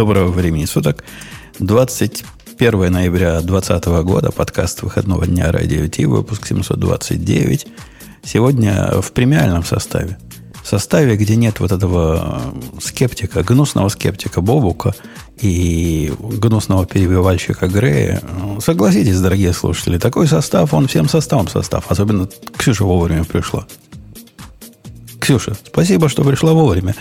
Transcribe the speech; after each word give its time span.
Доброго 0.00 0.32
времени 0.32 0.64
суток. 0.64 1.04
21 1.58 2.90
ноября 2.90 3.42
2020 3.42 3.84
года, 4.02 4.32
подкаст 4.32 4.80
выходного 4.80 5.26
дня 5.26 5.52
Радио 5.52 5.86
Ти, 5.88 6.06
выпуск 6.06 6.46
729. 6.46 7.66
Сегодня 8.24 9.02
в 9.02 9.12
премиальном 9.12 9.62
составе. 9.62 10.16
В 10.64 10.66
составе, 10.66 11.16
где 11.16 11.36
нет 11.36 11.60
вот 11.60 11.70
этого 11.70 12.40
скептика, 12.80 13.42
гнусного 13.42 13.90
скептика 13.90 14.40
Бобука 14.40 14.94
и 15.38 16.10
гнусного 16.18 16.86
перебивальщика 16.86 17.68
Грея. 17.68 18.22
Согласитесь, 18.64 19.20
дорогие 19.20 19.52
слушатели, 19.52 19.98
такой 19.98 20.26
состав, 20.28 20.72
он 20.72 20.88
всем 20.88 21.10
составом 21.10 21.46
состав. 21.46 21.90
Особенно 21.90 22.26
Ксюша 22.56 22.84
вовремя 22.84 23.24
пришла. 23.24 23.66
Ксюша, 25.20 25.54
спасибо, 25.66 26.08
что 26.08 26.24
пришла 26.24 26.54
вовремя. 26.54 26.94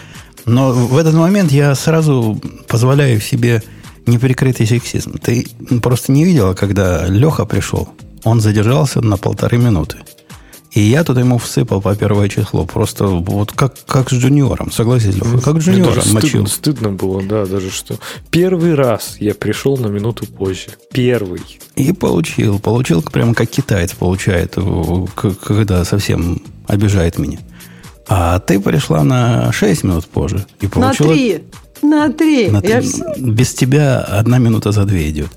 Но 0.49 0.71
в 0.71 0.97
этот 0.97 1.13
момент 1.13 1.51
я 1.51 1.75
сразу 1.75 2.41
позволяю 2.67 3.21
себе 3.21 3.61
неприкрытый 4.07 4.65
сексизм. 4.65 5.17
Ты 5.19 5.45
просто 5.81 6.11
не 6.11 6.25
видела, 6.25 6.53
когда 6.53 7.05
Леха 7.05 7.45
пришел. 7.45 7.89
Он 8.23 8.41
задержался 8.41 9.01
на 9.01 9.17
полторы 9.17 9.57
минуты. 9.57 9.97
И 10.71 10.81
я 10.81 11.03
тут 11.03 11.17
ему 11.17 11.37
всыпал 11.37 11.81
по 11.81 11.95
первое 11.95 12.29
число. 12.29 12.65
Просто 12.65 13.05
вот 13.05 13.51
как, 13.51 13.75
как 13.85 14.09
с 14.09 14.13
джуниором, 14.13 14.71
согласись, 14.71 15.15
Леха, 15.15 15.39
как 15.39 15.61
с 15.61 15.65
джуниором 15.65 15.95
даже 15.95 16.13
мочил. 16.13 16.47
Стыдно, 16.47 16.47
стыдно 16.47 16.89
было, 16.91 17.21
да, 17.23 17.45
даже 17.45 17.69
что. 17.69 17.99
Первый 18.31 18.73
раз 18.73 19.17
я 19.19 19.35
пришел 19.35 19.77
на 19.77 19.87
минуту 19.87 20.25
позже. 20.25 20.67
Первый. 20.91 21.41
И 21.75 21.91
получил. 21.91 22.59
Получил 22.59 23.01
прямо 23.03 23.33
как 23.35 23.49
китаец 23.49 23.93
получает, 23.93 24.57
когда 25.45 25.85
совсем 25.85 26.41
обижает 26.67 27.19
меня. 27.19 27.39
А 28.09 28.39
ты 28.39 28.59
пришла 28.59 29.03
на 29.03 29.51
6 29.51 29.83
минут 29.83 30.07
позже. 30.07 30.45
И 30.59 30.67
получила... 30.67 31.09
На 31.09 31.13
3. 31.13 31.43
На 31.83 32.11
3. 32.11 32.49
На 32.49 32.61
3. 32.61 32.69
Я... 32.69 32.81
Без 33.17 33.53
тебя 33.53 34.01
одна 34.01 34.39
минута 34.39 34.71
за 34.71 34.85
две 34.85 35.09
идет. 35.09 35.29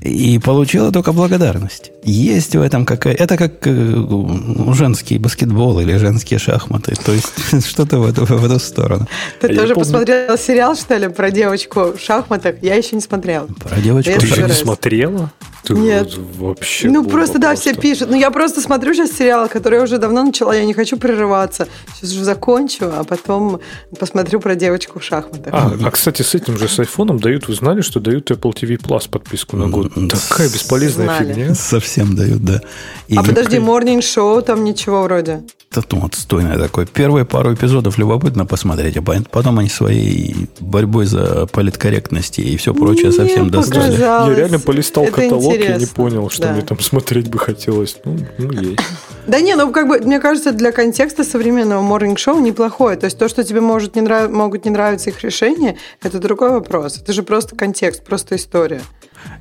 И 0.00 0.38
получила 0.38 0.90
только 0.90 1.12
благодарность. 1.12 1.92
Есть 2.04 2.54
в 2.54 2.60
этом 2.60 2.84
какая... 2.84 3.14
Это 3.14 3.36
как 3.36 3.66
э, 3.66 4.74
женский 4.74 5.18
баскетбол 5.18 5.80
или 5.80 5.96
женские 5.96 6.38
шахматы. 6.38 6.94
То 7.04 7.12
есть 7.12 7.32
что-то 7.66 7.98
в 7.98 8.06
эту, 8.06 8.24
в 8.24 8.44
эту 8.44 8.58
сторону. 8.58 9.08
Ты 9.40 9.48
а 9.48 9.54
тоже 9.54 9.74
помню... 9.74 9.74
посмотрел 9.74 10.38
сериал, 10.38 10.76
что 10.76 10.96
ли, 10.96 11.08
про 11.08 11.30
девочку 11.30 11.92
в 11.96 12.00
шахматах? 12.00 12.56
Я 12.62 12.74
еще 12.74 12.96
не 12.96 13.02
смотрел. 13.02 13.46
Про 13.46 13.80
девочку 13.80 14.12
Ты 14.18 14.26
еще 14.26 14.42
не 14.42 14.52
смотрела? 14.52 15.30
Ты 15.64 15.72
Нет. 15.72 16.14
Вообще 16.38 16.88
ну, 16.90 17.04
просто, 17.04 17.38
да, 17.38 17.54
все 17.54 17.74
пишут. 17.74 18.10
Ну, 18.10 18.16
я 18.16 18.30
просто 18.30 18.60
смотрю 18.60 18.92
сейчас 18.92 19.12
сериал, 19.12 19.48
который 19.48 19.76
я 19.76 19.82
уже 19.82 19.96
давно 19.96 20.22
начала, 20.22 20.54
я 20.54 20.64
не 20.64 20.74
хочу 20.74 20.98
прерываться. 20.98 21.68
Сейчас 21.94 22.12
уже 22.12 22.24
закончу, 22.24 22.84
а 22.84 23.04
потом 23.04 23.60
посмотрю 23.98 24.40
про 24.40 24.56
девочку 24.56 24.98
в 24.98 25.04
шахматах. 25.04 25.54
А, 25.54 25.72
а 25.82 25.90
кстати, 25.90 26.20
с 26.20 26.34
этим 26.34 26.58
же, 26.58 26.68
с 26.68 26.78
айфоном 26.78 27.18
дают, 27.18 27.48
вы 27.48 27.54
знали, 27.54 27.80
что 27.80 27.98
дают 27.98 28.30
Apple 28.30 28.52
TV 28.52 28.76
Plus 28.76 29.08
подписку 29.08 29.56
на 29.56 29.68
год? 29.68 29.92
Такая 29.94 30.50
бесполезная 30.50 31.06
Знали. 31.06 31.32
фигня. 31.32 31.54
Совсем 31.54 31.93
дают, 32.02 32.44
да. 32.44 32.60
И 33.08 33.16
а 33.16 33.22
подожди, 33.22 33.58
Morning 33.58 33.98
Show 33.98 34.42
там 34.42 34.64
ничего 34.64 35.02
вроде. 35.02 35.42
Это 35.70 35.96
ну, 35.96 36.06
отстойное 36.06 36.58
такое. 36.58 36.86
Первые 36.86 37.24
пару 37.24 37.52
эпизодов 37.54 37.98
любопытно 37.98 38.46
посмотреть, 38.46 38.96
а 38.96 39.02
потом 39.02 39.58
они 39.58 39.68
своей 39.68 40.48
борьбой 40.60 41.06
за 41.06 41.46
политкорректность 41.46 42.38
и 42.38 42.56
все 42.56 42.72
прочее 42.72 43.08
Мне 43.08 43.12
совсем 43.12 43.50
достали. 43.50 43.98
Я 43.98 44.28
реально 44.28 44.60
полистал 44.60 45.04
Это 45.04 45.12
каталог 45.12 45.54
интересно. 45.54 45.76
и 45.76 45.80
не 45.80 45.86
понял, 45.86 46.30
что 46.30 46.42
Да. 46.42 46.52
мне 46.52 46.62
там 46.62 46.78
смотреть 46.80 47.28
бы 47.28 47.38
хотелось. 47.38 47.96
Ну, 48.04 48.18
ну 48.38 48.52
есть. 48.52 48.80
Да 49.26 49.40
не, 49.40 49.54
ну 49.56 49.72
как 49.72 49.88
бы, 49.88 50.00
мне 50.00 50.20
кажется, 50.20 50.52
для 50.52 50.70
контекста 50.70 51.24
современного 51.24 51.82
morning 51.82 52.18
шоу 52.18 52.40
неплохое. 52.40 52.98
То 52.98 53.06
есть 53.06 53.18
то, 53.18 53.26
что 53.28 53.42
тебе 53.42 53.62
может 53.62 53.96
не 53.96 54.02
нрав... 54.02 54.30
могут 54.30 54.66
не 54.66 54.70
нравиться 54.70 55.08
их 55.08 55.22
решения, 55.22 55.78
это 56.02 56.18
другой 56.18 56.50
вопрос. 56.50 56.98
Это 56.98 57.14
же 57.14 57.22
просто 57.22 57.56
контекст, 57.56 58.04
просто 58.04 58.36
история. 58.36 58.82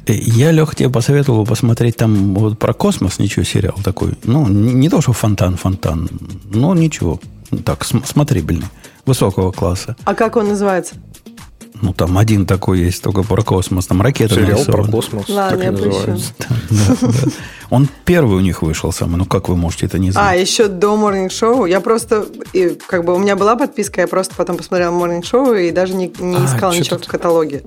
Э, 0.05 0.13
Я, 0.13 0.51
Лех, 0.51 0.75
тебе 0.75 0.89
посоветовал 0.89 1.45
посмотреть 1.45 1.95
там 1.97 2.33
вот 2.35 2.59
про 2.59 2.73
космос, 2.73 3.19
ничего, 3.19 3.43
сериал 3.45 3.75
такой. 3.83 4.13
Ну, 4.23 4.47
не, 4.47 4.73
не 4.73 4.89
то, 4.89 5.01
что 5.01 5.13
фонтан-фонтан, 5.13 6.09
но 6.45 6.73
ничего. 6.75 7.19
Так, 7.65 7.85
см- 7.85 8.05
смотрибельный, 8.07 8.67
высокого 9.05 9.51
класса. 9.51 9.95
А 10.05 10.13
как 10.15 10.35
он 10.35 10.47
называется? 10.49 10.95
Ну, 11.81 11.93
там 11.93 12.17
один 12.17 12.45
такой 12.45 12.79
есть, 12.79 13.03
только 13.03 13.23
про 13.23 13.41
космос. 13.43 13.87
Там 13.87 14.01
ракета 14.01 14.35
Сериал 14.35 14.47
про 14.63 14.77
нарисована. 14.83 14.91
космос. 14.91 15.29
Ладно, 15.29 15.49
так 15.57 15.59
и 15.59 15.63
я 15.65 15.71
называется. 15.71 16.33
Он 17.69 17.89
первый 18.05 18.37
у 18.37 18.39
них 18.39 18.61
вышел 18.61 18.91
самый. 18.93 19.17
Ну, 19.17 19.25
как 19.25 19.49
вы 19.49 19.57
можете 19.57 19.87
это 19.87 19.99
не 19.99 20.09
А, 20.09 20.11
знать? 20.13 20.39
еще 20.41 20.67
до 20.67 20.95
Morning 20.95 21.27
Show. 21.27 21.67
Я 21.69 21.81
просто, 21.81 22.25
и, 22.53 22.77
как 22.87 23.03
бы 23.03 23.13
у 23.15 23.17
меня 23.19 23.35
была 23.35 23.55
подписка, 23.55 24.01
я 24.01 24.07
просто 24.07 24.33
потом 24.35 24.57
посмотрела 24.57 24.93
Morning 24.93 25.21
Show 25.23 25.59
и 25.61 25.71
даже 25.71 25.93
не, 25.95 26.05
А, 26.21 26.45
искала 26.45 26.73
ничего 26.73 26.97
в 26.99 27.05
каталоге. 27.07 27.63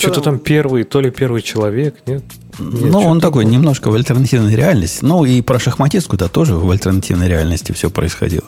Что 0.00 0.12
Что-то 0.14 0.30
там 0.30 0.38
первый, 0.38 0.84
то 0.84 1.02
ли 1.02 1.10
первый 1.10 1.42
человек, 1.42 1.96
нет? 2.06 2.24
Нет, 2.58 2.90
ну, 2.90 3.00
он 3.00 3.20
такой 3.20 3.44
немножко 3.44 3.90
в 3.90 3.94
альтернативной 3.94 4.56
реальности. 4.56 5.04
Ну, 5.04 5.26
и 5.26 5.42
про 5.42 5.58
шахматистку-то 5.58 6.30
тоже 6.30 6.54
в 6.54 6.70
альтернативной 6.70 7.28
реальности 7.28 7.72
все 7.72 7.90
происходило. 7.90 8.46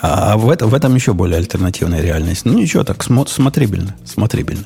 А 0.00 0.38
в, 0.38 0.48
это, 0.48 0.66
в 0.66 0.72
этом 0.74 0.94
еще 0.94 1.12
более 1.12 1.36
альтернативная 1.36 2.00
реальность. 2.00 2.46
Ну, 2.46 2.54
ничего, 2.54 2.84
так 2.84 3.04
смо- 3.06 3.28
смотрибельно. 3.28 3.94
Смотрибельно. 4.06 4.64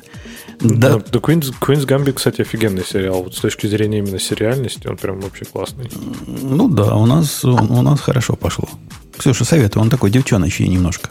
Да, 0.61 0.93
Да, 0.93 0.95
The 0.95 1.19
Queen's, 1.19 1.53
Queen's 1.59 1.85
Gambit, 1.85 2.13
кстати, 2.13 2.39
офигенный 2.39 2.85
сериал. 2.85 3.23
Вот 3.23 3.35
с 3.35 3.39
точки 3.41 3.67
зрения 3.67 3.97
именно 3.99 4.17
сериальности, 4.17 4.87
он 4.87 4.95
прям 4.95 5.19
вообще 5.19 5.43
классный. 5.43 5.91
ну 6.25 6.69
да, 6.69 6.95
у 6.95 7.05
нас, 7.05 7.43
у, 7.43 7.51
у 7.51 7.81
нас 7.81 7.99
хорошо 7.99 8.37
пошло. 8.37 8.69
Ксюша, 9.17 9.43
советую, 9.43 9.83
он 9.83 9.89
такой 9.89 10.09
девчоночий 10.09 10.67
немножко. 10.69 11.09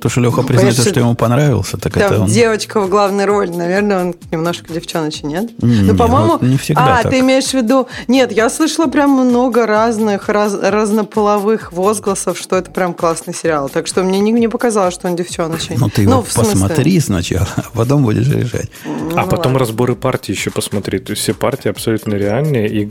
То, 0.00 0.08
что 0.08 0.20
Леха 0.20 0.42
признается, 0.42 0.82
понятно, 0.82 0.90
что 0.90 1.00
ему 1.00 1.14
понравился, 1.14 1.76
так 1.78 1.92
Там 1.94 2.02
это 2.02 2.20
он... 2.22 2.28
девочка 2.28 2.80
в 2.80 2.88
главной 2.88 3.24
роли, 3.24 3.50
наверное, 3.50 4.00
он 4.00 4.14
немножко 4.30 4.72
девчоночий, 4.72 5.26
нет? 5.26 5.50
Не, 5.62 5.80
ну, 5.82 5.96
по-моему... 5.96 6.38
ну, 6.40 6.48
не 6.48 6.56
всегда 6.56 6.98
А, 6.98 7.02
так. 7.02 7.12
ты 7.12 7.20
имеешь 7.20 7.46
в 7.46 7.54
виду... 7.54 7.88
Нет, 8.08 8.32
я 8.32 8.48
слышала 8.50 8.86
прям 8.86 9.10
много 9.10 9.66
разных, 9.66 10.28
раз- 10.28 10.58
разнополовых 10.60 11.72
возгласов, 11.72 12.38
что 12.38 12.56
это 12.56 12.70
прям 12.70 12.94
классный 12.94 13.34
сериал. 13.34 13.68
Так 13.68 13.86
что 13.86 14.02
мне 14.02 14.20
не, 14.20 14.32
не 14.32 14.48
показалось, 14.48 14.94
что 14.94 15.08
он 15.08 15.16
девчоночий. 15.16 15.76
Ну, 15.78 15.88
ты 15.88 16.02
его 16.02 16.24
смысле. 16.28 16.52
посмотри 16.52 17.00
сначала, 17.00 17.48
а 17.56 17.64
потом 17.72 18.02
будешь 18.04 18.28
решать. 18.28 18.70
Ну, 18.84 19.10
а 19.16 19.24
потом 19.24 19.52
ладно. 19.52 19.58
разборы 19.58 19.94
партий 19.94 20.32
еще 20.32 20.50
посмотри. 20.50 20.98
То 20.98 21.12
есть 21.12 21.22
все 21.22 21.34
партии 21.34 21.68
абсолютно 21.68 22.14
реальные. 22.14 22.68
И 22.68 22.86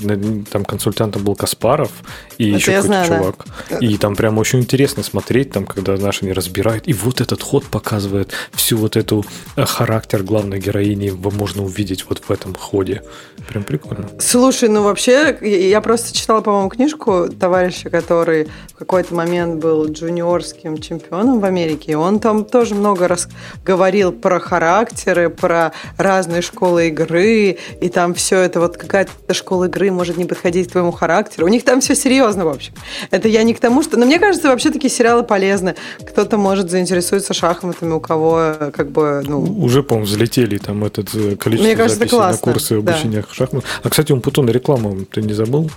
там 0.51 0.65
консультантом 0.65 1.23
был 1.23 1.35
Каспаров 1.35 1.91
и 2.37 2.49
Это 2.49 2.57
еще 2.57 2.65
какой-то 2.71 2.87
знаю, 2.87 3.09
да. 3.09 3.17
чувак. 3.17 3.45
И 3.81 3.97
там 3.97 4.15
прям 4.15 4.37
очень 4.37 4.59
интересно 4.59 5.03
смотреть, 5.03 5.51
там, 5.51 5.65
когда 5.65 5.95
наши 5.97 6.25
не 6.25 6.33
разбирают. 6.33 6.87
И 6.87 6.93
вот 6.95 7.21
этот 7.21 7.41
ход 7.41 7.65
показывает 7.65 8.31
всю 8.53 8.77
вот 8.77 8.95
эту 8.95 9.25
э, 9.55 9.65
характер 9.65 10.23
главной 10.23 10.59
героини. 10.59 11.11
Можно 11.11 11.63
увидеть 11.63 12.05
вот 12.09 12.23
в 12.27 12.31
этом 12.31 12.55
ходе. 12.55 13.03
Прям 13.47 13.63
прикольно. 13.63 14.09
Слушай, 14.19 14.69
ну 14.69 14.83
вообще, 14.83 15.37
я 15.41 15.81
просто 15.81 16.15
читала, 16.15 16.41
по-моему, 16.41 16.69
книжку 16.69 17.29
товарища, 17.29 17.89
который 17.89 18.47
в 18.73 18.75
какой-то 18.77 19.13
момент 19.13 19.61
был 19.61 19.85
джуниорским 19.87 20.79
чемпионом 20.79 21.39
в 21.39 21.45
Америке. 21.45 21.93
И 21.93 21.95
он 21.95 22.19
там 22.19 22.45
тоже 22.45 22.75
много 22.75 23.07
раз 23.07 23.27
говорил 23.63 24.11
про 24.11 24.39
характеры, 24.39 25.29
про 25.29 25.73
разные 25.97 26.41
школы 26.41 26.87
игры. 26.87 27.57
И 27.81 27.89
там 27.89 28.13
все 28.13 28.39
это, 28.39 28.59
вот 28.59 28.77
какая-то 28.77 29.33
школа 29.33 29.65
игры 29.65 29.91
может 29.91 30.17
не 30.17 30.25
подходить 30.25 30.69
к 30.69 30.71
твоему 30.71 30.91
характеру. 30.91 31.45
У 31.45 31.49
них 31.49 31.63
там 31.63 31.81
все 31.81 31.95
серьезно, 31.95 32.45
в 32.45 32.49
общем. 32.49 32.73
Это 33.11 33.27
я 33.27 33.43
не 33.43 33.53
к 33.53 33.59
тому, 33.59 33.83
что... 33.83 33.97
Но 33.97 34.05
мне 34.05 34.19
кажется, 34.19 34.49
вообще 34.49 34.71
такие 34.71 34.89
сериалы 34.89 35.23
полезны. 35.23 35.75
Кто-то 35.99 36.37
может 36.37 36.69
заинтересуется 36.85 37.33
шахматами, 37.33 37.93
у 37.93 37.99
кого 37.99 38.39
э, 38.39 38.71
как 38.71 38.91
бы, 38.91 39.23
ну... 39.25 39.41
Уже, 39.41 39.83
по-моему, 39.83 40.05
взлетели 40.05 40.57
там 40.57 40.83
этот 40.83 41.13
э, 41.15 41.35
количество 41.35 41.67
Мне 41.67 41.75
кажется, 41.75 41.99
записей 41.99 42.17
на 42.17 42.23
классно, 42.23 42.53
курсы 42.53 42.81
да. 42.81 42.91
обучения 42.91 43.25
шахмат. 43.31 43.63
А, 43.83 43.89
кстати, 43.89 44.11
он 44.11 44.21
Путон 44.21 44.49
рекламу 44.49 45.05
ты 45.05 45.21
не 45.21 45.33
забыл? 45.33 45.69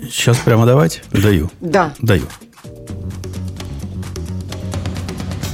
Сейчас 0.00 0.38
прямо 0.38 0.66
давать? 0.66 1.02
Даю. 1.12 1.50
Да. 1.60 1.94
Даю. 2.00 2.24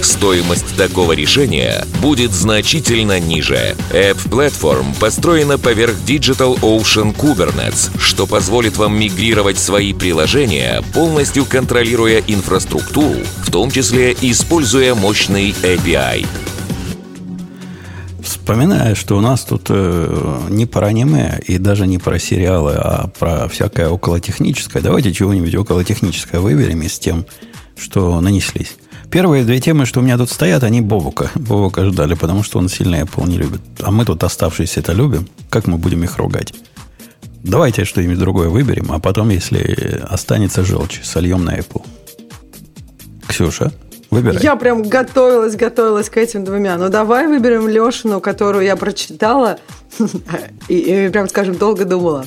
стоимость 0.00 0.76
такого 0.76 1.12
решения 1.12 1.84
будет 2.00 2.32
значительно 2.32 3.20
ниже. 3.20 3.76
App 3.90 4.18
Platform 4.28 4.98
построена 4.98 5.58
поверх 5.58 5.94
Digital 6.06 6.58
Ocean 6.60 7.14
Kubernetes, 7.14 7.90
что 7.98 8.26
позволит 8.26 8.76
вам 8.76 8.98
мигрировать 8.98 9.58
свои 9.58 9.92
приложения, 9.92 10.82
полностью 10.94 11.44
контролируя 11.44 12.22
инфраструктуру, 12.26 13.20
в 13.44 13.50
том 13.50 13.70
числе 13.70 14.16
используя 14.20 14.94
мощный 14.94 15.50
API. 15.62 16.26
Напоминаю, 18.44 18.96
что 18.96 19.16
у 19.16 19.20
нас 19.20 19.44
тут 19.44 19.68
э, 19.68 20.40
не 20.50 20.66
про 20.66 20.88
аниме 20.88 21.40
и 21.46 21.58
даже 21.58 21.86
не 21.86 21.98
про 21.98 22.18
сериалы, 22.18 22.74
а 22.76 23.06
про 23.06 23.48
всякое 23.48 23.88
околотехническое. 23.88 24.82
Давайте 24.82 25.12
чего-нибудь 25.12 25.54
околотехническое 25.54 26.40
выберем 26.40 26.82
из 26.82 26.98
тем, 26.98 27.24
что 27.76 28.20
нанеслись. 28.20 28.76
Первые 29.12 29.44
две 29.44 29.60
темы, 29.60 29.84
что 29.84 30.00
у 30.00 30.02
меня 30.02 30.16
тут 30.16 30.30
стоят, 30.30 30.62
они 30.62 30.80
Бобука. 30.80 31.30
Бобука 31.34 31.84
ждали, 31.84 32.14
потому 32.14 32.42
что 32.42 32.58
он 32.58 32.70
сильно 32.70 32.96
Apple 32.96 33.28
не 33.28 33.36
любит. 33.36 33.60
А 33.82 33.90
мы 33.90 34.06
тут 34.06 34.24
оставшиеся 34.24 34.80
это 34.80 34.94
любим. 34.94 35.28
Как 35.50 35.66
мы 35.66 35.76
будем 35.76 36.02
их 36.02 36.16
ругать? 36.16 36.54
Давайте 37.44 37.84
что-нибудь 37.84 38.18
другое 38.18 38.48
выберем, 38.48 38.90
а 38.90 39.00
потом, 39.00 39.28
если 39.28 40.00
останется 40.08 40.64
желчь, 40.64 41.02
сольем 41.02 41.44
на 41.44 41.58
Apple. 41.58 41.84
Ксюша, 43.28 43.70
выбирай. 44.10 44.42
Я 44.42 44.56
прям 44.56 44.82
готовилась, 44.82 45.56
готовилась 45.56 46.08
к 46.08 46.16
этим 46.16 46.46
двумя. 46.46 46.78
Ну, 46.78 46.88
давай 46.88 47.26
выберем 47.26 47.68
Лешину, 47.68 48.18
которую 48.22 48.64
я 48.64 48.76
прочитала 48.76 49.58
и, 50.68 50.78
и 50.78 51.08
прям, 51.10 51.28
скажем, 51.28 51.56
долго 51.56 51.84
думала. 51.84 52.24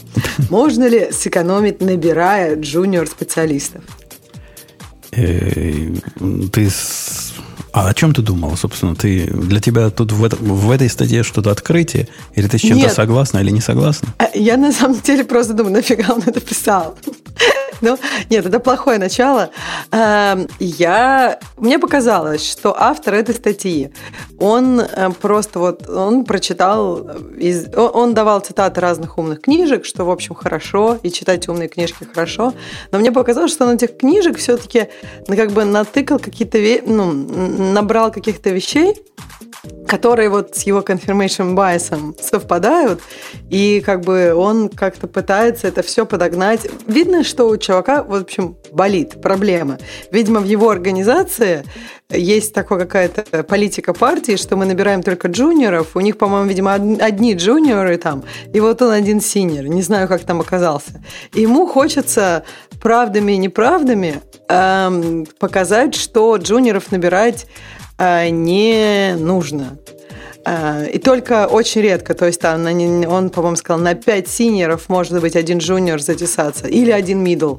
Можно 0.52 0.88
ли 0.88 1.12
сэкономить, 1.12 1.82
набирая 1.82 2.56
джуниор-специалистов? 2.56 3.82
Э, 5.16 5.94
ты 6.52 6.70
а 7.76 7.90
о 7.90 7.94
чем 7.94 8.14
ты 8.14 8.22
думала, 8.22 8.56
собственно? 8.56 8.96
Ты 8.96 9.26
для 9.26 9.60
тебя 9.60 9.90
тут 9.90 10.14
в, 10.14 10.24
это, 10.24 10.38
в 10.38 10.72
этой 10.72 10.90
статье 10.90 11.24
что-то 11.24 11.52
открытие? 11.52 12.08
Или 12.34 12.48
ты 12.48 12.58
с 12.58 12.62
чем-то 12.62 12.88
согласна 12.88 13.40
или 13.40 13.52
не 13.52 13.60
согласна? 13.60 14.08
Э, 14.18 14.28
я 14.34 14.56
на 14.56 14.72
самом 14.72 15.02
деле 15.02 15.26
просто 15.26 15.54
думаю, 15.54 15.74
нафига 15.74 16.14
он 16.14 16.24
это 16.26 16.40
писал? 16.40 16.96
Ну, 17.82 17.98
нет, 18.30 18.46
это 18.46 18.60
плохое 18.60 18.98
начало. 18.98 19.50
Эм, 19.92 20.48
я... 20.60 21.40
Мне 21.58 21.78
показалось, 21.78 22.50
что 22.50 22.74
автор 22.78 23.16
этой 23.16 23.36
статьи, 23.36 23.92
он 24.40 24.80
э, 24.80 25.10
просто 25.22 25.60
вот, 25.60 25.88
он 25.90 26.24
прочитал, 26.24 27.00
из... 27.38 27.68
он 27.76 28.14
давал 28.14 28.40
цитаты 28.40 28.80
разных 28.80 29.18
умных 29.18 29.42
книжек, 29.42 29.86
что, 29.86 30.06
в 30.06 30.10
общем, 30.10 30.36
хорошо, 30.36 30.98
и 31.04 31.12
читать 31.12 31.48
умные 31.50 31.68
книжки 31.68 32.08
хорошо, 32.12 32.54
но 32.92 33.00
мне 33.00 33.12
показалось, 33.12 33.52
что 33.52 33.66
он 33.66 33.76
этих 33.76 33.98
книжек 33.98 34.38
все-таки 34.38 34.88
ну, 35.28 35.36
как 35.36 35.52
бы 35.52 35.66
натыкал 35.66 36.20
какие-то, 36.20 36.58
ну, 36.86 37.12
набрал 37.74 38.12
каких-то 38.12 38.50
вещей, 38.50 39.02
которые 39.88 40.30
вот 40.30 40.56
с 40.56 40.64
его 40.64 40.82
confirmation 40.82 41.56
bias 41.56 42.22
совпадают, 42.22 43.02
и 43.50 43.82
как 43.86 44.02
бы 44.02 44.34
он 44.34 44.70
как-то 44.70 45.08
пытается 45.08 45.68
это 45.68 45.82
все 45.82 46.06
подогнать. 46.06 46.68
Видно, 46.88 47.24
что 47.24 47.48
у 47.48 47.58
чувака, 47.58 48.04
в 48.04 48.14
общем, 48.14 48.58
болит 48.72 49.22
проблема. 49.22 49.78
Видимо, 50.12 50.40
в 50.40 50.46
его 50.46 50.70
организации 50.70 51.64
есть 52.10 52.54
такая 52.54 52.80
какая-то 52.80 53.44
политика 53.44 53.94
партии, 53.94 54.36
что 54.36 54.56
мы 54.56 54.66
набираем 54.66 55.02
только 55.02 55.28
джуниоров. 55.28 55.96
У 55.96 56.00
них, 56.02 56.18
по-моему, 56.18 56.48
видимо, 56.48 56.74
одни 56.74 57.34
джуниоры 57.34 57.98
там, 57.98 58.24
и 58.54 58.60
вот 58.60 58.82
он 58.82 58.92
один 58.92 59.22
senior. 59.22 59.68
Не 59.68 59.82
знаю, 59.82 60.08
как 60.08 60.24
там 60.24 60.42
оказался. 60.42 61.04
Ему 61.34 61.66
хочется 61.68 62.44
правдами 62.82 63.34
и 63.34 63.38
неправдами 63.38 64.22
эм, 64.48 65.26
показать, 65.40 65.96
что 65.96 66.38
junior 66.38 66.78
ов 66.78 66.92
набирать 66.92 67.48
не 68.00 69.16
нужно. 69.18 69.78
Э, 70.46 70.88
и 70.90 71.00
только 71.00 71.48
очень 71.48 71.82
редко, 71.82 72.14
то 72.14 72.26
есть 72.26 72.40
там, 72.40 72.66
он, 72.66 73.30
по-моему, 73.30 73.56
сказал, 73.56 73.82
на 73.82 73.96
5 73.96 74.28
senior 74.28 74.74
ов 74.74 74.90
может 74.90 75.20
быть 75.20 75.36
один 75.36 75.58
junior 75.58 76.00
затесаться 76.00 76.68
или 76.68 76.92
один 76.92 77.24
middle. 77.24 77.58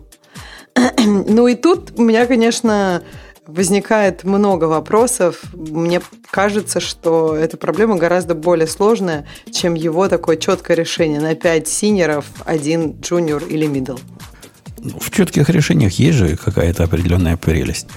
ну 1.04 1.48
и 1.48 1.54
тут 1.54 1.98
у 1.98 2.02
меня, 2.02 2.26
конечно, 2.26 3.02
возникает 3.46 4.24
много 4.24 4.64
вопросов. 4.64 5.42
Мне 5.52 6.00
кажется, 6.30 6.80
что 6.80 7.34
эта 7.34 7.56
проблема 7.56 7.96
гораздо 7.96 8.34
более 8.34 8.66
сложная, 8.66 9.26
чем 9.52 9.74
его 9.74 10.08
такое 10.08 10.36
четкое 10.36 10.76
решение 10.76 11.20
на 11.20 11.34
5 11.34 11.68
senior 11.68 12.07
ов, 12.07 12.26
один 12.44 13.00
junior 13.00 13.44
или 13.44 13.66
middle. 13.66 13.98
Ну, 14.78 14.98
в 15.00 15.10
четких 15.10 15.48
решениях 15.48 15.92
есть 15.94 16.18
же 16.18 16.36
какая-то 16.36 16.84
определенная 16.84 17.36
прелесть. 17.36 17.88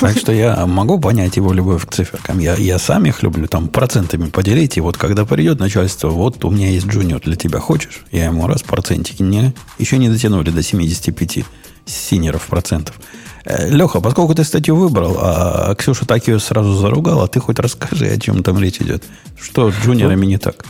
Так 0.00 0.18
что 0.18 0.32
я 0.32 0.66
могу 0.66 0.98
понять 0.98 1.36
его 1.36 1.52
любовь 1.52 1.86
к 1.86 1.92
циферкам. 1.92 2.38
Я, 2.38 2.54
я 2.54 2.78
сам 2.78 3.06
их 3.06 3.22
люблю 3.22 3.46
там 3.46 3.68
процентами 3.68 4.28
поделить. 4.28 4.76
И 4.76 4.80
вот 4.80 4.96
когда 4.96 5.24
придет 5.24 5.58
начальство, 5.58 6.08
вот 6.08 6.44
у 6.44 6.50
меня 6.50 6.68
есть 6.68 6.86
junior 6.86 7.20
для 7.20 7.36
тебя, 7.36 7.58
хочешь? 7.58 8.04
Я 8.12 8.26
ему 8.26 8.46
раз 8.46 8.62
процентики 8.62 9.22
не, 9.22 9.54
еще 9.78 9.98
не 9.98 10.08
дотянули 10.08 10.50
до 10.50 10.62
75 10.62 11.44
senior 11.86 12.31
ов 12.31 12.46
процентов. 12.46 12.96
Э, 13.44 13.68
Леха, 13.70 14.00
поскольку 14.00 14.34
ты 14.34 14.44
статью 14.44 14.76
выбрал, 14.76 15.16
а 15.18 15.74
Ксюша 15.74 16.06
так 16.06 16.28
ее 16.28 16.38
сразу 16.38 16.74
заругала, 16.74 17.28
ты 17.28 17.40
хоть 17.40 17.58
расскажи, 17.58 18.06
о 18.06 18.18
чем 18.18 18.42
там 18.42 18.58
речь 18.58 18.80
идет. 18.80 19.04
Что 19.40 19.70
с 19.70 19.74
джуниорами 19.74 20.26
не 20.26 20.38
так? 20.38 20.64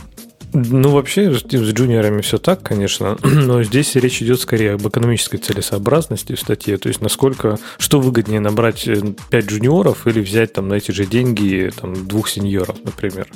Ну, 0.51 0.89
вообще, 0.89 1.33
с 1.33 1.43
джуниорами 1.43 2.21
все 2.21 2.39
так, 2.39 2.63
конечно, 2.63 3.17
но 3.23 3.61
здесь 3.63 3.95
речь 3.95 4.21
идет 4.21 4.39
скорее 4.39 4.73
об 4.73 4.87
экономической 4.87 5.37
целесообразности 5.37 6.33
в 6.33 6.39
статье, 6.39 6.77
то 6.77 6.89
есть 6.89 7.01
насколько, 7.01 7.59
что 7.77 7.99
выгоднее 7.99 8.39
набрать 8.39 8.85
5 8.85 9.15
э, 9.31 9.39
джуниоров 9.41 10.07
или 10.07 10.21
взять 10.21 10.53
там 10.53 10.67
на 10.67 10.75
эти 10.75 10.91
же 10.91 11.05
деньги 11.05 11.71
там, 11.79 12.07
двух 12.07 12.29
сеньоров, 12.29 12.77
например. 12.83 13.27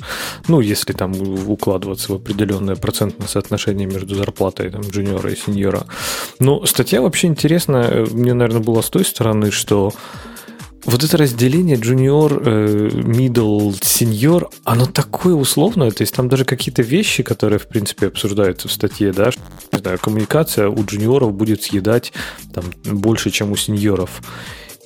Ну, 0.48 0.60
если 0.60 0.92
там 0.92 1.12
укладываться 1.48 2.12
в 2.12 2.16
определенное 2.16 2.76
процентное 2.76 3.28
соотношение 3.28 3.86
между 3.86 4.16
зарплатой 4.16 4.70
там, 4.70 4.82
джуниора 4.82 5.30
и 5.30 5.36
сеньора. 5.36 5.86
Но 6.40 6.66
статья 6.66 7.00
вообще 7.00 7.28
интересная, 7.28 8.06
мне, 8.06 8.34
наверное, 8.34 8.62
была 8.62 8.82
с 8.82 8.90
той 8.90 9.04
стороны, 9.04 9.52
что 9.52 9.92
вот 10.84 11.02
это 11.02 11.16
разделение 11.16 11.76
junior, 11.76 12.42
э, 12.44 12.88
middle, 12.88 13.72
senior, 13.80 14.48
оно 14.64 14.86
такое 14.86 15.34
условное, 15.34 15.90
то 15.90 16.02
есть 16.02 16.14
там 16.14 16.28
даже 16.28 16.44
какие-то 16.44 16.82
вещи, 16.82 17.22
которые, 17.22 17.58
в 17.58 17.66
принципе, 17.66 18.08
обсуждаются 18.08 18.68
в 18.68 18.72
статье, 18.72 19.12
да, 19.12 19.32
что, 19.32 19.40
не 19.72 19.78
знаю, 19.78 19.98
коммуникация 19.98 20.68
у 20.68 20.84
джуниоров 20.84 21.32
будет 21.32 21.62
съедать 21.62 22.12
там 22.52 22.64
больше, 22.84 23.30
чем 23.30 23.52
у 23.52 23.56
сеньоров. 23.56 24.22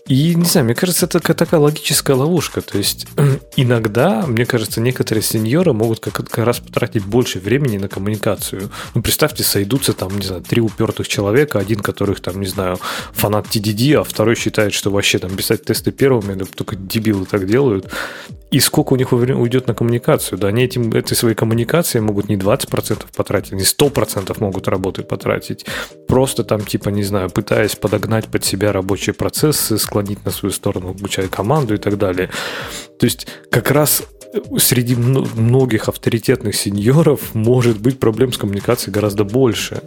И, 0.09 0.35
не 0.35 0.45
знаю, 0.45 0.65
мне 0.65 0.75
кажется, 0.75 1.05
это 1.05 1.21
такая 1.21 1.61
логическая 1.61 2.17
ловушка. 2.17 2.63
То 2.63 2.79
есть, 2.79 3.07
иногда, 3.57 4.25
мне 4.27 4.47
кажется, 4.47 4.81
некоторые 4.81 5.23
сеньоры 5.23 5.75
могут 5.75 6.01
как, 6.01 6.15
как 6.15 6.39
раз 6.39 6.61
потратить 6.61 7.05
больше 7.05 7.41
времени 7.41 7.77
на 7.77 7.89
коммуникацию. 7.89 8.71
Ну, 8.95 9.03
представьте, 9.03 9.45
сойдутся 9.45 9.93
там, 9.93 10.19
не 10.19 10.25
знаю, 10.25 10.43
три 10.43 10.63
упертых 10.63 11.09
человека, 11.09 11.59
один, 11.59 11.81
которых 11.81 12.21
там, 12.21 12.41
не 12.41 12.47
знаю, 12.47 12.79
фанат 13.13 13.47
TDD, 13.49 14.01
а 14.01 14.05
второй 14.05 14.35
считает, 14.35 14.73
что 14.73 14.91
вообще 14.91 15.19
там 15.19 15.37
писать 15.37 15.65
тесты 15.65 15.93
первыми, 15.93 16.43
только 16.45 16.75
дебилы 16.75 17.27
так 17.27 17.47
делают. 17.47 17.93
И 18.51 18.61
сколько 18.61 18.95
у 18.95 18.97
них 18.97 19.13
уйдет 19.13 19.67
на 19.67 19.75
коммуникацию? 19.75 20.39
Да, 20.39 20.49
они 20.49 20.65
этим, 20.65 20.91
этой 20.93 21.15
своей 21.15 21.35
коммуникацией 21.35 22.03
могут 22.03 22.31
не 22.31 22.37
20% 22.37 23.05
потратить, 23.15 23.53
не 23.53 23.63
100% 23.65 24.35
могут 24.41 24.69
работы 24.69 25.03
потратить. 25.03 25.67
Просто 26.07 26.45
там, 26.45 26.65
типа, 26.65 26.89
не 26.89 27.03
знаю, 27.03 27.29
пытаясь 27.29 27.77
подогнать 27.77 28.29
под 28.29 28.45
себя 28.47 28.73
рабочие 28.73 29.13
процессы, 29.13 29.77
склонить 29.99 30.25
на 30.25 30.31
свою 30.31 30.53
сторону, 30.53 30.91
обучая 30.91 31.29
команду 31.29 31.75
и 31.75 31.79
так 31.79 31.99
далее. 31.99 32.31
То 32.99 33.07
есть 33.07 33.27
как 33.51 33.71
раз 33.71 34.03
среди 34.59 34.95
многих 34.95 35.89
авторитетных 35.89 36.55
сеньоров 36.55 37.35
может 37.35 37.81
быть 37.81 37.99
проблем 37.99 38.33
с 38.33 38.39
коммуникацией 38.39 38.93
гораздо 38.93 39.25
больше. 39.25 39.83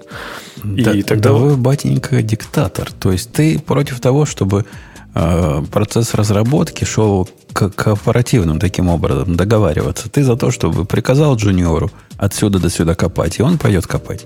Да, 0.63 0.94
и 0.94 1.03
тогда... 1.03 1.30
Да 1.30 1.36
вы, 1.36 1.58
батенька, 1.58 2.22
диктатор. 2.22 2.91
То 2.91 3.12
есть 3.12 3.32
ты 3.32 3.60
против 3.60 4.00
того, 4.00 4.25
чтобы 4.25 4.65
Э, 5.13 5.62
процесс 5.72 6.13
разработки 6.13 6.86
шел 6.86 7.30
к 7.53 7.70
кооперативным 7.70 8.60
таким 8.60 8.88
образом, 8.88 9.36
договариваться. 9.36 10.10
Ты 10.10 10.24
за 10.24 10.38
то, 10.38 10.51
чтобы 10.51 10.86
приказал 10.86 11.36
джуниору 11.36 11.91
отсюда 12.18 12.60
до 12.60 12.70
сюда 12.70 12.96
копать, 12.96 13.39
и 13.39 13.44
он 13.44 13.58
пойдет 13.58 13.88
копать. 13.88 14.25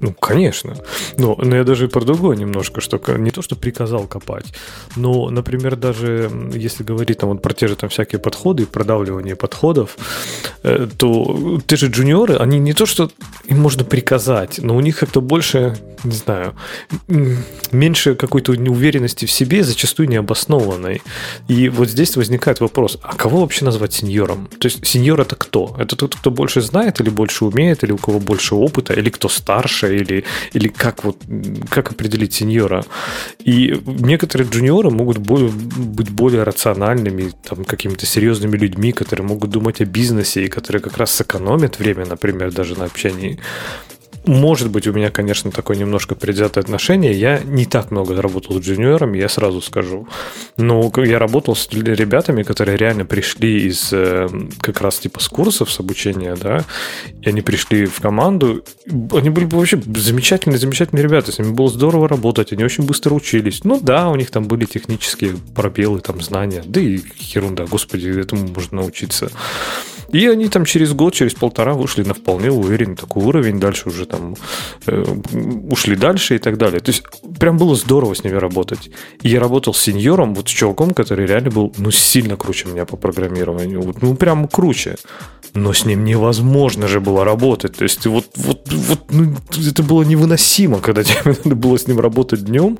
Ну, 0.00 0.12
конечно. 0.12 0.76
Но, 1.18 1.36
но 1.42 1.56
я 1.56 1.64
даже 1.64 1.88
про 1.88 2.04
другое 2.04 2.36
немножко, 2.36 2.80
что 2.80 3.00
не 3.16 3.30
то, 3.30 3.42
что 3.42 3.56
приказал 3.56 4.06
копать, 4.06 4.52
но, 4.96 5.30
например, 5.30 5.76
даже 5.76 6.30
если 6.54 6.84
говорить 6.84 7.18
там 7.18 7.30
вот 7.30 7.42
про 7.42 7.54
те 7.54 7.68
же 7.68 7.76
там 7.76 7.88
всякие 7.88 8.18
подходы, 8.18 8.66
продавливание 8.66 9.36
подходов, 9.36 9.96
э, 10.62 10.88
то 10.96 11.60
те 11.66 11.76
же 11.76 11.88
джуниоры, 11.88 12.36
они 12.36 12.58
не 12.58 12.72
то, 12.72 12.86
что 12.86 13.10
им 13.46 13.60
можно 13.60 13.84
приказать, 13.84 14.58
но 14.58 14.76
у 14.76 14.80
них 14.80 14.98
как-то 14.98 15.20
больше, 15.20 15.76
не 16.04 16.12
знаю, 16.12 16.54
меньше 17.72 18.14
какой-то 18.14 18.54
неуверенности 18.54 19.24
в 19.24 19.30
себе, 19.30 19.62
зачастую 19.62 20.08
необоснованной. 20.08 21.02
И 21.48 21.68
вот 21.68 21.88
здесь 21.88 22.16
возникает 22.16 22.60
вопрос, 22.60 22.98
а 23.02 23.14
кого 23.14 23.40
вообще 23.40 23.64
назвать 23.64 23.92
сеньором? 23.92 24.48
То 24.58 24.66
есть 24.66 24.86
сеньор 24.86 25.20
это 25.20 25.36
кто? 25.36 25.76
Это 25.78 25.96
тот, 25.96 26.16
кто 26.16 26.30
больше 26.30 26.60
знает 26.60 27.00
или 27.00 27.10
больше 27.10 27.44
умеет, 27.44 27.84
или 27.84 27.92
у 27.92 27.98
кого 27.98 28.20
больше 28.20 28.54
опыта, 28.54 28.94
или 28.94 29.10
кто 29.10 29.28
старше, 29.28 29.85
старше, 29.86 29.96
или, 29.96 30.24
или 30.52 30.68
как, 30.68 31.04
вот, 31.04 31.16
как 31.70 31.90
определить 31.90 32.34
сеньора. 32.34 32.84
И 33.44 33.80
некоторые 33.86 34.48
джуниоры 34.48 34.90
могут 34.90 35.18
более, 35.18 35.50
быть 35.50 36.10
более 36.10 36.42
рациональными, 36.42 37.32
там, 37.48 37.64
какими-то 37.64 38.06
серьезными 38.06 38.56
людьми, 38.56 38.92
которые 38.92 39.26
могут 39.26 39.50
думать 39.50 39.80
о 39.80 39.84
бизнесе 39.84 40.44
и 40.44 40.48
которые 40.48 40.82
как 40.82 40.96
раз 40.96 41.10
сэкономят 41.12 41.78
время, 41.78 42.06
например, 42.06 42.52
даже 42.52 42.78
на 42.78 42.84
общении. 42.84 43.38
Может 44.26 44.70
быть, 44.70 44.86
у 44.86 44.92
меня, 44.92 45.10
конечно, 45.10 45.50
такое 45.50 45.76
немножко 45.76 46.14
предвзятое 46.14 46.62
отношение. 46.62 47.12
Я 47.12 47.38
не 47.38 47.64
так 47.64 47.90
много 47.90 48.20
работал 48.20 48.60
с 48.60 48.64
джуниорами, 48.64 49.18
я 49.18 49.28
сразу 49.28 49.60
скажу. 49.60 50.08
Но 50.56 50.92
я 50.96 51.18
работал 51.18 51.54
с 51.54 51.68
ребятами, 51.70 52.42
которые 52.42 52.76
реально 52.76 53.04
пришли 53.04 53.66
из 53.68 53.92
э, 53.92 54.28
как 54.60 54.80
раз 54.80 54.98
типа 54.98 55.20
с 55.20 55.28
курсов, 55.28 55.70
с 55.70 55.78
обучения, 55.78 56.34
да, 56.34 56.64
и 57.22 57.28
они 57.28 57.40
пришли 57.40 57.86
в 57.86 58.00
команду. 58.00 58.64
Они 59.12 59.30
были 59.30 59.44
вообще 59.44 59.80
замечательные, 59.94 60.58
замечательные 60.58 61.04
ребята. 61.04 61.30
С 61.30 61.38
ними 61.38 61.52
было 61.52 61.68
здорово 61.68 62.08
работать, 62.08 62.52
они 62.52 62.64
очень 62.64 62.84
быстро 62.84 63.14
учились. 63.14 63.62
Ну 63.64 63.80
да, 63.80 64.08
у 64.08 64.16
них 64.16 64.30
там 64.30 64.44
были 64.44 64.64
технические 64.64 65.36
пробелы, 65.54 66.00
там 66.00 66.20
знания. 66.20 66.62
Да 66.66 66.80
и 66.80 67.00
ерунда, 67.18 67.66
господи, 67.66 68.08
этому 68.08 68.48
можно 68.48 68.78
научиться. 68.78 69.30
И 70.16 70.26
они 70.28 70.48
там 70.48 70.64
через 70.64 70.94
год, 70.94 71.12
через 71.12 71.34
полтора 71.34 71.74
вышли 71.74 72.02
на 72.02 72.14
вполне 72.14 72.50
уверенный 72.50 72.96
такой 72.96 73.22
уровень, 73.22 73.60
дальше 73.60 73.90
уже 73.90 74.06
там 74.06 74.34
э, 74.86 75.04
ушли 75.70 75.94
дальше 75.94 76.36
и 76.36 76.38
так 76.38 76.56
далее. 76.56 76.80
То 76.80 76.90
есть 76.90 77.02
прям 77.38 77.58
было 77.58 77.76
здорово 77.76 78.14
с 78.14 78.24
ними 78.24 78.36
работать. 78.36 78.90
И 79.20 79.28
я 79.28 79.40
работал 79.40 79.74
с 79.74 79.82
сеньором, 79.82 80.34
вот 80.34 80.48
с 80.48 80.52
чуваком, 80.52 80.94
который 80.94 81.26
реально 81.26 81.50
был, 81.50 81.74
ну, 81.76 81.90
сильно 81.90 82.38
круче 82.38 82.66
меня 82.68 82.86
по 82.86 82.96
программированию. 82.96 83.82
Вот, 83.82 84.00
ну, 84.00 84.16
прям 84.16 84.48
круче. 84.48 84.96
Но 85.52 85.74
с 85.74 85.84
ним 85.84 86.06
невозможно 86.06 86.88
же 86.88 87.00
было 87.00 87.22
работать. 87.22 87.76
То 87.76 87.82
есть 87.82 88.06
вот, 88.06 88.24
вот, 88.36 88.72
вот 88.72 89.00
ну, 89.10 89.34
это 89.68 89.82
было 89.82 90.02
невыносимо, 90.02 90.78
когда 90.78 91.02
тебе 91.04 91.20
надо 91.24 91.54
было 91.56 91.78
с 91.78 91.86
ним 91.86 92.00
работать 92.00 92.42
днем. 92.42 92.78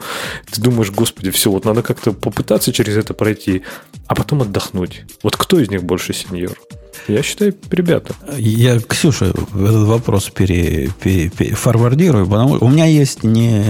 Ты 0.51 0.63
думаешь, 0.63 0.91
господи, 0.91 1.31
все, 1.31 1.51
вот 1.51 1.67
надо 1.67 1.83
как-то 1.83 2.13
попытаться 2.13 2.73
через 2.73 2.97
это 2.97 3.13
пройти, 3.13 3.61
а 4.07 4.15
потом 4.15 4.41
отдохнуть. 4.41 5.05
Вот 5.23 5.37
кто 5.37 5.61
из 5.61 5.69
них 5.69 5.83
больше 5.83 6.15
сеньор? 6.15 6.57
Я 7.09 7.23
считаю, 7.23 7.55
ребята. 7.71 8.15
Я, 8.37 8.81
Ксюша, 8.81 9.27
этот 9.27 9.87
вопрос 9.87 10.31
пере, 10.31 10.91
пере, 11.03 11.31
пере, 11.31 11.55
форвардирую, 11.55 12.27
потому 12.27 12.57
что 12.57 12.65
у 12.65 12.69
меня 12.69 12.87
есть 12.87 13.23
не 13.23 13.65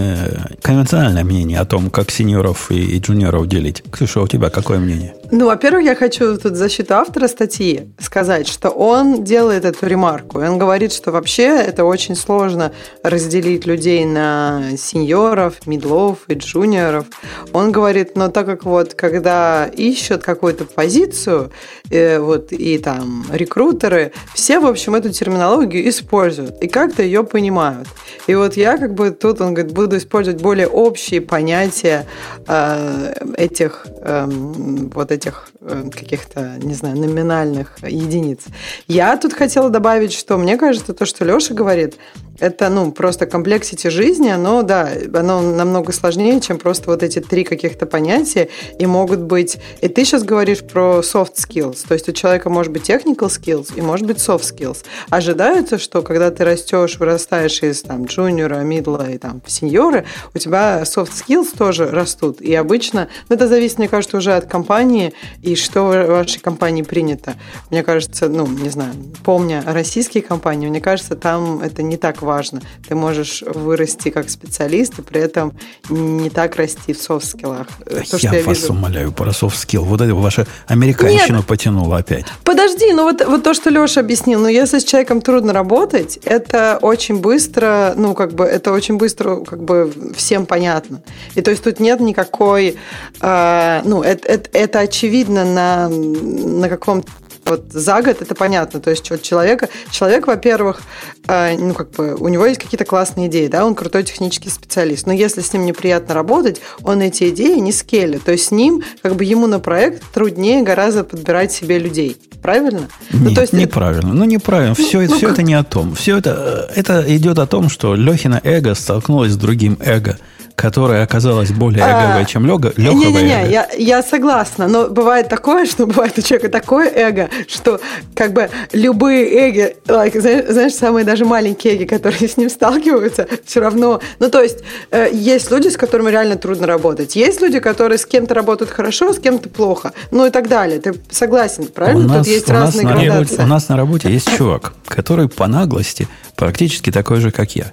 конвенциональное 0.62 1.24
мнение 1.24 1.60
о 1.60 1.64
том, 1.64 1.90
как 1.90 2.10
сеньоров 2.10 2.70
и, 2.70 2.96
и 2.96 2.98
джуниоров 2.98 3.46
делить. 3.46 3.82
Ксюша, 3.90 4.20
у 4.20 4.28
тебя 4.28 4.50
какое 4.50 4.78
мнение? 4.78 5.14
Ну, 5.30 5.46
во-первых, 5.46 5.84
я 5.84 5.94
хочу 5.94 6.36
тут 6.38 6.54
защиту 6.56 6.94
автора 6.94 7.28
статьи 7.28 7.88
сказать, 7.98 8.46
что 8.46 8.70
он 8.70 9.24
делает 9.24 9.64
эту 9.64 9.86
ремарку. 9.86 10.38
Он 10.38 10.58
говорит, 10.58 10.92
что 10.92 11.10
вообще 11.10 11.46
это 11.46 11.84
очень 11.84 12.14
сложно 12.14 12.72
разделить 13.02 13.66
людей 13.66 14.04
на 14.04 14.62
сеньоров, 14.78 15.66
медлов 15.66 16.18
и 16.28 16.34
джуниоров. 16.34 17.06
Он 17.52 17.72
говорит, 17.72 18.16
но 18.16 18.28
так 18.28 18.46
как 18.46 18.64
вот 18.64 18.94
когда 18.94 19.66
ищут 19.66 20.22
какую-то 20.22 20.64
позицию, 20.64 21.50
э, 21.90 22.18
вот 22.20 22.52
и 22.52 22.78
там 22.78 23.15
рекрутеры, 23.30 24.12
все, 24.34 24.58
в 24.58 24.66
общем, 24.66 24.94
эту 24.94 25.10
терминологию 25.10 25.88
используют 25.88 26.62
и 26.62 26.68
как-то 26.68 27.02
ее 27.02 27.24
понимают. 27.24 27.88
И 28.26 28.34
вот 28.34 28.56
я 28.56 28.78
как 28.78 28.94
бы 28.94 29.10
тут, 29.10 29.40
он 29.40 29.54
говорит, 29.54 29.72
буду 29.72 29.96
использовать 29.96 30.40
более 30.40 30.66
общие 30.66 31.20
понятия 31.20 32.06
э, 32.46 33.14
этих 33.36 33.86
э, 34.00 34.26
вот 34.26 35.12
этих 35.12 35.48
э, 35.60 35.90
каких-то, 35.92 36.56
не 36.60 36.74
знаю, 36.74 36.96
номинальных 36.96 37.76
единиц. 37.82 38.40
Я 38.88 39.16
тут 39.16 39.32
хотела 39.32 39.70
добавить, 39.70 40.12
что 40.12 40.38
мне 40.38 40.56
кажется, 40.56 40.92
то, 40.92 41.06
что 41.06 41.24
Леша 41.24 41.54
говорит, 41.54 41.96
это, 42.38 42.68
ну, 42.68 42.92
просто 42.92 43.26
комплексити 43.26 43.88
жизни, 43.88 44.28
оно, 44.28 44.62
да, 44.62 44.90
оно 45.14 45.40
намного 45.40 45.92
сложнее, 45.92 46.40
чем 46.40 46.58
просто 46.58 46.90
вот 46.90 47.02
эти 47.02 47.20
три 47.20 47.44
каких-то 47.44 47.86
понятия, 47.86 48.48
и 48.78 48.86
могут 48.86 49.20
быть... 49.20 49.58
И 49.80 49.88
ты 49.88 50.04
сейчас 50.04 50.22
говоришь 50.22 50.62
про 50.62 51.00
soft 51.00 51.34
skills, 51.34 51.86
то 51.86 51.94
есть 51.94 52.08
у 52.08 52.12
человека 52.12 52.50
может 52.50 52.72
быть 52.72 52.88
technical 52.88 53.28
skills 53.28 53.72
и 53.76 53.80
может 53.80 54.06
быть 54.06 54.18
soft 54.18 54.42
skills. 54.42 54.84
Ожидается, 55.10 55.78
что 55.78 56.02
когда 56.02 56.30
ты 56.30 56.44
растешь, 56.44 56.98
вырастаешь 56.98 57.62
из 57.62 57.82
там 57.82 58.04
джуниора, 58.04 58.56
мидла 58.60 59.10
и 59.10 59.18
там 59.18 59.42
сеньоры, 59.46 60.04
у 60.34 60.38
тебя 60.38 60.82
soft 60.82 61.12
skills 61.12 61.56
тоже 61.56 61.86
растут, 61.90 62.40
и 62.40 62.54
обычно, 62.54 63.08
ну, 63.28 63.36
это 63.36 63.48
зависит, 63.48 63.78
мне 63.78 63.88
кажется, 63.88 64.16
уже 64.16 64.34
от 64.34 64.46
компании, 64.46 65.12
и 65.42 65.54
что 65.54 65.84
в 65.84 66.06
вашей 66.06 66.40
компании 66.40 66.82
принято. 66.82 67.34
Мне 67.70 67.82
кажется, 67.82 68.28
ну, 68.28 68.46
не 68.46 68.68
знаю, 68.68 68.92
помня 69.24 69.62
российские 69.66 70.22
компании, 70.22 70.68
мне 70.68 70.80
кажется, 70.80 71.16
там 71.16 71.60
это 71.60 71.82
не 71.82 71.96
так 71.96 72.22
важно. 72.26 72.60
Ты 72.86 72.94
можешь 72.94 73.42
вырасти 73.42 74.10
как 74.10 74.28
специалист 74.28 74.98
и 74.98 75.02
при 75.02 75.22
этом 75.22 75.54
не 75.88 76.28
так 76.28 76.56
расти 76.56 76.92
в 76.92 77.00
soft 77.00 77.21
skill 77.21 77.47
ах. 77.47 77.68
То, 78.10 78.16
я, 78.18 78.34
я 78.34 78.42
вас 78.44 78.58
вижу... 78.58 78.72
умоляю 78.74 79.12
про 79.12 79.32
soft 79.32 79.53
skill. 79.53 79.84
Вот 79.84 80.02
это 80.02 80.14
ваша 80.14 80.46
американщина 80.66 81.38
Нет. 81.38 81.46
потянула 81.46 81.98
опять. 81.98 82.26
Подожди, 82.44 82.92
ну 82.92 83.04
вот, 83.04 83.24
вот 83.24 83.42
то, 83.42 83.54
что 83.54 83.70
Леша 83.70 84.00
объяснил, 84.00 84.40
ну 84.40 84.48
если 84.48 84.78
с 84.78 84.84
человеком 84.84 85.22
трудно 85.22 85.52
работать, 85.52 86.18
это 86.24 86.78
очень 86.82 87.18
быстро, 87.18 87.94
ну 87.96 88.14
как 88.14 88.34
бы, 88.34 88.44
это 88.44 88.72
очень 88.72 88.98
быстро 88.98 89.36
как 89.36 89.62
бы 89.62 89.92
всем 90.16 90.44
понятно. 90.44 91.00
И 91.34 91.42
то 91.42 91.50
есть 91.50 91.62
тут 91.62 91.80
нет 91.80 92.00
никакой, 92.00 92.76
э, 93.20 93.80
ну 93.84 94.02
это, 94.02 94.28
это, 94.28 94.50
это 94.52 94.80
очевидно 94.80 95.44
на, 95.44 95.88
на 95.88 96.68
каком-то 96.68 97.10
вот 97.46 97.72
за 97.72 98.02
год 98.02 98.20
это 98.20 98.34
понятно. 98.34 98.80
То 98.80 98.90
есть 98.90 99.04
человека, 99.22 99.68
человек, 99.90 100.26
во-первых, 100.26 100.82
э, 101.28 101.56
ну 101.56 101.74
как 101.74 101.90
бы 101.92 102.14
у 102.14 102.28
него 102.28 102.44
есть 102.44 102.60
какие-то 102.60 102.84
классные 102.84 103.28
идеи, 103.28 103.46
да, 103.48 103.64
он 103.64 103.74
крутой 103.74 104.02
технический 104.04 104.50
специалист. 104.50 105.06
Но 105.06 105.12
если 105.12 105.40
с 105.40 105.52
ним 105.52 105.64
неприятно 105.64 106.14
работать, 106.14 106.60
он 106.82 107.00
эти 107.00 107.30
идеи 107.30 107.58
не 107.58 107.72
скелит. 107.72 108.24
То 108.24 108.32
есть 108.32 108.46
с 108.46 108.50
ним, 108.50 108.82
как 109.02 109.16
бы 109.16 109.24
ему 109.24 109.46
на 109.46 109.60
проект 109.60 110.02
труднее 110.12 110.62
гораздо 110.62 111.04
подбирать 111.04 111.52
себе 111.52 111.78
людей. 111.78 112.16
Правильно? 112.42 112.88
Нет, 113.12 113.22
ну, 113.22 113.34
то 113.34 113.40
есть 113.40 113.52
неправильно. 113.52 114.12
Ну, 114.12 114.24
неправильно. 114.24 114.74
Все, 114.74 115.00
ну, 115.00 115.16
все 115.16 115.28
ну, 115.28 115.32
это 115.32 115.42
не 115.42 115.54
о 115.54 115.64
том. 115.64 115.94
Все 115.94 116.18
это, 116.18 116.70
это 116.74 117.04
идет 117.16 117.38
о 117.38 117.46
том, 117.46 117.68
что 117.68 117.94
Лехина 117.94 118.40
эго 118.44 118.74
столкнулось 118.74 119.32
с 119.32 119.36
другим 119.36 119.78
эго– 119.80 120.18
которая 120.56 121.04
оказалась 121.04 121.50
более 121.50 121.84
эговой, 121.84 122.22
а, 122.22 122.24
чем 122.24 122.46
Леха. 122.46 122.72
Не-не-не, 122.78 123.50
я, 123.50 123.68
я 123.76 124.02
согласна. 124.02 124.66
Но 124.66 124.88
бывает 124.88 125.28
такое, 125.28 125.66
что 125.66 125.86
бывает 125.86 126.18
у 126.18 126.22
человека 126.22 126.48
такое 126.48 126.90
эго, 126.90 127.28
что 127.46 127.78
как 128.14 128.32
бы 128.32 128.48
любые 128.72 129.26
эги, 129.48 129.76
like, 129.86 130.18
знаешь, 130.18 130.46
знаешь, 130.48 130.74
самые 130.74 131.04
даже 131.04 131.26
маленькие 131.26 131.74
эги, 131.74 131.84
которые 131.84 132.26
с 132.28 132.38
ним 132.38 132.48
сталкиваются, 132.48 133.28
все 133.44 133.60
равно... 133.60 134.00
Ну, 134.18 134.30
то 134.30 134.40
есть, 134.40 134.60
э, 134.90 135.10
есть 135.12 135.50
люди, 135.50 135.68
с 135.68 135.76
которыми 135.76 136.10
реально 136.10 136.36
трудно 136.36 136.66
работать. 136.66 137.16
Есть 137.16 137.42
люди, 137.42 137.60
которые 137.60 137.98
с 137.98 138.06
кем-то 138.06 138.32
работают 138.32 138.70
хорошо, 138.70 139.12
с 139.12 139.18
кем-то 139.18 139.50
плохо. 139.50 139.92
Ну 140.10 140.24
и 140.24 140.30
так 140.30 140.48
далее. 140.48 140.80
Ты 140.80 140.94
согласен, 141.10 141.66
правильно? 141.66 142.06
У 142.06 142.08
нас, 142.08 142.18
Тут 142.18 142.28
есть 142.28 142.48
разные 142.48 142.86
нас 142.86 142.94
градации. 142.94 143.34
Работе, 143.34 143.42
у 143.42 143.46
нас 143.46 143.68
на 143.68 143.76
работе 143.76 144.10
есть 144.10 144.34
чувак, 144.34 144.72
который 144.86 145.28
по 145.28 145.46
наглости 145.46 146.08
практически 146.34 146.90
такой 146.90 147.20
же, 147.20 147.30
как 147.30 147.54
я. 147.54 147.66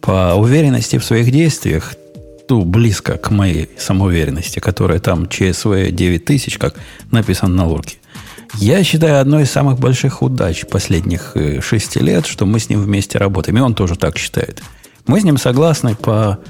По 0.00 0.34
уверенности 0.34 0.98
в 0.98 1.04
своих 1.04 1.30
действиях 1.30 1.94
ну, 2.52 2.66
близко 2.66 3.16
к 3.16 3.30
моей 3.30 3.70
самоуверенности, 3.78 4.58
которая 4.58 4.98
там 4.98 5.26
ЧСВ 5.26 5.90
9000, 5.90 6.58
как 6.58 6.74
написано 7.10 7.54
на 7.54 7.66
лурке. 7.66 7.96
Я 8.56 8.84
считаю 8.84 9.22
одной 9.22 9.44
из 9.44 9.50
самых 9.50 9.78
больших 9.78 10.20
удач 10.20 10.66
последних 10.66 11.32
э, 11.34 11.62
шести 11.62 11.98
лет, 12.00 12.26
что 12.26 12.44
мы 12.44 12.58
с 12.58 12.68
ним 12.68 12.82
вместе 12.82 13.16
работаем. 13.16 13.56
И 13.56 13.60
он 13.62 13.74
тоже 13.74 13.96
так 13.96 14.18
считает. 14.18 14.62
Мы 15.06 15.22
с 15.22 15.24
ним 15.24 15.38
согласны 15.38 15.94
по, 15.94 16.40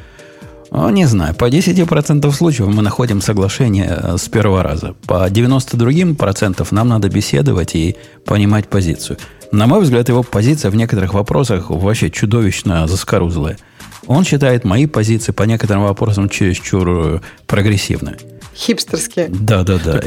ну, 0.72 0.90
не 0.90 1.06
знаю, 1.06 1.36
по 1.36 1.48
10% 1.48 2.32
случаев 2.32 2.66
мы 2.66 2.82
находим 2.82 3.20
соглашение 3.20 3.96
э, 3.96 4.16
с 4.18 4.28
первого 4.28 4.64
раза. 4.64 4.96
По 5.06 5.30
90 5.30 5.76
другим 5.76 6.16
процентов 6.16 6.72
нам 6.72 6.88
надо 6.88 7.10
беседовать 7.10 7.76
и 7.76 7.94
понимать 8.24 8.66
позицию. 8.66 9.18
На 9.52 9.68
мой 9.68 9.82
взгляд, 9.82 10.08
его 10.08 10.24
позиция 10.24 10.72
в 10.72 10.74
некоторых 10.74 11.14
вопросах 11.14 11.70
вообще 11.70 12.10
чудовищно 12.10 12.88
заскорузлая– 12.88 13.56
он 14.06 14.24
считает 14.24 14.64
мои 14.64 14.86
позиции 14.86 15.32
по 15.32 15.44
некоторым 15.44 15.84
вопросам 15.84 16.28
чересчур 16.28 16.88
э, 16.88 17.20
прогрессивными. 17.46 18.18
Хипстерские. 18.54 19.28
Да, 19.28 19.62
да, 19.62 19.78
да. 19.82 19.98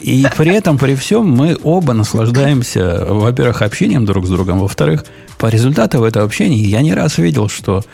И, 0.00 0.26
при 0.36 0.54
этом, 0.54 0.78
при 0.78 0.94
всем, 0.94 1.30
мы 1.30 1.56
оба 1.62 1.92
наслаждаемся, 1.92 3.04
во-первых, 3.06 3.60
общением 3.62 4.06
друг 4.06 4.26
с 4.26 4.30
другом, 4.30 4.60
во-вторых, 4.60 5.04
по 5.38 5.48
результатам 5.48 6.02
этого 6.04 6.24
общения 6.24 6.56
я 6.56 6.80
не 6.80 6.94
раз 6.94 7.18
видел, 7.18 7.48
что 7.48 7.84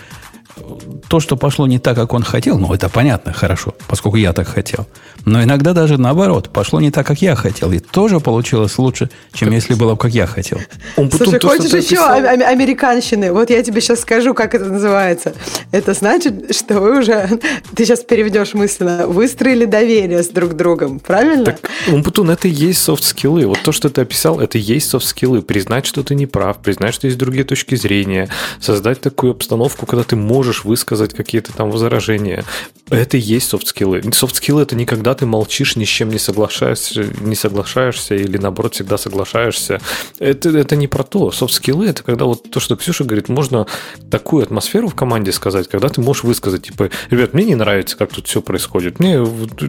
то, 1.08 1.20
что 1.20 1.36
пошло 1.36 1.66
не 1.66 1.78
так, 1.78 1.96
как 1.96 2.14
он 2.14 2.22
хотел, 2.22 2.58
ну, 2.58 2.72
это 2.72 2.88
понятно, 2.88 3.32
хорошо, 3.32 3.74
поскольку 3.86 4.16
я 4.16 4.32
так 4.32 4.48
хотел. 4.48 4.86
Но 5.24 5.42
иногда 5.42 5.72
даже 5.72 5.98
наоборот, 5.98 6.48
пошло 6.50 6.80
не 6.80 6.90
так, 6.90 7.06
как 7.06 7.22
я 7.22 7.36
хотел, 7.36 7.72
и 7.72 7.78
тоже 7.78 8.20
получилось 8.20 8.78
лучше, 8.78 9.10
чем 9.32 9.50
если 9.52 9.74
было 9.74 9.92
бы, 9.92 9.98
как 9.98 10.12
я 10.12 10.26
хотел. 10.26 10.58
Он 10.96 11.10
Слушай, 11.10 11.38
то, 11.38 11.48
хочешь 11.48 11.72
еще 11.72 11.98
описал... 11.98 12.48
американщины? 12.48 13.32
Вот 13.32 13.50
я 13.50 13.62
тебе 13.62 13.80
сейчас 13.80 14.00
скажу, 14.00 14.34
как 14.34 14.54
это 14.54 14.64
называется. 14.66 15.34
Это 15.72 15.94
значит, 15.94 16.54
что 16.54 16.80
вы 16.80 17.00
уже, 17.00 17.38
ты 17.74 17.84
сейчас 17.84 18.00
переведешь 18.00 18.54
мысленно, 18.54 19.06
выстроили 19.06 19.64
доверие 19.64 20.22
с 20.22 20.28
друг 20.28 20.54
другом, 20.54 21.00
правильно? 21.00 21.44
Так, 21.44 21.70
Umputun, 21.88 22.30
это 22.30 22.48
и 22.48 22.50
есть 22.50 22.82
soft 22.82 23.06
skill 23.06 23.35
ы. 23.35 23.46
Вот 23.46 23.60
то, 23.62 23.72
что 23.72 23.90
ты 23.90 24.00
описал, 24.00 24.40
это 24.40 24.58
и 24.58 24.60
есть 24.60 24.88
soft 24.88 25.08
skill 25.08 25.33
ы. 25.33 25.42
Признать, 25.42 25.86
что 25.86 26.02
ты 26.02 26.14
не 26.14 26.26
прав, 26.26 26.58
признать, 26.58 26.94
что 26.94 27.06
есть 27.06 27.18
другие 27.18 27.44
точки 27.44 27.74
зрения, 27.74 28.28
создать 28.60 29.00
такую 29.00 29.32
обстановку, 29.32 29.86
когда 29.86 30.02
ты 30.02 30.16
можешь 30.16 30.45
можешь 30.46 30.64
высказать 30.64 31.12
какие-то 31.12 31.52
там 31.52 31.70
возражения. 31.70 32.44
Это 32.88 33.16
и 33.16 33.20
есть 33.20 33.48
soft 33.48 33.68
skill 33.68 33.93
ы. 33.93 34.02
Soft 34.12 34.32
skill 34.32 34.57
ы 34.57 34.62
это 34.62 34.76
не 34.76 34.86
когда 34.86 35.14
ты 35.14 35.26
молчишь, 35.26 35.74
ни 35.74 35.84
с 35.84 35.88
чем 35.88 36.10
не 36.10 36.18
соглашаешься, 36.18 37.04
не 37.20 37.34
соглашаешься 37.34 38.14
или 38.14 38.38
наоборот 38.38 38.74
всегда 38.74 38.96
соглашаешься. 38.96 39.80
Это, 40.20 40.50
это 40.50 40.76
не 40.76 40.86
про 40.86 41.02
то. 41.02 41.32
Soft 41.32 41.55
skill 41.55 41.83
ы 41.83 41.88
это 41.88 42.04
когда 42.04 42.26
вот 42.26 42.48
то, 42.48 42.60
что 42.60 42.76
Ксюша 42.76 43.02
говорит, 43.02 43.28
можно 43.28 43.66
такую 44.08 44.44
атмосферу 44.44 44.88
в 44.88 44.94
команде 44.94 45.32
сказать, 45.32 45.68
когда 45.68 45.88
ты 45.88 46.00
можешь 46.00 46.22
высказать, 46.22 46.62
типа, 46.62 46.90
ребят, 47.10 47.34
мне 47.34 47.44
не 47.44 47.56
нравится, 47.56 47.96
как 47.96 48.12
тут 48.12 48.28
все 48.28 48.40
происходит, 48.40 49.00
мне 49.00 49.26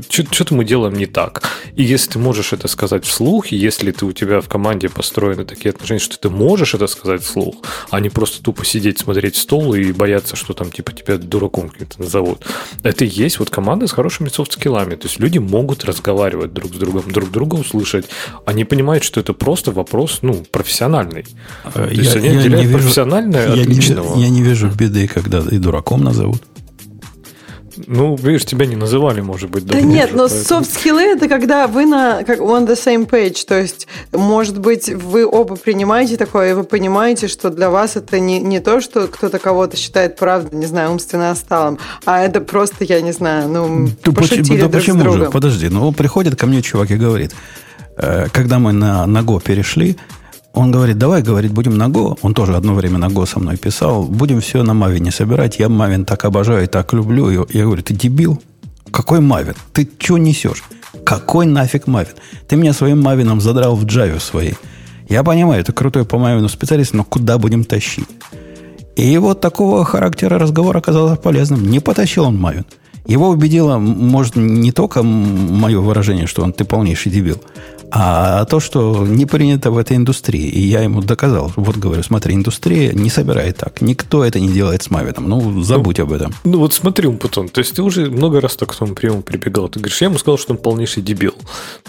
что-то 0.10 0.54
мы 0.54 0.64
делаем 0.64 0.94
не 0.94 1.08
так. 1.08 1.42
И 1.76 1.84
если 1.84 2.12
ты 2.12 2.20
можешь 2.20 2.54
это 2.54 2.68
сказать 2.68 3.04
вслух, 3.04 3.48
если 3.48 3.92
ты 3.92 4.06
у 4.06 4.12
тебя 4.12 4.42
в 4.42 4.48
команде 4.48 4.90
построены 4.90 5.44
такие 5.44 5.72
отношения, 5.72 6.00
что 6.00 6.20
ты 6.20 6.30
можешь 6.30 6.76
это 6.76 6.86
сказать 6.86 7.24
вслух, 7.24 7.56
а 7.90 8.00
не 8.00 8.10
просто 8.10 8.44
тупо 8.44 8.64
сидеть, 8.64 9.00
смотреть 9.00 9.38
стол 9.38 9.74
и 9.74 9.92
бояться, 9.92 10.36
что 10.36 10.54
там 10.54 10.67
типа 10.72 10.92
тебя 10.92 11.18
дураком 11.18 11.70
каким-то 11.70 12.02
назовут. 12.02 12.46
Это 12.84 13.06
и 13.06 13.08
есть 13.08 13.40
вот 13.40 13.50
команда 13.50 13.88
с 13.88 13.92
хорошими 13.92 14.30
софт-скиллами. 14.30 14.96
То 14.96 15.08
есть 15.08 15.20
люди 15.20 15.38
могут 15.38 15.86
разговаривать 15.86 16.54
друг 16.54 16.74
с 16.74 16.78
другом, 16.78 17.12
друг 17.12 17.32
друга 17.32 17.56
услышать. 17.56 18.06
Они 18.46 18.66
понимают, 18.66 19.04
что 19.04 19.20
это 19.20 19.34
просто 19.34 19.72
вопрос, 19.72 20.20
ну, 20.22 20.46
профессиональный. 20.52 21.26
Я, 21.66 21.72
То 21.72 21.90
есть 21.90 22.16
они 22.16 22.30
я 22.30 22.40
отделяют 22.40 22.72
профессиональное 22.72 23.54
от 23.54 23.58
личного. 23.58 24.16
Не, 24.16 24.24
я 24.24 24.30
не 24.30 24.42
вижу 24.42 24.70
беды, 24.70 25.08
когда 25.08 25.40
и 25.40 25.58
дураком 25.58 26.04
назовут. 26.04 26.42
Ну, 27.86 28.16
видишь, 28.16 28.46
тебя 28.46 28.66
не 28.66 28.76
называли, 28.76 29.22
может 29.22 29.50
быть. 29.50 29.66
Да 29.66 29.82
нет, 29.82 30.12
но 30.14 30.28
софт-скиллы 30.28 31.02
это 31.02 31.28
когда 31.28 31.68
вы 31.68 31.86
на 31.86 32.24
как 32.24 32.40
on 32.40 32.68
the 32.68 32.76
same 32.76 33.08
page, 33.08 33.46
то 33.46 33.60
есть, 33.60 33.88
может 34.12 34.60
быть, 34.60 34.90
вы 34.90 35.26
оба 35.26 35.56
принимаете 35.56 36.18
такое, 36.18 36.52
и 36.52 36.54
вы 36.54 36.64
понимаете, 36.64 37.28
что 37.28 37.50
для 37.50 37.70
вас 37.70 37.96
это 37.96 38.20
не, 38.20 38.40
не 38.40 38.60
то, 38.60 38.82
что 38.82 39.08
кто-то 39.08 39.40
кого-то 39.40 39.78
считает 39.78 40.16
правда, 40.16 40.56
не 40.56 40.66
знаю, 40.66 40.92
умственно 40.92 41.32
осталым, 41.32 41.80
а 42.06 42.22
это 42.22 42.42
просто, 42.42 42.84
я 42.84 43.02
не 43.02 43.12
знаю, 43.12 43.50
ну, 43.50 43.90
да 44.04 44.12
пошутили 44.12 44.62
да 44.62 44.68
друг 44.68 44.74
почему 44.74 45.00
с 45.00 45.04
другом. 45.04 45.24
же? 45.26 45.30
Подожди, 45.30 45.70
ну, 45.70 45.92
приходит 45.92 46.36
ко 46.36 46.48
мне 46.48 46.62
чувак 46.62 46.92
и 46.92 46.96
говорит, 46.96 47.34
э, 47.98 48.28
когда 48.32 48.60
мы 48.60 48.74
на, 48.74 49.06
на 49.06 49.20
Go 49.20 49.42
перешли, 49.42 49.98
он 50.54 50.72
говорит, 50.72 50.98
давай, 50.98 51.22
говорит, 51.22 51.52
будем 51.52 51.78
на 51.78 51.88
Go. 51.88 52.18
Он 52.22 52.34
тоже 52.34 52.56
одно 52.56 52.74
время 52.74 52.98
на 52.98 53.08
Go 53.08 53.26
со 53.28 53.40
мной 53.40 53.58
писал. 53.58 54.04
Будем 54.04 54.42
все 54.42 54.64
на 54.64 54.74
Мавине 54.74 55.12
собирать. 55.12 55.60
Я 55.60 55.70
Мавин 55.70 56.06
так 56.06 56.26
обожаю 56.26 56.64
и 56.64 56.68
так 56.68 56.94
люблю. 56.94 57.30
Я 57.30 57.64
говорю, 57.64 57.84
ты 57.84 57.94
дебил? 57.94 58.42
Какой 58.92 59.20
Мавин? 59.20 59.54
Ты 59.74 59.88
что 60.00 60.18
несешь? 60.18 60.64
Какой 61.06 61.46
нафиг 61.46 61.88
Мавин? 61.88 62.16
Ты 62.48 62.56
меня 62.56 62.74
своим 62.74 63.02
Мавином 63.02 63.40
задрал 63.40 63.76
в 63.76 63.86
джаве 63.86 64.20
своей. 64.20 64.56
Я 65.10 65.24
понимаю, 65.24 65.62
это 65.62 65.74
крутой 65.74 66.06
по 66.06 66.18
Мавину 66.18 66.50
специалист, 66.50 66.94
но 66.94 67.04
куда 67.04 67.38
будем 67.38 67.64
тащить? 67.64 68.10
И 68.96 69.18
вот 69.20 69.42
такого 69.42 69.86
характера 69.86 70.40
разговор 70.40 70.76
оказался 70.76 71.16
полезным. 71.16 71.70
Не 71.70 71.80
потащил 71.80 72.26
он 72.26 72.38
Мавин. 72.38 72.66
Его 73.06 73.30
убедило, 73.30 73.78
может, 73.78 74.36
не 74.36 74.72
только 74.74 75.02
мое 75.02 75.80
выражение, 75.80 76.28
что 76.28 76.44
он 76.44 76.52
ты 76.52 76.66
полнейший 76.66 77.10
дебил, 77.10 77.42
а 77.92 78.46
то, 78.46 78.60
что 78.60 79.06
не 79.08 79.26
принято 79.26 79.72
в 79.72 79.78
этой 79.78 79.96
индустрии. 79.96 80.48
И 80.48 80.60
я 80.60 80.82
ему 80.82 81.02
доказал. 81.02 81.52
Вот 81.56 81.78
говорю, 81.78 82.04
смотри, 82.04 82.36
индустрия 82.36 82.92
не 82.92 83.10
собирает 83.10 83.58
так. 83.58 83.82
Никто 83.82 84.24
это 84.24 84.40
не 84.40 84.50
делает 84.50 84.84
с 84.84 84.92
Мавином. 84.92 85.30
Ну, 85.30 85.62
забудь 85.64 85.98
ну, 86.00 86.04
об 86.04 86.14
этом. 86.14 86.34
Ну, 86.44 86.60
вот 86.60 86.74
смотри, 86.74 87.08
Умпутон, 87.08 87.50
то 87.50 87.60
есть 87.60 87.76
ты 87.76 87.82
уже 87.82 88.10
много 88.10 88.42
раз 88.42 88.56
так 88.56 88.72
к 88.72 88.76
тому 88.76 88.94
приему 88.94 89.22
прибегал. 89.22 89.70
Ты 89.70 89.80
говоришь, 89.80 90.02
я 90.02 90.08
ему 90.08 90.18
сказал, 90.18 90.38
что 90.38 90.54
он 90.54 90.58
полнейший 90.58 91.02
дебил. 91.02 91.34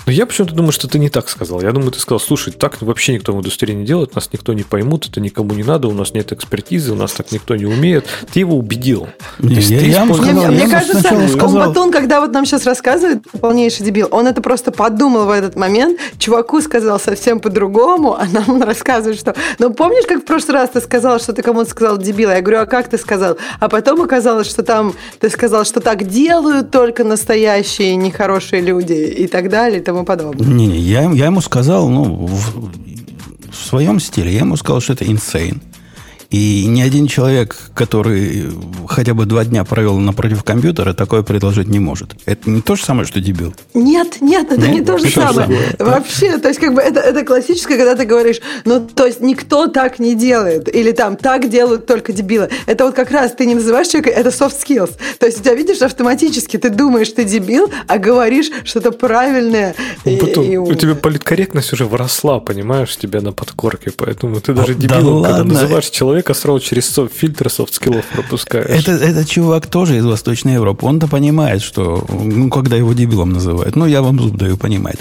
Но 0.07 0.13
я 0.13 0.27
почему-то 0.27 0.55
думаю, 0.55 0.73
что 0.73 0.89
ты 0.89 0.99
не 0.99 1.09
так 1.09 1.29
сказал. 1.29 1.61
Я 1.63 1.73
думаю, 1.73 1.91
ты 1.91 1.99
сказал, 1.99 2.21
слушай, 2.21 2.53
так 2.53 2.81
вообще 2.81 3.15
никто 3.15 3.33
в 3.33 3.39
индустрии 3.39 3.75
не 3.75 3.85
делает, 3.85 4.15
нас 4.15 4.31
никто 4.33 4.53
не 4.53 4.63
поймут, 4.63 5.09
это 5.09 5.21
никому 5.21 5.55
не 5.55 5.65
надо, 5.65 5.89
у 5.89 5.93
нас 5.93 6.15
нет 6.15 6.33
экспертизы, 6.33 6.93
у 6.93 6.97
нас 6.97 7.13
так 7.13 7.33
никто 7.33 7.57
не 7.57 7.67
умеет. 7.67 8.07
Ты 8.33 8.41
его 8.41 8.57
убедил. 8.57 9.09
Не, 9.41 9.57
я, 9.57 9.81
я 9.81 10.03
ему 10.03 10.15
сказал, 10.15 10.35
мне, 10.35 10.49
мне 10.49 10.69
кажется, 10.69 11.29
сказал... 11.29 11.69
Умпутун, 11.69 11.91
когда 11.91 12.21
вот 12.21 12.33
нам 12.33 12.47
сейчас 12.47 12.67
рассказывает 12.67 13.23
полнейший 13.41 13.85
дебил, 13.85 14.09
он 14.11 14.27
это 14.27 14.41
просто 14.43 14.71
подумал 14.71 15.27
в 15.27 15.31
этот 15.31 15.57
момент, 15.57 15.88
момент 15.89 16.01
чуваку 16.19 16.61
сказал 16.61 17.01
совсем 17.01 17.41
по-другому, 17.41 18.15
а 18.15 18.27
нам 18.27 18.49
он 18.49 18.63
рассказывает, 18.63 19.19
что... 19.19 19.35
Ну, 19.59 19.73
помнишь, 19.73 20.07
как 20.07 20.23
в 20.23 20.25
прошлый 20.25 20.55
раз 20.55 20.71
ты 20.71 20.81
сказал, 20.81 21.19
что 21.19 21.33
ты 21.33 21.43
кому-то 21.43 21.71
сказал 21.71 21.99
дебил? 21.99 22.31
Я 22.31 22.41
говорю, 22.41 22.61
а 22.61 22.67
как 22.67 22.89
ты 22.89 22.99
сказал? 22.99 23.37
А 23.61 23.69
потом 23.69 24.03
оказалось, 24.03 24.49
что 24.49 24.63
там 24.63 24.95
ты 25.21 25.31
сказал, 25.31 25.65
что 25.65 25.81
так 25.81 26.09
делают 26.09 26.71
только 26.71 27.05
настоящие 27.05 27.97
нехорошие 27.97 28.63
люди 28.63 28.93
и 28.93 29.27
так 29.27 29.49
далее 29.49 29.81
и 29.81 29.83
тому 29.83 30.05
подобное. 30.05 30.47
Не-не, 30.47 30.79
я, 30.79 31.11
я 31.11 31.27
ему 31.27 31.41
сказал, 31.41 31.89
ну, 31.89 32.05
в, 32.05 32.71
в 33.51 33.69
своем 33.69 34.01
стиле, 34.01 34.33
я 34.33 34.41
ему 34.41 34.57
сказал, 34.57 34.81
что 34.81 34.93
это 34.93 35.05
insane. 35.05 35.59
И 36.31 36.67
ни 36.67 36.83
один 36.83 37.07
человек, 37.07 37.57
который 37.75 38.49
хотя 38.87 39.15
бы 39.15 39.25
два 39.25 39.47
дня 39.47 39.65
провел 39.65 39.99
напротив 39.99 40.45
компьютера, 40.45 40.93
такое 40.93 41.23
предложить 41.23 41.69
не 41.69 41.79
может. 41.79 42.17
Это 42.27 42.51
не 42.51 42.61
то 42.61 42.77
же 42.77 42.85
самое, 42.85 43.07
что 43.07 43.19
дебил. 43.21 43.55
Нет, 43.73 44.19
нет, 44.21 44.53
это 44.53 44.61
нет, 44.61 44.73
не 44.73 44.81
то 44.83 44.99
же 44.99 45.09
самое. 45.09 45.47
самое. 45.47 45.61
Вообще, 45.79 46.37
то 46.37 46.49
есть, 46.49 46.61
как 46.61 46.75
бы 46.75 46.83
это, 46.83 47.01
это 47.01 47.25
классическое, 47.25 47.79
когда 47.79 47.95
ты 47.95 48.05
говоришь, 48.05 48.41
ну, 48.67 48.87
то 48.87 49.07
есть, 49.07 49.23
никто 49.23 49.69
так 49.69 49.99
не 49.99 50.15
делает. 50.15 50.75
Или 50.75 50.93
там, 50.93 51.17
так 51.17 51.49
делают 51.49 51.87
только 51.87 52.13
дебилы. 52.13 52.51
Это 52.67 52.85
вот 52.85 52.95
как 52.95 53.11
раз 53.11 53.33
ты 53.33 53.47
не 53.47 53.55
называешь 53.55 53.89
человека, 53.89 54.11
это 54.11 54.29
soft 54.29 54.57
skills. 54.63 54.91
То 55.19 55.25
есть, 55.25 55.41
у 55.41 55.43
тебя, 55.43 55.55
видишь, 55.55 55.81
автоматически 55.81 56.59
ты 56.59 56.69
думаешь, 56.69 57.09
ты 57.09 57.25
дебил, 57.25 57.71
а 57.87 57.97
говоришь 57.97 58.51
что-то 58.65 58.93
правильное. 58.93 59.75
И, 60.05 60.17
Потом, 60.17 60.45
и... 60.45 60.59
У 60.59 60.75
тебя 60.75 60.95
политкорректность 60.95 61.73
уже 61.73 61.87
вросла, 61.87 62.39
понимаешь, 62.39 62.95
тебя 62.99 63.23
на 63.23 63.33
подкорке, 63.33 63.93
поэтому 63.97 64.43
ты 64.43 64.53
даже 64.53 64.75
дебилом, 64.75 65.23
да 65.23 65.29
когда 65.39 65.45
называешь 65.45 65.89
человека, 65.89 66.18
человека 66.19 66.35
сразу 66.35 66.61
через 66.61 66.99
фильтр 67.13 67.49
soft 67.49 67.69
skill 67.69 67.94
ов 67.94 68.05
пропускаешь. 68.07 68.83
Это, 68.83 68.93
этот 68.93 69.29
чувак 69.29 69.67
тоже 69.67 69.99
из 69.99 70.05
Восточной 70.05 70.55
Европы. 70.55 70.85
Он-то 70.87 71.07
понимает, 71.07 71.63
что, 71.63 72.05
ну, 72.09 72.51
когда 72.51 72.77
его 72.77 72.93
дебилом 72.93 73.33
называют. 73.33 73.77
Ну, 73.77 73.87
я 73.87 74.03
вам 74.03 74.19
зуб 74.19 74.37
даю, 74.37 74.57
понимает. 74.57 74.99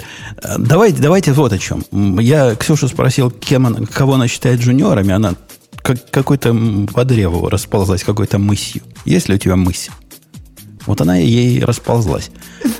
Давайте, 0.58 1.02
давайте 1.02 1.32
вот 1.32 1.52
о 1.52 1.58
чем. 1.58 1.84
Я 2.20 2.54
Ксюшу 2.54 2.88
спросил, 2.88 3.30
кем 3.30 3.66
она, 3.66 3.80
кого 3.86 4.14
она 4.14 4.28
считает 4.28 4.60
junior 4.60 4.91
ами. 4.91 5.12
Она 5.12 5.34
как, 5.82 6.08
какой-то 6.10 6.56
по 6.94 7.04
древу 7.04 7.48
расползлась, 7.48 8.04
какой-то 8.04 8.38
мысью. 8.38 8.82
Есть 9.04 9.28
ли 9.28 9.34
у 9.34 9.38
тебя 9.38 9.56
мысль? 9.56 9.90
Вот 10.86 11.00
она 11.00 11.16
ей 11.16 11.64
расползлась. 11.64 12.30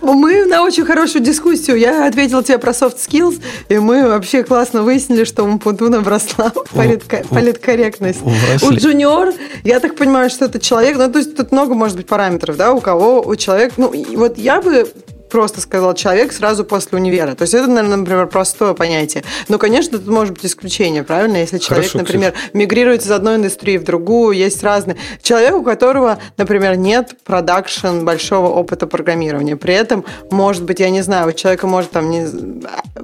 Мы 0.02 0.44
на 0.46 0.62
очень 0.62 0.84
хорошую 0.84 1.22
дискуссию. 1.22 1.76
Я 1.78 2.06
ответила 2.06 2.42
тебе 2.42 2.58
про 2.58 2.72
soft 2.72 2.96
skills, 2.96 3.40
и 3.68 3.78
мы 3.78 4.08
вообще 4.08 4.42
классно 4.42 4.82
выяснили, 4.82 5.24
что 5.24 5.44
у 5.44 5.58
Путуна 5.68 6.00
вросла 6.00 6.52
политкорректность. 6.72 8.20
У 8.62 8.72
джуниор, 8.72 9.32
я 9.64 9.80
так 9.80 9.96
понимаю, 9.96 10.30
что 10.30 10.46
это 10.46 10.58
человек, 10.58 10.96
ну, 10.96 11.10
то 11.10 11.18
есть 11.18 11.36
тут 11.36 11.52
много, 11.52 11.74
может 11.74 11.96
быть, 11.96 12.06
параметров, 12.06 12.56
да, 12.56 12.72
у 12.72 12.80
кого, 12.80 13.20
у 13.20 13.36
человека, 13.36 13.74
ну, 13.76 13.92
вот 14.16 14.38
я 14.38 14.60
бы 14.60 14.88
просто 15.28 15.60
сказал 15.60 15.94
человек 15.94 16.32
сразу 16.32 16.64
после 16.64 16.98
универа. 16.98 17.34
То 17.34 17.42
есть 17.42 17.54
это, 17.54 17.66
наверное, 17.66 17.96
например, 17.98 18.26
простое 18.26 18.74
понятие. 18.74 19.24
Но, 19.48 19.58
конечно, 19.58 19.98
тут 19.98 20.06
может 20.08 20.34
быть 20.34 20.46
исключение, 20.46 21.02
правильно? 21.02 21.36
Если 21.36 21.58
человек, 21.58 21.90
Хорошо, 21.90 21.98
например, 21.98 22.32
кстати. 22.32 22.56
мигрирует 22.56 23.02
из 23.02 23.10
одной 23.10 23.36
индустрии 23.36 23.76
в 23.76 23.84
другую, 23.84 24.36
есть 24.36 24.62
разные. 24.62 24.96
Человек, 25.22 25.54
у 25.54 25.62
которого, 25.62 26.18
например, 26.36 26.76
нет 26.76 27.16
production 27.24 28.04
большого 28.04 28.48
опыта 28.48 28.86
программирования. 28.86 29.56
При 29.56 29.74
этом, 29.74 30.04
может 30.30 30.64
быть, 30.64 30.80
я 30.80 30.90
не 30.90 31.02
знаю, 31.02 31.28
у 31.28 31.32
человека 31.32 31.66
может 31.66 31.90
там 31.90 32.10
не, 32.10 32.26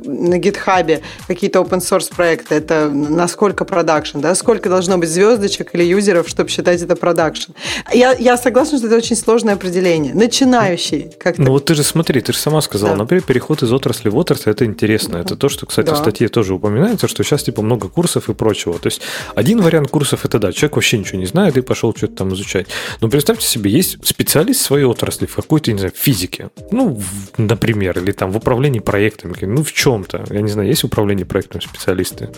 на 0.04 0.38
GitHub 0.38 0.93
е 0.93 1.02
какие-то 1.26 1.60
open 1.60 1.80
source 1.80 2.14
проекты. 2.14 2.54
Это 2.54 2.88
насколько 2.90 3.64
production, 3.64 4.20
да? 4.20 4.34
Сколько 4.34 4.68
должно 4.68 4.98
быть 4.98 5.08
звездочек 5.08 5.74
или 5.74 5.84
юзеров, 5.84 6.28
чтобы 6.28 6.50
считать 6.50 6.82
это 6.82 6.96
production. 6.96 7.52
Я, 7.92 8.12
я 8.12 8.36
согласна, 8.36 8.78
что 8.78 8.86
это 8.86 8.96
очень 8.96 9.16
сложное 9.16 9.54
определение. 9.54 10.14
Начинающий. 10.14 11.10
Как 11.18 11.38
ну 11.38 11.52
вот 11.52 11.66
ты 11.66 11.74
же 11.74 11.82
смотри, 11.82 12.13
смотри, 12.14 12.26
ты 12.26 12.32
же 12.32 12.38
сама 12.38 12.60
сказала, 12.60 12.92
да. 12.92 12.98
например, 12.98 13.24
переход 13.24 13.62
из 13.62 13.72
отрасли 13.72 14.08
в 14.08 14.16
отрасль, 14.16 14.50
это 14.50 14.64
интересно. 14.64 15.16
Это 15.16 15.36
то, 15.36 15.48
что, 15.48 15.66
кстати, 15.66 15.86
да. 15.86 15.94
в 15.94 15.98
статье 15.98 16.28
тоже 16.28 16.54
упоминается, 16.54 17.08
что 17.08 17.24
сейчас 17.24 17.42
типа 17.42 17.62
много 17.62 17.88
курсов 17.88 18.28
и 18.28 18.34
прочего. 18.34 18.78
То 18.78 18.86
есть 18.86 19.02
один 19.34 19.60
вариант 19.60 19.90
курсов 19.90 20.24
это 20.24 20.38
да, 20.38 20.52
человек 20.52 20.76
вообще 20.76 20.98
ничего 20.98 21.18
не 21.18 21.26
знает 21.26 21.56
и 21.56 21.60
пошел 21.60 21.94
что-то 21.94 22.14
там 22.14 22.34
изучать. 22.34 22.66
Но 23.00 23.08
представьте 23.08 23.46
себе, 23.46 23.70
есть 23.70 24.06
специалист 24.06 24.60
в 24.60 24.64
своей 24.64 24.84
отрасли, 24.84 25.26
в 25.26 25.34
какой-то, 25.34 25.72
не 25.72 25.78
знаю, 25.78 25.92
физике, 25.96 26.50
ну, 26.70 27.00
в, 27.00 27.38
например, 27.38 27.98
или 27.98 28.12
там 28.12 28.30
в 28.30 28.36
управлении 28.36 28.80
проектами, 28.80 29.34
ну, 29.42 29.64
в 29.64 29.72
чем-то. 29.72 30.24
Я 30.30 30.40
не 30.40 30.50
знаю, 30.50 30.68
есть 30.68 30.84
управление 30.84 31.26
проектом 31.26 31.60
специалисты? 31.60 32.28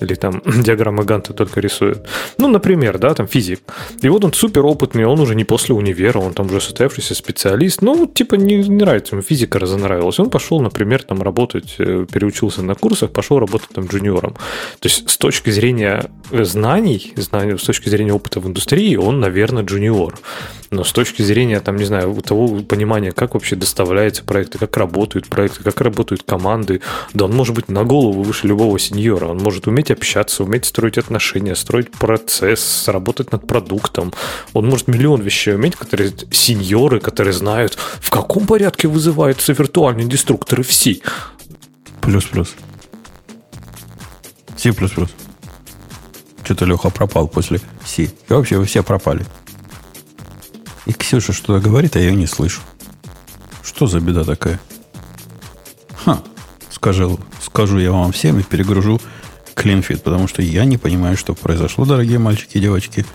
Или 0.00 0.14
там 0.14 0.42
диаграммы 0.62 1.04
Ганта 1.04 1.34
только 1.34 1.60
рисуют. 1.60 2.06
Ну, 2.38 2.48
например, 2.48 2.98
да, 2.98 3.14
там 3.14 3.26
физик. 3.26 3.60
И 4.02 4.08
вот 4.08 4.24
он 4.24 4.32
супер 4.32 4.64
опытный, 4.64 5.04
он 5.04 5.20
уже 5.20 5.34
не 5.34 5.44
после 5.44 5.74
универа, 5.74 6.18
он 6.18 6.32
там 6.32 6.46
уже 6.46 6.60
состоявшийся 6.60 7.14
специалист. 7.14 7.82
Ну, 7.82 8.06
типа, 8.06 8.36
не, 8.36 8.56
не 8.56 8.84
нравится 8.84 9.09
ему 9.12 9.22
физика 9.22 9.58
разонравилась, 9.58 10.18
он 10.18 10.30
пошел, 10.30 10.60
например, 10.60 11.02
там 11.02 11.22
работать, 11.22 11.76
э, 11.78 12.06
переучился 12.10 12.62
на 12.62 12.74
курсах, 12.74 13.10
пошел 13.10 13.38
работать 13.38 13.68
там 13.68 13.86
джуниором. 13.86 14.34
То 14.80 14.88
есть 14.88 15.08
с 15.08 15.16
точки 15.16 15.50
зрения 15.50 16.10
знаний, 16.30 17.12
знаний, 17.16 17.58
с 17.58 17.62
точки 17.62 17.88
зрения 17.88 18.12
опыта 18.12 18.40
в 18.40 18.46
индустрии, 18.46 18.96
он, 18.96 19.20
наверное, 19.20 19.62
джуниор. 19.62 20.14
Но 20.70 20.84
с 20.84 20.92
точки 20.92 21.22
зрения, 21.22 21.60
там, 21.60 21.76
не 21.76 21.84
знаю, 21.84 22.14
того 22.22 22.60
понимания, 22.60 23.10
как 23.10 23.34
вообще 23.34 23.56
доставляются 23.56 24.22
проекты, 24.22 24.58
как 24.58 24.76
работают 24.76 25.28
проекты, 25.28 25.64
как 25.64 25.80
работают 25.80 26.22
команды, 26.22 26.80
да 27.12 27.24
он 27.24 27.32
может 27.32 27.56
быть 27.56 27.68
на 27.68 27.84
голову 27.84 28.22
выше 28.22 28.46
любого 28.46 28.78
сеньора. 28.78 29.26
Он 29.26 29.38
может 29.38 29.66
уметь 29.66 29.90
общаться, 29.90 30.44
уметь 30.44 30.64
строить 30.64 30.96
отношения, 30.96 31.56
строить 31.56 31.90
процесс, 31.90 32.86
работать 32.86 33.32
над 33.32 33.46
продуктом. 33.46 34.12
Он 34.52 34.68
может 34.68 34.86
миллион 34.86 35.22
вещей 35.22 35.54
уметь, 35.54 35.74
которые 35.74 36.12
сеньоры, 36.30 37.00
которые 37.00 37.32
знают, 37.32 37.76
в 38.00 38.10
каком 38.10 38.46
порядке 38.46 38.86
вызываются 39.00 39.54
виртуальные 39.54 40.06
деструкторы 40.06 40.62
в 40.62 40.70
C. 40.70 40.96
Плюс-плюс. 42.02 42.54
C++. 44.58 44.74
Что-то 46.44 46.64
Леха 46.66 46.90
пропал 46.90 47.26
после 47.26 47.62
C. 47.86 48.02
И 48.02 48.10
вообще 48.28 48.58
вы 48.58 48.66
все 48.66 48.82
пропали. 48.82 49.24
И 50.84 50.92
Ксюша 50.92 51.32
что-то 51.32 51.66
говорит, 51.66 51.96
а 51.96 51.98
я 51.98 52.10
не 52.10 52.26
слышу. 52.26 52.60
Что 53.62 53.86
за 53.86 54.00
беда 54.00 54.24
такая? 54.24 54.60
Ха, 56.04 56.22
скажу, 56.70 57.18
скажу 57.42 57.78
я 57.78 57.92
вам 57.92 58.12
всем 58.12 58.38
и 58.38 58.42
перегружу 58.42 59.00
клинфит, 59.54 60.02
потому 60.02 60.28
что 60.28 60.42
я 60.42 60.66
не 60.66 60.76
понимаю, 60.76 61.16
что 61.16 61.32
произошло, 61.32 61.86
дорогие 61.86 62.18
мальчики 62.18 62.58
и 62.58 62.60
девочки. 62.60 63.06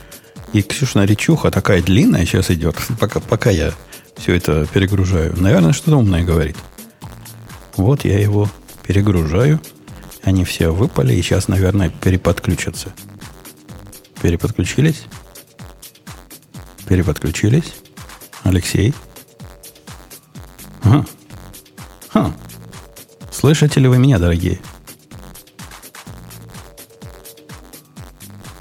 И 0.52 0.64
Ксюшина 0.64 1.06
речуха 1.06 1.52
такая 1.52 1.84
длинная 1.84 2.26
сейчас 2.26 2.50
идет, 2.50 2.76
пока, 3.00 3.20
пока 3.20 3.52
я 3.52 3.72
все 4.18 4.36
это 4.36 4.66
перегружаю. 4.66 5.34
Наверное, 5.38 5.74
что-то 5.74 5.98
умное 5.98 6.24
говорит. 6.24 6.58
Вот 7.78 8.06
я 8.06 8.20
его 8.20 8.50
перегружаю. 8.84 9.60
Они 10.24 10.44
все 10.44 10.70
выпали 10.70 11.14
и 11.14 11.22
сейчас, 11.22 11.48
наверное, 11.48 11.90
переподключатся. 11.90 12.90
Переподключились? 14.22 15.04
Переподключились? 16.88 17.76
Алексей? 18.44 18.94
Ага. 20.84 21.06
Ха. 22.10 22.34
Слышите 23.32 23.80
ли 23.80 23.88
вы 23.88 23.98
меня, 23.98 24.18
дорогие? 24.18 24.60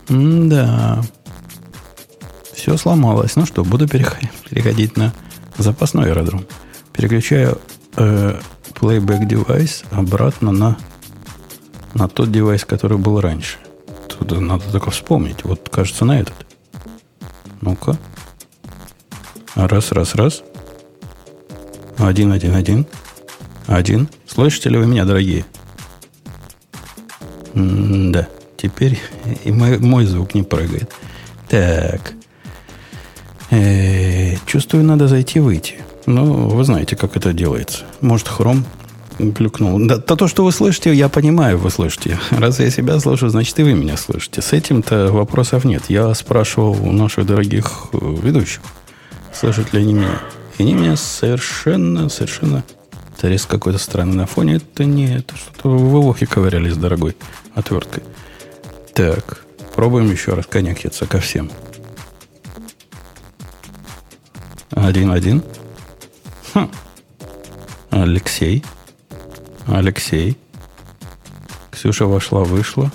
да. 0.09 1.03
Все 2.53 2.77
сломалось. 2.77 3.37
Ну 3.37 3.47
что, 3.47 3.65
буду 3.65 3.89
переходить 3.89 4.97
на 4.97 5.13
запасной 5.59 6.11
аэродром. 6.11 6.47
Переключаю 6.93 7.61
э, 7.97 8.41
playback 8.75 9.27
девайс 9.27 9.85
обратно 9.91 10.53
на, 10.53 10.77
на 11.95 12.09
тот 12.09 12.31
девайс, 12.31 12.65
который 12.65 12.99
был 12.99 13.21
раньше. 13.21 13.59
Тут 14.09 14.41
надо 14.41 14.65
только 14.71 14.91
вспомнить. 14.91 15.45
Вот, 15.45 15.69
кажется, 15.69 16.05
на 16.05 16.21
этот. 16.21 16.35
Ну-ка. 17.61 17.99
Раз, 19.55 19.93
раз, 19.93 20.15
раз. 20.15 20.43
Один, 21.99 22.33
один, 22.33 22.55
один. 22.55 22.87
Один. 23.67 24.09
Слышите 24.27 24.69
ли 24.69 24.79
вы 24.79 24.87
меня, 24.87 25.05
дорогие? 25.05 25.45
М 27.55 28.13
да. 28.13 28.29
Теперь 28.57 29.01
и 29.45 29.53
мой, 29.53 29.79
мой 29.79 30.07
звук 30.07 30.35
не 30.35 30.43
прыгает. 30.43 30.93
Так. 31.49 32.13
Э 33.51 33.57
-э, 33.57 34.24
чувствую, 34.47 34.85
надо 34.85 35.09
зайти 35.09 35.41
выйти. 35.41 35.77
Ну, 36.07 36.49
вы 36.49 36.65
знаете, 36.65 36.97
как 36.97 37.17
это 37.17 37.33
делается. 37.33 37.85
Может, 38.01 38.29
хром 38.29 38.65
клюкнул. 39.35 39.79
Да, 39.87 39.99
то, 39.99 40.17
то, 40.17 40.29
что 40.29 40.45
вы 40.45 40.53
слышите, 40.53 40.93
я 40.93 41.09
понимаю, 41.09 41.59
вы 41.59 41.71
слышите. 41.71 42.19
Раз 42.31 42.61
я 42.61 42.71
себя 42.71 42.99
слышу, 42.99 43.29
значит, 43.29 43.59
и 43.59 43.63
вы 43.63 43.75
меня 43.75 43.97
слышите. 43.97 44.43
С 44.43 44.53
этим-то 44.53 45.13
вопросов 45.13 45.65
нет. 45.65 45.85
Я 45.89 46.13
спрашивал 46.15 46.73
у 46.73 46.93
наших 46.93 47.27
дорогих 47.27 47.87
э, 47.93 48.17
ведущих, 48.23 48.61
слышат 49.33 49.73
ли 49.73 49.81
они 49.81 49.95
меня. 49.95 50.21
И 50.59 50.63
они 50.63 50.75
меня 50.75 50.97
совершенно, 50.97 52.09
совершенно... 52.09 52.65
Это 53.17 53.29
резко 53.29 53.53
какой-то 53.53 53.79
странный 53.79 54.17
на 54.17 54.27
фоне. 54.27 54.57
Это 54.57 54.85
не... 54.85 55.17
Это 55.17 55.37
что-то 55.37 55.69
в 55.69 56.07
ухе 56.07 56.27
ковырялись, 56.27 56.77
дорогой, 56.77 57.17
отверткой. 57.55 58.03
Так, 58.93 59.45
пробуем 59.75 60.11
еще 60.11 60.35
раз 60.35 60.47
коннектиться 60.47 61.07
ко 61.07 61.21
всем. 61.21 61.51
Один-один. 64.75 65.43
Хм. 66.53 66.69
Алексей. 67.91 68.65
Алексей. 69.67 70.37
Ксюша 71.71 72.07
вошла, 72.07 72.45
вышла. 72.45 72.91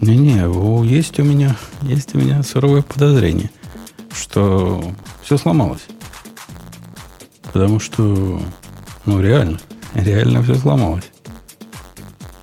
Не-не, 0.00 0.86
есть 0.86 1.18
у 1.18 1.24
меня, 1.24 1.56
есть 1.82 2.14
у 2.14 2.18
меня 2.18 2.42
суровое 2.42 2.82
подозрение, 2.82 3.50
что 4.12 4.94
все 5.22 5.38
сломалось. 5.38 5.86
Потому 7.42 7.80
что, 7.80 8.40
ну, 9.06 9.20
реально, 9.20 9.58
реально 9.94 10.42
все 10.42 10.54
сломалось. 10.54 11.10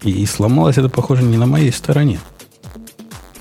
И, 0.01 0.25
сломалось 0.25 0.77
это, 0.77 0.89
похоже, 0.89 1.23
не 1.23 1.37
на 1.37 1.45
моей 1.45 1.71
стороне. 1.71 2.19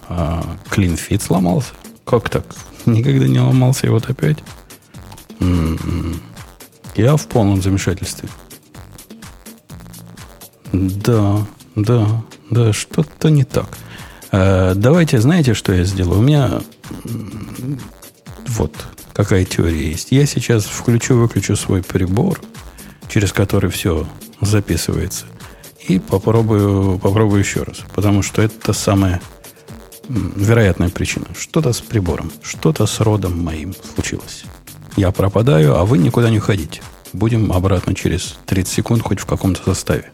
А 0.09 0.45
CleanFit 0.71 1.23
сломался. 1.23 1.73
Как 2.05 2.29
так? 2.29 2.45
Никогда 2.87 3.27
не 3.27 3.41
ломался, 3.41 3.87
и 3.87 3.91
вот 3.91 4.09
опять. 4.09 4.39
М-м-м. 5.45 6.21
Я 6.97 7.17
в 7.17 7.27
полном 7.27 7.61
замешательстве. 7.61 8.29
Да, 10.73 11.47
да, 11.77 12.23
да, 12.51 12.73
что-то 12.73 13.31
не 13.31 13.45
так. 13.45 13.69
Э, 14.33 14.75
давайте, 14.75 15.21
знаете, 15.21 15.55
что 15.55 15.73
я 15.73 15.85
сделаю? 15.85 16.21
У 16.21 16.23
меня 16.23 16.61
вот 18.49 18.75
какая 19.13 19.45
теория 19.45 19.91
есть. 19.91 20.13
Я 20.13 20.27
сейчас 20.27 20.65
включу-выключу 20.65 21.57
свой 21.57 21.83
прибор, 21.83 22.41
через 23.09 23.33
который 23.33 23.71
все 23.71 24.07
записывается, 24.41 25.27
и 25.87 25.99
попробую, 25.99 26.99
попробую 26.99 27.41
еще 27.41 27.63
раз. 27.63 27.83
Потому 27.95 28.23
что 28.23 28.43
это 28.43 28.73
самая 28.73 29.21
вероятная 30.09 30.91
причина. 30.91 31.27
Что-то 31.39 31.73
с 31.73 31.81
прибором, 31.81 32.31
что-то 32.43 32.87
с 32.87 33.01
родом 33.01 33.43
моим 33.43 33.75
случилось. 33.95 34.45
Я 34.97 35.11
пропадаю, 35.11 35.77
а 35.77 35.85
вы 35.85 35.99
никуда 35.99 36.31
не 36.31 36.39
уходите. 36.39 36.81
Будем 37.13 37.53
обратно 37.53 37.95
через 37.95 38.37
30 38.47 38.73
секунд 38.73 39.03
хоть 39.03 39.21
в 39.21 39.27
каком-то 39.27 39.63
составе. 39.63 40.11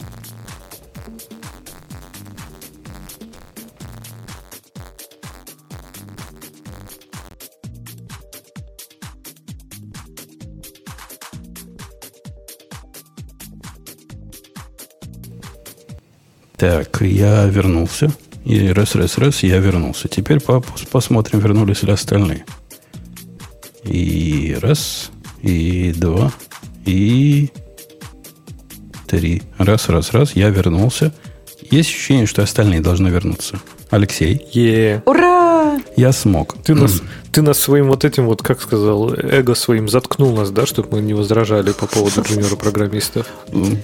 Так, 16.56 17.00
я 17.00 17.46
вернулся. 17.46 18.12
И 18.44 18.68
раз, 18.68 18.94
раз, 18.94 19.16
раз, 19.16 19.42
я 19.42 19.58
вернулся. 19.58 20.08
Теперь 20.08 20.40
посмотрим, 20.90 21.38
вернулись 21.38 21.82
ли 21.82 21.92
остальные. 21.92 22.44
И 23.84 24.56
раз, 24.60 25.10
и 25.42 25.92
два, 25.96 26.32
и 26.84 27.50
три. 29.06 29.42
Раз, 29.58 29.88
раз, 29.88 30.12
раз, 30.12 30.36
я 30.36 30.50
вернулся. 30.50 31.12
Есть 31.70 31.90
ощущение, 31.90 32.26
что 32.26 32.42
остальные 32.42 32.80
должны 32.80 33.08
вернуться. 33.08 33.60
Алексей. 33.90 34.46
Yeah. 34.54 35.02
Ура! 35.06 35.39
Я 35.96 36.12
смог. 36.12 36.56
Ты 36.64 36.74
нас, 36.74 37.02
ты 37.32 37.42
нас 37.42 37.58
своим 37.58 37.88
вот 37.88 38.04
этим, 38.04 38.26
вот, 38.26 38.42
как 38.42 38.60
сказал, 38.60 39.12
эго 39.14 39.54
своим 39.54 39.88
заткнул 39.88 40.34
нас, 40.34 40.50
да, 40.50 40.66
чтобы 40.66 40.88
мы 40.92 41.00
не 41.00 41.14
возражали 41.14 41.72
по 41.72 41.86
поводу 41.86 42.22
джуниора-программистов? 42.22 43.26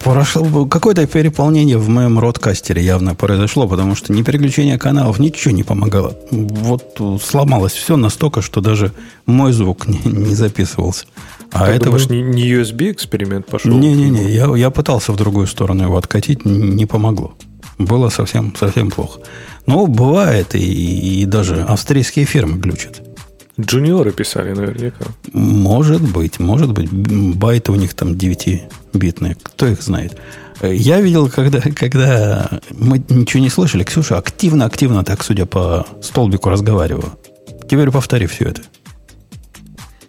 Прошло 0.03 0.67
какое-то 0.67 1.07
переполнение 1.07 1.79
в 1.79 1.89
моем 1.89 2.19
родкастере 2.19 2.83
явно 2.83 3.15
произошло, 3.15 3.69
потому 3.69 3.95
что 3.95 4.13
ни 4.13 4.23
переключение 4.23 4.79
каналов, 4.79 5.19
ничего 5.19 5.55
не 5.55 5.63
помогало. 5.63 6.17
Вот 6.31 7.01
сломалось 7.23 7.73
все 7.73 7.97
настолько, 7.97 8.43
что 8.43 8.61
даже 8.61 8.93
мой 9.27 9.53
звук 9.53 9.87
не, 9.87 10.01
не 10.05 10.35
записывался. 10.35 11.07
А 11.53 11.69
это 11.69 11.87
думаешь, 11.87 12.09
не, 12.09 12.23
не 12.23 12.51
USB 12.51 12.93
эксперимент 12.93 13.47
пошел? 13.47 13.71
Не-не-не, 13.71 14.31
я, 14.31 14.55
я 14.57 14.71
пытался 14.71 15.13
в 15.13 15.17
другую 15.17 15.47
сторону 15.47 15.85
его 15.85 15.97
откатить, 15.97 16.45
не 16.45 16.87
помогло. 16.87 17.35
Было 17.79 18.09
совсем, 18.09 18.55
совсем 18.57 18.91
плохо. 18.91 19.21
Ну, 19.67 19.87
бывает, 19.87 20.55
и, 20.55 21.23
и 21.23 21.27
даже 21.27 21.63
австрийские 21.63 22.25
фирмы 22.25 22.59
глючат. 22.59 23.03
Джуниоры 23.59 24.13
писали 24.13 24.53
наверняка. 24.53 25.07
Может 25.33 26.03
быть, 26.03 26.39
может 26.39 26.73
быть. 26.73 26.91
Байты 26.91 27.73
у 27.73 27.77
них 27.77 27.95
там 27.95 28.13
9-битные. 28.13 29.37
Кто 29.43 29.67
их 29.67 29.83
знает? 29.83 30.17
Я 30.63 31.01
видел, 31.01 31.31
когда, 31.31 31.61
когда 31.61 32.49
мы 32.71 33.03
ничего 33.09 33.43
не 33.43 33.51
слышали, 33.51 33.85
Ксюша 33.85 34.19
активно-активно 34.19 35.05
так, 35.05 35.23
судя 35.23 35.47
по 35.47 35.87
столбику, 36.03 36.51
разговаривала. 36.51 37.13
Теперь 37.69 37.91
повтори 37.91 38.27
все 38.27 38.47
это. 38.47 38.63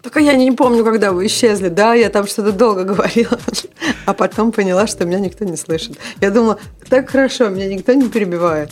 Только 0.02 0.20
я 0.20 0.34
не 0.34 0.52
помню, 0.52 0.84
когда 0.84 1.12
вы 1.12 1.26
исчезли. 1.26 1.68
Да, 1.68 1.92
я 1.94 2.08
там 2.08 2.26
что-то 2.26 2.52
долго 2.52 2.84
говорила, 2.94 3.38
а 4.06 4.14
потом 4.14 4.52
поняла, 4.52 4.86
что 4.86 5.04
меня 5.04 5.20
никто 5.20 5.44
не 5.44 5.56
слышит. 5.56 5.98
Я 6.20 6.30
думала, 6.30 6.58
так 6.88 7.10
хорошо, 7.10 7.48
меня 7.48 7.66
никто 7.66 7.92
не 7.92 8.08
перебивает. 8.08 8.70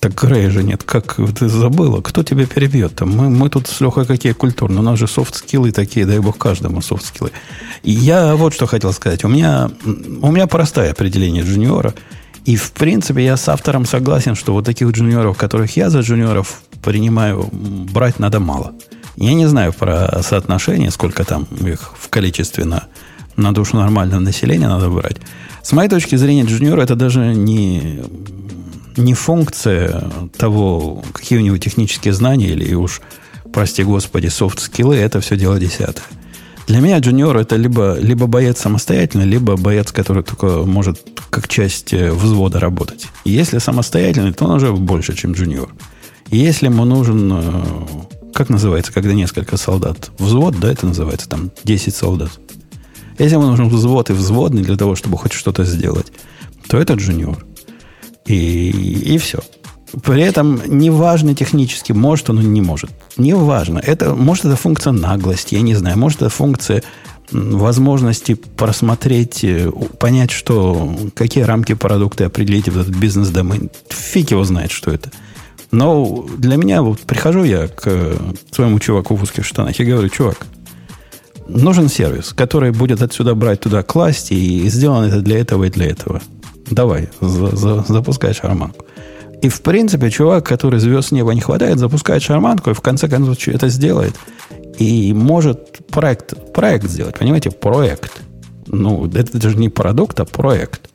Так 0.00 0.14
Грея 0.14 0.48
же 0.48 0.62
нет. 0.62 0.82
Как 0.82 1.16
ты 1.38 1.48
забыла? 1.48 2.00
Кто 2.00 2.22
тебя 2.22 2.46
перебьет? 2.46 2.96
Там 2.96 3.10
мы, 3.10 3.28
мы 3.28 3.50
тут 3.50 3.66
с 3.66 3.80
Лехой 3.82 4.06
какие 4.06 4.32
культурные. 4.32 4.78
У 4.78 4.82
нас 4.82 4.98
же 4.98 5.06
софт-скиллы 5.06 5.72
такие, 5.72 6.06
дай 6.06 6.18
бог 6.20 6.38
каждому 6.38 6.80
софт-скиллы. 6.80 7.32
И 7.82 7.90
я 7.90 8.34
вот 8.34 8.54
что 8.54 8.66
хотел 8.66 8.94
сказать. 8.94 9.24
У 9.24 9.28
меня, 9.28 9.70
у 9.84 10.32
меня 10.32 10.46
простое 10.46 10.92
определение 10.92 11.42
джуниора. 11.42 11.92
И, 12.46 12.56
в 12.56 12.72
принципе, 12.72 13.22
я 13.22 13.36
с 13.36 13.46
автором 13.50 13.84
согласен, 13.84 14.34
что 14.34 14.54
вот 14.54 14.64
таких 14.64 14.88
джуниоров, 14.88 15.36
которых 15.36 15.76
я 15.76 15.90
за 15.90 16.00
джуниоров 16.00 16.62
принимаю, 16.82 17.50
брать 17.52 18.18
надо 18.18 18.40
мало. 18.40 18.72
Я 19.16 19.34
не 19.34 19.44
знаю 19.46 19.74
про 19.74 20.22
соотношение, 20.22 20.90
сколько 20.90 21.24
там 21.24 21.46
их 21.60 21.92
в 21.98 22.08
количестве 22.08 22.64
на, 22.64 22.84
на 23.36 23.52
душу 23.52 23.76
нормального 23.76 24.20
населения 24.20 24.68
надо 24.68 24.88
брать. 24.88 25.16
С 25.62 25.72
моей 25.72 25.88
точки 25.88 26.16
зрения, 26.16 26.44
джуниор 26.44 26.78
это 26.80 26.96
даже 26.96 27.34
не, 27.34 28.00
не 28.96 29.14
функция 29.14 30.10
того, 30.36 31.02
какие 31.12 31.38
у 31.38 31.42
него 31.42 31.58
технические 31.58 32.14
знания, 32.14 32.48
или 32.48 32.74
уж, 32.74 33.00
прости 33.52 33.82
господи, 33.82 34.28
софт-скиллы, 34.28 34.96
это 34.96 35.20
все 35.20 35.36
дело 35.36 35.58
десятое. 35.58 36.04
Для 36.66 36.80
меня 36.80 36.98
джуниор 37.00 37.36
это 37.36 37.56
либо, 37.56 37.98
либо 37.98 38.26
боец 38.26 38.60
самостоятельно, 38.60 39.24
либо 39.24 39.56
боец, 39.56 39.90
который 39.90 40.22
только 40.22 40.64
может 40.64 41.00
как 41.28 41.48
часть 41.48 41.92
э, 41.92 42.12
взвода 42.12 42.60
работать. 42.60 43.08
И 43.24 43.30
если 43.32 43.58
самостоятельный, 43.58 44.32
то 44.32 44.44
он 44.44 44.52
уже 44.52 44.72
больше, 44.72 45.16
чем 45.16 45.32
джуниор. 45.32 45.68
И 46.30 46.36
если 46.36 46.66
ему 46.66 46.84
нужен, 46.84 47.32
э, 47.32 47.64
как 48.32 48.50
называется, 48.50 48.92
когда 48.92 49.12
несколько 49.14 49.56
солдат? 49.56 50.12
Взвод, 50.18 50.60
да, 50.60 50.70
это 50.70 50.86
называется, 50.86 51.28
там 51.28 51.50
10 51.64 51.94
солдат. 51.94 52.30
Если 53.20 53.36
ему 53.36 53.46
нужен 53.46 53.68
взвод 53.68 54.08
и 54.08 54.14
взводный 54.14 54.62
для 54.62 54.76
того, 54.76 54.94
чтобы 54.94 55.18
хоть 55.18 55.32
что-то 55.32 55.64
сделать, 55.64 56.06
то 56.68 56.78
это 56.78 56.94
джуниор. 56.94 57.44
И, 58.24 58.70
и 59.14 59.18
все. 59.18 59.40
При 60.02 60.22
этом 60.22 60.60
неважно 60.66 61.34
технически, 61.34 61.92
может 61.92 62.30
он 62.30 62.40
или 62.40 62.46
не 62.46 62.62
может. 62.62 62.90
Неважно. 63.18 63.78
Это, 63.78 64.14
может, 64.14 64.46
это 64.46 64.56
функция 64.56 64.92
наглости, 64.92 65.54
я 65.54 65.60
не 65.60 65.74
знаю. 65.74 65.98
Может, 65.98 66.22
это 66.22 66.30
функция 66.30 66.82
возможности 67.30 68.34
просмотреть, 68.34 69.44
э, 69.44 69.70
понять, 69.98 70.30
что, 70.30 70.96
какие 71.14 71.44
рамки 71.44 71.74
продукта 71.74 72.24
определить 72.24 72.70
в 72.70 72.80
этот 72.80 72.94
бизнес-домен. 72.94 73.70
Фиг 73.90 74.30
его 74.30 74.44
знает, 74.44 74.70
что 74.70 74.90
это. 74.90 75.10
Но 75.72 76.26
для 76.38 76.56
меня, 76.56 76.80
вот 76.80 77.00
прихожу 77.00 77.44
я 77.44 77.68
к 77.68 78.16
своему 78.50 78.78
чуваку 78.78 79.14
в 79.14 79.22
узких 79.22 79.44
штанах 79.44 79.78
и 79.78 79.84
говорю, 79.84 80.08
чувак, 80.08 80.46
нужен 81.54 81.88
сервис, 81.88 82.32
который 82.32 82.72
будет 82.72 83.02
отсюда 83.02 83.34
брать 83.34 83.60
туда, 83.60 83.82
класть, 83.82 84.32
и 84.32 84.68
сделан 84.68 85.04
это 85.04 85.20
для 85.20 85.38
этого 85.38 85.64
и 85.64 85.70
для 85.70 85.86
этого. 85.86 86.20
Давай, 86.70 87.08
за, 87.20 87.56
за, 87.56 87.84
запускай 87.88 88.32
шарманку. 88.34 88.84
И, 89.42 89.48
в 89.48 89.62
принципе, 89.62 90.10
чувак, 90.10 90.46
который 90.46 90.80
звезд 90.80 91.12
неба 91.12 91.34
не 91.34 91.40
хватает, 91.40 91.78
запускает 91.78 92.22
шарманку 92.22 92.70
и 92.70 92.74
в 92.74 92.80
конце 92.80 93.08
концов 93.08 93.36
это 93.48 93.68
сделает. 93.68 94.14
И 94.78 95.12
может 95.12 95.86
проект, 95.88 96.52
проект 96.52 96.88
сделать. 96.88 97.18
Понимаете, 97.18 97.50
проект. 97.50 98.22
Ну, 98.66 99.06
это 99.06 99.50
же 99.50 99.56
не 99.56 99.68
продукт, 99.68 100.20
а 100.20 100.24
проект. 100.24 100.90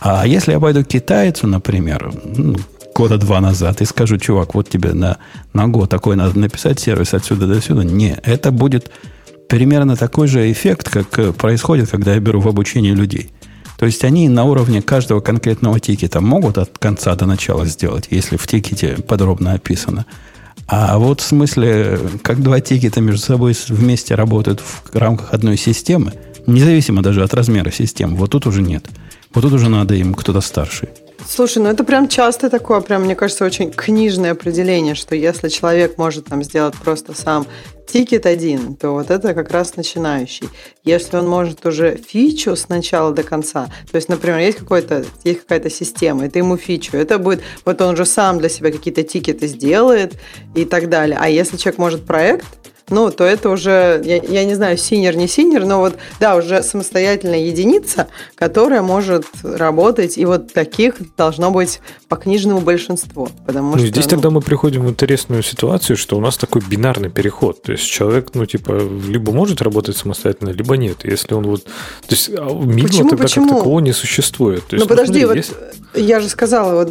А 0.00 0.26
если 0.26 0.52
я 0.52 0.60
пойду 0.60 0.84
к 0.84 0.88
китайцу, 0.88 1.46
например, 1.46 2.12
ну, 2.24 2.56
года 2.94 3.16
два 3.16 3.40
назад 3.40 3.80
и 3.80 3.84
скажу, 3.84 4.18
чувак, 4.18 4.54
вот 4.54 4.68
тебе 4.68 4.92
на, 4.92 5.18
на 5.52 5.68
год 5.68 5.88
такой 5.88 6.16
надо 6.16 6.38
написать 6.38 6.80
сервис 6.80 7.14
отсюда 7.14 7.46
до 7.46 7.60
сюда. 7.60 7.84
Не, 7.84 8.18
это 8.24 8.50
будет 8.50 8.90
примерно 9.48 9.96
такой 9.96 10.28
же 10.28 10.50
эффект, 10.52 10.88
как 10.88 11.18
э, 11.18 11.32
происходит, 11.32 11.90
когда 11.90 12.14
я 12.14 12.20
беру 12.20 12.40
в 12.40 12.48
обучение 12.48 12.94
людей. 12.94 13.30
То 13.78 13.86
есть 13.86 14.04
они 14.04 14.28
на 14.28 14.44
уровне 14.44 14.82
каждого 14.82 15.20
конкретного 15.20 15.78
тикета 15.80 16.20
могут 16.20 16.58
от 16.58 16.78
конца 16.78 17.14
до 17.14 17.26
начала 17.26 17.64
сделать, 17.64 18.08
если 18.10 18.36
в 18.36 18.46
тикете 18.46 18.96
подробно 18.96 19.52
описано. 19.52 20.04
А 20.66 20.98
вот 20.98 21.20
в 21.20 21.24
смысле, 21.24 21.98
как 22.22 22.42
два 22.42 22.60
тикета 22.60 23.00
между 23.00 23.20
собой 23.20 23.56
вместе 23.68 24.14
работают 24.14 24.60
в 24.60 24.94
рамках 24.94 25.32
одной 25.32 25.56
системы, 25.56 26.12
независимо 26.46 27.02
даже 27.02 27.22
от 27.22 27.32
размера 27.34 27.70
системы, 27.70 28.16
вот 28.16 28.30
тут 28.30 28.46
уже 28.46 28.62
нет. 28.62 28.84
Вот 29.32 29.42
тут 29.42 29.52
уже 29.52 29.68
надо 29.68 29.94
им 29.94 30.12
кто-то 30.14 30.40
старший. 30.40 30.88
Слушай, 31.30 31.62
ну 31.62 31.68
это 31.68 31.84
прям 31.84 32.08
часто 32.08 32.48
такое, 32.48 32.80
прям, 32.80 33.04
мне 33.04 33.14
кажется, 33.14 33.44
очень 33.44 33.70
книжное 33.70 34.32
определение, 34.32 34.94
что 34.94 35.14
если 35.14 35.50
человек 35.50 35.98
может 35.98 36.24
там 36.24 36.42
сделать 36.42 36.74
просто 36.76 37.12
сам 37.12 37.46
тикет 37.86 38.24
один, 38.24 38.74
то 38.74 38.92
вот 38.92 39.10
это 39.10 39.34
как 39.34 39.50
раз 39.50 39.76
начинающий. 39.76 40.48
Если 40.84 41.18
он 41.18 41.28
может 41.28 41.66
уже 41.66 41.96
фичу 41.96 42.56
с 42.56 42.70
начала 42.70 43.12
до 43.12 43.22
конца, 43.24 43.66
то 43.90 43.96
есть, 43.96 44.08
например, 44.08 44.38
есть, 44.38 44.56
какой-то, 44.56 45.04
есть 45.22 45.42
какая-то 45.42 45.68
система, 45.68 46.24
и 46.24 46.30
ты 46.30 46.38
ему 46.38 46.56
фичу, 46.56 46.96
это 46.96 47.18
будет, 47.18 47.42
вот 47.66 47.78
он 47.82 47.92
уже 47.92 48.06
сам 48.06 48.38
для 48.38 48.48
себя 48.48 48.72
какие-то 48.72 49.02
тикеты 49.02 49.48
сделает 49.48 50.14
и 50.54 50.64
так 50.64 50.88
далее. 50.88 51.18
А 51.20 51.28
если 51.28 51.58
человек 51.58 51.78
может 51.78 52.06
проект, 52.06 52.46
ну, 52.90 53.10
то 53.10 53.24
это 53.24 53.50
уже, 53.50 54.00
я, 54.04 54.16
я 54.16 54.44
не 54.44 54.54
знаю, 54.54 54.76
senior, 54.76 55.16
не 55.16 55.28
senior, 55.28 55.64
но 55.64 55.80
вот, 55.80 55.96
да, 56.20 56.36
уже 56.36 56.62
самостоятельная 56.62 57.40
единица, 57.40 58.08
которая 58.34 58.82
может 58.82 59.24
работать, 59.42 60.18
и 60.18 60.24
вот 60.24 60.52
таких 60.52 60.94
должно 61.16 61.50
быть 61.50 61.80
по 62.08 62.16
книжному 62.16 62.60
большинству. 62.60 63.28
Потому 63.46 63.72
ну, 63.72 63.78
что, 63.78 63.86
здесь 63.86 64.04
ну... 64.04 64.10
тогда 64.10 64.30
мы 64.30 64.40
приходим 64.40 64.86
в 64.86 64.90
интересную 64.90 65.42
ситуацию, 65.42 65.96
что 65.96 66.16
у 66.16 66.20
нас 66.20 66.36
такой 66.36 66.62
бинарный 66.62 67.10
переход. 67.10 67.62
То 67.62 67.72
есть 67.72 67.84
человек, 67.84 68.30
ну, 68.34 68.46
типа, 68.46 68.80
либо 69.06 69.32
может 69.32 69.62
работать 69.62 69.96
самостоятельно, 69.96 70.50
либо 70.50 70.76
нет. 70.76 71.04
Если 71.04 71.34
он 71.34 71.44
вот... 71.46 71.64
То 71.64 71.70
есть 72.10 72.28
мидла 72.30 73.08
тогда 73.08 73.24
Почему? 73.24 73.48
как 73.48 73.58
такового 73.58 73.80
не 73.80 73.92
существует. 73.92 74.66
То 74.66 74.76
есть, 74.76 74.84
ну, 74.84 74.88
подожди, 74.88 75.20
смотри, 75.20 75.26
вот 75.26 75.36
есть... 75.36 75.52
я 75.94 76.20
же 76.20 76.28
сказала, 76.28 76.84
вот, 76.84 76.90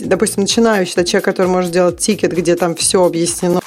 допустим, 0.00 0.42
начинающий, 0.42 0.92
это 0.92 1.04
человек, 1.04 1.24
который 1.24 1.48
может 1.48 1.70
делать 1.70 1.98
тикет, 1.98 2.32
где 2.32 2.56
там 2.56 2.74
все 2.74 3.04
объяснено, 3.04 3.60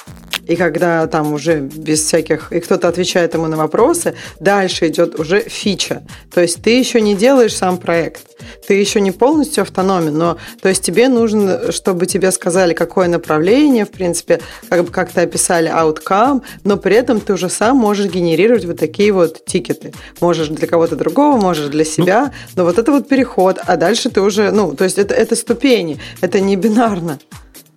и 0.46 0.56
когда 0.56 1.06
там 1.06 1.32
уже 1.32 1.60
без 1.60 2.02
всяких, 2.02 2.52
и 2.52 2.60
кто-то 2.60 2.88
отвечает 2.88 3.34
ему 3.34 3.46
на 3.46 3.56
вопросы, 3.56 4.14
дальше 4.40 4.88
идет 4.88 5.18
уже 5.18 5.40
фича. 5.40 6.02
То 6.32 6.40
есть 6.40 6.62
ты 6.62 6.78
еще 6.78 7.00
не 7.00 7.14
делаешь 7.14 7.56
сам 7.56 7.78
проект, 7.78 8.22
ты 8.66 8.74
еще 8.74 9.00
не 9.00 9.12
полностью 9.12 9.62
автономен, 9.62 10.16
но 10.16 10.36
то 10.60 10.68
есть 10.68 10.82
тебе 10.82 11.08
нужно, 11.08 11.72
чтобы 11.72 12.06
тебе 12.06 12.30
сказали, 12.30 12.74
какое 12.74 13.08
направление, 13.08 13.84
в 13.84 13.90
принципе, 13.90 14.40
как, 14.68 14.90
как 14.90 15.12
то 15.12 15.22
описали 15.22 15.70
outcome, 15.70 16.42
но 16.64 16.76
при 16.76 16.96
этом 16.96 17.20
ты 17.20 17.32
уже 17.32 17.48
сам 17.48 17.76
можешь 17.76 18.06
генерировать 18.06 18.64
вот 18.64 18.78
такие 18.78 19.12
вот 19.12 19.44
тикеты. 19.44 19.92
Можешь 20.20 20.48
для 20.48 20.66
кого-то 20.66 20.96
другого, 20.96 21.36
можешь 21.36 21.68
для 21.68 21.84
себя, 21.84 22.32
ну, 22.54 22.62
но 22.62 22.64
вот 22.64 22.78
это 22.78 22.90
вот 22.90 23.08
переход, 23.08 23.58
а 23.64 23.76
дальше 23.76 24.10
ты 24.10 24.20
уже, 24.20 24.50
ну, 24.50 24.74
то 24.74 24.84
есть 24.84 24.98
это, 24.98 25.14
это 25.14 25.36
ступени, 25.36 25.98
это 26.20 26.40
не 26.40 26.56
бинарно. 26.56 27.18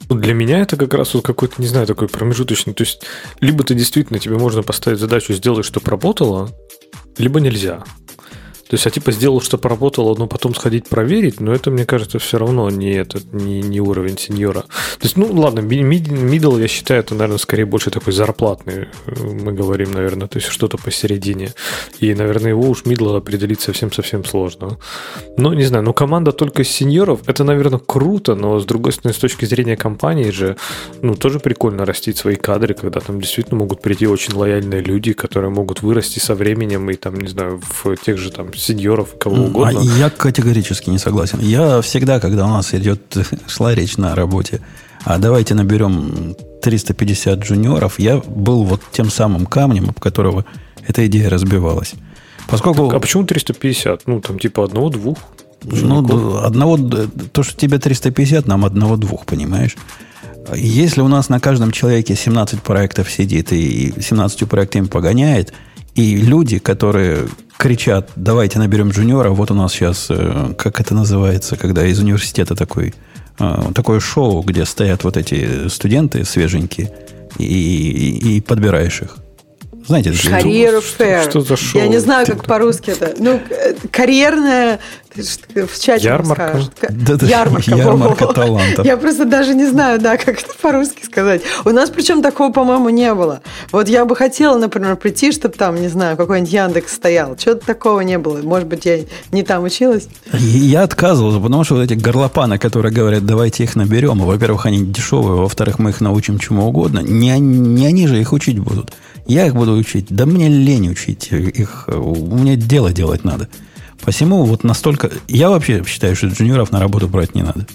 Для 0.09 0.33
меня 0.33 0.59
это 0.59 0.75
как 0.75 0.93
раз 0.95 1.13
вот 1.13 1.23
какой-то, 1.23 1.55
не 1.61 1.67
знаю, 1.67 1.85
такой 1.85 2.07
промежуточный. 2.07 2.73
То 2.73 2.83
есть, 2.83 3.03
либо 3.39 3.63
ты 3.63 3.75
действительно, 3.75 4.19
тебе 4.19 4.37
можно 4.37 4.63
поставить 4.63 4.99
задачу 4.99 5.33
сделать, 5.33 5.65
чтобы 5.65 5.89
работало, 5.89 6.49
либо 7.17 7.39
нельзя. 7.39 7.83
То 8.69 8.75
есть, 8.75 8.85
а 8.85 8.91
типа 8.91 9.11
сделал, 9.11 9.41
что 9.41 9.57
поработало, 9.57 10.15
но 10.15 10.27
потом 10.27 10.53
сходить 10.53 10.87
проверить, 10.87 11.39
но 11.39 11.51
это, 11.51 11.71
мне 11.71 11.85
кажется, 11.85 12.19
все 12.19 12.37
равно 12.37 12.69
не, 12.69 12.91
этот, 12.91 13.33
не, 13.33 13.63
не 13.63 13.81
уровень 13.81 14.15
сеньора. 14.15 14.61
То 14.61 15.05
есть, 15.05 15.17
ну, 15.17 15.25
ладно, 15.33 15.61
middle, 15.61 16.61
я 16.61 16.67
считаю, 16.67 16.99
это, 16.99 17.15
наверное, 17.15 17.39
скорее 17.39 17.65
больше 17.65 17.89
такой 17.89 18.13
зарплатный, 18.13 18.89
э, 19.07 19.23
мы 19.23 19.53
говорим, 19.53 19.91
наверное, 19.91 20.27
то 20.27 20.37
есть 20.37 20.49
что-то 20.49 20.77
посередине. 20.77 21.51
И, 21.99 22.13
наверное, 22.13 22.51
его 22.51 22.69
уж 22.69 22.83
middle 22.83 23.17
определить 23.17 23.59
совсем-совсем 23.59 24.23
сложно. 24.23 24.77
Ну, 25.35 25.53
не 25.53 25.63
знаю, 25.63 25.83
но 25.83 25.93
команда 25.93 26.31
только 26.31 26.61
из 26.61 26.69
сеньоров, 26.69 27.21
это, 27.25 27.43
наверное, 27.43 27.79
круто, 27.79 28.35
но, 28.35 28.59
с 28.59 28.65
другой 28.65 28.93
стороны, 28.93 29.15
с 29.15 29.19
точки 29.19 29.45
зрения 29.45 29.77
компании 29.77 30.29
же, 30.29 30.57
ну, 31.01 31.15
тоже 31.15 31.39
прикольно 31.39 31.85
растить 31.85 32.17
свои 32.17 32.35
кадры, 32.35 32.75
когда 32.75 32.99
там 32.99 33.19
действительно 33.19 33.57
могут 33.57 33.81
прийти 33.81 34.05
очень 34.05 34.35
лояльные 34.35 34.81
люди, 34.81 35.13
которые 35.13 35.49
могут 35.49 35.81
вырасти 35.81 36.19
со 36.19 36.35
временем 36.35 36.87
и, 36.91 36.93
там, 36.93 37.15
не 37.15 37.29
знаю, 37.29 37.59
в 37.83 37.97
тех 37.97 38.19
же 38.19 38.29
там 38.29 38.51
сеньоров, 38.59 39.17
кого 39.17 39.35
а 39.35 39.39
угодно. 39.39 39.79
А 39.79 39.83
я 39.97 40.09
категорически 40.09 40.89
не 40.89 40.97
согласен. 40.97 41.39
Я 41.41 41.81
всегда, 41.81 42.19
когда 42.19 42.45
у 42.45 42.49
нас 42.49 42.73
идет, 42.73 43.17
шла 43.47 43.73
речь 43.73 43.97
на 43.97 44.15
работе, 44.15 44.61
а 45.03 45.17
давайте 45.17 45.55
наберем 45.55 46.35
350 46.61 47.39
джуниоров, 47.39 47.99
я 47.99 48.17
был 48.17 48.63
вот 48.63 48.81
тем 48.91 49.09
самым 49.09 49.45
камнем, 49.45 49.89
об 49.89 49.99
которого 49.99 50.45
эта 50.87 51.05
идея 51.07 51.29
разбивалась. 51.29 51.93
Поскольку... 52.47 52.87
Так, 52.87 52.97
а 52.97 52.99
почему 52.99 53.23
350? 53.23 54.07
Ну, 54.07 54.21
там 54.21 54.39
типа 54.39 54.65
одного-двух? 54.65 55.17
Ну, 55.63 56.37
одного, 56.37 56.77
то, 56.77 57.43
что 57.43 57.55
тебе 57.55 57.79
350, 57.79 58.47
нам 58.47 58.65
одного-двух, 58.65 59.25
понимаешь? 59.25 59.75
Если 60.55 61.01
у 61.01 61.07
нас 61.07 61.29
на 61.29 61.39
каждом 61.39 61.71
человеке 61.71 62.15
17 62.15 62.61
проектов 62.61 63.11
сидит 63.11 63.51
и 63.51 63.93
17 63.99 64.47
проектами 64.47 64.87
погоняет, 64.87 65.53
и 65.95 66.15
люди, 66.15 66.59
которые 66.59 67.27
кричат, 67.59 68.09
давайте 68.15 68.57
наберем 68.57 68.89
джуниора. 68.89 69.31
Вот 69.31 69.51
у 69.51 69.53
нас 69.53 69.73
сейчас, 69.73 70.07
э, 70.09 70.53
как 70.57 70.79
это 70.79 70.95
называется, 70.95 71.57
когда 71.57 71.85
из 71.85 71.99
университета 71.99 72.55
такой, 72.55 72.93
э, 73.37 73.71
такое 73.75 73.99
шоу, 73.99 74.41
где 74.43 74.63
стоят 74.65 75.03
вот 75.03 75.17
эти 75.17 75.67
студенты 75.67 76.23
свеженькие, 76.23 76.89
и, 77.37 77.43
и, 77.43 78.37
и 78.37 78.41
подбираешь 78.41 79.01
их. 79.01 79.17
Знаете, 79.89 80.11
это 80.11 80.29
Карьер 80.29 80.81
фэр. 80.81 81.23
что 81.27 81.41
за 81.41 81.57
шоу? 81.57 81.81
Я 81.81 81.87
не 81.87 81.97
знаю, 81.97 82.27
как 82.27 82.45
по-русски 82.45 82.91
это. 82.91 83.15
Ну, 83.17 83.39
э, 83.49 83.73
карьерная... 83.91 84.79
В 85.15 85.79
чате 85.79 86.05
Ярмарка? 86.05 86.49
скажешь. 86.49 86.69
Ка- 86.79 86.87
Да-да, 86.91 87.25
Ярмарка. 87.25 87.71
ярмарка 87.75 88.21
во-во. 88.25 88.33
талантов. 88.33 88.85
Я 88.85 88.95
просто 88.95 89.25
даже 89.25 89.55
не 89.55 89.65
знаю, 89.65 89.99
да, 89.99 90.15
как 90.17 90.43
это 90.43 90.53
по-русски 90.61 91.03
сказать. 91.03 91.41
У 91.65 91.71
нас 91.71 91.89
причем 91.89 92.21
такого, 92.21 92.53
по-моему, 92.53 92.89
не 92.89 93.11
было. 93.15 93.41
Вот 93.71 93.89
я 93.89 94.05
бы 94.05 94.15
хотела, 94.15 94.57
например, 94.59 94.95
прийти, 94.95 95.31
чтобы 95.31 95.55
там, 95.55 95.81
не 95.81 95.87
знаю, 95.87 96.15
какой-нибудь 96.15 96.53
Яндекс 96.53 96.93
стоял. 96.93 97.35
Чего-то 97.35 97.65
такого 97.65 98.01
не 98.01 98.19
было. 98.19 98.37
Может 98.43 98.67
быть, 98.67 98.85
я 98.85 98.99
не 99.31 99.41
там 99.41 99.63
училась. 99.63 100.07
Я 100.31 100.83
отказывался, 100.83 101.39
потому 101.39 101.63
что 101.63 101.73
вот 101.75 101.81
эти 101.81 101.95
горлопаны, 101.95 102.59
которые 102.59 102.93
говорят, 102.93 103.25
давайте 103.25 103.63
их 103.63 103.75
наберем, 103.75 104.19
во-первых, 104.19 104.67
они 104.67 104.85
дешевые, 104.85 105.41
во-вторых, 105.41 105.79
мы 105.79 105.89
их 105.89 105.99
научим 106.01 106.37
чему 106.37 106.67
угодно, 106.67 106.99
не, 106.99 107.37
не 107.39 107.87
они 107.87 108.07
же 108.07 108.21
их 108.21 108.31
учить 108.31 108.59
будут. 108.59 108.91
Я 109.29 109.45
их 109.45 109.53
буду 109.55 109.73
учить. 109.73 110.07
Да 110.09 110.25
мне 110.25 110.49
лень 110.49 110.89
учить 110.89 111.31
их. 111.31 111.85
У 111.87 112.35
меня 112.37 112.55
дело 112.55 112.91
делать 112.91 113.23
надо. 113.23 113.47
Посему 114.03 114.43
вот 114.43 114.63
настолько... 114.63 115.11
Я 115.27 115.49
вообще 115.49 115.83
считаю, 115.85 116.15
что 116.15 116.27
джуниоров 116.27 116.71
на 116.71 116.79
работу 116.79 117.07
брать 117.07 117.35
не 117.35 117.43
надо. 117.43 117.65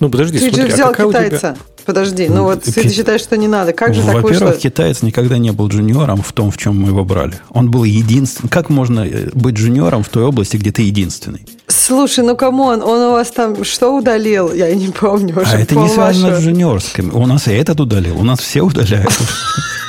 Ну, 0.00 0.10
подожди, 0.10 0.38
Ты 0.38 0.50
смотри, 0.50 0.62
же 0.66 0.68
а 0.68 0.74
взял 0.74 0.90
какая 0.90 1.06
у 1.06 1.12
тебя- 1.12 1.24
китайца. 1.24 1.56
Подожди, 1.86 2.28
ну 2.28 2.42
вот 2.44 2.62
Ки- 2.64 2.70
ты 2.70 2.88
считаешь, 2.90 3.22
что 3.22 3.38
не 3.38 3.48
надо. 3.48 3.72
Как 3.72 3.94
же 3.94 4.02
так 4.02 4.16
вышло? 4.16 4.28
Во-первых, 4.28 4.58
китаец 4.58 5.00
никогда 5.02 5.38
не 5.38 5.50
был 5.52 5.68
джуниором 5.68 6.20
в 6.20 6.32
том, 6.34 6.50
в 6.50 6.58
чем 6.58 6.78
мы 6.78 6.88
его 6.88 7.04
брали. 7.04 7.40
Он 7.48 7.70
был 7.70 7.84
единственным. 7.84 8.50
Как 8.50 8.68
можно 8.68 9.00
э, 9.06 9.30
быть 9.32 9.54
джуниором 9.54 10.02
в 10.02 10.08
той 10.10 10.24
области, 10.24 10.58
где 10.58 10.70
ты 10.70 10.82
единственный? 10.82 11.46
Слушай, 11.68 12.24
ну 12.24 12.34
come 12.34 12.61
on, 12.61 12.82
он 12.82 13.00
у 13.00 13.12
вас 13.12 13.30
там 13.30 13.62
что 13.62 13.94
удалил? 13.94 14.52
Я 14.52 14.74
не 14.74 14.88
помню 14.88 15.38
уже. 15.38 15.50
а 15.50 15.58
это 15.58 15.74
не 15.76 15.88
связано 15.88 16.28
вашего. 16.28 16.40
с 16.40 16.44
джуниорским. 16.44 17.14
У 17.14 17.26
нас 17.26 17.46
и 17.46 17.52
этот 17.52 17.78
удалил. 17.80 18.18
У 18.18 18.24
нас 18.24 18.40
все 18.40 18.62
удаляют. 18.62 19.12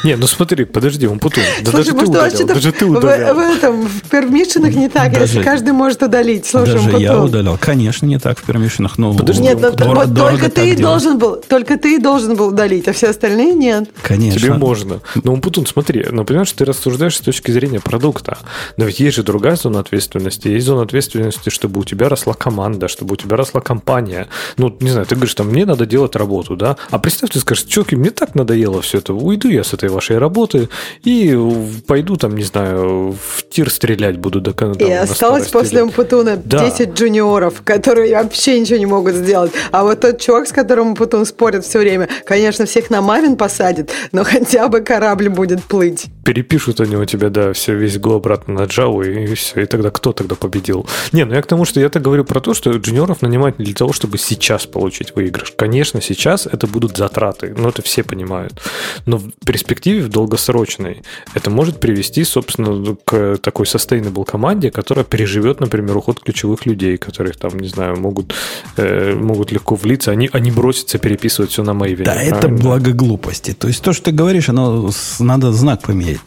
Не, 0.04 0.15
ну 0.15 0.28
смотри, 0.28 0.63
подожди, 0.63 1.08
он 1.08 1.20
путун. 1.20 1.44
Да 1.62 1.72
Слушай, 1.72 1.76
даже 1.78 1.89
ты 1.92 1.96
может, 1.98 2.15
вас 2.15 2.34
удалял, 2.34 2.48
даже 2.56 2.72
ты 2.72 2.86
в, 2.86 2.92
удалял. 2.92 3.36
в 3.36 3.39
этом, 3.39 3.82
в 3.86 4.02
пермишинах 4.10 4.74
не 4.74 4.88
так, 4.88 5.12
Даже- 5.12 5.26
если 5.26 5.44
каждый 5.44 5.74
может 5.74 6.02
удалить. 6.02 6.46
Слушай, 6.46 6.76
Даже 6.76 6.92
я 7.00 7.22
удалял. 7.22 7.58
Конечно, 7.60 8.06
не 8.06 8.18
так 8.18 8.39
в 8.39 8.44
пермишинах. 8.44 8.98
Ну, 8.98 9.13
Подожди, 9.13 9.44
Нет, 9.44 9.60
дор- 9.60 9.72
вот 9.72 10.13
дорого 10.13 10.13
только 10.13 10.50
ты 10.50 10.70
и 10.70 10.76
должен 10.78 11.18
был, 11.18 11.36
только 11.36 11.78
ты 11.78 11.96
и 11.96 11.98
должен 11.98 12.38
был 12.38 12.48
удалить, 12.48 12.88
а 12.88 12.94
все 12.94 13.10
остальные 13.10 13.54
нет. 13.56 13.89
Конечно. 14.02 14.39
Тебе 14.39 14.54
можно. 14.54 15.02
Но, 15.24 15.36
Путун, 15.36 15.65
смотри, 15.65 16.06
ну, 16.10 16.24
понимаешь, 16.24 16.52
ты 16.54 16.63
рассуждаешь 16.63 17.18
с 17.18 17.20
точки 17.20 17.52
зрения 17.52 17.82
продукта. 17.82 18.38
Но 18.78 18.86
ведь 18.86 19.02
есть 19.02 19.18
же 19.18 19.24
другая 19.24 19.58
зона 19.58 19.80
ответственности. 19.82 20.48
Есть 20.48 20.65
зона 20.65 20.84
ответственности, 20.84 21.50
чтобы 21.69 21.82
у 21.82 21.84
тебя 21.84 22.10
росла 22.10 22.34
команда, 22.34 22.88
чтобы 22.88 23.13
у 23.13 23.15
тебя 23.15 23.38
росла 23.38 23.62
компания. 23.62 24.27
Ну, 24.58 24.75
не 24.79 24.89
знаю, 24.89 25.05
ты 25.05 25.13
говоришь, 25.13 25.36
там, 25.36 25.49
мне 25.49 25.65
надо 25.65 25.86
делать 25.86 26.15
работу, 26.15 26.55
да? 26.55 26.77
А 26.89 26.97
представь, 26.97 27.29
ты 27.29 27.39
скажешь, 27.39 27.65
чуваки, 27.65 27.95
мне 27.95 28.10
так 28.10 28.34
надоело 28.34 28.82
все 28.82 28.97
это. 28.97 29.13
Уйду 29.13 29.49
я 29.49 29.63
с 29.63 29.73
этой 29.73 29.89
вашей 29.89 30.17
работы 30.17 30.67
и 31.03 31.38
пойду, 31.86 32.15
там, 32.15 32.36
не 32.36 32.43
знаю, 32.43 33.15
в 33.21 33.47
тир 33.49 33.69
стрелять 33.69 34.17
буду 34.17 34.41
до 34.41 34.53
конца. 34.53 34.84
И 34.84 34.91
осталось 34.91 35.47
после 35.49 35.84
Умпутуна 35.84 36.38
Да. 36.43 36.67
10 36.67 36.93
джуниоров, 36.95 37.62
которые 37.63 38.15
вообще 38.15 38.60
ничего 38.60 38.79
не 38.79 38.88
могут 38.88 39.13
сделать. 39.13 39.51
А 39.71 39.84
вот 39.84 39.99
тот 39.99 40.19
чувак, 40.19 40.47
с 40.47 40.51
которым 40.51 40.88
Умпутун 40.88 41.25
спорит 41.25 41.63
все 41.65 41.77
время, 41.77 42.10
конечно, 42.25 42.65
всех 42.65 42.89
на 42.89 43.01
Мавин 43.01 43.36
посадит, 43.36 43.91
но 44.12 44.23
хотя 44.23 44.67
бы 44.69 44.82
корабль 44.82 45.29
будет 45.29 45.63
плыть. 45.63 46.08
перепишут 46.25 46.79
они 46.79 46.95
у 46.95 47.05
тебя, 47.05 47.29
да, 47.29 47.53
все, 47.53 47.75
весь 47.75 47.99
го 47.99 48.15
обратно 48.15 48.53
на 48.55 48.62
Java, 48.62 49.05
и 49.05 49.36
все, 49.36 49.62
и 49.62 49.65
тогда 49.65 49.91
кто 49.91 50.13
тогда 50.13 50.36
победил? 50.36 50.88
Не, 51.12 51.25
ну 51.25 51.34
я 51.34 51.41
к 51.41 51.45
тому, 51.45 51.59
что 51.65 51.80
я 51.80 51.89
так 51.89 52.02
говорю 52.02 52.26
про 52.26 52.39
то, 52.39 52.54
что 52.54 52.72
джуниоров 52.72 53.22
нанимать 53.22 53.60
не 53.60 53.65
для 53.65 53.74
того, 53.74 53.93
чтобы 53.93 54.17
сейчас 54.17 54.65
получить 54.65 55.15
выигрыш. 55.15 55.54
Конечно, 55.56 56.02
сейчас 56.02 56.45
это 56.45 56.67
будут 56.67 56.98
затраты, 56.98 57.54
но 57.58 57.69
это 57.69 57.82
все 57.82 58.04
понимают. 58.04 58.62
Но 59.06 59.17
в 59.17 59.32
перспективе, 59.45 60.04
в 60.04 60.10
долгосрочной, 60.10 61.04
это 61.34 61.50
может 61.50 61.80
привести, 61.80 62.24
собственно, 62.24 62.95
к 63.06 63.38
такой 63.38 63.65
sustainable 63.65 64.26
команде, 64.26 64.72
которая 64.72 65.06
переживет, 65.06 65.60
например, 65.60 65.98
уход 65.98 66.19
ключевых 66.22 66.65
людей, 66.65 66.98
которых 66.98 67.38
там, 67.38 67.60
не 67.60 67.67
знаю, 67.67 68.00
могут, 68.00 68.34
э, 68.78 69.13
могут 69.15 69.52
легко 69.52 69.76
влиться, 69.76 70.12
они, 70.12 70.30
они 70.34 70.52
бросятся 70.52 70.98
переписывать 70.98 71.52
все 71.52 71.63
на 71.63 71.72
Maven. 71.72 72.04
Да, 72.04 72.15
это 72.15 72.39
правильно? 72.39 72.62
благо 72.62 72.93
глупости. 72.93 73.54
То 73.54 73.67
есть 73.67 73.82
то, 73.82 73.93
что 73.93 74.06
ты 74.06 74.12
говоришь, 74.12 74.50
оно 74.50 74.89
надо 75.19 75.52
знак 75.52 75.80
есть 75.88 76.22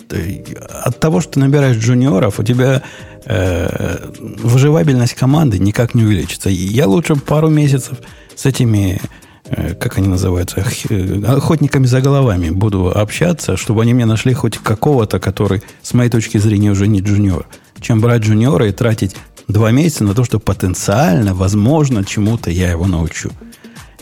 От 0.84 1.00
того, 1.00 1.20
что 1.20 1.38
набираешь 1.38 1.76
джуниоров, 1.76 2.38
у 2.38 2.42
тебя 2.42 2.82
э, 3.24 4.08
выживабельность 4.18 5.14
команды 5.22 5.60
никак 5.60 5.94
не 5.94 6.02
увеличится. 6.02 6.50
Я 6.50 6.88
лучше 6.88 7.14
пару 7.14 7.48
месяцев 7.48 7.98
с 8.34 8.44
этими, 8.44 9.00
э, 9.44 9.74
как 9.74 9.98
они 9.98 10.08
называются, 10.08 10.64
э, 10.90 11.22
охотниками 11.24 11.86
за 11.86 12.00
головами 12.00 12.50
буду 12.50 12.90
общаться, 12.90 13.56
чтобы 13.56 13.82
они 13.82 13.94
мне 13.94 14.04
нашли 14.04 14.34
хоть 14.34 14.58
какого-то, 14.58 15.20
который, 15.20 15.62
с 15.80 15.94
моей 15.94 16.10
точки 16.10 16.38
зрения, 16.38 16.72
уже 16.72 16.88
не 16.88 17.00
джуниор, 17.00 17.46
чем 17.80 18.00
брать 18.00 18.22
джуниора 18.22 18.66
и 18.66 18.72
тратить 18.72 19.14
два 19.46 19.70
месяца 19.70 20.02
на 20.02 20.14
то, 20.14 20.24
что 20.24 20.40
потенциально, 20.40 21.34
возможно, 21.34 22.04
чему-то 22.04 22.50
я 22.50 22.72
его 22.72 22.88
научу. 22.88 23.30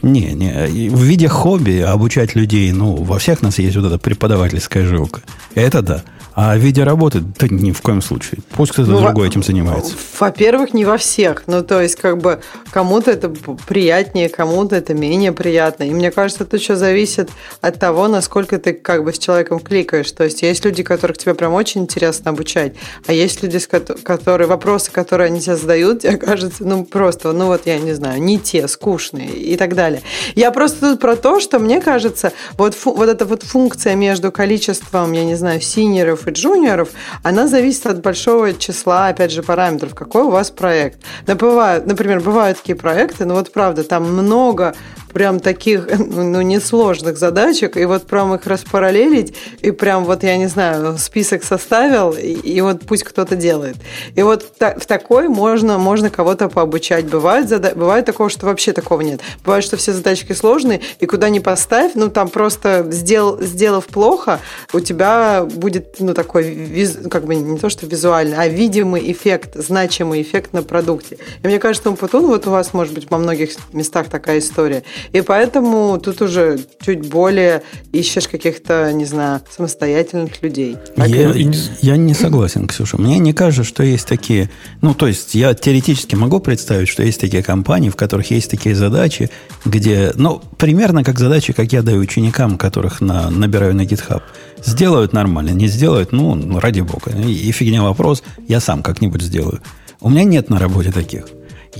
Не, 0.01 0.33
не. 0.33 0.89
В 0.89 1.03
виде 1.03 1.29
хобби 1.29 1.81
обучать 1.81 2.35
людей, 2.35 2.73
ну, 2.73 2.95
во 2.97 3.19
всех 3.19 3.43
нас 3.43 3.59
есть 3.59 3.77
вот 3.77 3.85
эта 3.85 3.99
преподавательская 3.99 4.87
жилка. 4.87 5.21
Это 5.55 5.83
да. 5.83 6.03
А 6.35 6.55
в 6.57 6.59
виде 6.59 6.83
работы, 6.85 7.21
да 7.21 7.47
ни 7.51 7.73
в 7.73 7.81
коем 7.83 8.01
случае. 8.03 8.41
Пусть 8.57 8.73
кто-то 8.73 8.91
Ну, 8.91 9.01
другой 9.01 9.25
во- 9.27 9.31
этим 9.31 9.43
занимается. 9.43 9.95
Во-первых, 10.19 10.73
не 10.75 10.85
во 10.85 10.97
всех. 10.97 11.43
Ну, 11.47 11.63
то 11.63 11.81
есть, 11.83 11.97
как 11.97 12.19
бы, 12.19 12.41
кому-то 12.71 13.11
это 13.11 13.29
приятнее, 13.67 14.29
кому-то 14.29 14.77
это 14.77 14.95
менее 14.95 15.33
приятно. 15.33 15.85
И 15.85 15.91
мне 15.91 16.11
кажется, 16.11 16.45
это 16.45 16.57
еще 16.57 16.77
зависит 16.77 17.31
от 17.61 17.79
того, 17.79 18.09
насколько 18.09 18.59
ты 18.59 18.73
как 18.73 19.05
бы 19.05 19.13
с 19.13 19.19
человеком 19.19 19.59
кликаешь. 19.61 20.11
То 20.13 20.25
есть, 20.25 20.43
есть 20.43 20.65
люди, 20.65 20.83
которых 20.83 21.19
тебе 21.19 21.35
прям 21.35 21.53
очень 21.53 21.83
интересно 21.83 22.31
обучать, 22.31 22.75
а 23.07 23.13
есть 23.13 23.43
люди, 23.43 23.59
которые, 24.05 24.47
вопросы, 24.49 24.91
которые 24.93 25.27
они 25.27 25.41
тебе 25.41 25.57
задают, 25.57 26.03
тебе 26.03 26.17
кажется, 26.17 26.65
ну, 26.65 26.85
просто, 26.85 27.33
ну, 27.33 27.47
вот, 27.47 27.63
я 27.67 27.79
не 27.79 27.93
знаю, 27.93 28.23
не 28.23 28.39
те, 28.39 28.69
скучные 28.69 29.29
и 29.31 29.57
так 29.57 29.75
далее. 29.75 30.03
Я 30.35 30.51
просто 30.53 30.91
тут 30.93 31.01
про 31.01 31.17
то, 31.17 31.41
что 31.41 31.59
мне 31.59 31.81
кажется, 31.81 32.33
вот, 32.57 32.75
фу- 32.75 32.95
вот 32.95 33.09
эта 33.09 33.25
вот 33.25 33.43
функция 33.43 33.95
между 33.95 34.31
количеством, 34.33 35.13
я 35.13 35.25
не 35.25 35.35
знаю, 35.35 35.61
синеров 35.61 36.20
и 36.27 36.31
джуниоров, 36.31 36.91
она 37.23 37.47
зависит 37.47 37.87
от 37.87 38.01
большого 38.01 38.53
числа, 38.55 39.09
опять 39.09 39.31
же, 39.31 39.43
параметров, 39.43 39.95
какой 39.95 40.23
у 40.23 40.31
вас 40.31 40.51
проект. 40.51 41.01
Например, 41.27 42.21
бывают 42.21 42.59
такие 42.59 42.77
проекты, 42.77 43.25
но 43.25 43.35
вот 43.35 43.53
правда, 43.53 43.85
там 43.85 44.05
много 44.13 44.75
прям 45.13 45.41
таких, 45.41 45.89
ну, 45.99 46.41
несложных 46.41 47.19
задачек, 47.19 47.77
и 47.77 47.85
вот 47.85 48.07
прям 48.07 48.35
их 48.35 48.47
распараллелить, 48.47 49.35
и 49.61 49.71
прям 49.71 50.05
вот, 50.05 50.23
я 50.23 50.37
не 50.37 50.47
знаю, 50.47 50.97
список 50.99 51.45
составил, 51.45 52.13
и, 52.13 52.33
и 52.33 52.61
вот 52.61 52.81
пусть 52.87 53.05
кто-то 53.05 53.37
делает. 53.37 53.77
И 54.15 54.23
вот 54.23 54.57
та- 54.59 54.79
в 54.79 54.87
такой 54.87 55.29
можно, 55.29 55.79
можно 55.79 56.11
кого-то 56.11 56.49
пообучать. 56.49 57.05
Бывает, 57.07 57.49
зада- 57.49 57.75
бывает 57.75 58.05
такого, 58.07 58.31
что 58.31 58.47
вообще 58.47 58.73
такого 58.73 59.01
нет. 59.03 59.21
Бывает, 59.45 59.65
что 59.65 59.77
все 59.77 59.93
задачки 59.93 60.33
сложные, 60.33 60.81
и 60.99 61.07
куда 61.07 61.29
ни 61.29 61.39
поставь, 61.39 61.93
ну, 61.95 62.09
там 62.09 62.29
просто 62.29 62.87
сделал, 62.91 63.41
сделав 63.41 63.87
плохо, 63.87 64.41
у 64.73 64.81
тебя 64.81 65.45
будет, 65.45 65.97
ну, 66.01 66.15
такой, 66.15 66.45
виз- 66.45 67.09
как 67.09 67.25
бы 67.25 67.35
не 67.35 67.59
то, 67.59 67.69
что 67.69 67.87
визуальный, 67.87 68.37
а 68.37 68.49
видимый 68.49 69.11
эффект, 69.13 69.51
значимый 69.55 70.23
эффект 70.23 70.53
на 70.53 70.63
продукте. 70.63 71.19
И 71.43 71.47
мне 71.47 71.59
кажется, 71.59 71.91
Умпутун, 71.91 72.27
вот 72.27 72.47
у 72.47 72.51
вас, 72.51 72.73
может 72.73 72.95
быть, 72.95 73.11
во 73.11 73.19
многих 73.19 73.51
местах 73.73 74.09
такая 74.09 74.39
история. 74.39 74.83
И 75.13 75.21
поэтому 75.21 75.99
тут 75.99 76.23
уже 76.23 76.59
чуть 76.85 77.09
более 77.09 77.63
ищешь 77.93 78.29
каких-то, 78.29 78.93
не 78.93 79.05
знаю, 79.05 79.41
самостоятельных 79.51 80.43
людей. 80.43 80.77
Так 80.97 81.09
Я, 81.09 81.33
я 81.81 81.97
не 81.97 82.15
согласен, 82.15 82.67
Ксюша. 82.67 82.99
Мне 82.99 83.19
не 83.19 83.33
кажется, 83.33 83.65
что 83.65 83.83
есть 83.83 84.07
такие... 84.07 84.51
Ну, 84.81 84.95
то 84.95 85.07
есть, 85.07 85.35
я 85.35 85.55
теоретически 85.55 86.15
могу 86.15 86.41
представить, 86.41 86.89
что 86.89 87.03
есть 87.03 87.21
такие 87.21 87.43
компании, 87.43 87.91
в 87.91 87.97
которых 87.97 88.31
есть 88.31 88.51
такие 88.51 88.75
задачи, 88.75 89.31
где... 89.65 90.13
Ну, 90.15 90.41
примерно 90.59 91.05
как 91.05 91.19
задачи, 91.19 91.53
как 91.53 91.73
я 91.73 91.83
даю 91.83 92.01
ученикам, 92.01 92.59
которых 92.59 93.01
на, 93.01 93.31
набираю 93.31 93.75
на 93.75 93.83
GitHub. 93.83 94.23
Сделают 94.65 95.13
нормально, 95.13 95.51
не 95.51 95.69
сделают, 95.69 96.13
ну, 96.13 96.59
ради 96.61 96.81
бога. 96.81 97.13
И, 97.13 97.33
и 97.33 97.53
фигня 97.53 97.83
вопрос, 97.83 98.23
я 98.49 98.61
сам 98.61 98.83
как-нибудь 98.83 99.23
сделаю. 99.23 99.61
У 100.01 100.09
меня 100.09 100.25
нет 100.25 100.49
на 100.51 100.59
работе 100.59 100.93
таких. 100.93 101.27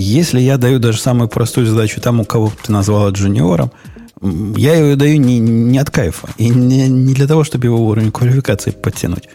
Если 0.01 0.41
я 0.41 0.57
даю 0.57 0.79
даже 0.79 0.99
самую 0.99 1.29
простую 1.29 1.67
задачу 1.67 2.01
тому, 2.01 2.25
кого 2.25 2.51
ты 2.63 2.73
назвала 2.73 3.11
джуниором, 3.11 3.71
я 4.57 4.75
ее 4.75 4.97
даю 4.97 5.19
не, 5.19 5.39
не 5.39 5.79
от 5.79 5.91
кайфа. 5.91 6.29
И 6.39 6.49
не, 6.49 6.89
не 6.89 7.13
для 7.13 7.27
того, 7.27 7.45
чтобы 7.45 7.67
его 7.67 7.87
уровень 7.87 8.11
квалификации 8.11 8.71
подтянуть, 8.71 9.29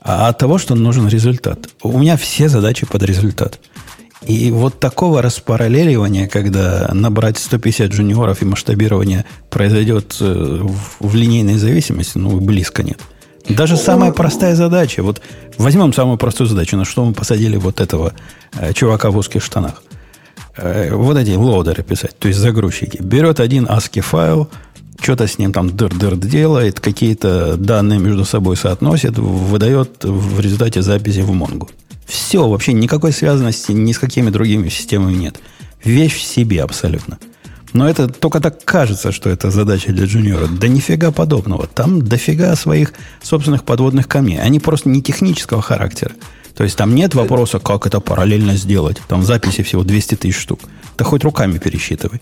а 0.00 0.28
от 0.28 0.38
того, 0.38 0.58
что 0.58 0.76
нужен 0.76 1.08
результат. 1.08 1.68
У 1.82 1.98
меня 1.98 2.16
все 2.16 2.48
задачи 2.48 2.86
под 2.86 3.02
результат. 3.02 3.58
И 4.24 4.52
вот 4.52 4.78
такого 4.78 5.22
распараллеливания, 5.22 6.28
когда 6.28 6.88
набрать 6.92 7.38
150 7.38 7.90
джуниоров 7.90 8.42
и 8.42 8.44
масштабирование 8.44 9.24
произойдет 9.50 10.16
э, 10.20 10.66
в, 11.00 11.14
линейной 11.16 11.58
зависимости, 11.58 12.18
ну, 12.18 12.38
близко 12.40 12.84
нет. 12.84 13.00
Даже 13.48 13.76
самая 13.76 14.12
простая 14.12 14.54
задача. 14.54 15.02
Вот 15.02 15.20
возьмем 15.58 15.92
самую 15.92 16.18
простую 16.18 16.46
задачу, 16.46 16.76
на 16.76 16.84
что 16.84 17.04
мы 17.04 17.12
посадили 17.12 17.56
вот 17.56 17.80
этого 17.80 18.12
э, 18.54 18.72
чувака 18.72 19.10
в 19.10 19.16
узких 19.16 19.42
штанах. 19.42 19.82
Э, 20.56 20.94
вот 20.94 21.16
эти 21.16 21.30
лоудеры 21.30 21.82
писать, 21.82 22.18
то 22.18 22.28
есть 22.28 22.40
загрузчики. 22.40 22.98
Берет 23.00 23.40
один 23.40 23.64
ASCII 23.66 24.00
файл, 24.00 24.48
что-то 25.00 25.26
с 25.26 25.38
ним 25.38 25.52
там 25.52 25.68
дыр-дыр 25.68 26.16
делает, 26.16 26.80
какие-то 26.80 27.56
данные 27.56 27.98
между 27.98 28.24
собой 28.24 28.56
соотносит, 28.56 29.18
выдает 29.18 30.04
в 30.04 30.40
результате 30.40 30.82
записи 30.82 31.20
в 31.20 31.32
Монгу. 31.32 31.70
Все, 32.06 32.46
вообще 32.46 32.72
никакой 32.72 33.12
связанности 33.12 33.72
ни 33.72 33.92
с 33.92 33.98
какими 33.98 34.30
другими 34.30 34.68
системами 34.68 35.14
нет. 35.14 35.40
Вещь 35.82 36.16
в 36.16 36.22
себе 36.22 36.62
абсолютно. 36.62 37.18
Но 37.72 37.88
это 37.88 38.06
только 38.08 38.40
так 38.40 38.62
кажется, 38.64 39.12
что 39.12 39.30
это 39.30 39.50
задача 39.50 39.92
для 39.92 40.04
джуниора. 40.04 40.46
Да 40.46 40.68
нифига 40.68 41.10
подобного. 41.10 41.66
Там 41.66 42.02
дофига 42.02 42.54
своих 42.54 42.92
собственных 43.22 43.64
подводных 43.64 44.08
камней. 44.08 44.40
Они 44.40 44.60
просто 44.60 44.90
не 44.90 45.02
технического 45.02 45.62
характера. 45.62 46.12
То 46.56 46.64
есть 46.64 46.76
там 46.76 46.94
нет 46.94 47.14
вопроса, 47.14 47.58
как 47.58 47.86
это 47.86 48.00
параллельно 48.00 48.54
сделать. 48.54 48.98
Там 49.08 49.22
записи 49.22 49.62
всего 49.62 49.84
200 49.84 50.16
тысяч 50.16 50.36
штук. 50.36 50.60
Да 50.98 51.04
хоть 51.04 51.24
руками 51.24 51.58
пересчитывай. 51.58 52.20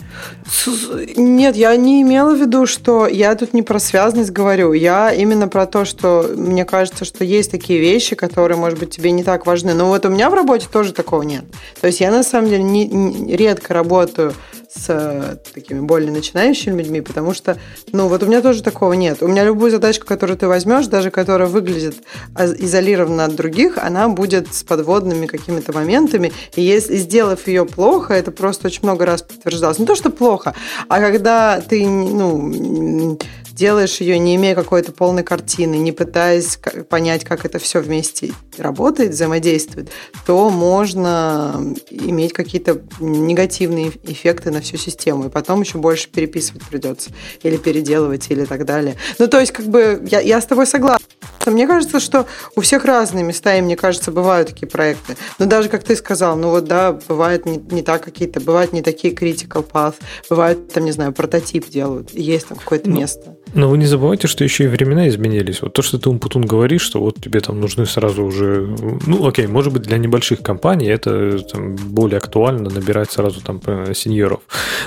Нет, 1.17 1.57
я 1.57 1.75
не 1.77 2.03
имела 2.03 2.35
в 2.35 2.41
виду, 2.41 2.67
что 2.67 3.09
я 3.09 3.35
тут 3.35 3.53
не 3.53 3.63
про 3.63 3.81
связанность 3.81 4.31
говорю. 4.31 4.73
Я 4.73 5.13
именно 5.13 5.49
про 5.49 5.67
то, 5.67 5.85
что 5.85 6.31
мне 6.37 6.65
кажется, 6.65 7.05
что 7.05 7.25
есть 7.25 7.51
такие 7.51 7.81
вещи, 7.81 8.15
которые, 8.15 8.57
может 8.57 8.79
быть, 8.79 8.91
тебе 8.91 9.11
не 9.11 9.25
так 9.25 9.47
важны. 9.47 9.75
Но 9.75 9.89
вот 9.89 10.07
у 10.07 10.09
меня 10.09 10.31
в 10.31 10.35
работе 10.35 10.67
тоже 10.73 10.93
такого 10.93 11.23
нет. 11.23 11.45
То 11.81 11.89
есть 11.89 12.01
я 12.01 12.11
на 12.11 12.23
самом 12.23 12.49
деле 12.49 12.63
не, 12.63 12.87
не, 12.87 13.37
редко 13.37 13.75
работаю 13.75 14.35
с 14.73 14.87
э, 14.89 15.37
такими 15.53 15.81
более 15.81 16.13
начинающими 16.13 16.79
людьми, 16.79 17.01
потому 17.01 17.35
что, 17.35 17.59
ну, 17.93 18.09
вот 18.09 18.23
у 18.23 18.27
меня 18.27 18.41
тоже 18.41 18.63
такого 18.63 18.93
нет. 18.93 19.23
У 19.23 19.29
меня 19.29 19.45
любую 19.45 19.71
задачку, 19.71 20.07
которую 20.07 20.39
ты 20.39 20.47
возьмешь, 20.47 20.87
даже 20.87 21.11
которая 21.11 21.49
выглядит 21.49 21.97
изолированно 22.37 23.25
от 23.25 23.35
других, 23.35 23.79
она 23.79 24.09
будет 24.09 24.55
с 24.55 24.63
подводными 24.63 25.27
какими-то 25.27 25.73
моментами, 25.73 26.33
и 26.55 26.63
если 26.63 26.97
сделав 26.97 27.47
ее 27.49 27.67
плохо, 27.67 28.15
это 28.15 28.31
просто 28.31 28.69
очень 28.69 28.81
много 28.85 29.07
раз 29.07 29.23
подтверждалось. 29.23 29.79
Не 29.79 29.87
то, 29.87 29.97
что 29.97 30.11
плохо, 30.11 30.55
а 30.89 31.01
когда 31.01 31.61
ты, 31.61 31.87
ну, 31.87 33.19
делаешь 33.53 34.01
ее, 34.01 34.19
не 34.19 34.37
имея 34.37 34.55
какой-то 34.55 34.93
полной 34.93 35.23
картины, 35.23 35.77
не 35.77 35.93
пытаясь 35.93 36.59
понять, 36.89 37.25
как 37.25 37.45
это 37.45 37.59
все 37.59 37.81
вместе 37.81 38.33
работает, 38.59 39.13
взаимодействует, 39.13 39.91
то 40.27 40.51
можно 40.51 41.75
иметь 41.91 42.33
какие-то 42.33 42.81
негативные 43.01 43.93
эффекты 44.05 44.51
на 44.51 44.61
всю 44.61 44.77
систему, 44.77 45.27
и 45.27 45.29
потом 45.29 45.63
еще 45.63 45.79
больше 45.79 46.09
переписывать 46.09 46.63
придется, 46.65 47.11
или 47.43 47.57
переделывать, 47.57 48.31
или 48.31 48.45
так 48.45 48.65
далее. 48.65 48.97
Ну, 49.19 49.27
то 49.29 49.41
есть, 49.41 49.53
как 49.53 49.67
бы, 49.67 50.03
я, 50.11 50.21
я 50.21 50.41
с 50.41 50.47
тобой 50.47 50.67
согласна. 50.67 51.05
Мне 51.47 51.67
кажется, 51.67 52.01
что 52.01 52.27
у 52.55 52.61
всех 52.61 52.85
разные 52.85 53.25
места, 53.25 53.57
и 53.57 53.63
мне 53.63 53.77
кажется, 53.77 54.13
бывают 54.13 54.49
такие 54.51 54.69
проекты. 54.69 55.17
Но 55.39 55.47
даже, 55.47 55.69
как 55.71 55.85
ты 55.85 55.97
сказал, 55.97 56.37
ну 56.37 56.51
вот 56.51 56.65
да, 56.65 56.93
бывает 57.09 57.47
не, 57.47 57.57
не 57.71 57.83
так 57.83 58.05
какие-то, 58.05 58.41
бывают 58.41 58.73
не 58.73 58.83
такие 58.83 59.15
critical 59.15 59.67
path, 59.67 59.95
бывает 60.29 60.71
там, 60.73 60.85
не 60.85 60.93
знаю, 60.93 61.13
прототип 61.13 61.69
делают, 61.69 62.11
есть 62.13 62.49
там 62.49 62.59
какое-то 62.59 62.91
ну, 62.91 62.99
место. 62.99 63.37
Но 63.55 63.69
вы 63.69 63.79
не 63.79 63.87
забывайте, 63.87 64.29
что 64.29 64.45
еще 64.45 64.65
и 64.65 64.67
времена 64.69 65.09
изменились. 65.09 65.63
Вот 65.63 65.73
то, 65.73 65.83
что 65.83 65.99
ты, 65.99 66.09
Умпутун, 66.09 66.45
говоришь, 66.45 66.83
что 66.83 67.01
вот 67.01 67.21
тебе 67.21 67.41
там 67.41 67.61
нужны 67.61 67.87
сразу 67.87 68.25
уже... 68.25 68.69
Ну, 69.07 69.27
окей, 69.27 69.47
может 69.47 69.73
быть, 69.73 69.83
для 69.83 69.99
небольших 69.99 70.41
компаний 70.41 70.87
это 70.87 71.39
там, 71.41 71.75
более 71.77 72.19
актуально 72.19 72.71
набирать 72.71 73.11
сразу 73.11 73.41
там 73.41 73.61
э, 73.67 73.93
сеньоров. 73.95 74.41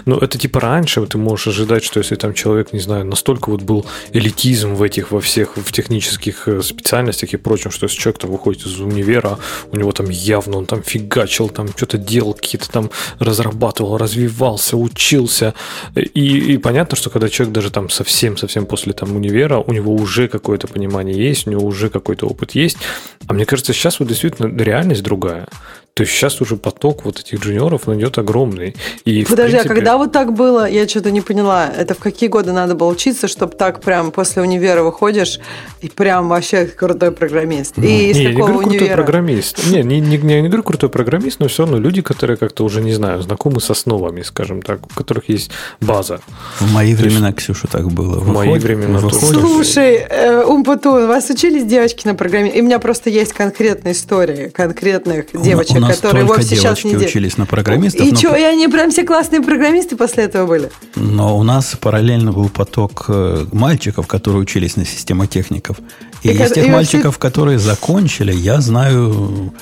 Но 0.06 0.18
это 0.18 0.38
типа 0.38 0.60
раньше 0.60 1.06
ты 1.06 1.18
можешь 1.18 1.48
ожидать, 1.48 1.84
что 1.84 2.00
если 2.00 2.16
там 2.16 2.34
человек, 2.34 2.74
не 2.74 2.80
знаю, 2.80 3.06
настолько 3.06 3.50
вот 3.50 3.62
был 3.62 3.86
элитизм 4.14 4.76
в 4.76 4.84
этих, 4.84 5.12
во 5.12 5.20
всех, 5.20 5.58
в 5.58 5.72
технических 5.72 6.48
э, 6.48 6.62
специальностях 6.62 7.34
и 7.34 7.38
прочем, 7.38 7.72
что 7.72 7.86
если 7.86 8.00
человек 8.00 8.22
там 8.22 8.32
выходит 8.32 8.66
из 8.66 8.80
универа, 8.80 9.40
у 9.72 9.78
него 9.78 9.92
там 9.92 10.10
явно 10.10 10.58
он 10.58 10.66
там 10.66 10.84
фигачил, 10.84 11.50
там 11.50 11.68
что-то 11.76 11.98
делал, 11.98 12.34
какие-то 12.34 12.70
там 12.70 12.90
разрабатывал, 13.20 13.98
развивался, 13.98 14.78
учился. 14.78 15.54
И, 15.96 16.54
и 16.54 16.58
понятно, 16.58 16.96
что 16.96 17.10
когда 17.10 17.30
человек 17.30 17.54
даже 17.54 17.70
там 17.70 17.90
совсем-совсем 17.90 18.53
совсем 18.54 18.68
после 18.68 18.94
там 18.94 19.16
универа, 19.16 19.58
у 19.58 19.74
него 19.74 19.96
уже 19.96 20.28
какое-то 20.28 20.68
понимание 20.68 21.18
есть, 21.18 21.48
у 21.48 21.50
него 21.50 21.66
уже 21.66 21.90
какой-то 21.90 22.28
опыт 22.28 22.52
есть. 22.52 22.78
А 23.26 23.34
мне 23.34 23.46
кажется, 23.46 23.74
сейчас 23.74 24.00
вот 24.00 24.10
действительно 24.10 24.56
реальность 24.62 25.02
другая. 25.02 25.48
То 25.94 26.02
есть 26.02 26.14
сейчас 26.14 26.42
уже 26.42 26.56
поток 26.56 27.06
вот 27.06 27.20
этих 27.20 27.40
джуниоров 27.40 27.88
он 27.88 28.00
идет 28.00 28.18
огромный. 28.18 28.76
И, 29.06 29.24
Подожди, 29.26 29.52
принципе... 29.52 29.74
а 29.74 29.76
когда 29.76 29.98
вот 29.98 30.12
так 30.12 30.34
было, 30.34 30.68
я 30.68 30.88
что-то 30.88 31.12
не 31.12 31.22
поняла. 31.22 31.70
Это 31.70 31.94
в 31.94 32.00
какие 32.00 32.30
годы 32.30 32.52
надо 32.52 32.74
было 32.74 32.90
учиться, 32.90 33.28
чтобы 33.28 33.56
так 33.56 33.80
прям 33.80 34.12
после 34.12 34.42
универа 34.42 34.82
выходишь 34.82 35.40
и 35.82 35.90
прям 35.90 36.30
вообще 36.30 36.66
крутой 36.66 37.12
программист? 37.12 37.76
Ну, 37.78 37.84
и 37.84 38.10
из 38.10 38.18
не, 38.18 38.26
какого 38.26 38.26
я 38.26 38.32
не 38.32 38.42
говорю 38.42 38.58
универа? 38.58 38.80
крутой 38.80 38.96
программист. 38.96 39.68
Не, 39.70 39.84
не, 39.84 40.00
не, 40.00 40.18
не, 40.18 40.42
не 40.42 40.48
говорю 40.48 40.64
крутой 40.64 40.90
программист, 40.90 41.40
но 41.40 41.48
все 41.48 41.62
равно 41.62 41.78
люди, 41.78 42.02
которые 42.02 42.38
как-то 42.38 42.64
уже, 42.64 42.82
не 42.82 42.94
знаю, 42.94 43.22
знакомы 43.22 43.62
с 43.62 43.70
основами, 43.70 44.24
скажем 44.24 44.64
так, 44.64 44.84
у 44.88 44.90
которых 44.96 45.30
есть 45.30 45.52
база. 45.80 46.22
В 46.60 46.74
мои 46.74 46.96
То 46.96 47.04
времена, 47.04 47.28
есть... 47.28 47.38
Ксюша, 47.38 47.68
так 47.68 47.92
было. 47.92 48.18
В 48.20 48.30
мои 48.30 48.58
времена 48.58 49.00
тоже. 49.00 49.20
Слушай, 49.20 50.08
э, 50.10 50.44
Умпутун, 50.44 51.08
вас 51.08 51.30
учились 51.30 51.66
девочки 51.66 52.08
на 52.08 52.16
программе? 52.16 52.50
И 52.50 52.62
у 52.62 52.64
меня 52.64 52.80
просто 52.80 53.12
есть 53.12 53.34
конкретная 53.34 53.92
история 53.92 54.50
конкретных 54.50 55.26
девочек, 55.40 55.83
нас 55.88 55.98
которые 55.98 56.26
вовсе 56.26 56.56
сейчас 56.56 56.84
не 56.84 56.96
учились 56.96 57.38
на 57.38 57.46
программистов. 57.46 58.06
И 58.06 58.12
но... 58.12 58.18
что, 58.18 58.36
и 58.36 58.42
они 58.42 58.68
прям 58.68 58.92
все 58.92 59.04
классные 59.04 59.42
программисты 59.42 59.96
после 59.96 60.26
этого 60.26 60.48
были? 60.48 60.72
Но 60.96 61.38
у 61.38 61.44
нас 61.44 61.76
параллельно 61.80 62.32
был 62.32 62.50
поток 62.50 63.06
э, 63.08 63.46
мальчиков, 63.52 64.08
которые 64.08 64.42
учились 64.42 64.76
на 64.76 64.86
системотехников. 64.86 65.78
И, 66.24 66.30
и 66.30 66.32
из 66.32 66.52
тех 66.52 66.66
и 66.66 66.70
мальчиков, 66.70 67.06
вообще... 67.06 67.20
которые 67.20 67.60
закончили, 67.60 68.34
я 68.34 68.62
знаю 68.62 69.54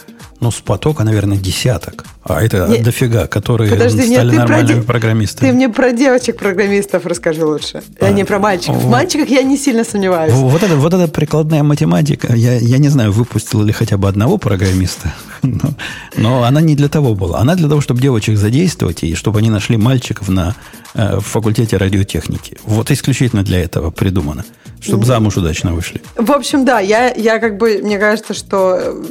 ну, 0.42 0.50
с 0.50 0.60
потока, 0.60 1.04
наверное, 1.04 1.38
десяток. 1.38 2.04
А 2.24 2.44
это 2.44 2.68
нет, 2.68 2.84
дофига, 2.84 3.26
которые 3.26 3.72
подожди, 3.72 4.04
стали 4.04 4.30
нет, 4.30 4.38
нормальными 4.38 4.82
про, 4.82 4.94
программистами. 4.94 5.50
Ты 5.50 5.56
мне 5.56 5.70
про 5.70 5.92
девочек-программистов 5.92 7.08
расскажи 7.08 7.44
лучше, 7.44 7.82
а, 8.00 8.06
а 8.06 8.12
не 8.12 8.26
про 8.26 8.38
мальчиков. 8.38 8.78
В 8.78 8.90
мальчиках 8.90 9.28
я 9.30 9.42
не 9.42 9.58
сильно 9.58 9.84
сомневаюсь. 9.84 10.32
Вот 10.32 10.62
это, 10.62 10.76
вот 10.76 10.94
эта 10.94 11.08
прикладная 11.08 11.64
математика, 11.64 12.34
я, 12.36 12.58
я 12.60 12.78
не 12.78 12.90
знаю, 12.90 13.12
выпустил 13.12 13.64
ли 13.64 13.74
хотя 13.74 13.98
бы 13.98 14.08
одного 14.08 14.38
программиста, 14.38 15.14
но, 15.42 15.72
но 16.16 16.44
она 16.44 16.62
не 16.62 16.76
для 16.76 16.90
того 16.90 17.16
была. 17.16 17.40
Она 17.40 17.56
для 17.56 17.68
того, 17.68 17.82
чтобы 17.82 18.02
девочек 18.02 18.38
задействовать 18.38 19.04
и 19.04 19.16
чтобы 19.16 19.40
они 19.40 19.50
нашли 19.50 19.78
мальчиков 19.78 20.30
на 20.30 20.56
э, 20.94 21.20
факультете 21.22 21.78
радиотехники. 21.78 22.60
Вот 22.66 22.92
исключительно 22.92 23.44
для 23.44 23.62
этого 23.62 23.90
придумано, 23.90 24.46
чтобы 24.80 25.06
замуж 25.06 25.38
удачно 25.38 25.74
вышли. 25.74 26.04
В 26.16 26.32
общем, 26.32 26.66
да, 26.66 26.80
я, 26.80 27.12
я 27.16 27.40
как 27.40 27.58
бы, 27.58 27.80
мне 27.82 27.98
кажется, 27.98 28.36
что 28.36 29.02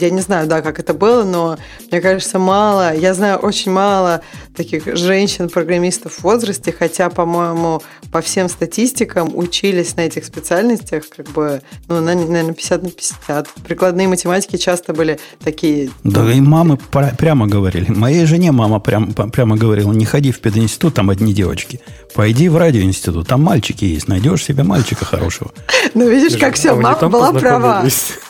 я 0.00 0.10
не 0.10 0.20
знаю, 0.20 0.46
да, 0.46 0.62
как 0.62 0.78
это 0.78 0.94
было, 0.94 1.24
но 1.24 1.56
мне 1.90 2.00
кажется, 2.00 2.38
мало, 2.38 2.55
я 2.94 3.14
знаю 3.14 3.38
очень 3.38 3.72
мало 3.72 4.22
таких 4.56 4.96
женщин-программистов 4.96 6.14
в 6.14 6.22
возрасте, 6.22 6.74
хотя, 6.76 7.10
по-моему, 7.10 7.82
по 8.10 8.20
всем 8.20 8.48
статистикам 8.48 9.36
учились 9.36 9.96
на 9.96 10.02
этих 10.02 10.24
специальностях, 10.24 11.04
как 11.14 11.28
бы, 11.28 11.60
ну, 11.88 12.00
наверное, 12.00 12.52
50 12.52 12.82
на 12.82 12.90
50. 12.90 13.48
Прикладные 13.66 14.08
математики 14.08 14.56
часто 14.56 14.94
были 14.94 15.18
такие... 15.44 15.90
Да, 16.04 16.32
и 16.32 16.40
мамы 16.40 16.78
прямо 17.18 17.46
говорили. 17.46 17.90
Моей 17.90 18.24
жене 18.26 18.52
мама 18.52 18.80
прям, 18.80 19.12
прямо 19.12 19.56
говорила, 19.56 19.92
не 19.92 20.04
ходи 20.04 20.32
в 20.32 20.40
пединститут, 20.40 20.94
там 20.94 21.10
одни 21.10 21.34
девочки. 21.34 21.80
Пойди 22.14 22.48
в 22.48 22.56
радиоинститут, 22.56 23.28
там 23.28 23.42
мальчики 23.42 23.84
есть, 23.84 24.08
найдешь 24.08 24.44
себе 24.44 24.62
мальчика 24.62 25.04
хорошего. 25.04 25.52
Ну, 25.94 26.08
видишь, 26.08 26.38
как 26.38 26.54
все, 26.54 26.74
мама 26.74 27.08
была 27.08 27.32
права. 27.32 27.84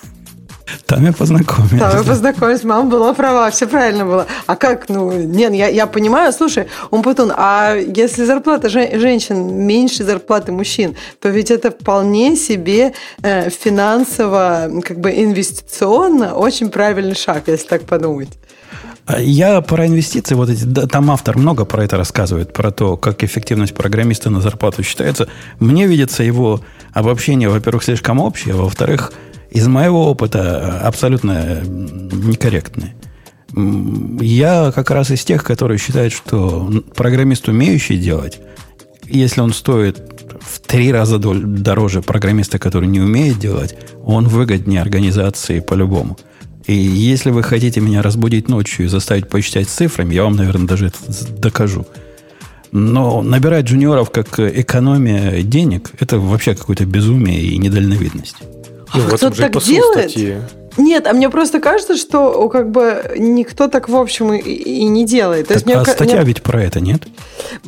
Там 0.86 1.04
я 1.04 1.12
познакомился. 1.12 1.78
Там 1.78 1.96
я 1.98 2.02
познакомилась. 2.02 2.64
Мама 2.64 2.90
была 2.90 3.12
права, 3.14 3.50
все 3.50 3.66
правильно 3.66 4.04
было. 4.04 4.26
А 4.46 4.56
как, 4.56 4.88
ну, 4.88 5.12
нет, 5.12 5.52
я, 5.54 5.68
я 5.68 5.86
понимаю, 5.86 6.32
слушай, 6.32 6.66
Умпутун, 6.90 7.32
а 7.36 7.74
если 7.74 8.24
зарплата 8.24 8.68
женщин 8.68 9.64
меньше 9.66 10.04
зарплаты 10.04 10.52
мужчин, 10.52 10.96
то 11.20 11.28
ведь 11.28 11.50
это 11.50 11.70
вполне 11.70 12.36
себе 12.36 12.92
э, 13.22 13.50
финансово, 13.50 14.70
как 14.84 15.00
бы 15.00 15.10
инвестиционно 15.10 16.34
очень 16.34 16.70
правильный 16.70 17.14
шаг, 17.14 17.44
если 17.46 17.66
так 17.66 17.82
подумать. 17.82 18.30
А 19.06 19.20
я 19.20 19.60
про 19.60 19.86
инвестиции, 19.86 20.34
вот 20.34 20.50
эти, 20.50 20.64
там 20.64 21.12
автор 21.12 21.38
много 21.38 21.64
про 21.64 21.84
это 21.84 21.96
рассказывает, 21.96 22.52
про 22.52 22.72
то, 22.72 22.96
как 22.96 23.22
эффективность 23.22 23.72
программиста 23.72 24.30
на 24.30 24.40
зарплату 24.40 24.82
считается. 24.82 25.28
Мне 25.60 25.86
видится 25.86 26.24
его 26.24 26.60
обобщение, 26.92 27.48
во-первых, 27.48 27.84
слишком 27.84 28.18
общее, 28.18 28.54
во-вторых, 28.54 29.12
из 29.57 29.66
моего 29.68 30.11
опыта 30.11 30.38
э, 30.38 30.86
абсолютно 30.86 31.32
э, 31.32 31.62
некорректные. 31.64 32.94
Я 34.20 34.70
как 34.74 34.90
раз 34.90 35.11
из 35.11 35.24
тех, 35.24 35.42
которые 35.42 35.78
считают, 35.78 36.12
что 36.12 36.70
программист, 36.94 37.48
умеющий 37.48 37.96
делать, 37.96 38.38
если 39.07 39.40
он 39.40 39.54
стоит 39.54 39.96
в 40.42 40.61
три 40.61 40.92
раза 40.92 41.18
дороже 41.18 42.02
программиста, 42.02 42.59
который 42.59 42.86
не 42.86 43.00
умеет 43.00 43.38
делать, 43.38 43.74
он 44.04 44.28
выгоднее 44.28 44.82
организации 44.82 45.61
по-любому. 45.61 46.18
И 46.66 46.74
если 46.74 47.30
вы 47.30 47.42
хотите 47.42 47.80
меня 47.80 48.02
разбудить 48.02 48.48
ночью 48.48 48.84
и 48.84 48.88
заставить 48.88 49.30
посчитать 49.30 49.68
цифрами, 49.70 50.12
я 50.12 50.24
вам, 50.24 50.36
наверное, 50.36 50.66
даже 50.66 50.88
это 50.88 50.98
докажу. 51.38 51.86
Но 52.72 53.22
набирать 53.22 53.64
джуниоров 53.64 54.11
как 54.11 54.38
экономия 54.38 55.42
денег, 55.42 55.92
это 55.98 56.18
вообще 56.18 56.54
какое-то 56.54 56.84
безумие 56.84 57.40
и 57.40 57.57
недальновидность. 57.57 58.36
Ну, 58.95 59.05
а 59.07 59.16
кто 59.16 59.30
так 59.30 59.57
делает? 59.62 60.11
Статьи. 60.11 60.37
Нет, 60.77 61.07
а 61.07 61.12
мне 61.12 61.31
просто 61.31 61.61
кажется, 61.61 61.97
что 61.97 62.49
как 62.49 62.70
бы 62.70 63.14
никто 63.16 63.68
так 63.68 63.89
в 63.89 63.97
общем 63.97 64.33
и, 64.33 64.39
и 64.39 64.85
не 64.85 65.05
делает. 65.05 65.49
Так, 65.49 65.57
есть, 65.57 65.66
а 65.66 65.79
мне, 65.79 65.85
статья 65.85 66.16
мне... 66.16 66.24
ведь 66.27 66.43
про 66.43 66.62
это, 66.62 66.81
нет? 66.81 67.03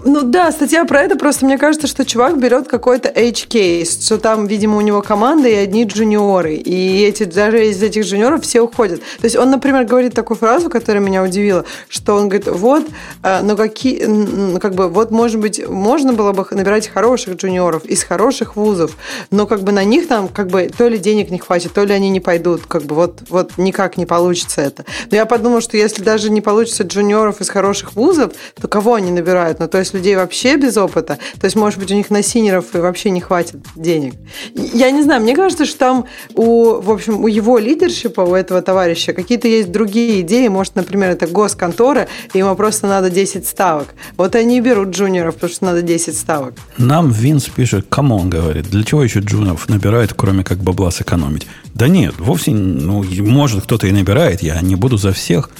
Ну 0.05 0.23
да, 0.23 0.53
статья 0.53 0.85
про 0.85 1.03
это, 1.03 1.17
просто 1.17 1.47
мне 1.47 1.59
кажется, 1.59 1.87
что 1.87 2.05
чувак 2.05 2.39
берет 2.39 2.69
какой-то 2.69 3.09
H-кейс, 3.09 4.05
что 4.05 4.19
там, 4.19 4.47
видимо, 4.47 4.77
у 4.77 4.81
него 4.81 5.03
команда 5.03 5.49
и 5.49 5.55
одни 5.55 5.85
джуниоры, 5.85 6.55
и 6.55 7.05
эти, 7.05 7.25
даже 7.25 7.67
из 7.67 7.83
этих 7.83 8.05
джуниоров 8.05 8.43
все 8.43 8.61
уходят. 8.61 9.01
То 9.01 9.25
есть 9.25 9.37
он, 9.37 9.51
например, 9.51 9.85
говорит 9.85 10.15
такую 10.15 10.37
фразу, 10.37 10.69
которая 10.69 11.03
меня 11.03 11.23
удивила, 11.23 11.65
что 11.89 12.15
он 12.15 12.29
говорит, 12.29 12.49
вот, 12.49 12.87
э, 13.23 13.41
ну 13.43 13.57
какие, 13.57 14.05
ну 14.05 14.61
как 14.61 14.75
бы, 14.75 14.89
вот, 14.89 15.11
может 15.11 15.41
быть, 15.41 15.67
можно 15.67 16.13
было 16.13 16.33
бы 16.33 16.47
набирать 16.51 16.89
хороших 16.89 17.37
джуниоров 17.37 17.85
из 17.85 18.03
хороших 18.03 18.57
вузов, 18.57 18.97
но 19.31 19.47
как 19.47 19.63
бы 19.63 19.73
на 19.73 19.85
них 19.85 20.09
там, 20.09 20.29
как 20.29 20.49
бы, 20.49 20.71
то 20.77 20.89
ли 20.89 20.99
денег 20.99 21.31
не 21.31 21.39
хватит, 21.39 21.73
то 21.73 21.85
ли 21.85 21.93
они 21.95 22.11
не 22.11 22.21
пойдут, 22.21 22.63
как 22.67 22.83
бы, 22.83 22.97
вот, 22.99 23.22
вот 23.28 23.53
никак 23.59 23.96
не 23.96 24.07
получится 24.07 24.61
это. 24.61 24.84
Но 25.11 25.16
я 25.16 25.24
подумала, 25.24 25.61
что 25.61 25.76
если 25.76 26.03
даже 26.03 26.30
не 26.30 26.40
получится 26.40 26.82
джуниоров 26.82 27.40
из 27.40 27.49
хороших 27.49 27.94
вузов, 27.94 28.32
то 28.61 28.66
кого 28.66 28.94
они 28.94 29.12
набирают? 29.12 29.61
Ну, 29.61 29.68
то 29.68 29.78
есть 29.78 29.94
людей 29.94 30.16
вообще 30.16 30.57
без 30.57 30.76
опыта, 30.76 31.18
то 31.40 31.44
есть, 31.44 31.57
может 31.57 31.78
быть, 31.78 31.92
у 31.92 31.94
них 31.94 32.11
на 32.11 32.22
синеров 32.22 32.74
и 32.74 32.78
вообще 32.78 33.11
не 33.11 33.20
хватит 33.20 33.61
денег. 33.76 34.14
Я 34.55 34.90
не 34.90 35.03
знаю, 35.03 35.22
мне 35.22 35.36
кажется, 35.36 35.64
что 35.64 35.78
там 35.78 36.07
у, 36.34 36.80
в 36.80 36.90
общем, 36.90 37.22
у 37.22 37.28
его 37.28 37.59
лидершипа, 37.59 38.22
у 38.22 38.34
этого 38.34 38.62
товарища, 38.62 39.12
какие-то 39.12 39.46
есть 39.46 39.70
другие 39.70 40.22
идеи. 40.22 40.49
Может, 40.49 40.74
например, 40.74 41.11
это 41.11 41.28
госконтора, 41.28 42.09
и 42.32 42.38
ему 42.38 42.57
просто 42.57 42.88
надо 42.88 43.11
10 43.11 43.46
ставок. 43.46 43.94
Вот 44.16 44.34
они 44.34 44.61
берут 44.61 44.88
джуниоров, 44.88 45.34
потому 45.34 45.53
что 45.53 45.64
надо 45.66 45.82
10 45.82 46.16
ставок. 46.16 46.55
Нам 46.78 47.11
Винс 47.11 47.44
пишет, 47.44 47.86
come 47.89 48.11
on, 48.11 48.29
говорит, 48.28 48.68
для 48.70 48.82
чего 48.82 49.05
еще 49.05 49.20
джуниоров 49.20 49.68
набирают, 49.68 50.14
кроме 50.14 50.42
как 50.42 50.59
бабла 50.59 50.90
сэкономить? 50.90 51.46
Да 51.74 51.86
нет, 51.86 52.14
вовсе, 52.18 52.51
ну, 52.89 53.05
может, 53.26 53.64
кто-то 53.64 53.86
и 53.86 53.93
набирает, 53.93 54.43
я 54.43 54.59
не 54.62 54.76
буду 54.76 54.97
за 54.97 55.12
всех, 55.12 55.51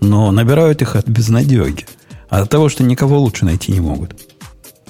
но 0.00 0.30
набирают 0.30 0.80
их 0.80 0.96
от 0.96 1.06
безнадеги. 1.06 1.86
От 2.30 2.48
того, 2.48 2.68
что 2.68 2.82
никого 2.82 3.18
лучше 3.18 3.44
найти 3.44 3.72
не 3.72 3.80
могут. 3.80 4.14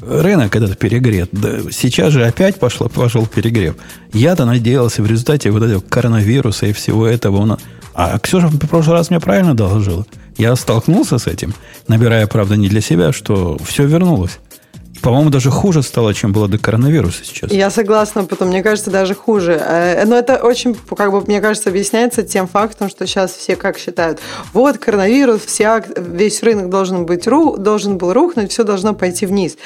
Рынок 0.00 0.54
этот 0.54 0.78
перегрет. 0.78 1.28
Да, 1.32 1.58
сейчас 1.72 2.12
же 2.12 2.24
опять 2.24 2.60
пошло, 2.60 2.88
пошел 2.88 3.26
перегрев. 3.26 3.74
Я-то 4.12 4.44
надеялся 4.44 5.02
в 5.02 5.06
результате 5.06 5.50
вот 5.50 5.64
этого 5.64 5.80
коронавируса 5.80 6.66
и 6.66 6.72
всего 6.72 7.06
этого. 7.06 7.58
А 7.94 8.18
Ксюша 8.20 8.46
в 8.46 8.58
прошлый 8.58 8.96
раз 8.96 9.10
мне 9.10 9.18
правильно 9.18 9.54
доложила. 9.54 10.06
Я 10.36 10.54
столкнулся 10.54 11.18
с 11.18 11.26
этим, 11.26 11.52
набирая, 11.88 12.28
правда, 12.28 12.56
не 12.56 12.68
для 12.68 12.80
себя, 12.80 13.12
что 13.12 13.58
все 13.64 13.86
вернулось. 13.86 14.38
По-моему, 15.02 15.30
даже 15.30 15.50
хуже 15.50 15.82
стало, 15.82 16.14
чем 16.14 16.32
было 16.32 16.48
до 16.48 16.58
коронавируса 16.58 17.24
сейчас. 17.24 17.50
Я 17.52 17.70
согласна, 17.70 18.24
потом, 18.24 18.48
мне 18.48 18.62
кажется, 18.62 18.90
даже 18.90 19.14
хуже. 19.14 19.60
Э, 19.60 20.04
но 20.04 20.16
это 20.16 20.36
очень, 20.36 20.74
как 20.96 21.12
бы, 21.12 21.20
мне 21.20 21.40
кажется, 21.40 21.70
объясняется 21.70 22.22
тем 22.22 22.48
фактом, 22.48 22.88
что 22.88 23.06
сейчас 23.06 23.32
все 23.32 23.56
как 23.56 23.78
считают, 23.78 24.20
вот 24.52 24.78
коронавирус, 24.78 25.42
вся, 25.44 25.82
весь 25.96 26.42
рынок 26.42 26.70
должен 26.70 27.06
быть 27.06 27.26
ру, 27.26 27.56
должен 27.56 27.98
был 27.98 28.12
рухнуть, 28.12 28.52
все 28.52 28.64
должно 28.64 28.94
пойти 28.94 29.26
вниз. 29.26 29.56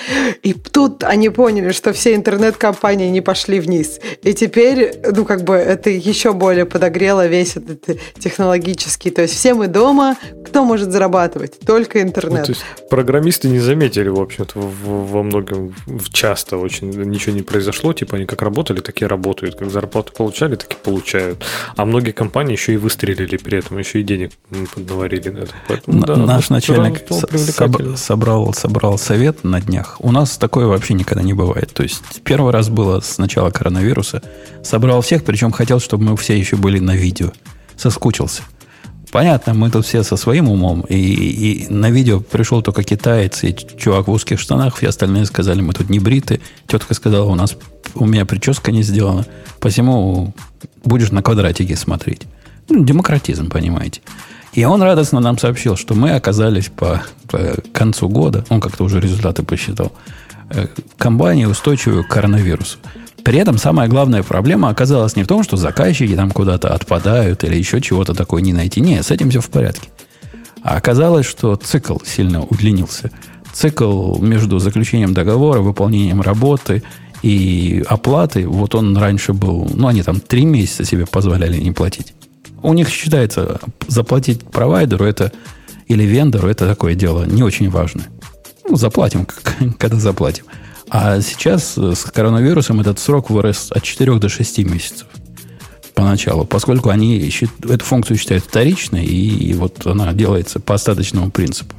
И 0.43 0.53
тут 0.53 1.05
они 1.05 1.29
поняли, 1.31 1.73
что 1.73 1.93
все 1.93 2.15
интернет-компании 2.15 3.09
не 3.09 3.21
пошли 3.21 3.61
вниз. 3.61 4.01
И 4.23 4.35
теперь, 4.35 4.95
ну, 5.15 5.25
как 5.25 5.43
бы, 5.45 5.55
это 5.55 5.91
еще 5.91 6.33
более 6.33 6.67
подогрело 6.67 7.27
весь 7.27 7.57
этот 7.57 7.99
технологический. 8.19 9.11
То 9.11 9.23
есть 9.23 9.35
все 9.35 9.55
мы 9.55 9.69
дома, 9.69 10.17
кто 10.45 10.65
может 10.65 10.93
зарабатывать? 10.93 11.59
Только 11.61 12.03
интернет. 12.03 12.41
Ну, 12.41 12.45
то 12.47 12.53
есть 12.53 12.65
программисты 12.91 13.49
не 13.49 13.59
заметили, 13.59 14.09
в 14.09 14.21
общем-то, 14.21 14.59
в, 14.59 15.13
в 15.13 15.22
во 15.23 15.27
многом 15.27 15.75
часто 16.13 16.57
очень 16.57 16.91
ничего 16.91 17.35
не 17.35 17.43
произошло, 17.43 17.93
типа 17.93 18.17
они 18.17 18.27
как 18.27 18.43
работали, 18.43 18.81
так 18.81 19.01
и 19.01 19.07
работают, 19.07 19.55
как 19.55 19.71
зарплату 19.71 20.13
получали, 20.13 20.57
так 20.57 20.73
и 20.73 20.77
получают. 20.77 21.45
А 21.77 21.85
многие 21.85 22.11
компании 22.11 22.53
еще 22.53 22.75
и 22.75 22.77
выстрелили 22.77 23.37
при 23.37 23.59
этом, 23.59 23.79
еще 23.79 24.01
и 24.01 24.03
денег 24.03 24.33
наварили 24.77 25.29
на 25.31 25.39
это. 25.39 25.53
Поэтому, 25.69 26.05
да, 26.05 26.17
Наш 26.17 26.51
начальник 26.51 27.03
соб- 27.09 27.97
собрал, 27.97 28.53
собрал 28.53 28.99
совет 28.99 29.45
на 29.45 29.61
днях. 29.61 29.97
У 30.01 30.11
нас 30.11 30.37
такое 30.39 30.67
вообще 30.67 30.95
никогда 30.95 31.23
не 31.23 31.35
бывает. 31.35 31.73
То 31.73 31.85
есть 31.85 32.03
первый 32.25 32.53
раз 32.53 32.69
было 32.69 33.01
с 33.01 33.19
начала 33.19 33.51
коронавируса. 33.51 34.23
Собрал 34.65 35.01
всех, 35.03 35.25
причем 35.25 35.53
хотел, 35.53 35.79
чтобы 35.81 36.05
мы 36.05 36.17
все 36.17 36.37
еще 36.37 36.57
были 36.57 36.81
на 36.81 36.97
видео. 36.97 37.33
Соскучился. 37.77 38.43
Понятно, 39.13 39.53
мы 39.53 39.71
тут 39.71 39.85
все 39.85 40.03
со 40.05 40.17
своим 40.17 40.49
умом, 40.49 40.87
и, 40.89 40.97
и 40.97 41.69
на 41.69 41.91
видео 41.91 42.21
пришел 42.21 42.63
только 42.63 42.83
китаец 42.83 43.45
и 43.45 43.55
чувак 43.77 44.09
в 44.09 44.11
узких 44.11 44.41
штанах, 44.41 44.77
все 44.77 44.89
остальные 44.89 45.27
сказали, 45.27 45.61
мы 45.61 45.75
тут 45.75 45.91
не 45.91 45.99
бриты. 45.99 46.41
Тетка 46.67 46.95
сказала, 46.95 47.31
у 47.31 47.35
нас 47.35 47.55
у 47.95 48.07
меня 48.07 48.25
прическа 48.25 48.73
не 48.73 48.83
сделана, 48.83 49.27
посему 49.61 50.33
будешь 50.83 51.11
на 51.11 51.23
квадратике 51.23 51.77
смотреть. 51.77 52.23
Ну, 52.71 52.85
демократизм, 52.85 53.51
понимаете. 53.51 54.01
И 54.55 54.65
он 54.65 54.81
радостно 54.81 55.21
нам 55.21 55.37
сообщил, 55.37 55.77
что 55.77 55.95
мы 55.95 56.13
оказались 56.13 56.71
по, 56.75 57.03
по 57.29 57.57
концу 57.75 58.09
года, 58.09 58.47
он 58.49 58.63
как-то 58.63 58.83
уже 58.83 58.99
результаты 58.99 59.43
посчитал, 59.43 59.93
э, 60.49 60.69
компании 60.97 61.45
устойчивую 61.45 62.05
к 62.05 62.09
коронавирусу. 62.09 62.79
При 63.33 63.41
этом 63.41 63.57
самая 63.57 63.89
главная 63.89 64.23
проблема 64.23 64.69
оказалась 64.69 65.17
не 65.17 65.23
в 65.23 65.27
том, 65.27 65.43
что 65.43 65.57
заказчики 65.57 66.15
там 66.15 66.31
куда-то 66.31 66.75
отпадают 66.75 67.45
или 67.45 67.57
еще 67.57 67.81
чего-то 67.81 68.13
такое 68.13 68.43
не 68.43 68.53
найти. 68.53 68.83
Нет, 68.83 69.07
с 69.07 69.11
этим 69.11 69.31
все 69.31 69.41
в 69.41 69.49
порядке. 69.49 69.89
А 70.63 70.77
оказалось, 70.77 71.25
что 71.25 71.57
цикл 71.57 71.97
сильно 72.05 72.43
удлинился. 72.43 73.11
Цикл 73.55 74.19
между 74.19 74.59
заключением 74.59 75.15
договора, 75.15 75.61
выполнением 75.61 76.21
работы 76.21 76.83
и 77.23 77.83
оплаты, 77.89 78.47
вот 78.47 78.75
он 78.75 78.95
раньше 78.99 79.33
был, 79.33 79.67
ну, 79.73 79.89
они 79.89 80.03
там 80.03 80.21
три 80.21 80.45
месяца 80.45 80.85
себе 80.85 81.07
позволяли 81.07 81.57
не 81.57 81.73
платить. 81.73 82.13
У 82.63 82.75
них 82.75 82.91
считается, 82.91 83.61
заплатить 83.89 84.43
провайдеру 84.43 85.07
это 85.07 85.33
или 85.89 86.05
вендору 86.05 86.49
это 86.49 86.69
такое 86.69 86.95
дело 86.95 87.25
не 87.25 87.43
очень 87.43 87.71
важное. 87.71 88.09
Ну, 88.69 88.77
заплатим, 88.77 89.27
когда 89.79 89.97
заплатим. 89.97 90.45
А 90.95 91.23
сейчас 91.23 91.79
э, 91.79 91.95
с 91.95 92.05
коронавирусом 92.05 92.83
этот 92.83 92.99
срок 92.99 93.31
вырос 93.31 93.73
от 93.73 93.83
4 93.83 94.19
до 94.19 94.29
6 94.29 94.59
месяцев 94.59 95.07
поначалу, 95.95 96.45
поскольку 96.45 96.91
они 96.91 97.33
эту 97.63 97.85
функцию 97.85 98.19
считают 98.19 98.45
вторичной, 98.45 99.05
и 99.05 99.55
вот 99.55 99.87
она 99.87 100.13
делается 100.13 100.61
по 100.61 100.75
остаточному 100.75 101.31
принципу. 101.31 101.75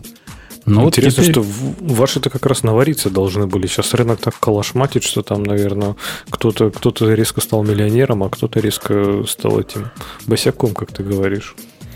Но 0.66 0.86
Интересно, 0.86 1.24
вот 1.24 1.32
теперь... 1.32 1.44
что 1.44 1.94
ваши-то 1.94 2.30
как 2.32 2.46
раз 2.48 2.64
навариться 2.64 3.12
должны 3.12 3.46
были. 3.46 3.68
Сейчас 3.68 3.94
рынок 3.94 4.20
так 4.20 4.40
калашматит, 4.40 5.04
что 5.04 5.22
там, 5.22 5.44
наверное, 5.44 5.96
кто-то 6.30 6.72
кто 6.72 6.92
резко 7.12 7.42
стал 7.42 7.64
миллионером, 7.64 8.24
а 8.24 8.30
кто-то 8.30 8.60
резко 8.60 9.26
стал 9.28 9.60
этим 9.60 9.92
босяком, 10.26 10.74
как 10.74 10.92
ты 10.92 11.04
говоришь. 11.04 11.56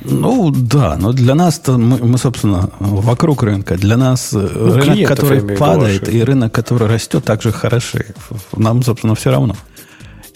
Ну 0.10 0.51
да, 0.51 0.95
но 0.97 1.12
для 1.12 1.36
нас 1.36 1.62
мы, 1.68 1.97
мы, 1.97 2.18
собственно, 2.18 2.70
вокруг 2.80 3.43
рынка. 3.43 3.76
Для 3.76 3.97
нас 3.97 4.34
э, 4.34 4.38
ну, 4.38 4.74
рынок, 4.74 5.08
который 5.08 5.41
падает, 5.58 6.10
и 6.10 6.24
рынок, 6.24 6.51
который 6.51 6.88
растет, 6.88 7.24
также 7.26 7.51
хороши. 7.51 8.05
Нам, 8.55 8.84
собственно, 8.84 9.16
все 9.16 9.32
равно. 9.32 9.55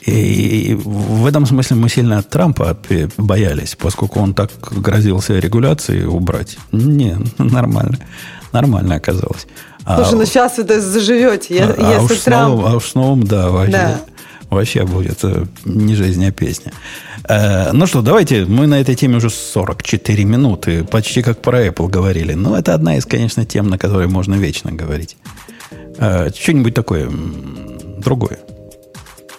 И 0.05 0.75
в 0.83 1.27
этом 1.27 1.45
смысле 1.45 1.75
мы 1.75 1.89
сильно 1.89 2.17
от 2.17 2.29
Трампа 2.29 2.75
боялись, 3.17 3.75
поскольку 3.79 4.19
он 4.19 4.33
так 4.33 4.51
грозился 4.71 5.37
регуляции 5.37 6.03
убрать. 6.03 6.57
Не, 6.71 7.17
нормально. 7.37 7.99
Нормально 8.51 8.95
оказалось. 8.95 9.47
Слушай, 9.83 10.13
а, 10.13 10.15
ну 10.15 10.25
сейчас 10.25 10.57
вы 10.57 10.63
это 10.63 10.81
заживете. 10.81 11.55
Я, 11.55 11.65
а, 11.65 11.69
если 11.69 11.83
а, 11.83 12.01
уж 12.03 12.19
Трамп... 12.19 12.49
новым, 12.49 12.65
а 12.65 12.75
уж 12.75 12.85
с 12.85 12.95
новым, 12.95 13.23
да, 13.23 13.49
вообще. 13.49 13.71
Да. 13.71 14.01
Вообще 14.51 14.83
будет 14.83 15.23
э, 15.23 15.45
не 15.63 15.95
жизнь, 15.95 16.25
а 16.25 16.31
песня. 16.31 16.73
Э, 17.29 17.71
ну 17.71 17.87
что, 17.87 18.01
давайте, 18.01 18.43
мы 18.45 18.67
на 18.67 18.81
этой 18.81 18.95
теме 18.95 19.15
уже 19.15 19.29
44 19.29 20.25
минуты, 20.25 20.83
почти 20.83 21.21
как 21.21 21.41
про 21.41 21.67
Apple 21.67 21.87
говорили. 21.87 22.33
Но 22.33 22.57
это 22.57 22.73
одна 22.73 22.97
из, 22.97 23.05
конечно, 23.05 23.45
тем, 23.45 23.69
на 23.69 23.77
которой 23.77 24.07
можно 24.07 24.35
вечно 24.35 24.73
говорить. 24.73 25.15
Э, 25.97 26.29
что-нибудь 26.37 26.73
такое 26.73 27.09
другое. 27.97 28.39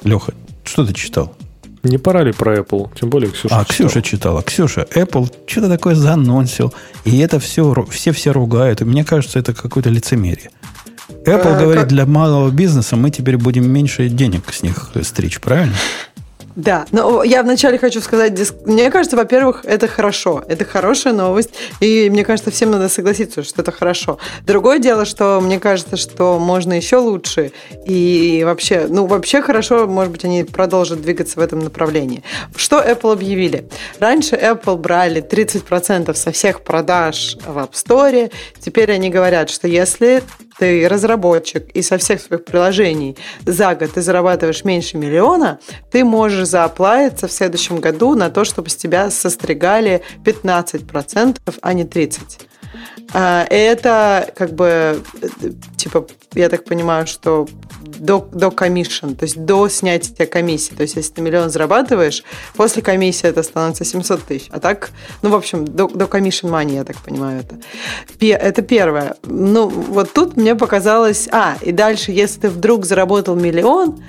Леха, 0.03 0.33
что 0.65 0.87
ты 0.87 0.95
читал? 0.95 1.37
Не 1.83 1.99
пора 1.99 2.23
ли 2.23 2.33
про 2.33 2.57
Apple? 2.57 2.91
Тем 2.99 3.11
более 3.11 3.31
Ксюша 3.33 3.55
А, 3.55 3.65
читала. 3.67 3.89
Ксюша 3.91 4.03
читала. 4.03 4.43
Ксюша, 4.43 4.87
Apple 4.95 5.31
что-то 5.47 5.69
такое 5.69 5.95
заносил. 5.95 6.73
И 7.05 7.19
это 7.19 7.39
все, 7.39 7.75
все 7.91 8.13
все 8.13 8.33
ругают. 8.33 8.81
И 8.81 8.85
мне 8.87 9.05
кажется, 9.05 9.39
это 9.39 9.53
какое-то 9.53 9.91
лицемерие. 9.91 10.51
Apple 11.25 11.55
а, 11.55 11.61
говорит, 11.61 11.83
как... 11.83 11.89
для 11.89 12.07
малого 12.07 12.51
бизнеса 12.51 12.97
мы 12.97 13.11
теперь 13.11 13.37
будем 13.37 13.71
меньше 13.71 14.09
денег 14.09 14.53
с 14.53 14.63
них 14.63 14.91
стричь, 15.03 15.41
правильно? 15.41 15.75
Да, 16.57 16.87
но 16.93 17.23
я 17.23 17.43
вначале 17.43 17.79
хочу 17.79 18.01
сказать, 18.01 18.39
мне 18.67 18.91
кажется, 18.91 19.17
во-первых, 19.17 19.65
это 19.65 19.89
хорошо, 19.89 20.45
это 20.49 20.65
хорошая 20.65 21.15
новость, 21.15 21.51
и 21.81 22.11
мне 22.11 22.25
кажется, 22.25 22.51
всем 22.51 22.71
надо 22.71 22.89
согласиться, 22.89 23.43
что 23.43 23.63
это 23.63 23.73
хорошо. 23.73 24.19
Другое 24.47 24.79
дело, 24.79 25.07
что 25.07 25.41
мне 25.41 25.59
кажется, 25.59 25.97
что 25.97 26.39
можно 26.39 26.75
еще 26.75 26.97
лучше, 26.97 27.53
и 27.87 28.43
вообще, 28.45 28.87
ну, 28.89 29.07
вообще 29.07 29.41
хорошо, 29.41 29.87
может 29.87 30.13
быть, 30.13 30.25
они 30.25 30.45
продолжат 30.45 31.01
двигаться 31.01 31.41
в 31.41 31.43
этом 31.43 31.61
направлении. 31.61 32.23
Что 32.55 32.83
Apple 32.83 33.13
объявили? 33.13 33.69
Раньше 33.99 34.37
Apple 34.37 34.77
брали 34.77 35.23
30% 35.23 36.15
со 36.15 36.33
всех 36.33 36.63
продаж 36.63 37.39
в 37.47 37.57
App 37.57 37.73
Store, 37.73 38.31
теперь 38.61 38.93
они 38.93 39.09
говорят, 39.09 39.49
что 39.49 39.69
если 39.69 40.23
ты 40.59 40.89
разработчик, 40.89 41.69
и 41.71 41.83
со 41.83 41.99
всех 41.99 42.21
своих 42.21 42.45
приложений 42.45 43.17
за 43.45 43.75
год 43.75 43.93
ты 43.93 44.03
зарабатываешь 44.03 44.65
меньше 44.65 44.97
миллиона, 44.97 45.59
ты 45.91 46.05
можешь 46.05 46.49
зааплавиться 46.49 47.29
в 47.29 47.33
следующем 47.33 47.81
году 47.81 48.15
на 48.15 48.31
то, 48.31 48.45
чтобы 48.45 48.71
с 48.71 48.77
тебя 48.77 49.11
состригали 49.11 50.03
15%, 50.25 51.39
а 51.61 51.73
не 51.73 51.85
30%. 51.85 52.43
А, 53.15 53.45
это 53.51 54.33
как 54.37 54.55
бы, 54.55 55.03
типа, 55.77 56.07
я 56.35 56.49
так 56.49 56.65
понимаю, 56.65 57.07
что 57.07 57.47
до, 57.81 58.29
до 58.33 58.49
commission, 58.49 59.15
то 59.15 59.25
есть 59.25 59.45
до 59.45 59.69
снятия 59.69 60.27
комиссии. 60.27 60.75
То 60.75 60.83
есть 60.83 60.97
если 60.97 61.13
ты 61.13 61.23
миллион 61.23 61.51
зарабатываешь, 61.51 62.25
после 62.55 62.83
комиссии 62.83 63.29
это 63.29 63.43
становится 63.43 63.85
700 63.85 64.23
тысяч. 64.23 64.49
А 64.51 64.61
так, 64.61 64.91
ну, 65.23 65.31
в 65.31 65.35
общем, 65.35 65.65
до, 65.65 65.89
до 65.89 66.07
commission 66.07 66.51
money, 66.51 66.75
я 66.75 66.85
так 66.85 66.97
понимаю 66.97 67.41
это. 67.41 67.59
Это 68.21 68.63
первое. 68.63 69.17
Ну, 69.25 69.69
вот 69.69 70.13
тут 70.13 70.37
мне 70.37 70.55
показалось... 70.55 71.29
А, 71.31 71.57
и 71.61 71.73
дальше, 71.73 72.13
если 72.13 72.41
ты 72.41 72.49
вдруг 72.49 72.85
заработал 72.85 73.37
миллион, 73.37 74.03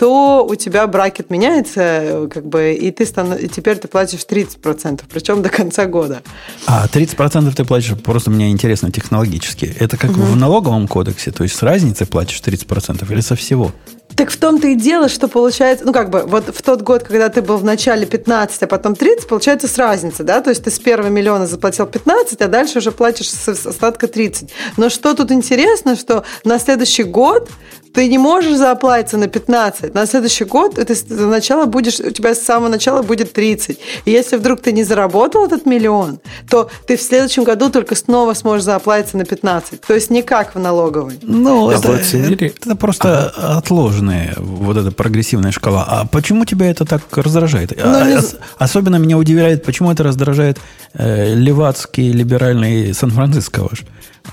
то 0.00 0.46
у 0.48 0.54
тебя 0.54 0.86
бракет 0.86 1.28
меняется, 1.28 2.26
как 2.32 2.46
бы, 2.46 2.72
и 2.72 2.90
ты 2.90 3.04
стан... 3.04 3.34
и 3.34 3.48
теперь 3.48 3.76
ты 3.76 3.86
платишь 3.86 4.20
30%, 4.20 5.02
причем 5.12 5.42
до 5.42 5.50
конца 5.50 5.84
года. 5.84 6.22
А 6.66 6.86
30% 6.86 7.54
ты 7.54 7.64
платишь, 7.66 7.94
просто 8.02 8.30
мне 8.30 8.50
интересно 8.50 8.90
технологически. 8.90 9.76
Это 9.78 9.98
как 9.98 10.12
угу. 10.12 10.22
в 10.22 10.36
налоговом 10.36 10.88
кодексе, 10.88 11.32
то 11.32 11.42
есть 11.42 11.54
с 11.54 11.62
разницей 11.62 12.06
платишь 12.06 12.40
30% 12.40 13.12
или 13.12 13.20
со 13.20 13.36
всего? 13.36 13.72
Так 14.20 14.30
в 14.30 14.36
том-то 14.36 14.66
и 14.66 14.74
дело, 14.74 15.08
что 15.08 15.28
получается, 15.28 15.86
ну 15.86 15.94
как 15.94 16.10
бы, 16.10 16.24
вот 16.26 16.54
в 16.54 16.60
тот 16.60 16.82
год, 16.82 17.04
когда 17.04 17.30
ты 17.30 17.40
был 17.40 17.56
в 17.56 17.64
начале 17.64 18.04
15, 18.04 18.64
а 18.64 18.66
потом 18.66 18.94
30, 18.94 19.26
получается 19.26 19.66
с 19.66 19.78
разницей, 19.78 20.26
да, 20.26 20.42
то 20.42 20.50
есть 20.50 20.62
ты 20.62 20.70
с 20.70 20.78
первого 20.78 21.08
миллиона 21.08 21.46
заплатил 21.46 21.86
15, 21.86 22.38
а 22.42 22.48
дальше 22.48 22.80
уже 22.80 22.92
платишь 22.92 23.30
с 23.30 23.48
остатка 23.48 24.08
30. 24.08 24.50
Но 24.76 24.90
что 24.90 25.14
тут 25.14 25.32
интересно, 25.32 25.96
что 25.96 26.24
на 26.44 26.58
следующий 26.58 27.04
год 27.04 27.48
ты 27.92 28.08
не 28.08 28.18
можешь 28.18 28.56
заплатиться 28.56 29.16
на 29.16 29.26
15. 29.26 29.94
На 29.94 30.06
следующий 30.06 30.44
год 30.44 30.74
ты 30.74 30.94
сначала 30.94 31.64
будешь, 31.66 31.98
у 32.00 32.10
тебя 32.10 32.34
с 32.34 32.40
самого 32.40 32.68
начала 32.68 33.02
будет 33.02 33.32
30. 33.32 33.78
И 34.04 34.10
если 34.10 34.36
вдруг 34.36 34.60
ты 34.60 34.72
не 34.72 34.84
заработал 34.84 35.44
этот 35.44 35.66
миллион, 35.66 36.20
то 36.48 36.70
ты 36.86 36.96
в 36.96 37.02
следующем 37.02 37.44
году 37.44 37.70
только 37.70 37.94
снова 37.94 38.34
сможешь 38.34 38.64
заплатиться 38.64 39.16
на 39.16 39.24
15. 39.24 39.80
То 39.80 39.94
есть 39.94 40.10
не 40.10 40.22
как 40.22 40.54
в 40.54 40.58
налоговой. 40.58 41.18
Ну, 41.22 41.70
это, 41.70 41.92
это, 41.92 42.44
это 42.44 42.76
просто 42.76 43.32
ага. 43.36 43.58
Отложенная 44.10 44.34
вот 44.38 44.76
эта 44.76 44.90
прогрессивная 44.90 45.52
шкала. 45.52 45.84
А 45.86 46.04
почему 46.06 46.44
тебя 46.44 46.70
это 46.70 46.84
так 46.84 47.02
раздражает? 47.16 47.72
Ну, 47.76 47.82
а, 47.84 48.04
не... 48.04 48.18
Особенно 48.58 48.96
меня 48.96 49.16
удивляет, 49.16 49.64
почему 49.64 49.90
это 49.90 50.02
раздражает 50.02 50.58
э, 50.94 51.34
левацкий 51.34 52.12
либеральный 52.12 52.92
Сан-Франциско 52.94 53.62
ваш. 53.62 53.84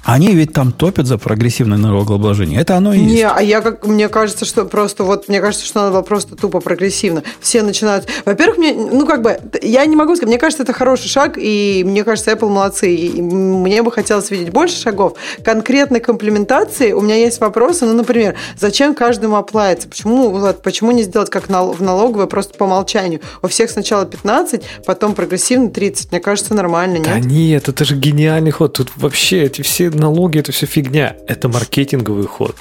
Они 0.03 0.33
ведь 0.33 0.53
там 0.53 0.71
топят 0.71 1.07
за 1.07 1.17
прогрессивное 1.17 1.77
налогообложение. 1.77 2.61
Это 2.61 2.77
оно 2.77 2.93
и 2.93 2.99
есть. 2.99 3.15
Не, 3.15 3.27
а 3.27 3.41
я 3.41 3.61
как 3.61 3.85
мне 3.85 4.09
кажется, 4.09 4.45
что 4.45 4.65
просто 4.65 5.03
вот 5.03 5.27
мне 5.27 5.41
кажется, 5.41 5.65
что 5.65 5.79
надо 5.79 5.91
было 5.93 6.01
просто 6.01 6.35
тупо 6.35 6.59
прогрессивно. 6.59 7.23
Все 7.39 7.61
начинают. 7.61 8.07
Во-первых, 8.25 8.57
мне, 8.57 8.73
ну 8.73 9.05
как 9.05 9.21
бы, 9.21 9.39
я 9.61 9.85
не 9.85 9.95
могу 9.95 10.15
сказать, 10.15 10.29
мне 10.29 10.39
кажется, 10.39 10.63
это 10.63 10.73
хороший 10.73 11.07
шаг, 11.07 11.37
и 11.37 11.83
мне 11.85 12.03
кажется, 12.03 12.31
Apple 12.31 12.49
молодцы. 12.49 12.93
И 12.93 13.21
мне 13.21 13.83
бы 13.83 13.91
хотелось 13.91 14.31
видеть 14.31 14.51
больше 14.51 14.79
шагов. 14.79 15.17
Конкретной 15.43 15.99
комплементации 15.99 16.91
у 16.91 17.01
меня 17.01 17.15
есть 17.15 17.39
вопросы. 17.39 17.85
Ну, 17.85 17.93
например, 17.93 18.35
зачем 18.57 18.95
каждому 18.95 19.35
оплавится? 19.35 19.87
Почему, 19.87 20.29
вот, 20.29 20.61
почему 20.61 20.91
не 20.91 21.03
сделать 21.03 21.29
как 21.29 21.47
в 21.47 21.81
налоговой 21.81 22.27
просто 22.27 22.57
по 22.57 22.63
умолчанию? 22.63 23.21
У 23.41 23.47
всех 23.47 23.69
сначала 23.69 24.05
15, 24.05 24.63
потом 24.85 25.13
прогрессивно 25.13 25.69
30. 25.69 26.11
Мне 26.11 26.19
кажется, 26.19 26.53
нормально, 26.53 26.97
нет? 26.97 27.05
Да 27.05 27.19
нет, 27.19 27.67
это 27.69 27.85
же 27.85 27.95
гениальный 27.95 28.51
ход. 28.51 28.73
Тут 28.73 28.91
вообще 28.95 29.43
эти 29.43 29.61
все 29.61 29.86
налоги, 29.89 30.39
это 30.39 30.51
все 30.51 30.65
фигня. 30.65 31.15
Это 31.27 31.47
маркетинговый 31.49 32.27
ход. 32.27 32.55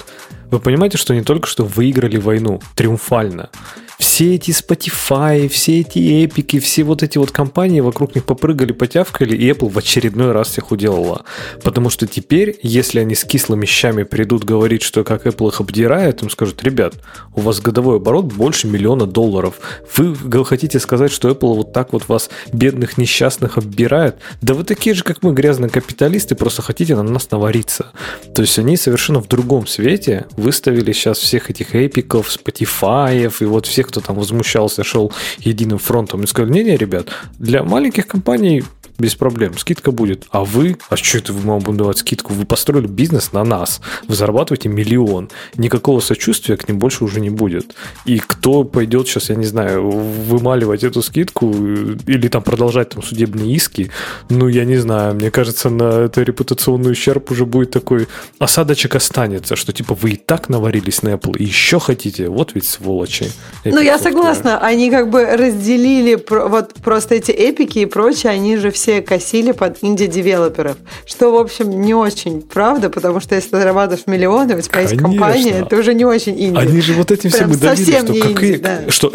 Вы 0.50 0.60
понимаете, 0.60 0.98
что 0.98 1.14
не 1.14 1.22
только 1.22 1.46
что 1.46 1.64
выиграли 1.64 2.16
войну 2.16 2.60
триумфально, 2.74 3.50
все 3.98 4.34
эти 4.34 4.50
Spotify, 4.50 5.48
все 5.48 5.80
эти 5.80 6.24
эпики, 6.24 6.58
все 6.58 6.84
вот 6.84 7.02
эти 7.02 7.18
вот 7.18 7.30
компании 7.30 7.80
вокруг 7.80 8.14
них 8.14 8.24
попрыгали, 8.24 8.72
потявкали, 8.72 9.36
и 9.36 9.50
Apple 9.50 9.68
в 9.68 9.78
очередной 9.78 10.32
раз 10.32 10.48
всех 10.48 10.70
уделала. 10.72 11.24
Потому 11.62 11.90
что 11.90 12.06
теперь, 12.06 12.58
если 12.62 13.00
они 13.00 13.14
с 13.14 13.24
кислыми 13.24 13.66
щами 13.66 14.02
придут 14.04 14.44
говорить, 14.44 14.82
что 14.82 15.04
как 15.04 15.26
Apple 15.26 15.48
их 15.48 15.60
обдирает, 15.60 16.22
им 16.22 16.30
скажут, 16.30 16.62
ребят, 16.62 16.94
у 17.34 17.40
вас 17.40 17.60
годовой 17.60 17.96
оборот 17.96 18.26
больше 18.26 18.66
миллиона 18.66 19.06
долларов. 19.06 19.54
Вы 19.96 20.44
хотите 20.44 20.78
сказать, 20.78 21.12
что 21.12 21.28
Apple 21.28 21.54
вот 21.54 21.72
так 21.72 21.92
вот 21.92 22.08
вас, 22.08 22.30
бедных 22.52 22.98
несчастных, 22.98 23.58
оббирает? 23.58 24.16
Да 24.42 24.54
вы 24.54 24.64
такие 24.64 24.94
же, 24.94 25.04
как 25.04 25.22
мы, 25.22 25.32
грязные 25.32 25.70
капиталисты, 25.70 26.34
просто 26.34 26.62
хотите 26.62 26.94
на 26.96 27.02
нас 27.02 27.30
навариться. 27.30 27.92
То 28.34 28.42
есть 28.42 28.58
они 28.58 28.76
совершенно 28.76 29.20
в 29.20 29.28
другом 29.28 29.66
свете 29.66 30.26
выставили 30.36 30.92
сейчас 30.92 31.18
всех 31.18 31.50
этих 31.50 31.74
эпиков, 31.74 32.28
Spotify 32.28 33.32
и 33.40 33.44
вот 33.44 33.66
всех, 33.66 33.85
кто 33.86 34.00
там 34.00 34.16
возмущался, 34.16 34.84
шел 34.84 35.12
единым 35.38 35.78
фронтом 35.78 36.24
и 36.24 36.26
сказали, 36.26 36.52
не-не, 36.52 36.76
ребят, 36.76 37.08
для 37.38 37.62
маленьких 37.62 38.06
компаний 38.06 38.64
без 38.98 39.14
проблем, 39.14 39.56
скидка 39.58 39.90
будет. 39.90 40.26
А 40.30 40.44
вы, 40.44 40.76
а 40.88 40.96
что 40.96 41.18
это 41.18 41.32
вы 41.32 41.58
вам 41.58 41.76
давать 41.76 41.98
скидку? 41.98 42.32
Вы 42.32 42.44
построили 42.44 42.86
бизнес 42.86 43.32
на 43.32 43.44
нас, 43.44 43.80
вы 44.06 44.14
зарабатываете 44.14 44.68
миллион. 44.68 45.30
Никакого 45.56 46.00
сочувствия 46.00 46.56
к 46.56 46.68
ним 46.68 46.78
больше 46.78 47.04
уже 47.04 47.20
не 47.20 47.30
будет. 47.30 47.74
И 48.04 48.18
кто 48.18 48.64
пойдет 48.64 49.08
сейчас, 49.08 49.30
я 49.30 49.36
не 49.36 49.44
знаю, 49.44 49.88
вымаливать 49.88 50.84
эту 50.84 51.02
скидку 51.02 51.52
или 51.52 52.28
там 52.28 52.42
продолжать 52.42 52.90
там 52.90 53.02
судебные 53.02 53.54
иски, 53.54 53.90
ну, 54.28 54.48
я 54.48 54.64
не 54.64 54.76
знаю, 54.76 55.14
мне 55.14 55.30
кажется, 55.30 55.70
на 55.70 56.04
это 56.04 56.22
репутационный 56.22 56.92
ущерб 56.92 57.30
уже 57.30 57.46
будет 57.46 57.70
такой 57.70 58.08
осадочек 58.38 58.94
останется, 58.94 59.56
что 59.56 59.72
типа 59.72 59.94
вы 59.94 60.10
и 60.12 60.16
так 60.16 60.48
наварились 60.48 61.02
на 61.02 61.10
Apple, 61.10 61.36
и 61.36 61.44
еще 61.44 61.80
хотите, 61.80 62.28
вот 62.28 62.54
ведь 62.54 62.66
сволочи. 62.66 63.30
Ну, 63.64 63.80
я 63.80 63.98
согласна, 63.98 64.58
они 64.58 64.90
как 64.90 65.10
бы 65.10 65.24
разделили 65.24 66.18
вот 66.28 66.74
просто 66.74 67.16
эти 67.16 67.32
эпики 67.32 67.80
и 67.80 67.86
прочее, 67.86 68.32
они 68.32 68.56
же 68.56 68.70
все 68.70 68.85
все 68.86 69.02
косили 69.02 69.50
под 69.50 69.78
инди-девелоперов. 69.82 70.76
Что, 71.06 71.32
в 71.32 71.36
общем, 71.36 71.80
не 71.80 71.92
очень 71.92 72.40
правда, 72.40 72.88
потому 72.88 73.18
что 73.18 73.34
если 73.34 73.50
ты 73.50 73.56
зарабатываешь 73.56 74.06
миллионы, 74.06 74.56
у 74.56 74.60
тебя 74.60 74.74
Конечно. 74.74 74.94
есть 74.94 75.02
компания, 75.02 75.50
это 75.62 75.76
уже 75.76 75.92
не 75.92 76.04
очень 76.04 76.40
инди. 76.40 76.56
Они 76.56 76.80
же 76.80 76.92
вот 76.92 77.10
этим 77.10 77.30
всем 77.30 77.50
и 77.50 77.56
довели, 77.56 77.84
что, 77.84 78.06
какие, 78.06 78.52
инди, 78.52 78.56
да. 78.58 78.82
что 78.88 79.12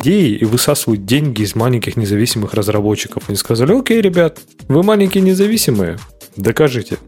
идеи 0.00 0.34
и 0.34 0.44
высасывают 0.44 1.04
деньги 1.04 1.42
из 1.42 1.54
маленьких 1.54 1.96
независимых 1.96 2.54
разработчиков. 2.54 3.22
Они 3.28 3.36
сказали, 3.36 3.78
окей, 3.78 4.00
ребят, 4.00 4.40
вы 4.66 4.82
маленькие 4.82 5.22
независимые, 5.22 5.98
докажите. 6.34 6.98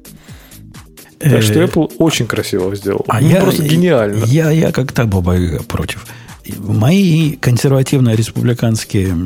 Так 1.18 1.42
что 1.42 1.54
э, 1.54 1.64
Apple 1.66 1.92
очень 1.98 2.28
красиво 2.28 2.72
сделал. 2.76 3.04
А 3.08 3.20
ну, 3.20 3.28
я, 3.28 3.40
просто 3.40 3.64
гениально. 3.64 4.24
Я, 4.26 4.52
я 4.52 4.70
как 4.70 4.92
так, 4.92 5.08
Боба, 5.08 5.36
против 5.66 6.06
мои 6.58 7.36
консервативные 7.36 8.16
республиканские 8.16 9.16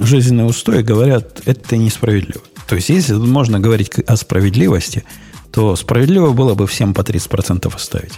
жизненные 0.00 0.46
устои 0.46 0.82
говорят, 0.82 1.42
это 1.46 1.76
несправедливо. 1.76 2.42
То 2.68 2.76
есть, 2.76 2.90
если 2.90 3.14
можно 3.14 3.60
говорить 3.60 3.98
о 4.06 4.16
справедливости, 4.16 5.04
то 5.50 5.74
справедливо 5.76 6.32
было 6.32 6.54
бы 6.54 6.66
всем 6.66 6.94
по 6.94 7.00
30% 7.00 7.74
оставить. 7.74 8.12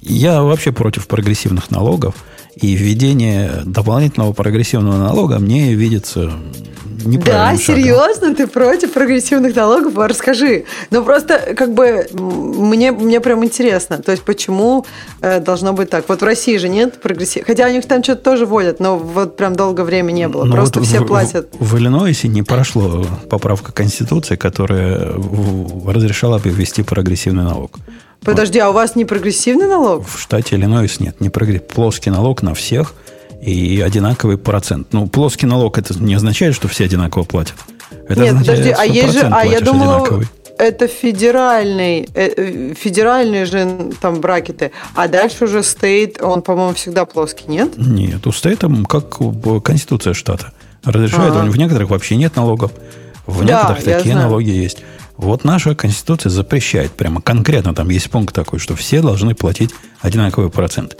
Я 0.00 0.42
вообще 0.42 0.72
против 0.72 1.08
прогрессивных 1.08 1.70
налогов, 1.70 2.14
и 2.56 2.74
введение 2.74 3.62
дополнительного 3.64 4.32
прогрессивного 4.32 4.96
налога 4.96 5.38
мне 5.38 5.74
видится 5.74 6.32
да, 7.24 7.56
серьезно, 7.56 8.34
ты 8.34 8.46
против 8.46 8.92
прогрессивных 8.92 9.54
налогов? 9.54 9.96
Расскажи. 9.96 10.64
Ну, 10.90 11.04
просто, 11.04 11.54
как 11.56 11.72
бы, 11.72 12.06
мне, 12.12 12.90
мне 12.92 13.20
прям 13.20 13.44
интересно. 13.44 13.98
То 13.98 14.12
есть, 14.12 14.24
почему 14.24 14.86
э, 15.20 15.40
должно 15.40 15.72
быть 15.72 15.90
так? 15.90 16.08
Вот 16.08 16.20
в 16.20 16.24
России 16.24 16.56
же 16.56 16.68
нет 16.68 17.00
прогрессивных... 17.00 17.46
Хотя 17.46 17.66
у 17.66 17.70
них 17.70 17.86
там 17.86 18.02
что-то 18.02 18.22
тоже 18.22 18.46
вводят, 18.46 18.80
но 18.80 18.98
вот 18.98 19.36
прям 19.36 19.54
долгое 19.54 19.84
время 19.84 20.12
не 20.12 20.28
было. 20.28 20.44
Но 20.44 20.50
ну, 20.50 20.54
просто 20.54 20.80
вот 20.80 20.88
все 20.88 21.00
в, 21.00 21.06
платят. 21.06 21.54
В, 21.58 21.74
в 21.74 21.78
Иллинойсе 21.78 22.28
не 22.28 22.42
прошло 22.42 23.06
поправка 23.30 23.72
Конституции, 23.72 24.36
которая 24.36 25.12
разрешала 25.86 26.38
бы 26.38 26.50
ввести 26.50 26.82
прогрессивный 26.82 27.44
налог. 27.44 27.78
Подожди, 28.26 28.58
а 28.58 28.70
у 28.70 28.72
вас 28.72 28.96
не 28.96 29.04
прогрессивный 29.04 29.66
налог? 29.66 30.06
В 30.06 30.20
штате 30.20 30.56
Иллинойс 30.56 31.00
нет. 31.00 31.20
Не 31.20 31.30
прогресс... 31.30 31.62
Плоский 31.62 32.10
налог 32.10 32.42
на 32.42 32.54
всех– 32.54 32.94
и 33.46 33.80
одинаковый 33.80 34.38
процент. 34.38 34.88
Ну, 34.92 35.06
плоский 35.06 35.46
налог 35.46 35.78
это 35.78 35.94
не 35.98 36.14
означает, 36.14 36.54
что 36.54 36.68
все 36.68 36.84
одинаково 36.84 37.24
платят. 37.24 37.54
Это 38.08 38.20
Нет, 38.20 38.38
подожди, 38.38 38.70
а 38.70 38.84
есть 38.84 39.14
же, 39.14 39.28
а 39.30 39.44
я 39.44 39.60
думала, 39.60 39.96
одинаковый. 39.96 40.26
это 40.58 40.88
федеральный, 40.88 42.08
э, 42.14 42.74
федеральные 42.74 43.44
же 43.44 43.92
там 44.00 44.20
бракеты, 44.20 44.72
а 44.94 45.08
дальше 45.08 45.44
уже 45.44 45.62
стейт, 45.62 46.20
он, 46.20 46.42
по-моему, 46.42 46.74
всегда 46.74 47.04
плоский, 47.04 47.44
нет? 47.48 47.76
Нет, 47.76 48.26
у 48.26 48.32
стейта 48.32 48.70
как 48.88 49.18
конституция 49.62 50.14
штата 50.14 50.52
разрешает, 50.84 51.32
А-а-а. 51.32 51.50
в 51.50 51.56
некоторых 51.56 51.90
вообще 51.90 52.16
нет 52.16 52.36
налогов, 52.36 52.72
в 53.26 53.44
некоторых 53.44 53.84
да, 53.84 53.98
такие 53.98 54.14
налоги 54.14 54.50
есть. 54.50 54.82
Вот 55.16 55.44
наша 55.44 55.74
конституция 55.74 56.30
запрещает 56.30 56.92
прямо 56.92 57.20
конкретно, 57.20 57.74
там 57.74 57.88
есть 57.88 58.10
пункт 58.10 58.34
такой, 58.34 58.58
что 58.58 58.76
все 58.76 59.00
должны 59.00 59.34
платить 59.34 59.74
одинаковый 60.00 60.50
процент. 60.50 60.96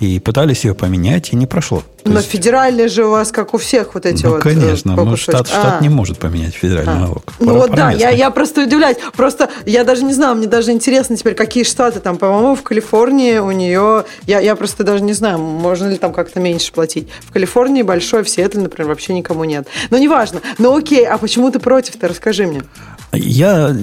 И 0.00 0.18
пытались 0.18 0.64
ее 0.64 0.74
поменять, 0.74 1.32
и 1.32 1.36
не 1.36 1.46
прошло. 1.46 1.84
То 2.02 2.10
Но 2.10 2.18
есть... 2.18 2.28
федеральный 2.28 2.88
же 2.88 3.04
у 3.04 3.10
вас, 3.10 3.30
как 3.30 3.54
у 3.54 3.58
всех, 3.58 3.94
вот 3.94 4.04
эти 4.04 4.24
ну, 4.24 4.30
вот... 4.30 4.40
Э, 4.40 4.42
конечно, 4.42 4.96
но 4.96 5.14
штат, 5.14 5.46
штат 5.46 5.76
а. 5.78 5.80
не 5.80 5.88
может 5.88 6.18
поменять 6.18 6.54
федеральный 6.54 6.94
а. 6.94 6.98
налог. 6.98 7.22
Ну 7.38 7.54
вот 7.54 7.70
да, 7.70 7.92
я, 7.92 8.10
я 8.10 8.30
просто 8.30 8.64
удивляюсь. 8.64 8.96
Просто 9.14 9.48
я 9.64 9.84
даже 9.84 10.02
не 10.02 10.12
знаю, 10.12 10.34
мне 10.34 10.48
даже 10.48 10.72
интересно 10.72 11.16
теперь, 11.16 11.34
какие 11.34 11.62
штаты 11.62 12.00
там, 12.00 12.16
по-моему, 12.16 12.56
в 12.56 12.62
Калифорнии 12.62 13.38
у 13.38 13.52
нее... 13.52 14.04
Я, 14.26 14.40
я 14.40 14.56
просто 14.56 14.82
даже 14.82 15.04
не 15.04 15.12
знаю, 15.12 15.38
можно 15.38 15.86
ли 15.86 15.98
там 15.98 16.12
как-то 16.12 16.40
меньше 16.40 16.72
платить. 16.72 17.08
В 17.20 17.32
Калифорнии 17.32 17.82
большой, 17.82 18.24
в 18.24 18.28
Сиэтле, 18.28 18.62
например, 18.62 18.88
вообще 18.88 19.14
никому 19.14 19.44
нет. 19.44 19.68
Но 19.90 19.98
неважно. 19.98 20.40
Ну 20.58 20.76
окей, 20.76 21.06
а 21.06 21.16
почему 21.18 21.52
ты 21.52 21.60
против-то? 21.60 22.08
Расскажи 22.08 22.48
мне. 22.48 22.64
Я, 23.12 23.76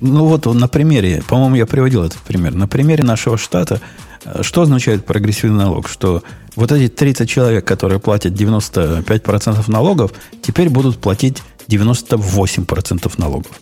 ну 0.00 0.26
вот 0.26 0.46
на 0.46 0.66
примере, 0.66 1.22
по-моему, 1.28 1.56
я 1.56 1.66
приводил 1.66 2.02
этот 2.02 2.18
пример. 2.18 2.54
На 2.54 2.66
примере 2.66 3.04
нашего 3.04 3.38
штата, 3.38 3.80
э, 4.24 4.42
что 4.42 4.62
означает 4.62 5.06
прогрессивный 5.06 5.64
налог? 5.64 5.88
Что 5.88 6.24
вот 6.56 6.72
эти 6.72 6.88
30 6.92 7.28
человек, 7.28 7.64
которые 7.64 8.00
платят 8.00 8.32
95% 8.32 9.70
налогов, 9.70 10.12
теперь 10.42 10.70
будут 10.70 10.98
платить 10.98 11.42
98% 11.68 13.12
налогов. 13.18 13.60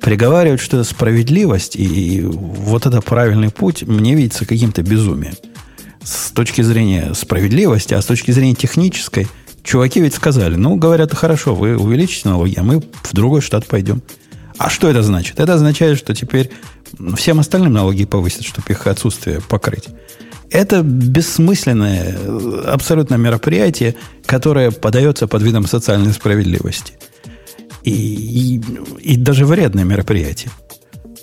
Приговаривают, 0.00 0.60
что 0.60 0.76
это 0.76 0.88
справедливость, 0.88 1.74
и 1.74 2.20
вот 2.22 2.86
это 2.86 3.00
правильный 3.00 3.50
путь 3.50 3.82
мне 3.82 4.14
видится 4.14 4.44
каким-то 4.44 4.82
безумием. 4.82 5.34
С 6.04 6.30
точки 6.30 6.62
зрения 6.62 7.14
справедливости, 7.14 7.94
а 7.94 8.02
с 8.02 8.06
точки 8.06 8.30
зрения 8.30 8.54
технической, 8.54 9.26
чуваки 9.64 10.00
ведь 10.00 10.14
сказали, 10.14 10.54
ну, 10.54 10.76
говорят, 10.76 11.12
хорошо, 11.14 11.56
вы 11.56 11.76
увеличите 11.76 12.28
налоги, 12.28 12.54
а 12.56 12.62
мы 12.62 12.80
в 12.80 13.12
другой 13.12 13.40
штат 13.40 13.66
пойдем. 13.66 14.02
А 14.58 14.70
что 14.70 14.88
это 14.88 15.02
значит? 15.02 15.38
Это 15.40 15.54
означает, 15.54 15.98
что 15.98 16.14
теперь 16.14 16.50
всем 17.16 17.40
остальным 17.40 17.72
налоги 17.72 18.04
повысят, 18.04 18.44
чтобы 18.44 18.66
их 18.70 18.86
отсутствие 18.86 19.40
покрыть. 19.40 19.88
Это 20.50 20.82
бессмысленное 20.82 22.16
абсолютно 22.66 23.16
мероприятие, 23.16 23.96
которое 24.24 24.70
подается 24.70 25.26
под 25.26 25.42
видом 25.42 25.66
социальной 25.66 26.12
справедливости. 26.12 26.94
И, 27.82 27.90
и, 27.90 28.62
и 29.00 29.16
даже 29.16 29.44
вредное 29.44 29.84
мероприятие. 29.84 30.50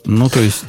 Ну, 0.05 0.29
то 0.29 0.41
есть, 0.41 0.65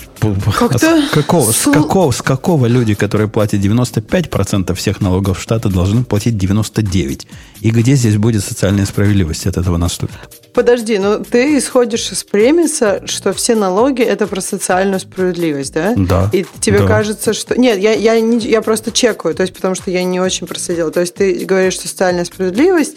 как 0.59 0.79
с, 0.79 1.11
какого, 1.11 1.51
с, 1.51 1.65
какого, 1.65 2.13
с 2.13 2.23
какого 2.23 2.67
люди, 2.67 2.95
которые 2.95 3.29
платят 3.29 3.61
95% 3.61 4.75
всех 4.75 5.01
налогов 5.01 5.41
штата, 5.41 5.69
должны 5.69 6.05
платить 6.05 6.35
99%? 6.35 7.27
И 7.61 7.71
где 7.71 7.97
здесь 7.97 8.17
будет 8.17 8.45
социальная 8.45 8.87
справедливость 8.87 9.47
от 9.49 9.57
этого 9.57 9.77
наступит? 9.77 10.44
Подожди, 10.55 10.99
ну 10.99 11.19
ты 11.25 11.59
исходишь 11.59 12.13
из 12.13 12.23
премиса, 12.23 13.03
что 13.07 13.33
все 13.33 13.57
налоги 13.57 14.03
это 14.03 14.29
про 14.29 14.41
социальную 14.41 15.01
справедливость, 15.01 15.75
да? 15.75 15.95
Да. 15.97 16.31
И 16.33 16.47
тебе 16.61 16.79
да. 16.79 16.87
кажется, 16.87 17.33
что... 17.33 17.59
Нет, 17.59 17.79
я, 17.79 17.93
я, 17.93 18.21
не, 18.21 18.39
я 18.39 18.63
просто 18.63 18.93
чекаю, 18.93 19.35
то 19.35 19.43
есть 19.43 19.53
потому 19.53 19.75
что 19.75 19.91
я 19.91 20.05
не 20.05 20.21
очень 20.21 20.47
проследила. 20.47 20.93
То 20.93 21.01
есть 21.01 21.15
ты 21.15 21.45
говоришь, 21.45 21.75
что 21.75 21.89
социальная 21.89 22.25
справедливость 22.25 22.97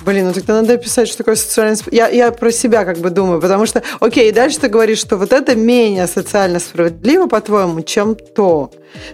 Блин, 0.00 0.26
ну 0.26 0.32
тогда 0.32 0.60
надо 0.60 0.76
писать, 0.78 1.08
что 1.08 1.18
такое 1.18 1.36
справедливость. 1.36 1.84
Я, 1.92 2.08
я 2.08 2.32
про 2.32 2.50
себя 2.50 2.84
как 2.84 2.98
бы 2.98 3.10
думаю, 3.10 3.40
потому 3.40 3.66
что, 3.66 3.82
окей, 4.00 4.30
и 4.30 4.32
дальше 4.32 4.58
ты 4.58 4.68
говоришь, 4.68 4.98
что 4.98 5.16
вот 5.16 5.32
это 5.32 5.54
менее 5.54 6.06
социально 6.06 6.58
справедливо, 6.58 7.26
по-твоему, 7.26 7.82
чем 7.82 8.16
то. 8.16 8.70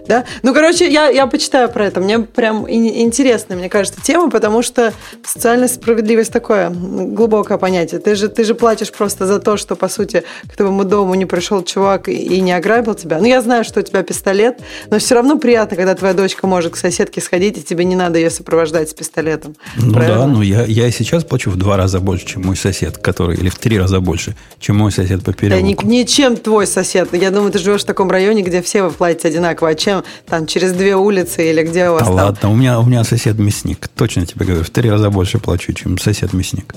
Да? 0.07 0.25
Ну, 0.43 0.53
короче, 0.53 0.89
я, 0.89 1.07
я 1.07 1.27
почитаю 1.27 1.69
про 1.69 1.85
это. 1.85 2.01
Мне 2.01 2.19
прям 2.19 2.69
интересная, 2.69 3.57
мне 3.57 3.69
кажется, 3.69 4.01
тема, 4.01 4.29
потому 4.29 4.61
что 4.61 4.93
социальная 5.23 5.67
справедливость 5.67 6.33
такое 6.33 6.69
глубокое 6.69 7.57
понятие. 7.57 7.99
Ты 7.99 8.15
же, 8.15 8.27
ты 8.29 8.43
же 8.43 8.55
платишь 8.55 8.91
просто 8.91 9.25
за 9.25 9.39
то, 9.39 9.57
что, 9.57 9.75
по 9.75 9.87
сути, 9.87 10.23
к 10.51 10.57
твоему 10.57 10.83
дому 10.83 11.15
не 11.15 11.25
пришел 11.25 11.63
чувак 11.63 12.09
и, 12.09 12.13
и 12.13 12.41
не 12.41 12.51
ограбил 12.51 12.95
тебя. 12.95 13.19
Ну, 13.19 13.25
я 13.25 13.41
знаю, 13.41 13.63
что 13.63 13.79
у 13.79 13.83
тебя 13.83 14.03
пистолет, 14.03 14.59
но 14.89 14.99
все 14.99 15.15
равно 15.15 15.37
приятно, 15.37 15.77
когда 15.77 15.95
твоя 15.95 16.13
дочка 16.13 16.47
может 16.47 16.73
к 16.73 16.75
соседке 16.75 17.21
сходить, 17.21 17.57
и 17.57 17.63
тебе 17.63 17.85
не 17.85 17.95
надо 17.95 18.17
ее 18.17 18.29
сопровождать 18.29 18.89
с 18.89 18.93
пистолетом. 18.93 19.55
Ну 19.77 19.93
Правильно? 19.93 20.19
да, 20.19 20.27
ну 20.27 20.41
я, 20.41 20.65
я 20.71 20.87
и 20.87 20.91
сейчас 20.91 21.23
плачу 21.23 21.49
в 21.49 21.55
два 21.55 21.77
раза 21.77 21.99
больше, 21.99 22.25
чем 22.25 22.43
мой 22.43 22.55
сосед, 22.55 22.97
который, 22.97 23.37
или 23.37 23.49
в 23.49 23.57
три 23.57 23.79
раза 23.79 23.99
больше, 23.99 24.35
чем 24.59 24.77
мой 24.77 24.91
сосед 24.91 25.23
по 25.23 25.33
переулку. 25.33 25.83
Да 25.83 25.87
не, 25.87 25.97
не 25.99 26.05
чем 26.05 26.37
твой 26.37 26.67
сосед. 26.67 27.09
Я 27.13 27.31
думаю, 27.31 27.51
ты 27.51 27.59
живешь 27.59 27.81
в 27.81 27.85
таком 27.85 28.09
районе, 28.09 28.41
где 28.41 28.61
все 28.61 28.83
вы 28.83 28.91
платите 28.91 29.29
одинаково. 29.29 29.69
А 29.69 29.75
чем 29.75 30.03
там 30.27 30.45
через 30.45 30.73
две 30.73 30.95
улицы 30.95 31.49
или 31.49 31.63
где 31.63 31.89
у 31.89 31.93
вас 31.93 32.03
да 32.03 32.07
там? 32.07 32.15
ладно, 32.15 32.49
у 32.51 32.55
меня, 32.55 32.79
у 32.79 32.85
меня 32.85 33.03
сосед 33.03 33.37
мясник. 33.39 33.87
Точно 33.87 34.25
тебе 34.25 34.45
говорю, 34.45 34.63
в 34.63 34.69
три 34.69 34.89
раза 34.89 35.09
больше 35.09 35.39
плачу, 35.39 35.73
чем 35.73 35.97
сосед 35.97 36.33
мясник. 36.33 36.75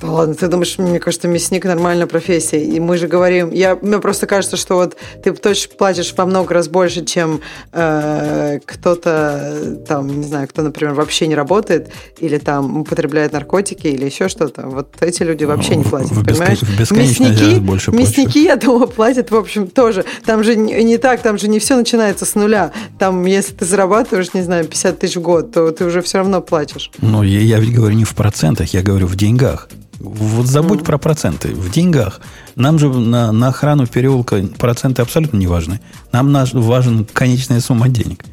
Да 0.00 0.10
ладно, 0.10 0.34
ты 0.34 0.48
думаешь, 0.48 0.76
мне 0.78 1.00
кажется, 1.00 1.26
мясник 1.26 1.64
нормальная 1.64 2.06
профессия. 2.06 2.62
И 2.62 2.78
мы 2.80 2.98
же 2.98 3.08
говорим, 3.08 3.50
я, 3.50 3.76
мне 3.80 3.98
просто 3.98 4.26
кажется, 4.26 4.56
что 4.56 4.74
вот 4.74 4.96
ты 5.22 5.32
точно 5.32 5.74
платишь 5.76 6.14
во 6.16 6.26
много 6.26 6.52
раз 6.52 6.68
больше, 6.68 7.04
чем 7.04 7.40
э, 7.72 8.58
кто-то 8.64 9.78
там, 9.88 10.20
не 10.20 10.26
знаю, 10.26 10.48
кто, 10.48 10.62
например, 10.62 10.94
вообще 10.94 11.26
не 11.26 11.34
работает 11.34 11.90
или 12.18 12.38
там 12.38 12.80
употребляет 12.80 13.32
наркотики 13.32 13.86
или 13.86 14.04
еще 14.04 14.28
что-то. 14.28 14.66
Вот 14.66 14.94
эти 15.00 15.22
люди 15.22 15.44
вообще 15.44 15.76
не 15.76 15.84
платят, 15.84 16.12
в 16.12 16.24
понимаешь? 16.24 16.58
В 16.58 16.90
мясники, 16.92 17.58
больше 17.58 17.90
мясники, 17.90 18.44
я 18.44 18.56
думаю, 18.56 18.88
платят, 18.88 19.30
в 19.30 19.36
общем, 19.36 19.66
тоже. 19.66 20.04
Там 20.24 20.44
же 20.44 20.56
не, 20.56 20.84
не 20.84 20.98
так, 20.98 21.22
там 21.22 21.38
же 21.38 21.48
не 21.48 21.58
все 21.58 21.76
начинается 21.76 22.26
с 22.26 22.34
нуля. 22.34 22.72
Там, 22.98 23.24
если 23.24 23.54
ты 23.54 23.64
зарабатываешь, 23.64 24.34
не 24.34 24.42
знаю, 24.42 24.66
50 24.66 24.98
тысяч 24.98 25.16
в 25.16 25.22
год, 25.22 25.52
то 25.52 25.70
ты 25.70 25.84
уже 25.84 26.02
все 26.02 26.18
равно 26.18 26.42
платишь. 26.42 26.90
Ну, 26.98 27.22
я, 27.22 27.40
я 27.40 27.58
ведь 27.58 27.74
говорю 27.74 27.96
не 27.96 28.04
в 28.04 28.14
процентах, 28.14 28.74
я 28.74 28.82
говорю 28.82 29.06
в 29.06 29.16
деньгах. 29.16 29.68
Вот 29.98 30.46
забудь 30.46 30.80
mm. 30.80 30.84
про 30.84 30.98
проценты. 30.98 31.48
В 31.48 31.70
деньгах. 31.70 32.20
Нам 32.54 32.78
же 32.78 32.88
на, 32.88 33.32
на 33.32 33.48
охрану 33.48 33.86
переулка 33.86 34.46
проценты 34.58 35.02
абсолютно 35.02 35.38
не 35.38 35.46
важны. 35.46 35.80
Нам 36.12 36.32
наш, 36.32 36.52
важен 36.52 37.04
конечная 37.04 37.60
сумма 37.60 37.88
денег. 37.88 38.24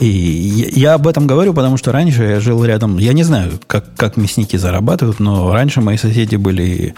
И 0.00 0.06
я, 0.06 0.66
я 0.68 0.94
об 0.94 1.06
этом 1.06 1.26
говорю, 1.26 1.54
потому 1.54 1.76
что 1.76 1.92
раньше 1.92 2.24
я 2.24 2.40
жил 2.40 2.64
рядом. 2.64 2.98
Я 2.98 3.12
не 3.12 3.22
знаю, 3.22 3.52
как, 3.66 3.94
как 3.96 4.16
мясники 4.16 4.56
зарабатывают, 4.56 5.20
но 5.20 5.52
раньше 5.52 5.80
мои 5.80 5.96
соседи 5.96 6.36
были, 6.36 6.94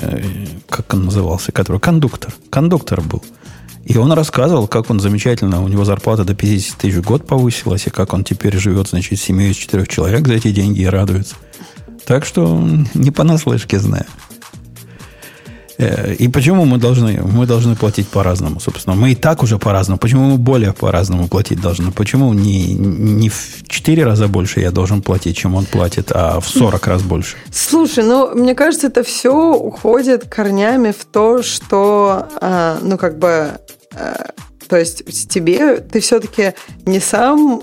э, 0.00 0.22
как 0.68 0.92
он 0.94 1.06
назывался, 1.06 1.52
который 1.52 1.80
кондуктор. 1.80 2.34
Кондуктор 2.50 3.00
был. 3.00 3.22
И 3.84 3.96
он 3.96 4.12
рассказывал, 4.12 4.68
как 4.68 4.90
он 4.90 5.00
замечательно, 5.00 5.62
у 5.62 5.68
него 5.68 5.86
зарплата 5.86 6.22
до 6.22 6.34
50 6.34 6.76
тысяч 6.76 6.96
в 6.96 7.02
год 7.02 7.26
повысилась, 7.26 7.86
и 7.86 7.90
как 7.90 8.12
он 8.12 8.22
теперь 8.22 8.58
живет, 8.58 8.88
значит, 8.88 9.18
с 9.18 9.22
семьей 9.22 9.52
из 9.52 9.56
четырех 9.56 9.88
человек 9.88 10.26
за 10.26 10.34
эти 10.34 10.52
деньги 10.52 10.80
и 10.82 10.86
радуется. 10.86 11.36
Так 12.08 12.24
что 12.24 12.58
не 12.94 13.10
понаслышке 13.10 13.78
знаю. 13.78 14.06
Э, 15.76 16.14
и 16.14 16.28
почему 16.28 16.64
мы 16.64 16.78
должны, 16.78 17.20
мы 17.22 17.46
должны 17.46 17.76
платить 17.76 18.08
по-разному, 18.08 18.60
собственно? 18.60 18.96
Мы 18.96 19.10
и 19.10 19.14
так 19.14 19.42
уже 19.42 19.58
по-разному. 19.58 19.98
Почему 19.98 20.30
мы 20.30 20.38
более 20.38 20.72
по-разному 20.72 21.28
платить 21.28 21.60
должны? 21.60 21.92
Почему 21.92 22.32
не, 22.32 22.72
не 22.72 23.28
в 23.28 23.62
4 23.68 24.04
раза 24.04 24.26
больше 24.26 24.60
я 24.60 24.70
должен 24.70 25.02
платить, 25.02 25.36
чем 25.36 25.54
он 25.54 25.66
платит, 25.66 26.10
а 26.14 26.40
в 26.40 26.48
40 26.48 26.86
раз 26.86 27.02
больше? 27.02 27.36
Слушай, 27.52 28.04
ну, 28.04 28.34
мне 28.34 28.54
кажется, 28.54 28.86
это 28.86 29.02
все 29.02 29.54
уходит 29.54 30.24
корнями 30.34 30.92
в 30.92 31.04
то, 31.04 31.42
что, 31.42 32.26
э, 32.40 32.78
ну, 32.80 32.96
как 32.96 33.18
бы 33.18 33.50
э, 33.92 34.14
то 34.68 34.76
есть 34.76 35.28
тебе 35.28 35.78
ты 35.78 36.00
все-таки 36.00 36.54
не 36.86 37.00
сам 37.00 37.60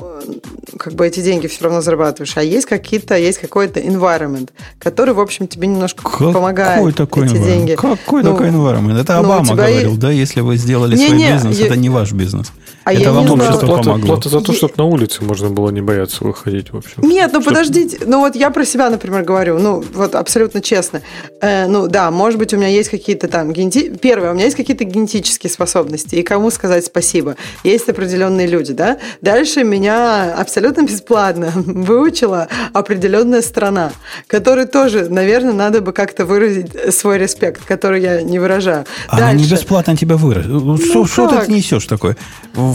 как 0.78 0.94
бы 0.94 1.06
эти 1.06 1.22
деньги 1.22 1.48
все 1.48 1.66
равно 1.66 1.82
зарабатываешь, 1.82 2.36
а 2.36 2.44
есть 2.44 2.66
какие-то, 2.66 3.16
есть 3.16 3.38
какой-то 3.40 3.80
environment, 3.80 4.50
который, 4.80 5.14
в 5.14 5.20
общем, 5.20 5.48
тебе 5.48 5.68
немножко 5.68 6.04
Какой 6.04 6.34
помогает 6.34 6.96
такой 6.96 7.26
эти 7.28 7.38
деньги. 7.38 7.76
Какой 7.76 8.24
ну, 8.24 8.32
такой 8.32 8.50
environment? 8.50 9.00
Это 9.00 9.14
ну, 9.14 9.20
Обама 9.20 9.56
говорил, 9.56 9.90
есть... 9.90 10.00
да, 10.00 10.12
если 10.12 10.42
вы 10.42 10.58
сделали 10.58 10.96
не, 10.96 11.08
свой 11.08 11.18
не, 11.18 11.32
бизнес, 11.32 11.60
я... 11.60 11.66
это 11.68 11.76
не 11.76 11.90
ваш 11.90 12.12
бизнес. 12.12 12.52
А 12.86 12.94
это 12.94 13.12
вам 13.12 13.32
общество 13.32 13.66
плата, 13.66 13.84
помогло. 13.84 14.08
Плата 14.08 14.30
за 14.30 14.42
то, 14.42 14.54
чтобы 14.54 14.74
на 14.78 14.84
улице 14.84 15.24
можно 15.24 15.50
было 15.50 15.72
не 15.72 15.82
бояться 15.82 16.24
выходить, 16.24 16.72
в 16.72 16.78
общем. 16.78 17.02
Нет, 17.02 17.32
ну 17.34 17.42
чтобы... 17.42 17.56
подождите, 17.56 17.98
ну 18.06 18.20
вот 18.20 18.36
я 18.36 18.52
про 18.52 18.64
себя, 18.64 18.92
например, 18.92 19.24
говорю, 19.24 19.58
ну 19.58 19.84
вот 19.94 20.14
абсолютно 20.14 20.62
честно. 20.62 21.02
Э, 21.42 21.66
ну 21.66 21.88
да, 21.88 22.12
может 22.12 22.38
быть, 22.38 22.54
у 22.54 22.58
меня 22.58 22.68
есть 22.68 22.90
какие-то 22.90 23.28
там 23.28 23.52
генети... 23.54 23.90
Первое, 23.90 24.32
у 24.32 24.34
меня 24.36 24.46
есть 24.46 24.56
какие-то 24.56 24.84
генетические 24.84 25.50
способности, 25.50 26.16
и 26.16 26.22
кому 26.22 26.52
сказать 26.52 26.86
спасибо. 26.86 27.36
Есть 27.64 27.90
определенные 27.90 28.46
люди, 28.46 28.72
да. 28.72 29.00
Дальше 29.20 29.64
меня 29.64 30.36
абсолютно 30.36 30.84
бесплатно 30.84 31.52
выучила 31.56 32.48
определенная 32.72 33.42
страна, 33.42 33.94
которой 34.28 34.68
тоже, 34.68 35.10
наверное, 35.10 35.54
надо 35.54 35.82
бы 35.82 35.92
как-то 35.92 36.26
выразить 36.26 36.94
свой 36.94 37.18
респект, 37.18 37.66
который 37.66 38.04
я 38.04 38.22
не 38.22 38.38
выражаю. 38.38 38.86
Она 39.08 39.32
Дальше. 39.32 39.44
не 39.44 39.52
бесплатно 39.52 39.98
тебя 39.98 40.18
выразит. 40.18 40.52
Ну, 40.52 40.78
что 41.08 41.28
ты 41.28 41.52
несешь 41.52 41.86
такое? 41.88 42.16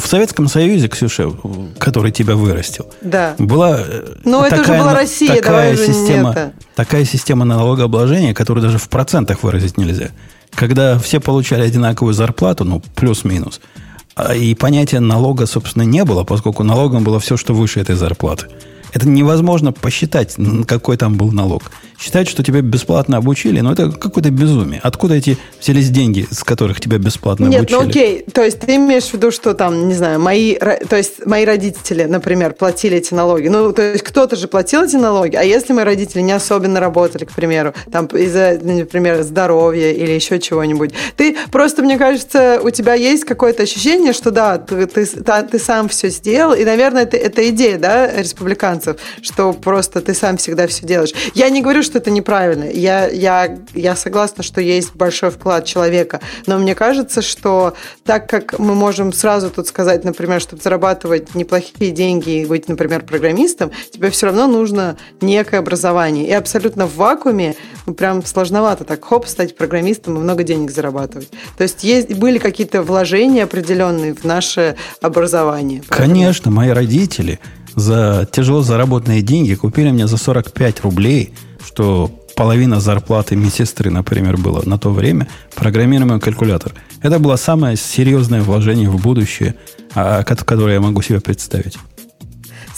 В 0.00 0.06
Советском 0.06 0.48
Союзе, 0.48 0.88
Ксюша, 0.88 1.30
который 1.78 2.10
тебя 2.10 2.34
вырастил, 2.34 2.86
да. 3.00 3.34
была 3.38 3.80
Но 4.24 4.42
такая, 4.42 4.60
это 4.60 4.72
уже 4.72 4.80
была 4.80 4.94
Россия, 4.94 5.36
такая 5.36 5.76
система, 5.76 6.52
такая 6.74 7.04
система 7.04 7.44
налогообложения, 7.44 8.34
которую 8.34 8.62
даже 8.62 8.78
в 8.78 8.88
процентах 8.88 9.42
выразить 9.42 9.76
нельзя. 9.76 10.08
Когда 10.54 10.98
все 10.98 11.20
получали 11.20 11.62
одинаковую 11.62 12.14
зарплату, 12.14 12.64
ну, 12.64 12.82
плюс-минус, 12.96 13.60
а, 14.16 14.34
и 14.34 14.54
понятия 14.54 15.00
налога, 15.00 15.46
собственно, 15.46 15.84
не 15.84 16.04
было, 16.04 16.24
поскольку 16.24 16.64
налогом 16.64 17.04
было 17.04 17.20
все, 17.20 17.36
что 17.36 17.54
выше 17.54 17.80
этой 17.80 17.94
зарплаты. 17.94 18.46
Это 18.92 19.08
невозможно 19.08 19.72
посчитать, 19.72 20.36
какой 20.66 20.96
там 20.96 21.14
был 21.14 21.30
налог. 21.30 21.70
Считать, 22.00 22.28
что 22.28 22.42
тебя 22.42 22.62
бесплатно 22.62 23.18
обучили, 23.18 23.60
ну 23.60 23.72
это 23.72 23.90
какое-то 23.90 24.30
безумие. 24.30 24.80
Откуда 24.82 25.14
эти 25.14 25.36
взялись 25.60 25.90
деньги, 25.90 26.26
с 26.30 26.42
которых 26.42 26.80
тебя 26.80 26.98
бесплатно 26.98 27.46
Нет, 27.46 27.60
обучили? 27.60 27.78
ну 27.78 27.88
окей, 27.88 28.24
то 28.32 28.42
есть 28.42 28.60
ты 28.60 28.76
имеешь 28.76 29.04
в 29.04 29.14
виду, 29.14 29.30
что 29.30 29.52
там, 29.54 29.88
не 29.88 29.94
знаю, 29.94 30.18
мои, 30.18 30.54
то 30.54 30.96
есть 30.96 31.26
мои 31.26 31.44
родители, 31.44 32.04
например, 32.04 32.54
платили 32.54 32.96
эти 32.96 33.12
налоги. 33.12 33.48
Ну, 33.48 33.72
то 33.72 33.82
есть 33.82 34.02
кто-то 34.02 34.36
же 34.36 34.48
платил 34.48 34.84
эти 34.84 34.96
налоги, 34.96 35.36
а 35.36 35.42
если 35.42 35.72
мои 35.74 35.84
родители 35.84 36.22
не 36.22 36.32
особенно 36.32 36.80
работали, 36.80 37.24
к 37.24 37.32
примеру, 37.32 37.74
там 37.92 38.06
из-за, 38.06 38.58
например, 38.62 39.22
здоровья 39.22 39.92
или 39.92 40.12
еще 40.12 40.38
чего-нибудь, 40.38 40.92
ты 41.16 41.36
просто, 41.52 41.82
мне 41.82 41.98
кажется, 41.98 42.60
у 42.62 42.70
тебя 42.70 42.94
есть 42.94 43.24
какое-то 43.24 43.64
ощущение, 43.64 44.14
что 44.14 44.30
да, 44.30 44.56
ты, 44.56 44.86
ты, 44.86 45.04
ты 45.04 45.58
сам 45.58 45.88
все 45.88 46.08
сделал, 46.08 46.54
и, 46.54 46.64
наверное, 46.64 47.02
это, 47.02 47.18
это 47.18 47.46
идея, 47.50 47.78
да, 47.78 48.10
республиканцев, 48.16 48.96
что 49.20 49.52
просто 49.52 50.00
ты 50.00 50.14
сам 50.14 50.38
всегда 50.38 50.66
все 50.66 50.86
делаешь. 50.86 51.12
Я 51.34 51.50
не 51.50 51.60
говорю, 51.60 51.82
что 51.82 51.89
это 51.94 52.10
неправильно. 52.10 52.64
Я, 52.64 53.08
я, 53.08 53.58
я 53.74 53.96
согласна, 53.96 54.42
что 54.42 54.60
есть 54.60 54.94
большой 54.94 55.30
вклад 55.30 55.64
человека. 55.64 56.20
Но 56.46 56.58
мне 56.58 56.74
кажется, 56.74 57.22
что 57.22 57.74
так 58.04 58.28
как 58.28 58.58
мы 58.58 58.74
можем 58.74 59.12
сразу 59.12 59.50
тут 59.50 59.66
сказать, 59.66 60.04
например, 60.04 60.40
чтобы 60.40 60.62
зарабатывать 60.62 61.34
неплохие 61.34 61.90
деньги 61.90 62.42
и 62.42 62.46
быть, 62.46 62.68
например, 62.68 63.02
программистом, 63.02 63.70
тебе 63.92 64.10
все 64.10 64.26
равно 64.26 64.46
нужно 64.46 64.96
некое 65.20 65.58
образование. 65.58 66.26
И 66.26 66.32
абсолютно 66.32 66.86
в 66.86 66.96
вакууме 66.96 67.54
прям 67.96 68.24
сложновато 68.24 68.84
так 68.84 69.04
хоп, 69.04 69.26
стать 69.26 69.56
программистом 69.56 70.16
и 70.16 70.20
много 70.20 70.42
денег 70.42 70.70
зарабатывать. 70.70 71.30
То 71.56 71.62
есть, 71.62 71.84
есть 71.84 72.14
были 72.14 72.38
какие-то 72.38 72.82
вложения 72.82 73.44
определенные 73.44 74.14
в 74.14 74.24
наше 74.24 74.76
образование. 75.00 75.82
Конечно, 75.88 76.50
мои 76.50 76.70
родители 76.70 77.40
за 77.74 78.28
тяжело 78.30 78.62
заработанные 78.62 79.22
деньги 79.22 79.54
купили 79.54 79.90
мне 79.90 80.06
за 80.06 80.16
45 80.16 80.80
рублей, 80.80 81.34
что 81.64 82.10
половина 82.36 82.80
зарплаты 82.80 83.36
медсестры, 83.36 83.90
например, 83.90 84.36
было 84.36 84.62
на 84.64 84.78
то 84.78 84.90
время, 84.90 85.28
программируемый 85.54 86.20
калькулятор. 86.20 86.72
Это 87.02 87.18
было 87.18 87.36
самое 87.36 87.76
серьезное 87.76 88.42
вложение 88.42 88.88
в 88.88 89.00
будущее, 89.00 89.54
а, 89.94 90.22
которое 90.22 90.74
я 90.74 90.80
могу 90.80 91.02
себе 91.02 91.20
представить. 91.20 91.76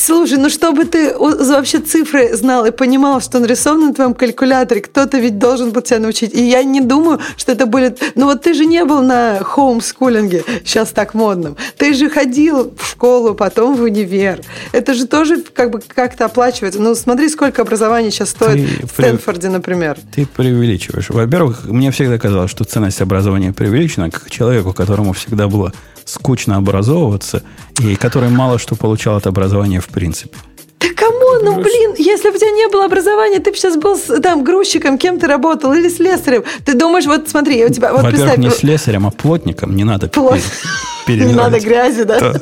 Слушай, 0.05 0.39
ну 0.39 0.51
чтобы 0.51 0.85
ты 0.85 1.17
вообще 1.17 1.79
цифры 1.79 2.35
знал 2.35 2.67
и 2.67 2.73
понимал, 2.73 3.21
что 3.21 3.39
нарисовано 3.39 3.89
на 3.89 3.95
твоем 3.95 4.15
калькуляторе, 4.15 4.81
кто-то 4.81 5.17
ведь 5.19 5.39
должен 5.39 5.71
был 5.71 5.81
тебя 5.81 6.01
научить. 6.01 6.35
И 6.35 6.43
я 6.43 6.65
не 6.65 6.81
думаю, 6.81 7.21
что 7.37 7.53
это 7.53 7.67
будет... 7.67 8.03
Ну 8.17 8.27
вот 8.27 8.43
ты 8.43 8.53
же 8.53 8.67
не 8.67 8.85
был 8.85 9.01
на 9.01 9.39
хоумскулинге, 9.45 10.43
сейчас 10.65 10.89
так 10.89 11.15
модным. 11.15 11.57
Ты 11.77 11.95
же 11.95 12.11
ходил 12.11 12.75
в 12.77 12.85
школу, 12.85 13.37
потом 13.37 13.77
в 13.77 13.83
универ. 13.83 14.41
Это 14.73 14.95
же 14.95 15.07
тоже 15.07 15.41
как 15.41 15.71
бы 15.71 15.81
как-то 15.81 16.25
оплачивается. 16.25 16.81
Ну 16.81 16.97
смотри, 16.97 17.29
сколько 17.29 17.63
образования 17.63 18.11
сейчас 18.11 18.31
стоит 18.31 18.81
ты 18.81 18.87
в 18.89 18.91
Стэнфорде, 18.91 19.51
например. 19.51 19.99
Ты 20.13 20.27
преувеличиваешь. 20.27 21.11
Во-первых, 21.11 21.67
мне 21.67 21.93
всегда 21.93 22.19
казалось, 22.19 22.51
что 22.51 22.65
ценность 22.65 23.01
образования 23.01 23.53
преувеличена, 23.53 24.11
как 24.11 24.29
человеку, 24.29 24.73
которому 24.73 25.13
всегда 25.13 25.47
было 25.47 25.73
скучно 26.13 26.57
образовываться 26.57 27.43
и 27.81 27.97
который 27.97 28.29
мало 28.29 28.59
что 28.59 28.75
получал 28.77 29.17
от 29.17 29.27
образования 29.27 29.81
в 29.81 29.89
принципе. 29.89 30.37
Да 30.81 30.89
кому? 30.97 31.43
Ну, 31.43 31.63
блин, 31.63 31.95
если 31.97 32.31
бы 32.31 32.37
у 32.37 32.39
тебя 32.39 32.51
не 32.51 32.69
было 32.69 32.85
образования, 32.85 33.39
ты 33.39 33.51
бы 33.51 33.57
сейчас 33.57 33.77
был 33.77 33.97
там 34.23 34.45
грузчиком, 34.45 34.99
кем 34.99 35.19
ты 35.19 35.27
работал, 35.27 35.73
или 35.73 35.89
слесарем. 35.89 36.45
Ты 36.65 36.75
думаешь, 36.75 37.07
вот 37.07 37.29
смотри, 37.29 37.65
у 37.65 37.69
тебя... 37.69 37.93
Вот 37.93 38.03
Во-первых, 38.03 38.39
не 38.39 38.51
слесарем, 38.51 39.07
а 39.07 39.11
плотником 39.11 39.77
не 39.77 39.85
надо 39.85 40.09
Плот... 40.09 40.41
Не 41.09 41.35
надо 41.35 41.59
грязи, 41.59 42.05
да? 42.05 42.21
да. 42.21 42.41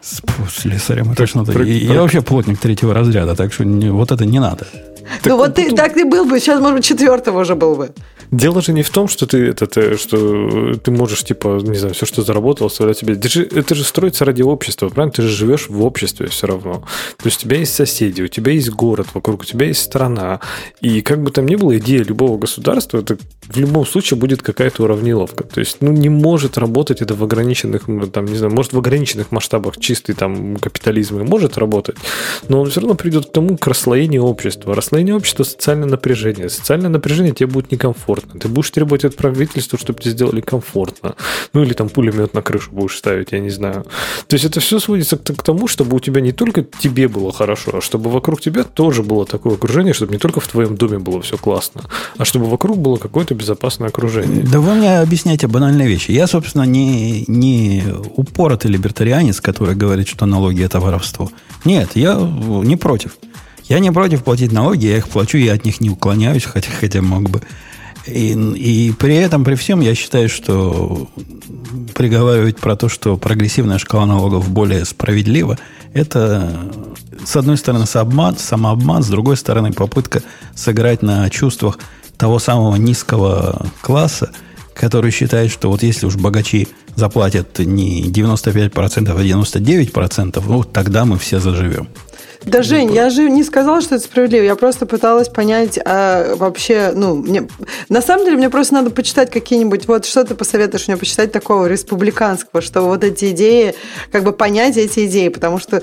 С 0.00 0.22
слесарем 0.60 1.14
точно. 1.16 1.44
Я, 1.62 1.94
я 1.94 2.00
вообще 2.00 2.22
плотник 2.22 2.58
третьего 2.58 2.94
разряда, 2.94 3.34
так 3.34 3.52
что 3.52 3.64
не, 3.64 3.90
вот 3.90 4.12
это 4.12 4.24
не 4.24 4.38
надо. 4.38 4.66
Ну 5.24 5.36
вот 5.36 5.56
ты 5.56 5.74
так 5.74 5.94
ты 5.94 6.04
был 6.04 6.24
бы, 6.24 6.38
сейчас, 6.38 6.60
может 6.60 6.76
быть, 6.76 6.84
четвертого 6.84 7.40
уже 7.40 7.54
был 7.54 7.74
бы. 7.74 7.90
Дело 8.30 8.60
же 8.60 8.72
не 8.72 8.82
в 8.82 8.90
том, 8.90 9.08
что 9.08 9.26
ты, 9.26 9.38
это, 9.48 9.66
ты, 9.66 9.96
что 9.96 10.74
ты 10.74 10.90
можешь, 10.90 11.24
типа, 11.24 11.60
не 11.62 11.78
знаю, 11.78 11.94
все, 11.94 12.04
что 12.04 12.22
заработал, 12.22 12.66
оставлять 12.66 12.98
себе. 12.98 13.18
Же, 13.22 13.44
это 13.44 13.74
же 13.74 13.84
строится 13.84 14.24
ради 14.26 14.42
общества, 14.42 14.88
правильно? 14.88 15.12
Ты 15.12 15.22
же 15.22 15.28
живешь 15.30 15.68
в 15.68 15.82
обществе 15.82 16.26
все 16.26 16.46
равно. 16.46 16.84
То 17.16 17.26
есть 17.26 17.38
у 17.38 17.40
тебя 17.42 17.58
есть 17.58 17.74
соседи, 17.74 18.20
у 18.20 18.28
тебя 18.28 18.52
есть 18.52 18.70
город 18.70 19.08
вокруг, 19.14 19.42
у 19.42 19.44
тебя 19.44 19.66
есть 19.66 19.80
страна. 19.80 20.40
И 20.82 21.00
как 21.00 21.22
бы 21.22 21.30
там 21.30 21.46
ни 21.46 21.56
было, 21.56 21.78
идея 21.78 22.02
любого 22.02 22.36
государства, 22.36 22.98
это 22.98 23.16
в 23.46 23.56
любом 23.56 23.86
случае 23.86 24.18
будет 24.18 24.42
какая-то 24.42 24.82
уравниловка. 24.82 25.44
То 25.44 25.60
есть, 25.60 25.78
ну, 25.80 25.92
не 25.92 26.10
может 26.10 26.58
работать 26.58 27.00
это 27.00 27.14
в 27.14 27.24
ограниченных, 27.24 27.86
там, 28.12 28.26
не 28.26 28.36
знаю, 28.36 28.52
может 28.52 28.74
в 28.74 28.78
ограниченных 28.78 29.32
масштабах 29.32 29.78
чистый 29.78 30.12
там 30.12 30.56
капитализм 30.56 31.20
и 31.20 31.24
может 31.24 31.56
работать, 31.56 31.96
но 32.48 32.60
он 32.60 32.68
все 32.68 32.80
равно 32.80 32.94
придет 32.94 33.26
к 33.26 33.32
тому, 33.32 33.56
к 33.56 33.66
расслоению 33.66 34.24
общества. 34.24 34.74
Расслоение 34.74 35.14
общества– 35.14 35.42
социальное 35.44 35.88
напряжение. 35.88 36.50
Социальное 36.50 36.90
напряжение 36.90 37.32
тебе 37.32 37.46
будет 37.46 37.72
некомфортно 37.72 38.17
комфортно. 38.20 38.40
Ты 38.40 38.48
будешь 38.48 38.70
требовать 38.70 39.04
от 39.04 39.16
правительства, 39.16 39.78
чтобы 39.78 40.00
тебе 40.00 40.12
сделали 40.12 40.40
комфортно. 40.40 41.14
Ну, 41.52 41.62
или 41.62 41.72
там 41.72 41.88
пулемет 41.88 42.34
на 42.34 42.42
крышу 42.42 42.70
будешь 42.72 42.96
ставить, 42.96 43.32
я 43.32 43.40
не 43.40 43.50
знаю. 43.50 43.84
То 44.26 44.34
есть 44.34 44.44
это 44.44 44.60
все 44.60 44.78
сводится 44.78 45.16
к, 45.16 45.42
тому, 45.42 45.68
чтобы 45.68 45.96
у 45.96 46.00
тебя 46.00 46.20
не 46.20 46.32
только 46.32 46.62
тебе 46.62 47.08
было 47.08 47.32
хорошо, 47.32 47.78
а 47.78 47.80
чтобы 47.80 48.10
вокруг 48.10 48.40
тебя 48.40 48.64
тоже 48.64 49.02
было 49.02 49.24
такое 49.24 49.54
окружение, 49.54 49.94
чтобы 49.94 50.12
не 50.12 50.18
только 50.18 50.40
в 50.40 50.48
твоем 50.48 50.76
доме 50.76 50.98
было 50.98 51.22
все 51.22 51.36
классно, 51.36 51.82
а 52.16 52.24
чтобы 52.24 52.46
вокруг 52.46 52.78
было 52.78 52.96
какое-то 52.96 53.34
безопасное 53.34 53.88
окружение. 53.88 54.42
Да 54.42 54.60
вы 54.60 54.74
мне 54.74 54.98
объясняете 55.00 55.46
банальные 55.46 55.88
вещи. 55.88 56.10
Я, 56.10 56.26
собственно, 56.26 56.64
не, 56.64 57.24
не 57.26 57.84
упоротый 58.16 58.70
либертарианец, 58.70 59.40
который 59.40 59.74
говорит, 59.74 60.08
что 60.08 60.26
налоги– 60.26 60.62
это 60.64 60.80
воровство. 60.80 61.30
Нет, 61.64 61.90
я 61.94 62.16
не 62.16 62.76
против. 62.76 63.16
Я 63.68 63.80
не 63.80 63.92
против 63.92 64.24
платить 64.24 64.50
налоги, 64.50 64.86
я 64.86 64.96
их 64.96 65.08
плачу, 65.08 65.36
я 65.36 65.52
от 65.52 65.64
них 65.66 65.80
не 65.80 65.90
уклоняюсь, 65.90 66.44
хотя, 66.44 66.70
хотя 66.70 67.02
мог 67.02 67.28
бы. 67.28 67.42
И, 68.08 68.32
и 68.32 68.92
при 68.92 69.16
этом, 69.16 69.44
при 69.44 69.54
всем, 69.54 69.80
я 69.80 69.94
считаю, 69.94 70.28
что 70.28 71.08
приговаривать 71.94 72.58
про 72.58 72.76
то, 72.76 72.88
что 72.88 73.16
прогрессивная 73.16 73.78
шкала 73.78 74.06
налогов 74.06 74.48
более 74.48 74.84
справедлива, 74.84 75.58
это, 75.92 76.50
с 77.24 77.36
одной 77.36 77.56
стороны, 77.56 77.86
самообман, 77.86 78.36
самообман, 78.36 79.02
с 79.02 79.08
другой 79.08 79.36
стороны, 79.36 79.72
попытка 79.72 80.22
сыграть 80.54 81.02
на 81.02 81.28
чувствах 81.30 81.78
того 82.16 82.38
самого 82.38 82.76
низкого 82.76 83.66
класса, 83.80 84.30
который 84.74 85.10
считает, 85.10 85.50
что 85.50 85.70
вот 85.70 85.82
если 85.82 86.06
уж 86.06 86.16
богачи 86.16 86.68
заплатят 86.94 87.58
не 87.58 88.10
95%, 88.10 88.70
а 88.76 89.22
99%, 89.22 90.42
ну, 90.46 90.64
тогда 90.64 91.04
мы 91.04 91.18
все 91.18 91.40
заживем. 91.40 91.88
Да, 92.44 92.62
Жень, 92.62 92.92
я 92.94 93.10
же 93.10 93.28
не 93.28 93.42
сказала, 93.42 93.80
что 93.80 93.96
это 93.96 94.04
справедливо. 94.04 94.44
Я 94.44 94.56
просто 94.56 94.86
пыталась 94.86 95.28
понять 95.28 95.78
а, 95.84 96.34
вообще, 96.36 96.92
ну, 96.94 97.16
мне... 97.16 97.48
На 97.88 98.00
самом 98.00 98.24
деле, 98.24 98.36
мне 98.36 98.50
просто 98.50 98.74
надо 98.74 98.90
почитать 98.90 99.30
какие-нибудь... 99.30 99.86
Вот 99.86 100.04
что 100.04 100.24
ты 100.24 100.34
посоветуешь 100.34 100.88
мне 100.88 100.96
почитать 100.96 101.32
такого 101.32 101.66
республиканского, 101.66 102.62
что 102.62 102.82
вот 102.82 103.04
эти 103.04 103.30
идеи, 103.30 103.74
как 104.12 104.24
бы 104.24 104.32
понять 104.32 104.76
эти 104.76 105.06
идеи, 105.06 105.28
потому 105.28 105.58
что 105.58 105.82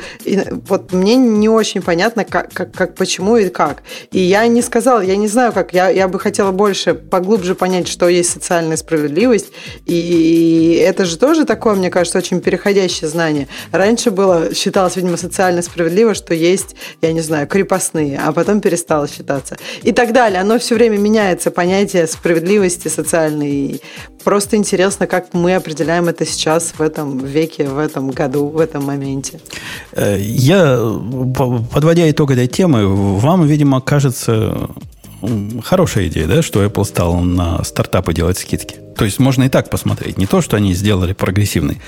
вот 0.67 0.93
мне 0.93 1.15
не 1.15 1.49
очень 1.49 1.81
понятно, 1.81 2.25
как, 2.25 2.51
как, 2.53 2.71
как 2.71 2.95
почему 2.95 3.38
и 3.38 3.49
как. 3.49 3.83
И 4.11 4.19
я 4.19 4.47
не 4.47 4.61
сказала, 4.61 5.01
я 5.01 5.15
не 5.15 5.27
знаю, 5.27 5.53
как. 5.53 5.73
Я, 5.73 5.89
я 5.89 6.07
бы 6.07 6.19
хотела 6.19 6.51
больше, 6.51 6.93
поглубже 6.93 7.53
понять, 7.55 7.88
что 7.88 8.07
есть 8.07 8.31
социальная 8.31 8.77
справедливость. 8.77 9.51
И 9.86 10.81
это 10.83 11.05
же 11.05 11.17
тоже 11.17 11.45
такое, 11.45 11.75
мне 11.75 11.89
кажется, 11.89 12.17
очень 12.17 12.41
переходящее 12.41 13.09
знание. 13.09 13.47
Раньше 13.71 14.11
было, 14.11 14.53
считалось, 14.53 14.95
видимо, 14.95 15.17
социально 15.17 15.61
справедливо, 15.61 16.13
что 16.13 16.24
есть 16.34 16.55
есть, 16.55 16.76
я 17.01 17.13
не 17.13 17.21
знаю, 17.21 17.47
крепостные, 17.47 18.19
а 18.19 18.32
потом 18.32 18.61
перестало 18.61 19.07
считаться. 19.07 19.57
И 19.84 19.91
так 19.91 20.13
далее. 20.13 20.41
Оно 20.41 20.57
все 20.57 20.76
время 20.76 20.97
меняется, 20.97 21.51
понятие 21.51 22.07
справедливости 22.07 22.88
социальной. 22.88 23.82
Просто 24.23 24.55
интересно, 24.55 25.07
как 25.07 25.34
мы 25.34 25.55
определяем 25.55 26.07
это 26.07 26.26
сейчас, 26.26 26.73
в 26.78 26.82
этом 26.82 27.19
веке, 27.19 27.67
в 27.67 27.78
этом 27.78 28.11
году, 28.11 28.47
в 28.47 28.59
этом 28.59 28.84
моменте. 28.84 29.39
Э, 29.91 30.17
я, 30.19 30.80
подводя 31.71 32.09
итог 32.09 32.32
этой 32.32 32.47
темы, 32.47 32.88
вам, 33.17 33.45
видимо, 33.45 33.82
кажется 33.82 34.69
хорошая 35.63 36.07
идея, 36.07 36.28
да, 36.28 36.41
что 36.41 36.63
Apple 36.63 36.86
стал 36.86 37.15
на 37.15 37.63
стартапы 37.63 38.13
делать 38.13 38.38
скидки. 38.38 38.76
То 38.95 39.05
есть 39.05 39.19
можно 39.19 39.43
и 39.43 39.49
так 39.49 39.69
посмотреть. 39.69 40.17
Не 40.17 40.26
то, 40.26 40.41
что 40.41 40.55
они 40.55 40.73
сделали 40.73 41.13
прогрессивный 41.13 41.82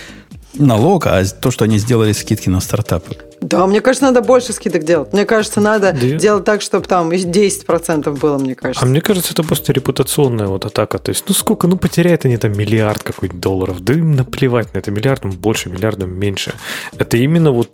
налог, 0.54 1.06
а 1.08 1.24
то, 1.24 1.52
что 1.52 1.66
они 1.66 1.78
сделали 1.78 2.14
скидки 2.14 2.50
на 2.50 2.60
стартапы. 2.60 3.16
Да, 3.42 3.68
мне 3.68 3.82
кажется, 3.82 4.06
надо 4.06 4.22
больше 4.22 4.52
скидок 4.52 4.84
делать. 4.84 5.14
Мне 5.14 5.26
кажется, 5.26 5.62
надо 5.62 5.94
да. 5.94 6.18
делать 6.18 6.44
так, 6.44 6.62
чтобы 6.62 6.88
там 6.88 7.12
10% 7.12 8.20
было, 8.20 8.38
мне 8.38 8.56
кажется. 8.56 8.84
А 8.84 8.88
мне 8.88 9.00
кажется, 9.00 9.34
это 9.34 9.44
просто 9.44 9.74
репутационная 9.74 10.48
вот 10.48 10.66
атака. 10.66 10.98
То 10.98 11.10
есть, 11.10 11.26
ну 11.28 11.36
сколько, 11.36 11.68
ну 11.68 11.78
потеряют 11.78 12.26
они 12.26 12.38
там 12.38 12.58
миллиард 12.58 13.04
какой-то 13.04 13.36
долларов. 13.36 13.82
Да 13.82 13.94
им 13.94 14.14
наплевать 14.14 14.74
на 14.74 14.80
это. 14.80 14.90
Миллиардом 14.90 15.32
больше, 15.32 15.70
миллиардом 15.70 16.18
меньше. 16.18 16.54
Это 16.98 17.18
именно 17.18 17.52
вот 17.52 17.70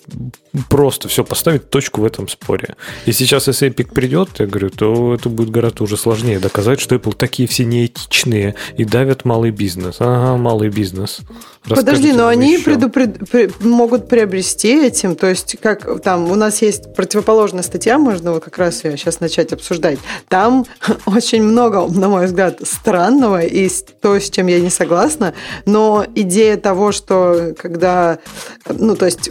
просто 0.70 1.08
все 1.08 1.24
поставить 1.24 1.70
точку 1.70 2.02
в 2.02 2.06
этом 2.06 2.28
споре. 2.28 2.76
И 3.06 3.14
сейчас, 3.14 3.48
если 3.48 3.70
Epic 3.70 3.94
придет, 3.94 4.30
я 4.40 4.48
говорю, 4.48 4.70
то 4.70 5.16
это 5.16 5.30
будет 5.30 5.50
гораздо 5.50 5.84
уже 5.84 5.96
сложнее 5.98 6.40
доказать, 6.40 6.80
что 6.82 6.96
Apple 6.96 7.16
такие 7.16 7.48
все 7.48 7.64
неэтичные 7.64 8.56
и 8.78 8.84
давят 8.84 9.24
малый 9.24 9.52
бизнес. 9.52 9.96
Ага, 10.00 10.38
малый 10.38 10.70
бизнес. 10.70 11.22
Подожди, 11.68 12.12
но 12.12 12.28
они 12.28 12.58
предупред... 12.58 13.32
могут 13.64 14.10
приобрести 14.10 14.86
этим, 14.86 15.16
то 15.16 15.28
есть 15.28 15.53
как 15.62 16.02
там 16.02 16.32
у 16.32 16.36
нас 16.36 16.62
есть 16.62 16.94
противоположная 16.96 17.64
статья, 17.64 17.98
можно 17.98 18.34
вот 18.34 18.44
как 18.44 18.58
раз 18.58 18.84
ее 18.84 18.98
сейчас 18.98 19.20
начать 19.20 19.54
обсуждать. 19.54 20.00
Там 20.28 20.66
очень 21.06 21.44
много, 21.44 21.88
на 21.88 22.10
мой 22.10 22.26
взгляд, 22.26 22.60
странного 22.64 23.42
и 23.42 23.70
то, 24.02 24.20
с 24.20 24.30
чем 24.30 24.48
я 24.48 24.60
не 24.60 24.70
согласна, 24.70 25.34
но 25.66 26.06
идея 26.16 26.58
того, 26.58 26.92
что 26.92 27.54
когда, 27.58 28.20
ну, 28.68 28.96
то 28.96 29.06
есть 29.06 29.30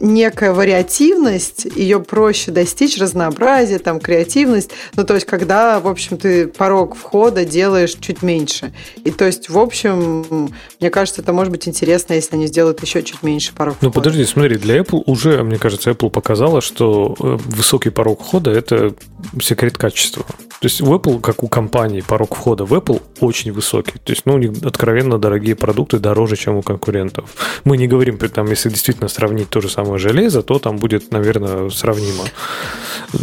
некая 0.00 0.52
вариативность, 0.52 1.66
ее 1.76 2.00
проще 2.00 2.50
достичь, 2.50 2.98
разнообразие, 2.98 3.78
там, 3.78 4.00
креативность, 4.00 4.70
ну, 4.96 5.04
то 5.04 5.14
есть 5.14 5.26
когда, 5.26 5.80
в 5.80 5.88
общем, 5.88 6.16
ты 6.16 6.48
порог 6.48 6.96
входа 6.96 7.44
делаешь 7.44 7.96
чуть 8.00 8.22
меньше. 8.22 8.72
И 9.04 9.10
то 9.10 9.24
есть, 9.24 9.48
в 9.48 9.58
общем, 9.58 10.50
мне 10.80 10.90
кажется, 10.90 11.22
это 11.22 11.32
может 11.32 11.52
быть 11.52 11.66
интересно, 11.68 12.14
если 12.14 12.36
они 12.36 12.46
сделают 12.46 12.82
еще 12.82 13.02
чуть 13.02 13.22
меньше 13.22 13.52
порог 13.54 13.76
входа. 13.76 13.86
Ну, 13.86 13.92
подожди, 13.92 14.24
смотри, 14.24 14.56
для 14.56 14.78
Apple 14.78 15.02
уже, 15.06 15.17
мне 15.42 15.58
кажется, 15.58 15.90
Apple 15.90 16.10
показала, 16.10 16.60
что 16.60 17.16
э, 17.20 17.38
высокий 17.46 17.90
порог 17.90 18.22
входа– 18.22 18.50
это 18.52 18.94
секрет 19.40 19.76
качества. 19.76 20.24
То 20.60 20.66
есть 20.66 20.80
в 20.80 20.92
Apple, 20.92 21.20
как 21.20 21.44
у 21.44 21.48
компании, 21.48 22.00
порог 22.00 22.34
входа 22.34 22.64
в 22.64 22.74
Apple 22.74 23.00
очень 23.20 23.52
высокий. 23.52 23.98
То 24.04 24.12
есть, 24.12 24.26
ну, 24.26 24.34
у 24.34 24.38
них 24.38 24.52
откровенно 24.64 25.18
дорогие 25.18 25.54
продукты, 25.54 25.98
дороже, 25.98 26.36
чем 26.36 26.56
у 26.56 26.62
конкурентов. 26.62 27.30
Мы 27.64 27.76
не 27.76 27.86
говорим, 27.86 28.18
там, 28.18 28.46
если 28.50 28.68
действительно 28.68 29.08
сравнить 29.08 29.48
то 29.50 29.60
же 29.60 29.68
самое 29.68 29.98
железо, 29.98 30.42
то 30.42 30.58
там 30.58 30.76
будет, 30.76 31.12
наверное, 31.12 31.70
сравнимо. 31.70 32.24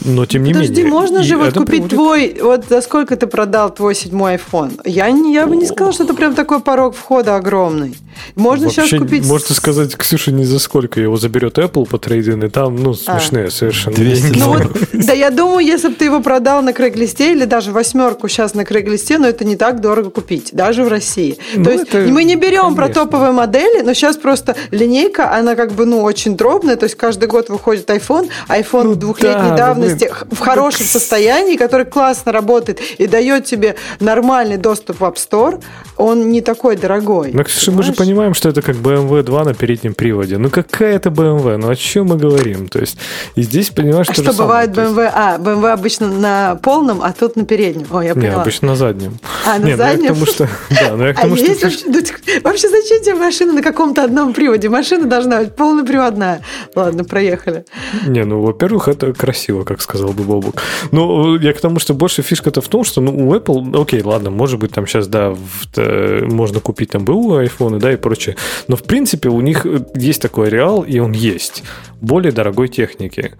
Но 0.06 0.26
тем 0.26 0.44
не 0.44 0.54
Подожди, 0.54 0.84
менее... 0.84 0.92
можно 0.92 1.24
же 1.24 1.38
вот 1.38 1.54
купить 1.54 1.88
приводит... 1.88 2.38
твой... 2.38 2.38
Вот 2.42 2.66
за 2.70 2.82
сколько 2.82 3.16
ты 3.16 3.28
продал 3.28 3.74
твой 3.74 3.94
седьмой 3.94 4.36
iPhone? 4.36 4.82
Я, 4.86 5.12
не, 5.12 5.34
я 5.34 5.46
бы 5.46 5.56
не 5.56 5.66
сказала, 5.66 5.94
что 5.94 6.04
это 6.06 6.14
прям 6.14 6.34
такой 6.34 6.60
порог 6.60 6.96
входа 6.96 7.36
огромный. 7.36 7.96
Можно 8.36 8.66
Вообще, 8.66 8.88
сейчас 8.88 9.00
купить... 9.00 9.26
Можно 9.26 9.54
сказать, 9.54 9.96
Ксюша, 9.96 10.32
не 10.32 10.46
за 10.46 10.60
сколько 10.60 11.00
его 11.00 11.18
заберет 11.18 11.58
Apple 11.58 11.88
по 11.88 12.00
трейдин, 12.00 12.44
и 12.44 12.50
там, 12.50 12.76
ну, 12.78 12.92
а. 12.92 12.96
смешные 12.96 13.48
а. 13.48 13.52
совершенно. 13.52 13.96
200 13.96 14.40
ну, 14.40 14.54
вот, 14.54 14.68
Да 14.94 15.14
я 15.14 15.30
думаю, 15.30 15.66
если 15.66 15.90
бы 15.90 15.96
ты 15.96 16.06
его 16.06 16.22
продал 16.22 16.62
на 16.62 16.74
Крейглисте 16.74 17.34
или 17.34 17.46
даже 17.46 17.72
восьмерку 17.72 18.28
сейчас 18.28 18.54
на 18.54 18.66
Крейглисте, 18.66 19.18
но 19.18 19.28
это 19.28 19.46
не 19.46 19.56
так 19.56 19.82
дорого 19.82 20.10
купить, 20.10 20.50
даже 20.54 20.84
в 20.84 20.88
России. 20.88 21.38
Ну, 21.56 21.66
То 21.66 21.72
есть 21.72 21.94
мы 21.94 22.24
не 22.24 22.36
берем 22.36 22.76
конечно. 22.76 22.76
про 22.76 22.90
топовые 22.90 23.32
модели, 23.32 23.82
но 23.82 23.94
сейчас 23.94 24.18
просто 24.18 24.56
линейка, 24.72 25.32
она 25.32 25.56
как 25.56 25.74
бы, 25.74 25.86
ну, 25.86 26.02
очень 26.02 26.36
дробная, 26.36 26.76
то 26.76 26.86
есть 26.86 26.96
каждый 26.96 27.28
год 27.28 27.50
выходит 27.50 27.90
iPhone, 27.90 28.30
iPhone 28.50 28.84
ну, 28.84 28.96
двухлетней 28.96 29.56
да, 29.56 29.74
давности 29.76 30.11
в 30.32 30.39
хорошем 30.39 30.86
состоянии, 30.86 31.57
который 31.57 31.86
классно 31.86 32.32
работает 32.32 32.80
и 32.97 33.07
дает 33.07 33.45
тебе 33.45 33.76
нормальный 33.99 34.57
доступ 34.57 34.99
в 34.99 35.03
App 35.03 35.15
Store, 35.15 35.61
он 35.97 36.30
не 36.30 36.41
такой 36.41 36.76
дорогой. 36.76 37.32
Ну, 37.34 37.43
Ксюша, 37.43 37.71
мы 37.71 37.84
же 37.84 37.93
понимаем, 37.93 38.34
что 38.34 38.49
это 38.49 38.61
как 38.61 38.76
BMW 38.76 39.23
2 39.23 39.43
на 39.43 39.53
переднем 39.53 39.93
приводе. 39.93 40.38
Ну, 40.38 40.49
какая 40.49 40.95
это 40.95 41.09
BMW? 41.09 41.57
Ну, 41.57 41.69
о 41.69 41.76
чем 41.76 42.07
мы 42.07 42.17
говорим? 42.17 42.67
То 42.67 42.80
есть, 42.80 42.97
и 43.36 43.41
здесь, 43.41 43.69
понимаешь, 43.69 44.07
а 44.09 44.13
что 44.13 44.34
бывает 44.34 44.71
BMW? 44.71 45.09
А, 45.13 45.38
BMW 45.38 45.71
обычно 45.71 46.07
на 46.07 46.55
полном, 46.55 47.01
а 47.01 47.13
тут 47.13 47.36
на 47.36 47.45
переднем. 47.45 47.88
О, 47.91 48.01
я 48.01 48.13
поняла. 48.13 48.36
Не, 48.36 48.41
обычно 48.41 48.67
на 48.69 48.76
заднем. 48.76 49.17
А, 49.45 49.59
на 49.59 49.65
не, 49.65 49.78
заднем? 49.78 49.97
Ну, 49.97 50.03
я 50.03 50.09
к 50.09 50.13
тому, 50.13 50.26
что... 50.26 50.49
Да, 50.69 50.95
ну, 50.95 51.05
я 51.05 51.13
к 51.13 51.19
а 51.19 51.21
тому, 51.21 51.34
а 51.34 51.38
что... 51.38 51.47
Вообще, 51.47 51.86
ну, 51.86 52.01
вообще, 52.43 52.69
зачем 52.69 53.03
тебе 53.03 53.15
машина 53.15 53.53
на 53.53 53.61
каком-то 53.61 54.03
одном 54.03 54.34
приводе? 54.34 54.69
Машина 54.69 55.05
должна 55.05 55.39
быть 55.39 55.55
полноприводная. 55.55 56.41
Ладно, 56.76 57.03
проехали. 57.03 57.65
Не, 58.07 58.26
ну, 58.26 58.41
во-первых, 58.41 58.88
это 58.88 59.13
красиво, 59.13 59.63
как 59.66 59.82
сказал 59.82 60.13
бы 60.13 60.24
Бобук. 60.24 60.61
Ну, 60.91 61.38
я 61.38 61.53
к 61.53 61.59
тому, 61.59 61.80
что 61.80 61.93
больше 61.93 62.22
фишка-то 62.22 62.61
в 62.61 62.68
том, 62.68 62.84
что 62.84 63.01
ну, 63.01 63.11
у 63.11 63.36
Apple, 63.36 63.82
окей, 63.82 64.01
ладно, 64.01 64.30
может 64.30 64.59
быть, 64.59 64.72
там 64.72 64.88
сейчас, 64.88 65.07
да, 65.07 65.32
в, 65.32 65.68
э, 65.76 66.26
можно 66.26 66.59
купить 66.59 66.91
там 66.91 67.03
БУ 67.03 67.36
айфоны, 67.36 67.80
да, 67.80 67.91
и 67.91 67.97
прочее. 67.97 68.36
Но, 68.68 68.76
в 68.76 68.84
принципе, 68.84 69.30
у 69.30 69.41
них 69.41 69.66
есть 69.95 70.22
такой 70.22 70.49
реал, 70.49 70.82
и 70.82 70.99
он 70.99 71.11
есть. 71.11 71.63
Более 72.01 72.32
дорогой 72.32 72.68
техники. 72.68 73.34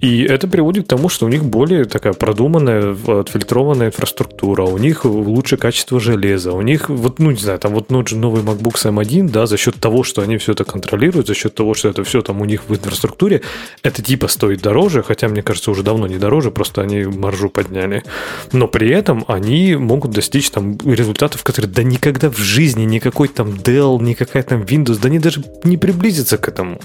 И 0.00 0.22
это 0.22 0.46
приводит 0.46 0.84
к 0.84 0.88
тому, 0.88 1.08
что 1.08 1.26
у 1.26 1.28
них 1.28 1.44
более 1.44 1.84
такая 1.84 2.12
продуманная, 2.12 2.96
отфильтрованная 3.06 3.88
инфраструктура, 3.88 4.62
у 4.62 4.78
них 4.78 5.04
лучше 5.04 5.56
качество 5.56 5.98
железа, 5.98 6.52
у 6.52 6.62
них, 6.62 6.88
вот, 6.88 7.18
ну, 7.18 7.30
не 7.32 7.38
знаю, 7.38 7.58
там 7.58 7.74
вот 7.74 7.90
новый 7.90 8.42
MacBook 8.42 8.76
с 8.76 8.86
M1, 8.86 9.30
да, 9.30 9.46
за 9.46 9.56
счет 9.56 9.76
того, 9.76 10.04
что 10.04 10.22
они 10.22 10.36
все 10.38 10.52
это 10.52 10.64
контролируют, 10.64 11.26
за 11.26 11.34
счет 11.34 11.54
того, 11.54 11.74
что 11.74 11.88
это 11.88 12.04
все 12.04 12.22
там 12.22 12.40
у 12.40 12.44
них 12.44 12.68
в 12.68 12.74
инфраструктуре, 12.74 13.42
это 13.82 14.02
типа 14.02 14.28
стоит 14.28 14.62
дороже, 14.62 15.02
хотя, 15.02 15.28
мне 15.28 15.42
кажется, 15.42 15.70
уже 15.70 15.82
давно 15.82 16.06
не 16.06 16.18
дороже, 16.18 16.50
просто 16.50 16.82
они 16.82 17.04
маржу 17.04 17.48
подняли. 17.48 18.04
Но 18.52 18.68
при 18.68 18.90
этом 18.90 19.24
они 19.26 19.74
могут 19.76 20.12
достичь 20.12 20.50
там 20.50 20.78
результатов, 20.84 21.42
которые 21.42 21.72
да 21.72 21.82
никогда 21.82 22.30
в 22.30 22.38
жизни 22.38 22.84
никакой 22.84 23.28
там 23.28 23.48
Dell, 23.48 24.00
никакая 24.00 24.42
там 24.42 24.62
Windows, 24.62 24.98
да 25.00 25.08
они 25.08 25.18
даже 25.18 25.42
не 25.64 25.76
приблизятся 25.76 26.38
к 26.38 26.48
этому. 26.48 26.80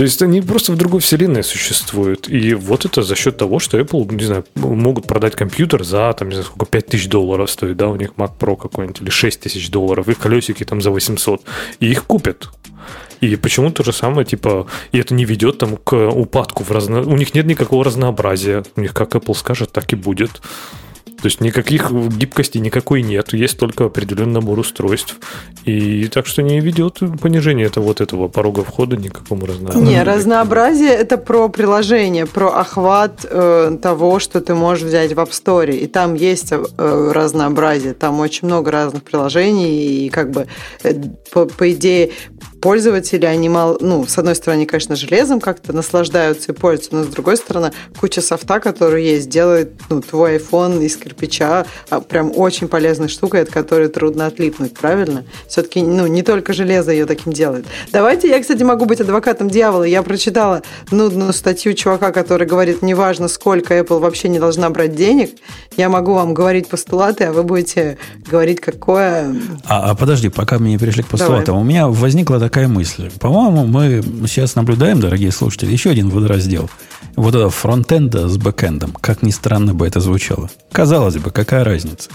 То 0.00 0.04
есть 0.04 0.22
они 0.22 0.40
просто 0.40 0.72
в 0.72 0.76
другой 0.76 1.00
вселенной 1.00 1.44
существуют. 1.44 2.26
И 2.26 2.54
вот 2.54 2.86
это 2.86 3.02
за 3.02 3.14
счет 3.14 3.36
того, 3.36 3.58
что 3.58 3.78
Apple, 3.78 4.14
не 4.14 4.24
знаю, 4.24 4.46
могут 4.54 5.06
продать 5.06 5.36
компьютер 5.36 5.84
за, 5.84 6.10
там, 6.14 6.30
не 6.30 6.36
знаю, 6.36 6.46
сколько, 6.46 6.64
5 6.64 6.86
тысяч 6.86 7.06
долларов 7.06 7.50
стоит, 7.50 7.76
да, 7.76 7.88
у 7.88 7.96
них 7.96 8.12
Mac 8.16 8.30
Pro 8.38 8.56
какой-нибудь, 8.56 9.02
или 9.02 9.10
6 9.10 9.40
тысяч 9.40 9.70
долларов, 9.70 10.08
и 10.08 10.14
колесики 10.14 10.64
там 10.64 10.80
за 10.80 10.90
800. 10.90 11.42
И 11.80 11.90
их 11.90 12.06
купят. 12.06 12.48
И 13.20 13.36
почему 13.36 13.70
то 13.72 13.84
же 13.84 13.92
самое, 13.92 14.24
типа, 14.24 14.68
и 14.92 14.98
это 14.98 15.12
не 15.12 15.26
ведет 15.26 15.58
там 15.58 15.76
к 15.76 15.94
упадку 15.94 16.64
в 16.64 16.70
разно... 16.70 17.02
У 17.02 17.18
них 17.18 17.34
нет 17.34 17.44
никакого 17.44 17.84
разнообразия. 17.84 18.64
У 18.76 18.80
них 18.80 18.94
как 18.94 19.14
Apple 19.14 19.36
скажет, 19.36 19.70
так 19.70 19.92
и 19.92 19.96
будет. 19.96 20.40
То 21.22 21.26
есть 21.26 21.40
никаких 21.40 21.90
гибкости 21.90 22.58
никакой 22.58 23.02
нет, 23.02 23.32
есть 23.32 23.58
только 23.58 23.84
определенный 23.84 24.34
набор 24.34 24.58
устройств. 24.58 25.18
И 25.64 26.08
так 26.08 26.26
что 26.26 26.42
не 26.42 26.60
ведет 26.60 27.00
понижение 27.20 27.66
этого 27.66 27.84
вот 27.84 28.00
этого 28.00 28.28
порога 28.28 28.64
входа 28.64 28.96
никакому 28.96 29.46
разнообразию. 29.46 29.84
Не, 29.84 30.02
разнообразие 30.02 30.90
это 30.90 31.18
про 31.18 31.48
приложение, 31.48 32.26
про 32.26 32.48
охват 32.48 33.26
э, 33.28 33.76
того, 33.82 34.18
что 34.18 34.40
ты 34.40 34.54
можешь 34.54 34.84
взять 34.84 35.12
в 35.12 35.18
App 35.18 35.30
Store. 35.30 35.70
И 35.70 35.86
там 35.86 36.14
есть 36.14 36.52
э, 36.52 37.12
разнообразие, 37.14 37.94
там 37.94 38.20
очень 38.20 38.48
много 38.48 38.70
разных 38.70 39.02
приложений, 39.02 40.06
и 40.06 40.08
как 40.08 40.30
бы 40.30 40.46
э, 40.82 40.94
по, 41.32 41.46
по 41.46 41.70
идее 41.70 42.10
пользователи, 42.60 43.24
они 43.24 43.48
мало, 43.48 43.78
ну, 43.80 44.06
с 44.06 44.18
одной 44.18 44.34
стороны, 44.34 44.66
конечно, 44.66 44.96
железом 44.96 45.40
как-то 45.40 45.72
наслаждаются 45.72 46.52
и 46.52 46.54
пользуются, 46.54 46.94
но 46.94 47.04
с 47.04 47.08
другой 47.08 47.36
стороны, 47.36 47.72
куча 47.98 48.20
софта, 48.20 48.60
который 48.60 49.04
есть, 49.04 49.28
делает 49.28 49.72
ну, 49.88 50.00
твой 50.02 50.36
iPhone 50.36 50.84
из 50.84 50.96
кирпича 50.96 51.66
а, 51.88 52.00
прям 52.00 52.32
очень 52.36 52.68
полезной 52.68 53.08
штукой, 53.08 53.42
от 53.42 53.50
которой 53.50 53.88
трудно 53.88 54.26
отлипнуть, 54.26 54.74
правильно? 54.74 55.24
Все-таки, 55.48 55.82
ну, 55.82 56.06
не 56.06 56.22
только 56.22 56.52
железо 56.52 56.92
ее 56.92 57.06
таким 57.06 57.32
делает. 57.32 57.66
Давайте, 57.92 58.28
я, 58.28 58.40
кстати, 58.40 58.62
могу 58.62 58.84
быть 58.84 59.00
адвокатом 59.00 59.48
дьявола. 59.48 59.84
Я 59.84 60.02
прочитала 60.02 60.62
нудную 60.90 61.32
статью 61.32 61.74
чувака, 61.74 62.12
который 62.12 62.46
говорит, 62.46 62.82
неважно, 62.82 63.28
сколько 63.28 63.78
Apple 63.78 63.98
вообще 63.98 64.28
не 64.28 64.38
должна 64.38 64.70
брать 64.70 64.94
денег, 64.94 65.30
я 65.76 65.88
могу 65.88 66.14
вам 66.14 66.34
говорить 66.34 66.68
постулаты, 66.68 67.24
а 67.24 67.32
вы 67.32 67.42
будете 67.42 67.98
говорить, 68.30 68.60
какое... 68.60 69.34
А, 69.64 69.90
а 69.90 69.94
подожди, 69.94 70.28
пока 70.28 70.58
мы 70.58 70.68
не 70.68 70.78
пришли 70.78 71.02
к 71.02 71.06
постулатам. 71.06 71.44
Давай. 71.46 71.62
У 71.62 71.64
меня 71.64 71.88
возникла 71.88 72.38
такая 72.38 72.49
мысль. 72.68 73.10
По-моему, 73.20 73.66
мы 73.66 74.02
сейчас 74.26 74.54
наблюдаем, 74.54 75.00
дорогие 75.00 75.32
слушатели, 75.32 75.72
еще 75.72 75.90
один 75.90 76.10
водораздел. 76.10 76.70
Вот 77.16 77.34
это 77.34 77.50
фронтенда 77.50 78.28
с 78.28 78.36
бэкендом. 78.36 78.92
Как 78.92 79.22
ни 79.22 79.30
странно 79.30 79.74
бы 79.74 79.86
это 79.86 80.00
звучало. 80.00 80.50
Казалось 80.72 81.16
бы, 81.16 81.30
какая 81.30 81.64
разница? 81.64 82.10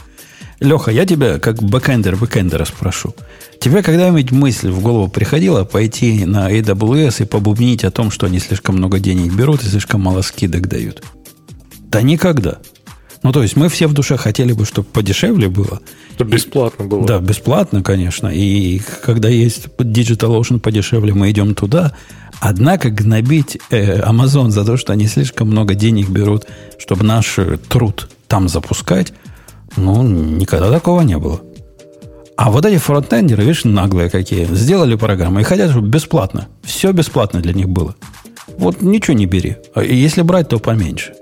Леха, 0.60 0.92
я 0.92 1.06
тебя, 1.06 1.40
как 1.40 1.62
бэкендер 1.62 2.16
бэкендера, 2.16 2.66
спрошу. 2.66 3.14
Тебе 3.60 3.84
когда-нибудь 3.84 4.32
мысль 4.32 4.70
в 4.70 4.82
голову 4.82 5.08
приходила 5.10 5.64
пойти 5.64 6.26
на 6.26 6.52
AWS 6.52 7.24
и 7.24 7.26
побубнить 7.26 7.84
о 7.84 7.92
том, 7.92 8.12
что 8.12 8.28
они 8.28 8.40
слишком 8.40 8.78
много 8.78 9.00
денег 9.00 9.34
берут 9.34 9.64
и 9.64 9.68
слишком 9.68 10.02
мало 10.02 10.22
скидок 10.22 10.68
дают? 10.68 11.04
Да 11.78 12.02
никогда. 12.02 12.60
Ну, 13.26 13.32
то 13.32 13.42
есть 13.42 13.56
мы 13.56 13.70
все 13.70 13.88
в 13.88 13.94
душе 13.94 14.18
хотели 14.18 14.54
бы, 14.54 14.66
чтобы 14.66 14.88
подешевле 14.94 15.50
было. 15.50 15.80
Чтобы 16.14 16.34
бесплатно 16.34 16.86
было. 16.86 17.08
Да, 17.08 17.18
бесплатно, 17.18 17.82
конечно. 17.82 18.28
И 18.28 18.80
когда 19.04 19.30
есть 19.30 19.66
DigitalOcean 19.80 20.60
подешевле, 20.60 21.12
мы 21.12 21.32
идем 21.32 21.56
туда. 21.56 21.94
Однако 22.40 22.92
гнобить 22.92 23.58
э, 23.72 24.00
Amazon 24.02 24.52
за 24.52 24.64
то, 24.64 24.78
что 24.78 24.94
они 24.94 25.08
слишком 25.08 25.48
много 25.48 25.74
денег 25.74 26.08
берут, 26.08 26.46
чтобы 26.78 27.04
наш 27.04 27.40
труд 27.68 28.10
там 28.28 28.48
запускать, 28.48 29.12
ну, 29.76 30.04
никогда 30.04 30.70
такого 30.70 31.02
не 31.02 31.18
было. 31.18 31.42
А 32.38 32.52
вот 32.52 32.64
эти 32.64 32.78
фронтендеры, 32.78 33.42
видишь, 33.42 33.64
наглые 33.64 34.12
какие, 34.12 34.46
сделали 34.54 34.94
программу 34.94 35.40
и 35.40 35.44
хотят, 35.44 35.72
чтобы 35.72 35.88
бесплатно. 35.88 36.48
Все 36.62 36.92
бесплатно 36.92 37.42
для 37.42 37.54
них 37.54 37.70
было. 37.70 37.96
Вот 38.60 38.84
ничего 38.84 39.18
не 39.18 39.26
бери. 39.26 39.56
А 39.74 39.82
если 39.82 40.22
брать, 40.22 40.50
то 40.50 40.60
поменьше. 40.60 41.16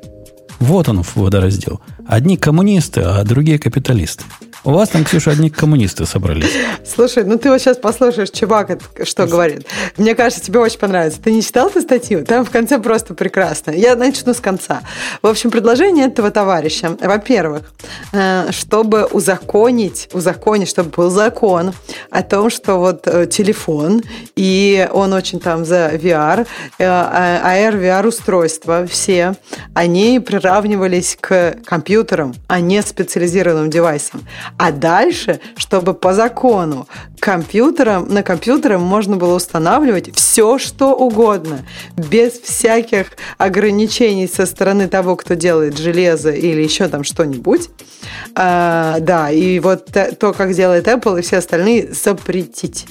Вот 0.63 0.87
он, 0.87 1.03
водораздел. 1.15 1.81
Одни 2.07 2.37
коммунисты, 2.37 3.01
а 3.01 3.21
другие 3.25 3.59
капиталисты. 3.59 4.23
У 4.65 4.71
вас 4.71 4.89
там, 4.89 5.03
Ксюша, 5.03 5.31
одни 5.31 5.49
коммунисты 5.49 6.05
собрались. 6.05 6.55
Слушай, 6.85 7.25
ну 7.25 7.37
ты 7.37 7.49
вот 7.49 7.59
сейчас 7.59 7.75
послушаешь, 7.77 8.29
чувак 8.29 8.71
что 9.03 9.27
говорит. 9.27 9.65
Мне 9.97 10.15
кажется, 10.15 10.41
тебе 10.41 10.59
очень 10.59 10.79
понравится. 10.79 11.21
Ты 11.21 11.33
не 11.33 11.41
читал 11.41 11.67
эту 11.67 11.81
статью? 11.81 12.23
Там 12.23 12.45
в 12.45 12.49
конце 12.49 12.79
просто 12.79 13.13
прекрасно. 13.13 13.71
Я 13.71 13.97
начну 13.97 14.33
с 14.33 14.39
конца. 14.39 14.81
В 15.21 15.27
общем, 15.27 15.51
предложение 15.51 16.05
этого 16.05 16.31
товарища. 16.31 16.95
Во-первых, 17.01 17.73
э, 18.13 18.51
чтобы 18.51 19.03
узаконить, 19.05 20.07
узаконить, 20.13 20.69
чтобы 20.69 20.91
был 20.91 21.09
закон 21.09 21.73
о 22.09 22.23
том, 22.23 22.49
что 22.49 22.77
вот 22.77 23.05
э, 23.05 23.25
телефон, 23.25 24.01
и 24.37 24.87
он 24.93 25.11
очень 25.11 25.41
там 25.41 25.65
за 25.65 25.89
VR, 25.89 26.47
э, 26.77 26.85
AR, 26.85 27.81
VR 27.81 28.07
устройства 28.07 28.87
все, 28.87 29.35
они 29.73 30.21
приравнивались 30.21 31.17
к 31.19 31.57
компьютерам, 31.65 32.33
а 32.47 32.61
не 32.61 32.81
специализированным 32.81 33.69
девайсам. 33.69 34.25
А 34.57 34.71
дальше, 34.71 35.39
чтобы 35.55 35.93
по 35.93 36.13
закону 36.13 36.87
компьютерам, 37.19 38.07
на 38.13 38.23
компьютерам 38.23 38.81
можно 38.81 39.17
было 39.17 39.35
устанавливать 39.35 40.15
все, 40.15 40.57
что 40.57 40.93
угодно, 40.93 41.65
без 41.95 42.33
всяких 42.33 43.07
ограничений 43.37 44.27
со 44.27 44.45
стороны 44.45 44.87
того, 44.87 45.15
кто 45.15 45.33
делает 45.33 45.77
железо 45.77 46.31
или 46.31 46.61
еще 46.61 46.87
там 46.87 47.03
что-нибудь. 47.03 47.69
А, 48.35 48.99
да, 48.99 49.31
и 49.31 49.59
вот 49.59 49.87
то, 50.19 50.33
как 50.33 50.53
делает 50.53 50.87
Apple 50.87 51.19
и 51.19 51.21
все 51.21 51.37
остальные, 51.37 51.93
запретить. 51.93 52.85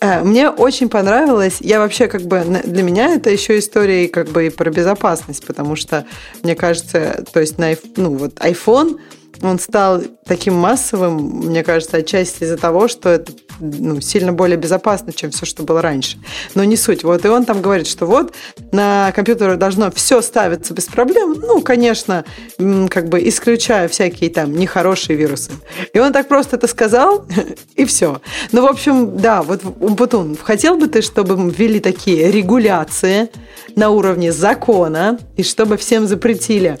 А, 0.00 0.24
мне 0.24 0.50
очень 0.50 0.88
понравилось. 0.88 1.56
Я 1.60 1.78
вообще 1.78 2.08
как 2.08 2.22
бы 2.22 2.42
для 2.64 2.82
меня 2.82 3.14
это 3.14 3.30
еще 3.30 3.58
история 3.58 4.08
как 4.08 4.28
бы 4.28 4.46
и 4.46 4.50
про 4.50 4.70
безопасность, 4.70 5.46
потому 5.46 5.76
что 5.76 6.06
мне 6.42 6.54
кажется, 6.54 7.24
то 7.32 7.40
есть 7.40 7.58
на 7.58 7.70
ну 7.96 8.16
вот 8.16 8.34
iPhone 8.36 8.98
он 9.42 9.58
стал 9.58 10.02
таким 10.24 10.54
массовым, 10.54 11.16
мне 11.16 11.62
кажется, 11.62 11.98
отчасти 11.98 12.44
из-за 12.44 12.56
того, 12.56 12.88
что 12.88 13.08
это 13.08 13.32
ну, 13.60 14.00
сильно 14.00 14.32
более 14.32 14.56
безопасно, 14.56 15.12
чем 15.12 15.30
все, 15.30 15.46
что 15.46 15.62
было 15.62 15.82
раньше. 15.82 16.18
Но 16.54 16.64
не 16.64 16.76
суть. 16.76 17.04
Вот 17.04 17.24
и 17.24 17.28
он 17.28 17.44
там 17.44 17.60
говорит, 17.60 17.86
что 17.86 18.06
вот 18.06 18.34
на 18.72 19.12
компьютерах 19.12 19.58
должно 19.58 19.90
все 19.90 20.20
ставиться 20.22 20.74
без 20.74 20.84
проблем. 20.84 21.34
Ну, 21.40 21.60
конечно, 21.60 22.24
как 22.56 23.08
бы 23.08 23.26
исключая 23.28 23.88
всякие 23.88 24.30
там 24.30 24.52
нехорошие 24.52 25.16
вирусы. 25.16 25.52
И 25.92 25.98
он 25.98 26.12
так 26.12 26.28
просто 26.28 26.56
это 26.56 26.66
сказал, 26.66 27.26
и 27.74 27.84
все. 27.84 28.20
Ну, 28.52 28.62
в 28.62 28.66
общем, 28.66 29.16
да, 29.16 29.42
вот 29.42 29.62
Умпутун, 29.80 30.36
хотел 30.36 30.76
бы 30.76 30.88
ты, 30.88 31.02
чтобы 31.02 31.50
ввели 31.50 31.80
такие 31.80 32.30
регуляции 32.30 33.30
на 33.76 33.90
уровне 33.90 34.32
закона, 34.32 35.18
и 35.36 35.42
чтобы 35.42 35.76
всем 35.76 36.06
запретили 36.06 36.78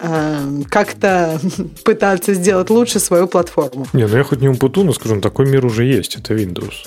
э, 0.00 0.62
как-то 0.68 1.40
пытаться 1.84 1.93
сделать 2.34 2.70
лучше 2.70 3.00
свою 3.00 3.26
платформу? 3.26 3.86
Не, 3.92 4.06
ну 4.06 4.16
я 4.16 4.24
хоть 4.24 4.40
не 4.40 4.48
Умпутун, 4.48 4.86
но 4.86 4.92
скажу, 4.92 5.20
такой 5.20 5.46
мир 5.46 5.64
уже 5.66 5.84
есть, 5.84 6.16
это 6.16 6.34
Windows. 6.34 6.86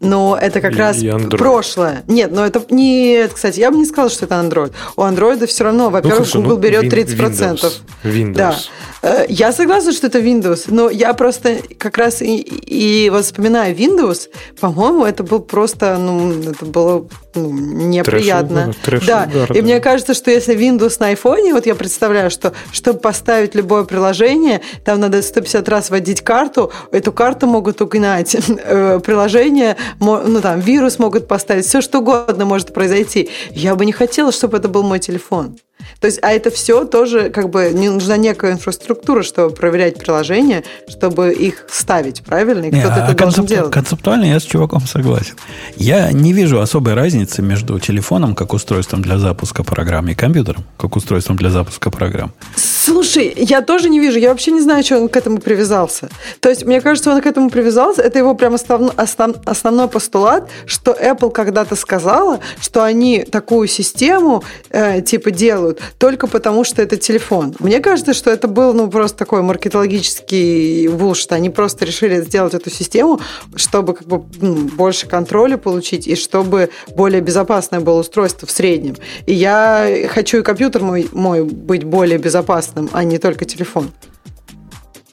Но 0.00 0.38
это 0.40 0.60
как 0.60 0.74
и, 0.74 0.76
раз 0.76 1.02
и 1.02 1.10
прошлое. 1.30 2.04
Нет, 2.06 2.30
но 2.30 2.46
это 2.46 2.62
не... 2.70 3.26
Кстати, 3.32 3.58
я 3.58 3.70
бы 3.70 3.76
не 3.76 3.84
сказала, 3.84 4.10
что 4.10 4.26
это 4.26 4.36
Android. 4.36 4.72
У 4.96 5.02
Android 5.02 5.44
все 5.46 5.64
равно, 5.64 5.84
ну, 5.84 5.90
во-первых, 5.90 6.18
ну, 6.18 6.24
хорошо, 6.24 6.40
Google 6.40 6.56
ну, 6.56 6.62
берет 6.62 6.84
30%. 6.92 7.16
Windows. 7.16 7.80
Windows. 8.04 8.34
Да. 8.34 8.56
Э, 9.02 9.26
я 9.28 9.52
согласна, 9.52 9.92
что 9.92 10.06
это 10.06 10.18
Windows, 10.18 10.64
но 10.68 10.90
я 10.90 11.12
просто 11.14 11.58
как 11.78 11.98
раз 11.98 12.22
и, 12.22 12.36
и 12.36 13.10
вот 13.10 13.24
вспоминаю 13.24 13.74
Windows, 13.76 14.28
по-моему, 14.60 15.04
это 15.04 15.22
был 15.22 15.40
просто, 15.40 15.96
ну, 15.98 16.50
это 16.50 16.64
было 16.64 17.06
ну, 17.34 17.50
неприятно. 17.52 18.74
Трэш, 18.84 19.06
да, 19.06 19.28
удар, 19.30 19.52
и 19.52 19.60
да. 19.60 19.62
мне 19.62 19.80
кажется, 19.80 20.14
что 20.14 20.30
если 20.30 20.56
Windows 20.56 20.96
на 20.98 21.12
iPhone, 21.12 21.52
вот 21.52 21.66
я 21.66 21.74
представляю, 21.74 22.30
что 22.30 22.52
чтобы 22.72 22.98
поставить 22.98 23.54
любое 23.54 23.84
приложение, 23.84 24.60
там 24.84 25.00
надо 25.00 25.22
150 25.22 25.68
раз 25.68 25.90
вводить 25.90 26.22
карту, 26.22 26.72
эту 26.90 27.12
карту 27.12 27.46
могут 27.46 27.80
угнать, 27.80 28.36
э, 28.48 29.00
приложение, 29.04 29.76
ну 30.00 30.40
там, 30.40 30.60
вирус 30.60 30.98
могут 30.98 31.28
поставить, 31.28 31.66
все 31.66 31.80
что 31.80 31.98
угодно 31.98 32.44
может 32.44 32.72
произойти. 32.72 33.30
Я 33.50 33.74
бы 33.74 33.86
не 33.86 33.92
хотела, 33.92 34.32
чтобы 34.32 34.58
это 34.58 34.68
был 34.68 34.82
мой 34.82 34.98
телефон. 34.98 35.58
То 36.00 36.06
есть, 36.06 36.18
а 36.22 36.32
это 36.32 36.50
все 36.50 36.84
тоже 36.84 37.30
как 37.30 37.50
бы 37.50 37.70
не 37.74 37.88
нужна 37.88 38.16
некая 38.16 38.52
инфраструктура, 38.52 39.22
чтобы 39.22 39.54
проверять 39.54 39.98
приложения, 39.98 40.62
чтобы 40.88 41.32
их 41.32 41.66
ставить, 41.70 42.22
правильно? 42.22 42.66
И 42.66 42.70
кто-то 42.70 42.94
а 42.94 43.10
это 43.10 43.14
должен 43.16 43.46
делать. 43.46 43.72
Концептуально 43.72 44.24
я 44.24 44.40
с 44.40 44.44
чуваком 44.44 44.80
согласен. 44.86 45.34
Я 45.76 46.12
не 46.12 46.32
вижу 46.32 46.60
особой 46.60 46.94
разницы 46.94 47.42
между 47.42 47.78
телефоном 47.78 48.34
как 48.34 48.52
устройством 48.52 49.02
для 49.02 49.18
запуска 49.18 49.64
программ 49.64 50.08
и 50.08 50.14
компьютером 50.14 50.64
как 50.76 50.96
устройством 50.96 51.36
для 51.36 51.50
запуска 51.50 51.90
программ. 51.90 52.32
Слушай, 52.56 53.32
я 53.36 53.60
тоже 53.60 53.88
не 53.90 54.00
вижу. 54.00 54.18
Я 54.18 54.30
вообще 54.30 54.50
не 54.50 54.60
знаю, 54.60 54.82
что 54.82 54.98
он 54.98 55.08
к 55.08 55.16
этому 55.16 55.38
привязался. 55.38 56.08
То 56.40 56.48
есть, 56.48 56.64
мне 56.64 56.80
кажется, 56.80 57.10
он 57.10 57.20
к 57.20 57.26
этому 57.26 57.50
привязался. 57.50 58.02
Это 58.02 58.18
его 58.18 58.34
прям 58.34 58.54
основ, 58.54 58.92
основ, 58.96 59.36
основной 59.44 59.88
постулат, 59.88 60.48
что 60.66 60.92
Apple 60.92 61.30
когда-то 61.30 61.76
сказала, 61.76 62.40
что 62.60 62.82
они 62.82 63.24
такую 63.24 63.68
систему 63.68 64.42
э, 64.70 65.02
типа 65.02 65.30
делают 65.30 65.77
только 65.98 66.26
потому, 66.26 66.64
что 66.64 66.82
это 66.82 66.96
телефон. 66.96 67.54
Мне 67.58 67.80
кажется, 67.80 68.14
что 68.14 68.30
это 68.30 68.48
был 68.48 68.72
ну, 68.72 68.88
просто 68.88 69.18
такой 69.18 69.42
маркетологический 69.42 70.88
булшит. 70.88 71.32
Они 71.32 71.50
просто 71.50 71.84
решили 71.84 72.20
сделать 72.20 72.54
эту 72.54 72.70
систему, 72.70 73.20
чтобы 73.56 73.94
как 73.94 74.06
бы 74.06 74.24
ну, 74.40 74.54
больше 74.54 75.06
контроля 75.06 75.56
получить 75.56 76.06
и 76.06 76.16
чтобы 76.16 76.70
более 76.94 77.20
безопасное 77.20 77.80
было 77.80 78.00
устройство 78.00 78.46
в 78.46 78.50
среднем. 78.50 78.96
И 79.26 79.34
я 79.34 80.08
хочу 80.08 80.38
и 80.38 80.42
компьютер 80.42 80.82
мой, 80.82 81.08
мой 81.12 81.44
быть 81.44 81.84
более 81.84 82.18
безопасным 82.18 82.38
безопасным, 82.38 82.88
а 82.92 83.04
не 83.04 83.18
только 83.18 83.44
телефон. 83.44 83.90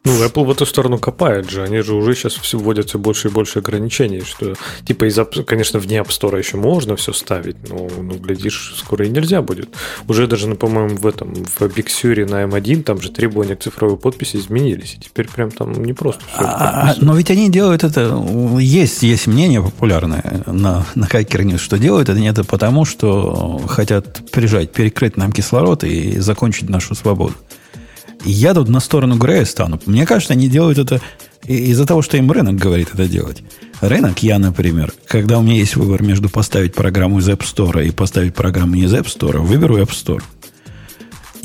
Ну, 0.05 0.23
Apple 0.23 0.45
в 0.45 0.51
эту 0.51 0.65
сторону 0.65 0.99
копает 0.99 1.49
же. 1.49 1.63
Они 1.63 1.81
же 1.81 1.95
уже 1.95 2.13
сейчас 2.13 2.33
все 2.33 2.59
вводят 2.59 2.89
все 2.89 2.99
больше 2.99 3.27
и 3.27 3.31
больше 3.31 3.59
ограничений, 3.59 4.21
что, 4.21 4.53
типа, 4.85 5.05
из, 5.05 5.19
конечно, 5.45 5.79
вне 5.79 5.97
App 5.97 6.09
Store 6.09 6.37
еще 6.37 6.57
можно 6.57 6.95
все 6.95 7.11
ставить, 7.11 7.57
но, 7.67 7.89
ну, 7.97 8.13
глядишь, 8.17 8.75
скоро 8.77 9.05
и 9.05 9.09
нельзя 9.09 9.41
будет. 9.41 9.69
Уже 10.07 10.27
даже, 10.27 10.47
ну, 10.47 10.55
по-моему, 10.55 10.97
в 10.97 11.07
этом, 11.07 11.33
в 11.33 11.61
Big 11.61 11.87
Sur 11.87 12.29
на 12.29 12.43
M1 12.43 12.83
там 12.83 13.01
же 13.01 13.09
требования 13.09 13.55
к 13.55 13.63
цифровой 13.63 13.97
подписи 13.97 14.37
изменились, 14.37 14.95
и 14.95 14.99
теперь 14.99 15.27
прям 15.27 15.49
там 15.49 15.73
не 15.83 15.93
просто 15.93 16.23
все. 16.27 16.43
А, 16.45 16.91
а 16.91 16.95
но 16.99 17.15
ведь 17.15 17.31
они 17.31 17.49
делают 17.49 17.83
это, 17.83 18.23
есть, 18.59 19.01
есть 19.01 19.27
мнение 19.27 19.61
популярное 19.61 20.43
на, 20.45 20.85
на 20.93 21.05
Hacker 21.05 21.43
News, 21.43 21.57
что 21.57 21.77
делают 21.77 22.09
это 22.09 22.19
не 22.19 22.27
это 22.27 22.43
потому, 22.43 22.85
что 22.85 23.59
хотят 23.67 24.29
прижать, 24.31 24.71
перекрыть 24.71 25.17
нам 25.17 25.31
кислород 25.31 25.83
и 25.83 26.19
закончить 26.19 26.69
нашу 26.69 26.93
свободу. 26.93 27.33
Я 28.25 28.55
тут 28.55 28.69
на 28.69 28.79
сторону 28.79 29.17
Грея 29.17 29.45
стану. 29.45 29.79
Мне 29.85 30.05
кажется, 30.05 30.33
они 30.33 30.49
делают 30.49 30.79
это 30.79 30.99
из-за 31.45 31.85
того, 31.85 32.01
что 32.01 32.17
им 32.17 32.31
рынок 32.31 32.55
говорит 32.55 32.89
это 32.93 33.07
делать. 33.07 33.43
Рынок, 33.81 34.23
я, 34.23 34.39
например, 34.39 34.93
когда 35.07 35.37
у 35.37 35.43
меня 35.43 35.55
есть 35.55 35.75
выбор 35.75 36.01
между 36.01 36.27
поставить 36.29 36.73
программу 36.73 37.19
из 37.19 37.29
App 37.29 37.41
Store 37.41 37.85
и 37.85 37.91
поставить 37.91 38.33
программу 38.33 38.75
не 38.75 38.85
из 38.85 38.93
App 38.93 39.05
Store, 39.05 39.37
выберу 39.37 39.77
App 39.77 39.89
Store. 39.89 40.23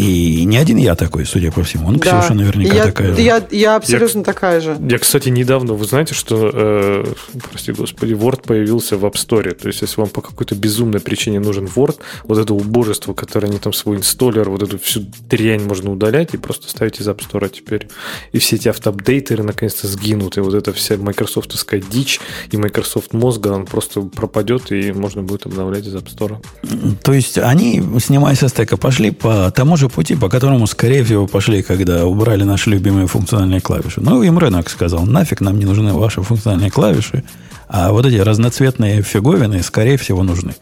И 0.01 0.45
не 0.47 0.57
один 0.57 0.79
я 0.79 0.95
такой, 0.95 1.27
судя 1.27 1.53
по 1.53 1.63
всему. 1.63 1.89
Он, 1.89 1.99
да. 1.99 2.21
Ксюша, 2.21 2.33
наверняка 2.33 2.75
я, 2.75 2.85
такая 2.85 3.15
же. 3.15 3.21
Я, 3.21 3.47
я 3.51 3.77
абсолютно 3.77 4.21
я, 4.21 4.25
такая 4.25 4.61
же. 4.63 4.79
Я, 4.89 4.99
кстати, 4.99 5.29
недавно, 5.29 5.75
вы 5.75 5.85
знаете, 5.85 6.15
что, 6.15 6.51
э, 6.51 7.05
прости 7.51 7.73
господи, 7.73 8.15
Word 8.15 8.45
появился 8.47 8.97
в 8.97 9.05
App 9.05 9.17
Store. 9.17 9.53
То 9.53 9.69
есть, 9.69 9.83
если 9.83 10.01
вам 10.01 10.09
по 10.09 10.23
какой-то 10.23 10.55
безумной 10.55 11.01
причине 11.01 11.39
нужен 11.39 11.67
Word, 11.67 11.99
вот 12.25 12.39
это 12.39 12.55
убожество, 12.55 13.13
которое 13.13 13.49
они 13.49 13.59
там 13.59 13.75
свой 13.75 13.99
инсталлер, 13.99 14.49
вот 14.49 14.63
эту 14.63 14.79
всю 14.79 15.05
дрянь 15.29 15.65
можно 15.65 15.93
удалять 15.93 16.33
и 16.33 16.39
просто 16.39 16.71
ставить 16.71 16.99
из 16.99 17.07
App 17.07 17.19
Store 17.19 17.51
теперь. 17.51 17.89
И 18.33 18.39
все 18.39 18.57
эти 18.57 18.69
автоапдейтеры 18.69 19.43
наконец-то 19.43 19.87
сгинут. 19.87 20.39
И 20.39 20.41
вот 20.41 20.55
эта 20.55 20.73
вся 20.73 20.97
майкрософтовская 20.97 21.83
дичь 21.83 22.21
и 22.51 22.57
Microsoft 22.57 23.13
мозга, 23.13 23.49
он 23.49 23.67
просто 23.67 24.01
пропадет, 24.01 24.73
и 24.73 24.93
можно 24.93 25.23
будет 25.23 25.45
обновлять 25.45 25.87
из 25.87 25.95
App 25.95 26.09
Store. 26.09 26.97
То 27.03 27.13
есть, 27.13 27.37
они, 27.37 27.83
снимая 27.99 28.35
со 28.35 28.49
стека, 28.49 28.79
пошли 28.79 29.11
по 29.11 29.51
тому 29.51 29.77
же 29.77 29.90
пути, 29.91 30.17
по 30.17 30.29
которому, 30.29 30.67
скорее 30.67 31.05
всего, 31.05 31.27
пошли, 31.27 31.63
когда 31.63 32.07
убрали 32.07 32.45
наши 32.45 32.71
любимые 32.71 33.07
функциональные 33.07 33.61
клавиши. 33.61 34.01
Ну, 34.01 34.23
им 34.23 34.39
рынок 34.39 34.71
сказал, 34.71 35.05
нафиг 35.05 35.41
нам 35.41 35.59
не 35.59 35.65
нужны 35.65 35.93
ваши 35.93 36.23
функциональные 36.23 36.71
клавиши, 36.71 37.25
а 37.69 37.93
вот 37.93 38.07
эти 38.07 38.17
разноцветные 38.17 39.03
фиговины, 39.03 39.63
скорее 39.63 39.97
всего, 39.97 40.23
нужны. 40.23 40.55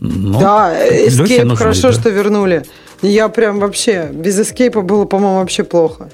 Ну, 0.00 0.40
да, 0.40 0.74
Escape 0.74 1.54
хорошо, 1.56 1.88
да. 1.88 1.92
что 1.92 2.10
вернули. 2.10 2.64
Я 3.02 3.28
прям 3.28 3.60
вообще, 3.60 4.10
без 4.12 4.38
Escape 4.38 4.82
было, 4.82 5.04
по-моему, 5.04 5.38
вообще 5.38 5.62
плохо. 5.62 6.08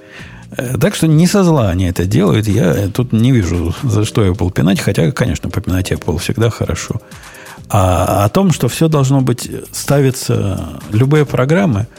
Э, 0.57 0.77
так 0.81 0.95
что 0.95 1.07
не 1.07 1.27
со 1.27 1.45
зла 1.45 1.71
они 1.71 1.87
это 1.87 2.05
делают. 2.05 2.49
Я 2.49 2.89
тут 2.93 3.13
не 3.13 3.33
вижу, 3.33 3.75
за 3.83 4.05
что 4.05 4.27
Apple 4.27 4.53
пинать. 4.53 4.81
Хотя, 4.81 5.11
конечно, 5.13 5.51
попинать 5.51 5.93
Apple 5.93 6.19
всегда 6.19 6.51
хорошо. 6.51 7.01
А 7.69 8.25
о 8.25 8.29
том, 8.29 8.53
что 8.53 8.69
все 8.69 8.89
должно 8.89 9.21
быть, 9.21 9.51
ставиться 9.73 10.81
любые 10.93 11.25
программы– 11.27 11.87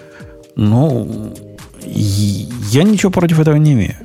ну, 0.58 1.34
я 1.86 2.84
ничего 2.84 3.12
против 3.12 3.40
этого 3.40 3.56
не 3.56 3.74
имею. 3.74 3.96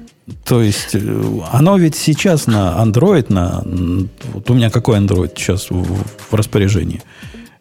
То 0.44 0.62
есть, 0.62 0.94
э, 0.94 1.40
оно 1.50 1.76
ведь 1.78 1.96
сейчас 1.96 2.46
на 2.46 2.76
Android, 2.80 3.32
на, 3.32 3.62
вот 4.32 4.50
у 4.50 4.54
меня 4.54 4.70
какой 4.70 4.98
Android 4.98 5.32
сейчас 5.36 5.70
в, 5.70 5.82
в 5.82 6.34
распоряжении? 6.34 7.02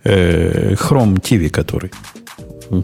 Э, 0.04 0.76
Chrome 0.76 1.20
TV, 1.22 1.50
который. 1.50 1.92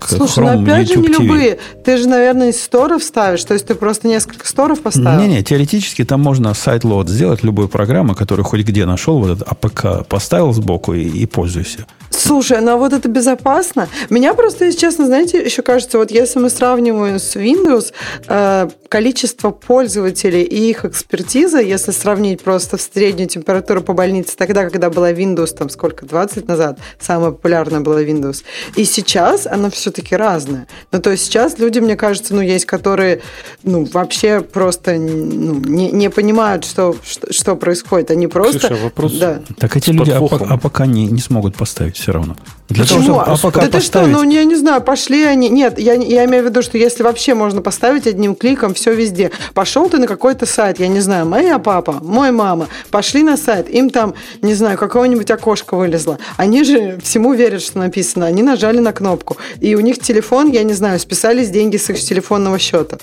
Слушай, 0.07 0.39
ну 0.39 0.47
Chrome, 0.47 0.63
опять 0.63 0.87
же 0.87 0.93
YouTube 0.95 1.09
не 1.09 1.15
TV. 1.15 1.21
любые. 1.21 1.59
Ты 1.83 1.97
же, 1.97 2.07
наверное, 2.07 2.49
из 2.49 2.61
сторов 2.61 3.03
ставишь, 3.03 3.43
то 3.43 3.53
есть 3.53 3.65
ты 3.65 3.75
просто 3.75 4.07
несколько 4.07 4.45
сторов 4.47 4.81
поставил. 4.81 5.19
Не-не, 5.21 5.43
теоретически 5.43 6.03
там 6.03 6.21
можно 6.21 6.53
sideload 6.53 7.07
сделать 7.07 7.43
любой 7.43 7.67
программы, 7.67 8.13
которую 8.15 8.45
хоть 8.45 8.61
где 8.61 8.85
нашел, 8.85 9.19
вот 9.19 9.31
этот 9.31 9.47
APK 9.47 10.05
поставил 10.07 10.51
сбоку 10.53 10.93
и, 10.93 11.03
и 11.03 11.25
пользуйся. 11.25 11.85
Слушай, 12.09 12.61
ну 12.61 12.71
а 12.71 12.77
вот 12.77 12.93
это 12.93 13.07
безопасно. 13.07 13.87
Меня 14.09 14.33
просто, 14.33 14.65
если 14.65 14.79
честно, 14.79 15.05
знаете, 15.05 15.43
еще 15.43 15.61
кажется, 15.61 15.97
вот 15.97 16.11
если 16.11 16.39
мы 16.39 16.49
сравниваем 16.49 17.19
с 17.19 17.35
Windows, 17.35 17.93
э, 18.27 18.69
количество 18.89 19.51
пользователей 19.51 20.43
и 20.43 20.69
их 20.69 20.85
экспертиза, 20.85 21.59
если 21.59 21.91
сравнить 21.91 22.41
просто 22.41 22.77
в 22.77 22.81
среднюю 22.81 23.27
температуру 23.27 23.81
по 23.81 23.93
больнице 23.93 24.35
тогда, 24.37 24.63
когда 24.63 24.89
была 24.89 25.11
Windows, 25.11 25.55
там 25.55 25.69
сколько, 25.69 26.05
20 26.05 26.37
лет 26.37 26.47
назад, 26.47 26.79
самая 26.99 27.31
популярная 27.31 27.81
была 27.81 28.01
Windows, 28.01 28.43
и 28.75 28.85
сейчас 28.85 29.47
она 29.47 29.69
все-таки 29.69 30.15
разная. 30.15 30.67
Ну, 30.91 31.01
то 31.01 31.11
есть 31.11 31.25
сейчас 31.25 31.59
люди, 31.59 31.79
мне 31.79 31.95
кажется, 31.95 32.33
ну, 32.33 32.41
есть, 32.41 32.65
которые, 32.65 33.21
ну, 33.63 33.85
вообще 33.85 34.41
просто 34.41 34.93
ну, 34.93 35.55
не, 35.55 35.91
не 35.91 36.09
понимают, 36.09 36.65
что, 36.65 36.95
что, 37.03 37.31
что 37.31 37.55
происходит. 37.55 38.11
Они 38.11 38.27
просто... 38.27 38.59
Ксюша, 38.59 38.75
вопрос 38.75 39.13
Да. 39.13 39.41
Так 39.57 39.75
эти 39.75 39.89
люди 39.89 40.11
APK, 40.11 40.29
подвохом. 40.29 40.53
APK 40.53 40.79
не, 40.85 41.07
не 41.07 41.19
смогут 41.19 41.55
поставить 41.55 41.97
все 41.97 42.11
равно. 42.11 42.35
Для 42.69 42.83
Почему? 42.83 43.05
того, 43.05 43.19
А 43.21 43.35
чтобы 43.37 43.59
APK 43.59 43.71
да 43.71 43.79
ты 43.79 43.79
что, 43.79 43.99
поставить, 43.99 44.13
ну 44.13 44.29
я 44.29 44.43
не 44.43 44.55
знаю, 44.55 44.81
пошли 44.81 45.23
они. 45.23 45.49
Нет, 45.49 45.79
я, 45.79 45.93
я 45.93 46.25
имею 46.25 46.43
в 46.43 46.47
виду, 46.47 46.61
что 46.61 46.77
если 46.77 47.03
вообще 47.03 47.33
можно 47.33 47.61
поставить 47.61 48.07
одним 48.07 48.35
кликом 48.35 48.73
все 48.77 48.93
везде. 48.93 49.31
Пошел 49.53 49.89
ты 49.89 49.97
на 49.97 50.07
какой-то 50.07 50.45
сайт, 50.45 50.79
я 50.79 50.87
не 50.87 50.99
знаю, 50.99 51.25
моя 51.25 51.59
папа, 51.59 51.93
мой 52.01 52.31
мама, 52.31 52.67
пошли 52.91 53.23
на 53.23 53.37
сайт, 53.37 53.69
им 53.69 53.89
там, 53.89 54.13
не 54.41 54.53
знаю, 54.53 54.77
какое-нибудь 54.77 55.29
окошко 55.31 55.75
вылезло. 55.75 56.19
Они 56.37 56.63
же 56.63 56.99
всему 57.03 57.33
верят, 57.33 57.61
что 57.61 57.79
написано. 57.79 58.25
Они 58.27 58.43
нажали 58.43 58.79
на 58.79 58.93
кнопку. 58.93 59.37
И 59.59 59.75
у 59.75 59.79
них 59.79 59.99
телефон, 59.99 60.51
я 60.51 60.63
не 60.63 60.73
знаю, 60.73 60.99
списались 60.99 61.49
деньги 61.49 61.77
с 61.77 61.89
их 61.89 61.99
телефонного 61.99 62.59
счета. 62.59 62.97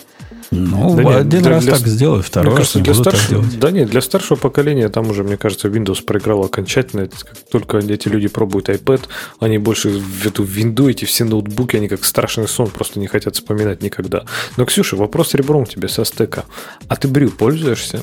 Ну, 0.54 0.96
Да 0.96 1.02
нет, 1.02 1.16
один 1.16 1.42
для- 1.42 1.50
раз 1.50 1.64
для- 1.64 1.72
так 1.74 1.86
сделай, 1.86 2.22
второй 2.22 2.50
Мне 2.52 2.58
раз 2.58 2.72
кажется, 2.72 2.80
для 2.80 2.94
старшего, 2.94 3.44
да 3.60 3.70
нет, 3.70 3.90
для 3.90 4.00
старшего 4.00 4.36
поколения 4.38 4.88
там 4.88 5.10
уже, 5.10 5.24
мне 5.24 5.36
кажется, 5.36 5.68
Windows 5.68 6.02
проиграл 6.04 6.44
окончательно. 6.44 7.06
Как 7.08 7.36
только 7.50 7.78
эти 7.78 8.08
люди 8.08 8.28
пробуют 8.28 8.68
iPad, 8.68 9.02
они 9.40 9.58
больше 9.58 9.88
в 9.90 10.26
эту 10.26 10.42
винду, 10.42 10.88
эти 10.88 11.04
все 11.04 11.24
ноутбуки, 11.24 11.76
они 11.76 11.88
как 11.88 12.04
страшный 12.04 12.48
сон, 12.48 12.68
просто 12.68 13.00
не 13.00 13.06
хотят 13.06 13.34
вспоминать 13.36 13.82
никогда. 13.82 14.24
Но, 14.56 14.64
Ксюша, 14.64 14.96
вопрос 14.96 15.34
ребром 15.34 15.66
тебе 15.66 15.88
со 15.88 16.04
стека. 16.04 16.44
А 16.88 16.96
ты 16.96 17.08
brew 17.08 17.30
пользуешься? 17.30 18.02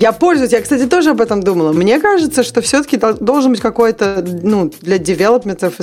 Я 0.00 0.12
пользуюсь, 0.12 0.52
я, 0.52 0.62
кстати, 0.62 0.86
тоже 0.86 1.10
об 1.10 1.20
этом 1.20 1.42
думала. 1.42 1.72
Мне 1.72 2.00
кажется, 2.00 2.42
что 2.42 2.62
все-таки 2.62 2.98
должен 3.20 3.52
быть 3.52 3.60
какой-то, 3.60 4.24
ну, 4.42 4.72
для 4.80 4.96
девелопментов, 4.96 5.74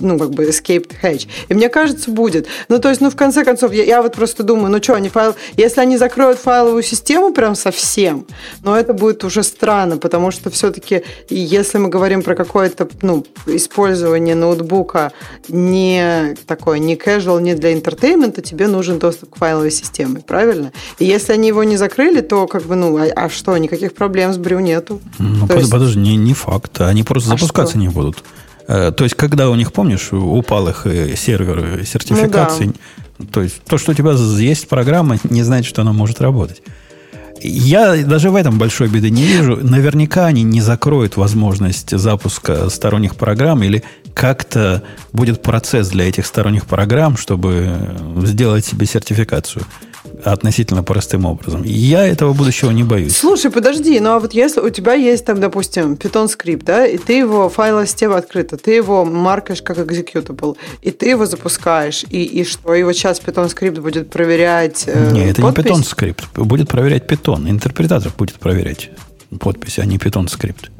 ну, 0.00 0.16
как 0.16 0.30
бы 0.30 0.44
escape 0.44 0.92
hatch. 1.02 1.26
И 1.48 1.54
мне 1.54 1.68
кажется, 1.68 2.12
будет. 2.12 2.46
Ну, 2.68 2.78
то 2.78 2.88
есть, 2.88 3.00
ну, 3.00 3.10
в 3.10 3.16
конце 3.16 3.44
концов, 3.44 3.72
я, 3.72 3.82
я 3.82 4.02
вот 4.02 4.14
просто 4.14 4.44
думаю, 4.44 4.70
ну, 4.70 4.80
что, 4.80 4.94
они 4.94 5.08
файл... 5.08 5.34
Если 5.56 5.80
они 5.80 5.96
закроют 5.96 6.38
файловую 6.38 6.84
систему 6.84 7.32
прям 7.32 7.56
совсем, 7.56 8.24
но 8.62 8.78
это 8.78 8.92
будет 8.92 9.24
уже 9.24 9.42
странно, 9.42 9.96
потому 9.96 10.30
что 10.30 10.48
все-таки, 10.50 11.02
если 11.28 11.78
мы 11.78 11.88
говорим 11.88 12.22
про 12.22 12.36
какое-то, 12.36 12.88
ну, 13.02 13.26
использование 13.46 14.36
ноутбука 14.36 15.10
не 15.48 16.36
такое, 16.46 16.78
не 16.78 16.94
casual, 16.94 17.42
не 17.42 17.54
для 17.54 17.72
интертеймента, 17.72 18.42
тебе 18.42 18.68
нужен 18.68 19.00
доступ 19.00 19.34
к 19.34 19.38
файловой 19.38 19.72
системе, 19.72 20.22
правильно? 20.24 20.72
И 21.00 21.04
если 21.04 21.32
они 21.32 21.48
его 21.48 21.64
не 21.64 21.76
закрыли, 21.76 22.20
то, 22.20 22.46
как 22.46 22.62
бы, 22.62 22.76
ну, 22.76 23.07
а, 23.14 23.28
что, 23.28 23.56
никаких 23.56 23.94
проблем 23.94 24.32
с 24.32 24.38
брю 24.38 24.60
нету. 24.60 25.00
Ну, 25.18 25.40
То 25.42 25.46
под- 25.48 25.58
есть- 25.58 25.70
подожди, 25.70 25.98
не, 26.00 26.16
не 26.16 26.34
факт. 26.34 26.80
Они 26.80 27.02
просто 27.02 27.30
А 27.32 27.36
запускаться 27.36 27.72
что? 27.72 27.78
не 27.78 27.88
будут. 27.88 28.22
Э, 28.66 28.92
То 28.92 29.04
есть, 29.04 29.16
когда 29.16 29.48
у 29.50 29.54
них, 29.54 29.72
помнишь, 29.72 30.12
упал 30.12 30.68
их 30.68 30.86
э, 30.86 31.16
сервер 31.16 31.80
э, 31.80 31.84
сертификации, 31.84 32.72
то 33.32 33.42
есть 33.42 33.62
то, 33.64 33.78
что 33.78 33.92
у 33.92 33.94
тебя 33.94 34.12
есть 34.12 34.68
программа, 34.68 35.18
не 35.24 35.42
значит, 35.42 35.68
что 35.68 35.82
она 35.82 35.92
может 35.92 36.20
работать. 36.20 36.62
Я 37.40 37.96
даже 38.04 38.30
в 38.30 38.36
этом 38.36 38.58
большой 38.58 38.88
беды 38.88 39.10
не 39.10 39.22
вижу. 39.22 39.56
Наверняка 39.62 40.26
они 40.26 40.42
не 40.42 40.60
закроют 40.60 41.16
возможность 41.16 41.96
запуска 41.96 42.68
сторонних 42.68 43.14
программ 43.14 43.62
или 43.62 43.84
как-то 44.12 44.82
будет 45.12 45.40
процесс 45.42 45.88
для 45.88 46.08
этих 46.08 46.26
сторонних 46.26 46.66
программ, 46.66 47.16
чтобы 47.16 47.96
сделать 48.24 48.66
себе 48.66 48.86
сертификацию 48.86 49.64
относительно 50.32 50.82
простым 50.82 51.24
образом. 51.24 51.62
Я 51.64 52.06
этого 52.06 52.32
будущего 52.32 52.70
не 52.70 52.82
боюсь. 52.82 53.16
Слушай, 53.16 53.50
подожди, 53.50 53.98
ну 54.00 54.10
а 54.10 54.18
вот 54.18 54.34
если 54.34 54.60
у 54.60 54.70
тебя 54.70 54.94
есть 54.94 55.24
там, 55.24 55.40
допустим, 55.40 55.94
Python 55.94 56.28
скрипт, 56.28 56.64
да, 56.64 56.86
и 56.86 56.98
ты 56.98 57.14
его, 57.14 57.48
файловая 57.48 57.86
система 57.86 58.16
открыта, 58.16 58.56
ты 58.56 58.72
его 58.72 59.04
маркаешь 59.04 59.62
как 59.62 59.78
executable, 59.78 60.56
и 60.82 60.90
ты 60.90 61.10
его 61.10 61.26
запускаешь, 61.26 62.04
и, 62.10 62.22
и 62.22 62.44
что? 62.44 62.74
И 62.74 62.82
вот 62.82 62.94
сейчас 62.94 63.20
Python 63.20 63.48
скрипт 63.48 63.78
будет 63.78 64.10
проверять 64.10 64.84
э, 64.86 65.10
Не, 65.12 65.30
это 65.30 65.42
подпись? 65.42 65.64
не 65.64 65.70
Python 65.70 65.84
скрипт. 65.84 66.24
Будет 66.34 66.68
проверять 66.68 67.04
Python. 67.04 67.48
Интерпретатор 67.48 68.12
будет 68.16 68.36
проверять 68.36 68.90
подпись, 69.38 69.78
а 69.78 69.84
не 69.84 69.98
Python 69.98 70.28
скрипт. 70.28 70.70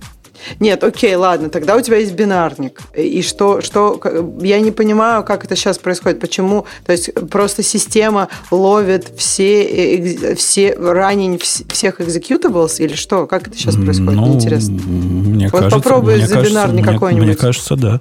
Нет, 0.61 0.83
окей, 0.85 1.15
ладно, 1.15 1.49
тогда 1.49 1.77
у 1.77 1.81
тебя 1.81 1.97
есть 1.99 2.13
бинарник. 2.15 2.81
И 2.97 3.23
что, 3.23 3.61
что, 3.61 4.01
я 4.41 4.61
не 4.61 4.71
понимаю, 4.71 5.25
как 5.25 5.45
это 5.45 5.57
сейчас 5.57 5.79
происходит, 5.79 6.21
почему, 6.21 6.67
то 6.87 6.93
есть 6.93 7.11
просто 7.31 7.63
система 7.63 8.29
ловит 8.51 9.13
все, 9.17 9.63
э, 9.65 10.35
все 10.35 10.75
ранее 10.75 11.37
вс- 11.39 11.71
всех 11.73 12.01
executables 12.01 12.79
или 12.79 12.95
что, 12.95 13.27
как 13.27 13.49
это 13.49 13.57
сейчас 13.57 13.77
происходит, 13.77 14.15
Ну, 14.21 14.27
мне 14.27 14.35
интересно. 14.37 14.75
Мне 14.75 15.49
Вот 15.49 15.61
кажется, 15.61 15.77
попробуй 15.79 16.17
мне 16.17 16.27
за 16.27 16.35
кажется, 16.35 16.51
бинарник 16.53 16.85
мне- 16.85 16.93
какой-нибудь. 16.95 17.27
Мне 17.27 17.37
кажется, 17.37 17.77
да. 17.77 18.01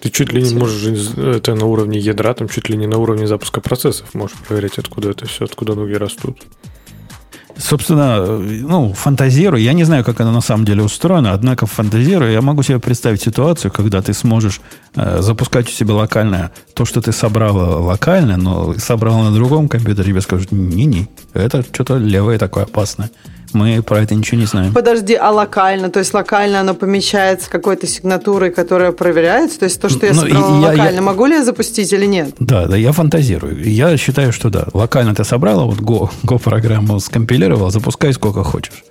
Ты 0.00 0.10
чуть 0.10 0.32
ли 0.32 0.42
не 0.42 0.54
можешь, 0.56 1.16
это 1.16 1.54
на 1.54 1.66
уровне 1.66 1.98
ядра, 1.98 2.34
там 2.34 2.48
чуть 2.48 2.68
ли 2.68 2.76
не 2.76 2.88
на 2.88 2.98
уровне 2.98 3.26
запуска 3.28 3.60
процессов 3.60 4.12
можешь 4.14 4.36
проверять, 4.48 4.76
откуда 4.78 5.10
это 5.10 5.26
все, 5.26 5.44
откуда 5.44 5.74
ноги 5.74 5.92
растут. 5.94 6.38
Собственно, 7.56 8.38
ну, 8.38 8.92
фантазирую. 8.92 9.62
Я 9.62 9.72
не 9.72 9.84
знаю, 9.84 10.04
как 10.04 10.20
оно 10.20 10.32
на 10.32 10.40
самом 10.40 10.64
деле 10.64 10.82
устроено, 10.82 11.32
однако 11.32 11.66
фантазирую. 11.66 12.32
Я 12.32 12.40
могу 12.40 12.62
себе 12.62 12.78
представить 12.78 13.22
ситуацию, 13.22 13.70
когда 13.70 14.00
ты 14.00 14.14
сможешь 14.14 14.60
э, 14.94 15.20
запускать 15.20 15.68
у 15.68 15.70
себя 15.70 15.94
локально 15.94 16.50
то, 16.74 16.84
что 16.84 17.00
ты 17.00 17.12
собрала 17.12 17.78
локально, 17.78 18.36
но 18.36 18.74
собрал 18.78 19.22
на 19.22 19.32
другом 19.32 19.68
компьютере, 19.68 20.10
тебе 20.10 20.20
скажут, 20.20 20.52
не-не, 20.52 21.08
это 21.34 21.62
что-то 21.62 21.98
левое 21.98 22.38
такое 22.38 22.64
опасное. 22.64 23.10
Мы 23.52 23.82
про 23.82 24.00
это 24.00 24.14
ничего 24.14 24.40
не 24.40 24.46
знаем. 24.46 24.72
Подожди, 24.72 25.14
а 25.14 25.30
локально? 25.30 25.90
То 25.90 25.98
есть 25.98 26.14
локально 26.14 26.60
оно 26.60 26.74
помещается 26.74 27.50
какой-то 27.50 27.86
сигнатурой, 27.86 28.50
которая 28.50 28.92
проверяется? 28.92 29.58
То 29.60 29.64
есть 29.66 29.80
то, 29.80 29.88
что 29.88 30.06
я 30.06 30.12
Ну, 30.14 30.20
собрала 30.22 30.46
я- 30.48 30.68
локально, 30.70 30.96
я- 30.96 31.02
могу 31.02 31.26
ли 31.26 31.34
я 31.34 31.44
запустить 31.44 31.92
или 31.92 32.06
нет? 32.06 32.34
Да, 32.38 32.66
да, 32.66 32.76
я 32.76 32.92
фантазирую. 32.92 33.62
Я 33.70 33.96
считаю, 33.96 34.32
что 34.32 34.48
да. 34.50 34.66
Локально 34.72 35.14
ты 35.14 35.24
собрала, 35.24 35.64
вот 35.64 35.78
Go, 35.80 36.10
Go 36.24 36.38
программу 36.38 36.98
скомпилировал, 37.00 37.70
запускай 37.70 38.12
сколько 38.12 38.42
хочешь. 38.44 38.84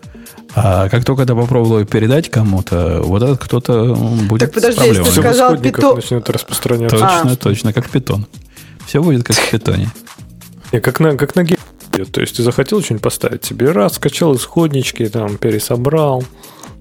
А 0.53 0.89
как 0.89 1.05
только 1.05 1.25
ты 1.25 1.33
попробовал 1.33 1.79
ее 1.79 1.85
передать 1.85 2.29
кому-то, 2.29 3.01
вот 3.03 3.23
этот 3.23 3.39
кто-то 3.39 3.95
будет 3.95 4.41
Так 4.41 4.53
подожди, 4.53 4.85
если 4.85 5.03
Все 5.03 5.21
сказал 5.21 5.55
Python- 5.55 5.95
начнет 5.95 6.29
распространяться. 6.29 6.97
Точно, 6.97 7.31
А. 7.31 7.35
точно, 7.37 7.73
как 7.73 7.89
питон. 7.89 8.27
Все 8.85 9.01
будет 9.01 9.23
как 9.23 9.37
в 9.37 9.49
питоне. 9.49 9.89
Не, 10.73 10.81
как 10.81 10.99
на, 10.99 11.15
как 11.15 11.35
на 11.35 11.43
ге- 11.43 11.57
идет. 11.93 12.11
То 12.11 12.21
есть 12.21 12.35
ты 12.35 12.43
захотел 12.43 12.81
что-нибудь 12.81 13.03
поставить 13.03 13.45
себе, 13.45 13.71
раз, 13.71 13.95
скачал 13.95 14.35
исходнички, 14.35 15.07
там, 15.07 15.37
пересобрал. 15.37 16.23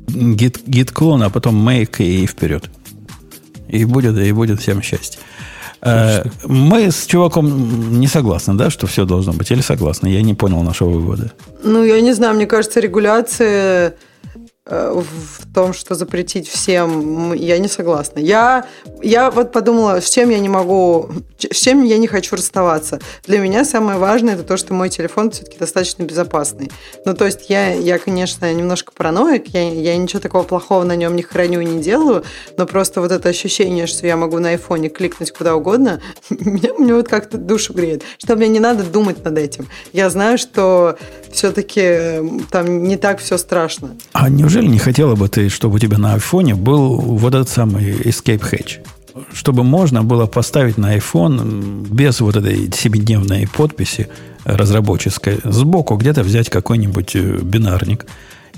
Git, 0.07 0.65
git 0.67 0.93
клон, 0.93 1.23
а 1.23 1.31
потом 1.31 1.69
make 1.69 2.03
и 2.03 2.27
вперед. 2.27 2.69
И 3.69 3.85
будет, 3.85 4.17
и 4.19 4.33
будет 4.33 4.61
всем 4.61 4.83
счастье. 4.83 5.21
Э, 5.83 6.25
Мы 6.45 6.91
с 6.91 7.07
чуваком 7.07 8.01
не 8.01 8.07
согласны, 8.07 8.55
да, 8.55 8.71
что 8.71 8.87
все 8.87 9.05
должно 9.05 9.33
быть? 9.33 9.51
Или 9.51 9.61
согласны? 9.61 10.09
Я 10.09 10.23
не 10.23 10.35
понял 10.35 10.63
нашего 10.63 10.91
вывода. 10.91 11.33
Ну, 11.63 11.85
я 11.85 12.01
не 12.01 12.13
знаю, 12.13 12.35
мне 12.35 12.47
кажется, 12.47 12.81
регуляция 12.81 13.95
в 14.71 15.53
том, 15.53 15.73
что 15.73 15.95
запретить 15.95 16.49
всем, 16.49 17.33
я 17.33 17.59
не 17.59 17.69
согласна. 17.69 18.21
Я, 18.21 18.67
я 19.03 19.31
вот 19.31 19.53
подумала, 19.53 20.01
с 20.01 20.09
чем 20.09 20.31
я 20.31 20.39
не 20.39 20.49
могу, 20.49 21.11
с 21.39 21.57
чем 21.57 21.83
я 21.85 21.99
не 21.99 22.07
хочу 22.07 22.37
расставаться. 22.37 23.01
Для 23.27 23.39
меня 23.39 23.65
самое 23.65 23.99
важное 23.99 24.35
это 24.35 24.45
то, 24.45 24.57
что 24.57 24.73
мой 24.73 24.89
телефон 24.89 25.31
все-таки 25.33 25.59
достаточно 25.59 26.05
безопасный. 26.05 26.71
Ну, 27.05 27.15
то 27.15 27.27
есть 27.27 27.51
я, 27.51 27.75
я 27.75 27.99
конечно, 27.99 28.53
немножко 28.53 28.93
параноик, 28.93 29.49
я, 29.49 29.73
я 29.73 29.97
ничего 29.97 30.21
такого 30.21 30.45
плохого 30.45 30.85
на 30.85 30.95
нем 30.95 31.17
не 31.17 31.23
храню 31.23 31.61
и 31.61 31.65
не 31.65 31.83
делаю, 31.83 32.25
но 32.57 32.67
просто 32.67 33.01
вот 33.01 33.11
это 33.11 33.29
ощущение, 33.29 33.87
что 33.87 34.07
я 34.07 34.17
могу 34.17 34.39
на 34.39 34.51
айфоне 34.51 34.89
кликнуть 34.89 35.33
куда 35.33 35.57
угодно, 35.57 36.01
меня, 36.31 36.75
мне 36.79 36.95
вот 36.95 37.09
как-то 37.09 37.39
душу 37.39 37.73
греет, 37.73 38.03
что 38.19 38.37
мне 38.37 38.49
не 38.49 38.61
надо 38.61 38.85
думать 38.85 39.25
над 39.25 39.37
этим. 39.37 39.69
Я 39.93 40.11
знаю, 40.11 40.39
что 40.39 40.97
все-таки 41.33 42.21
там 42.51 42.85
не 42.85 42.97
так 42.97 43.19
все 43.19 43.39
страшно. 43.39 43.97
А 44.13 44.29
неужели 44.29 44.60
не 44.69 44.79
хотела 44.79 45.15
бы 45.15 45.29
ты, 45.29 45.49
чтобы 45.49 45.77
у 45.77 45.79
тебя 45.79 45.99
на 45.99 46.15
айфоне 46.15 46.55
был 46.55 46.97
вот 46.97 47.35
этот 47.35 47.49
самый 47.49 47.93
Escape 47.93 48.41
Hatch? 48.41 48.87
Чтобы 49.33 49.65
можно 49.65 50.03
было 50.03 50.27
поставить 50.27 50.79
на 50.79 50.97
iPhone 50.97 51.87
без 51.89 52.21
вот 52.21 52.37
этой 52.37 52.71
семидневной 52.73 53.49
подписи 53.49 54.09
разработческой, 54.45 55.39
сбоку 55.45 55.97
где-то 55.97 56.23
взять 56.23 56.49
какой-нибудь 56.49 57.17
э, 57.17 57.39
бинарник 57.43 58.07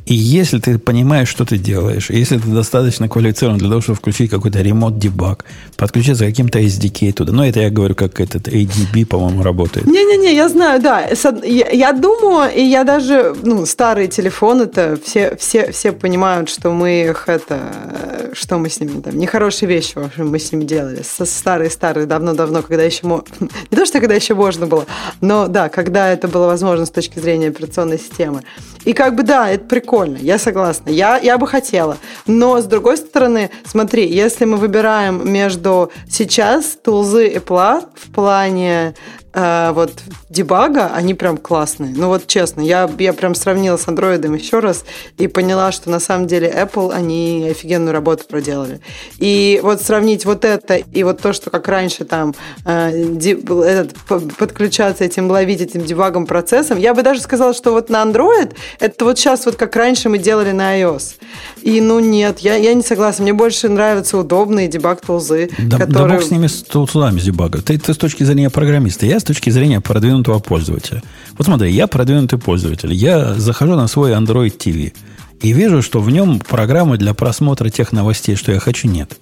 И 0.05 0.15
если 0.15 0.59
ты 0.59 0.79
понимаешь, 0.79 1.29
что 1.29 1.45
ты 1.45 1.59
делаешь, 1.59 2.11
если 2.11 2.37
ты 2.37 2.49
достаточно 2.49 3.09
квалифицирован 3.09 3.59
для 3.59 3.69
того, 3.69 3.81
чтобы 3.81 3.99
включить 3.99 4.31
какой-то 4.31 4.61
ремонт 4.61 4.99
дебаг, 4.99 5.45
подключиться 5.77 6.25
к 6.25 6.29
каким-то 6.29 6.59
SDK 6.59 7.13
туда, 7.13 7.33
ну, 7.33 7.45
это 7.45 7.61
я 7.61 7.71
говорю, 7.71 7.95
как 7.95 8.21
этот 8.21 8.49
ADB, 8.49 9.07
по-моему, 9.07 9.43
работает. 9.43 9.87
Не-не-не, 9.87 10.35
я 10.35 10.49
знаю, 10.49 10.83
да. 10.83 11.09
Я, 11.45 11.93
думаю, 11.93 12.53
и 12.53 12.63
я 12.63 12.83
даже, 12.83 13.35
ну, 13.43 13.65
старые 13.65 14.09
телефоны-то, 14.09 14.99
все, 15.05 15.37
все, 15.37 15.71
все 15.71 15.93
понимают, 15.93 16.49
что 16.49 16.71
мы 16.71 17.03
их 17.03 17.29
это, 17.29 18.31
что 18.33 18.59
мы 18.59 18.71
с 18.71 18.81
ними 18.81 19.01
там, 19.01 19.17
нехорошие 19.17 19.69
вещи, 19.69 19.93
в 19.95 20.05
общем, 20.05 20.31
мы 20.31 20.41
с 20.41 20.51
ними 20.51 20.65
делали. 20.65 21.03
Старые-старые, 21.03 22.07
давно-давно, 22.07 22.63
когда 22.63 22.83
еще, 22.83 23.03
не 23.71 23.77
то, 23.77 23.87
что 23.87 24.01
когда 24.01 24.15
еще 24.15 24.35
можно 24.35 24.67
было, 24.67 24.87
но 25.21 25.47
да, 25.47 25.69
когда 25.69 26.13
это 26.13 26.27
было 26.27 26.47
возможно 26.47 26.87
с 26.87 26.91
точки 26.91 27.21
зрения 27.21 27.49
операционной 27.49 27.99
системы. 27.99 28.43
И 28.85 28.95
как 28.95 29.15
бы, 29.15 29.23
да, 29.23 29.49
это 29.49 29.65
прикольно 29.65 29.92
прикольно, 29.93 30.17
я 30.17 30.39
согласна. 30.39 30.89
Я, 30.89 31.19
я 31.19 31.37
бы 31.37 31.47
хотела. 31.47 31.99
Но, 32.27 32.61
с 32.61 32.65
другой 32.65 32.97
стороны, 32.97 33.51
смотри, 33.67 34.09
если 34.09 34.47
мы 34.47 34.57
выбираем 34.57 35.31
между 35.31 35.93
сейчас 36.09 36.79
тулзы 36.83 37.29
Apple 37.29 37.85
в 37.95 38.11
плане 38.11 38.95
э, 39.33 39.73
вот 39.73 39.93
дебага, 40.29 40.91
они 40.95 41.15
прям 41.15 41.37
классные. 41.37 41.93
Ну 41.97 42.09
вот 42.09 42.27
честно, 42.27 42.61
я, 42.61 42.91
я 42.99 43.13
прям 43.13 43.35
сравнила 43.35 43.77
с 43.77 43.89
андроидом 43.89 44.35
еще 44.35 44.59
раз 44.59 44.85
и 45.19 45.29
поняла, 45.29 45.73
что 45.73 45.91
на 45.91 46.01
самом 46.01 46.27
деле 46.27 46.51
Apple, 46.51 46.93
они 46.93 47.49
офигенную 47.51 47.93
работу 47.93 48.25
проделали. 48.29 48.81
И 49.19 49.61
вот 49.63 49.83
сравнить 49.83 50.25
вот 50.25 50.45
это 50.45 50.75
и 50.75 51.03
вот 51.03 51.21
то, 51.21 51.33
что 51.33 51.51
как 51.51 51.69
раньше 51.69 52.05
там 52.05 52.35
э, 52.65 53.05
ди, 53.11 53.39
этот, 53.65 53.97
подключаться 54.37 55.05
этим, 55.05 55.31
ловить 55.31 55.61
этим 55.61 55.85
дебагом 55.85 56.27
процессом, 56.27 56.79
я 56.79 56.95
бы 56.95 57.03
даже 57.03 57.21
сказала, 57.21 57.55
что 57.55 57.73
вот 57.73 57.89
на 57.89 58.03
Android 58.03 58.55
это 58.81 59.05
вот 59.05 59.19
сейчас 59.19 59.47
вот 59.47 59.57
как 59.57 59.77
раньше 59.77 60.09
мы 60.09 60.19
делали 60.19 60.53
на 60.53 60.79
iOS. 60.81 61.17
И 61.63 61.81
ну 61.81 62.01
нет, 62.01 62.41
я, 62.41 62.57
я 62.57 62.75
не 62.75 62.83
согласна. 62.83 63.23
Мне 63.23 63.33
больше 63.33 63.69
нравятся 63.69 64.19
удобные 64.19 64.69
дебаг-тулзы. 64.69 65.51
Да, 65.59 65.79
которые... 65.79 66.09
да 66.09 66.15
бог 66.15 66.23
с 66.23 66.31
ними, 66.31 66.47
с 66.47 66.63
тулзами 66.63 67.21
дебага. 67.21 67.63
Ты, 67.63 67.79
ты 67.79 67.95
с 67.95 67.97
точки 67.97 68.25
зрения 68.25 68.51
программиста. 68.51 69.07
Я 69.07 69.21
с 69.23 69.25
точки 69.25 69.51
зрения 69.51 69.81
продвинутого 69.81 70.39
пользователя. 70.39 71.03
Вот 71.39 71.47
смотри, 71.47 71.73
я 71.73 71.87
продвинутый 71.87 72.39
пользователь. 72.39 72.93
Я 72.93 73.35
захожу 73.35 73.75
на 73.77 73.89
свой 73.89 74.13
Android 74.13 74.57
TV 74.57 74.93
и 75.41 75.53
вижу, 75.53 75.83
что 75.83 76.01
в 76.01 76.11
нем 76.11 76.39
программы 76.39 76.99
для 76.99 77.15
просмотра 77.15 77.71
тех 77.71 77.93
новостей, 77.93 78.37
что 78.37 78.53
я 78.53 78.61
хочу, 78.61 78.89
нет. 78.89 79.17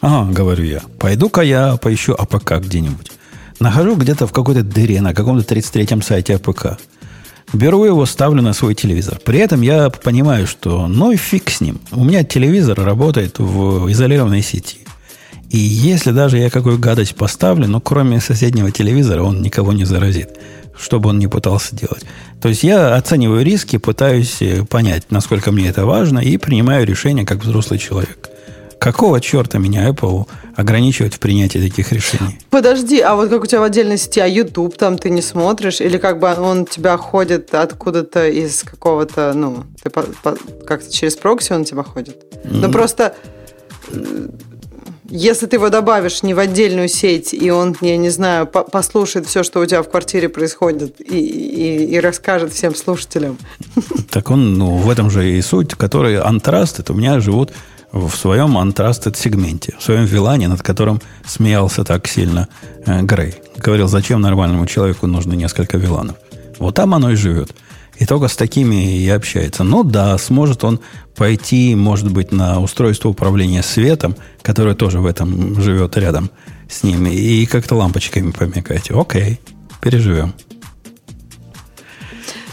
Ага, 0.00 0.32
говорю 0.32 0.64
я, 0.64 0.82
пойду-ка 0.98 1.42
я 1.42 1.76
поищу 1.76 2.14
APK 2.14 2.58
где-нибудь. 2.58 3.12
Нахожу 3.60 3.94
где-то 3.94 4.26
в 4.26 4.32
какой-то 4.32 4.62
дыре 4.62 5.00
на 5.00 5.14
каком-то 5.14 5.54
33-м 5.54 6.02
сайте 6.02 6.34
APK. 6.34 6.78
Беру 7.52 7.84
его, 7.84 8.06
ставлю 8.06 8.42
на 8.42 8.54
свой 8.54 8.74
телевизор. 8.74 9.20
При 9.24 9.38
этом 9.38 9.60
я 9.60 9.90
понимаю, 9.90 10.46
что 10.46 10.88
ну 10.88 11.12
и 11.12 11.16
фиг 11.16 11.50
с 11.50 11.60
ним. 11.60 11.80
У 11.92 12.02
меня 12.02 12.24
телевизор 12.24 12.80
работает 12.82 13.38
в 13.38 13.90
изолированной 13.90 14.42
сети. 14.42 14.78
И 15.52 15.58
если 15.58 16.12
даже 16.12 16.38
я 16.38 16.48
какую 16.48 16.78
гадость 16.78 17.14
поставлю, 17.14 17.68
ну, 17.68 17.78
кроме 17.78 18.20
соседнего 18.20 18.70
телевизора, 18.70 19.22
он 19.22 19.42
никого 19.42 19.74
не 19.74 19.84
заразит, 19.84 20.30
что 20.74 20.98
бы 20.98 21.10
он 21.10 21.18
ни 21.18 21.26
пытался 21.26 21.76
делать. 21.76 22.04
То 22.40 22.48
есть 22.48 22.62
я 22.62 22.96
оцениваю 22.96 23.44
риски, 23.44 23.76
пытаюсь 23.76 24.40
э, 24.40 24.64
понять, 24.64 25.10
насколько 25.10 25.52
мне 25.52 25.68
это 25.68 25.84
важно, 25.84 26.20
и 26.20 26.38
принимаю 26.38 26.86
решение 26.86 27.26
как 27.26 27.44
взрослый 27.44 27.78
человек. 27.78 28.30
Какого 28.78 29.20
черта 29.20 29.58
меня 29.58 29.90
Apple 29.90 30.26
ограничивает 30.56 31.12
в 31.12 31.18
принятии 31.18 31.58
таких 31.58 31.92
решений? 31.92 32.38
Подожди, 32.48 33.00
а 33.00 33.14
вот 33.14 33.28
как 33.28 33.42
у 33.42 33.46
тебя 33.46 33.60
в 33.60 33.64
отдельной 33.64 33.98
сети, 33.98 34.20
а 34.20 34.26
YouTube 34.26 34.78
там 34.78 34.96
ты 34.96 35.10
не 35.10 35.20
смотришь? 35.20 35.82
Или 35.82 35.98
как 35.98 36.18
бы 36.18 36.34
он 36.34 36.64
тебя 36.64 36.96
ходит 36.96 37.54
откуда-то 37.54 38.26
из 38.26 38.62
какого-то, 38.62 39.34
ну, 39.34 39.64
ты 39.82 39.90
как-то 40.66 40.90
через 40.90 41.14
прокси 41.16 41.52
он 41.52 41.64
тебя 41.64 41.82
ходит? 41.82 42.16
Ну, 42.44 42.68
mm. 42.68 42.72
просто 42.72 43.14
если 45.12 45.46
ты 45.46 45.56
его 45.56 45.68
добавишь 45.68 46.22
не 46.22 46.32
в 46.32 46.38
отдельную 46.38 46.88
сеть, 46.88 47.34
и 47.34 47.50
он, 47.50 47.76
я 47.82 47.96
не 47.96 48.08
знаю, 48.08 48.46
по 48.46 48.62
послушает 48.62 49.26
все, 49.26 49.42
что 49.42 49.60
у 49.60 49.66
тебя 49.66 49.82
в 49.82 49.90
квартире 49.90 50.28
происходит, 50.28 51.00
и, 51.00 51.18
и, 51.18 51.94
и 51.94 52.00
расскажет 52.00 52.52
всем 52.52 52.74
слушателям. 52.74 53.36
Так 54.10 54.30
он, 54.30 54.54
ну, 54.54 54.76
в 54.76 54.88
этом 54.90 55.10
же 55.10 55.30
и 55.30 55.42
суть, 55.42 55.74
который 55.74 56.16
антрастед 56.16 56.90
у 56.90 56.94
меня 56.94 57.20
живут 57.20 57.52
в 57.92 58.10
своем 58.16 58.56
антрастед 58.56 59.16
сегменте, 59.16 59.74
в 59.78 59.82
своем 59.82 60.04
вилане, 60.04 60.48
над 60.48 60.62
которым 60.62 61.00
смеялся 61.26 61.84
так 61.84 62.08
сильно 62.08 62.48
э, 62.86 63.02
Грей. 63.02 63.34
Говорил, 63.56 63.88
зачем 63.88 64.20
нормальному 64.20 64.66
человеку 64.66 65.06
нужно 65.06 65.34
несколько 65.34 65.76
виланов. 65.76 66.16
Вот 66.58 66.74
там 66.74 66.94
оно 66.94 67.10
и 67.10 67.16
живет. 67.16 67.50
И 67.98 68.06
только 68.06 68.28
с 68.28 68.36
такими 68.36 68.98
и 68.98 69.08
общается. 69.08 69.64
Ну 69.64 69.84
да, 69.84 70.16
сможет 70.18 70.64
он 70.64 70.80
пойти, 71.14 71.74
может 71.74 72.10
быть, 72.10 72.32
на 72.32 72.60
устройство 72.60 73.10
управления 73.10 73.62
светом, 73.62 74.16
которое 74.42 74.74
тоже 74.74 75.00
в 75.00 75.06
этом 75.06 75.60
живет 75.60 75.96
рядом 75.96 76.30
с 76.68 76.82
ними, 76.82 77.10
и 77.10 77.46
как-то 77.46 77.76
лампочками 77.76 78.30
помекать. 78.30 78.90
Окей, 78.90 79.38
переживем. 79.80 80.34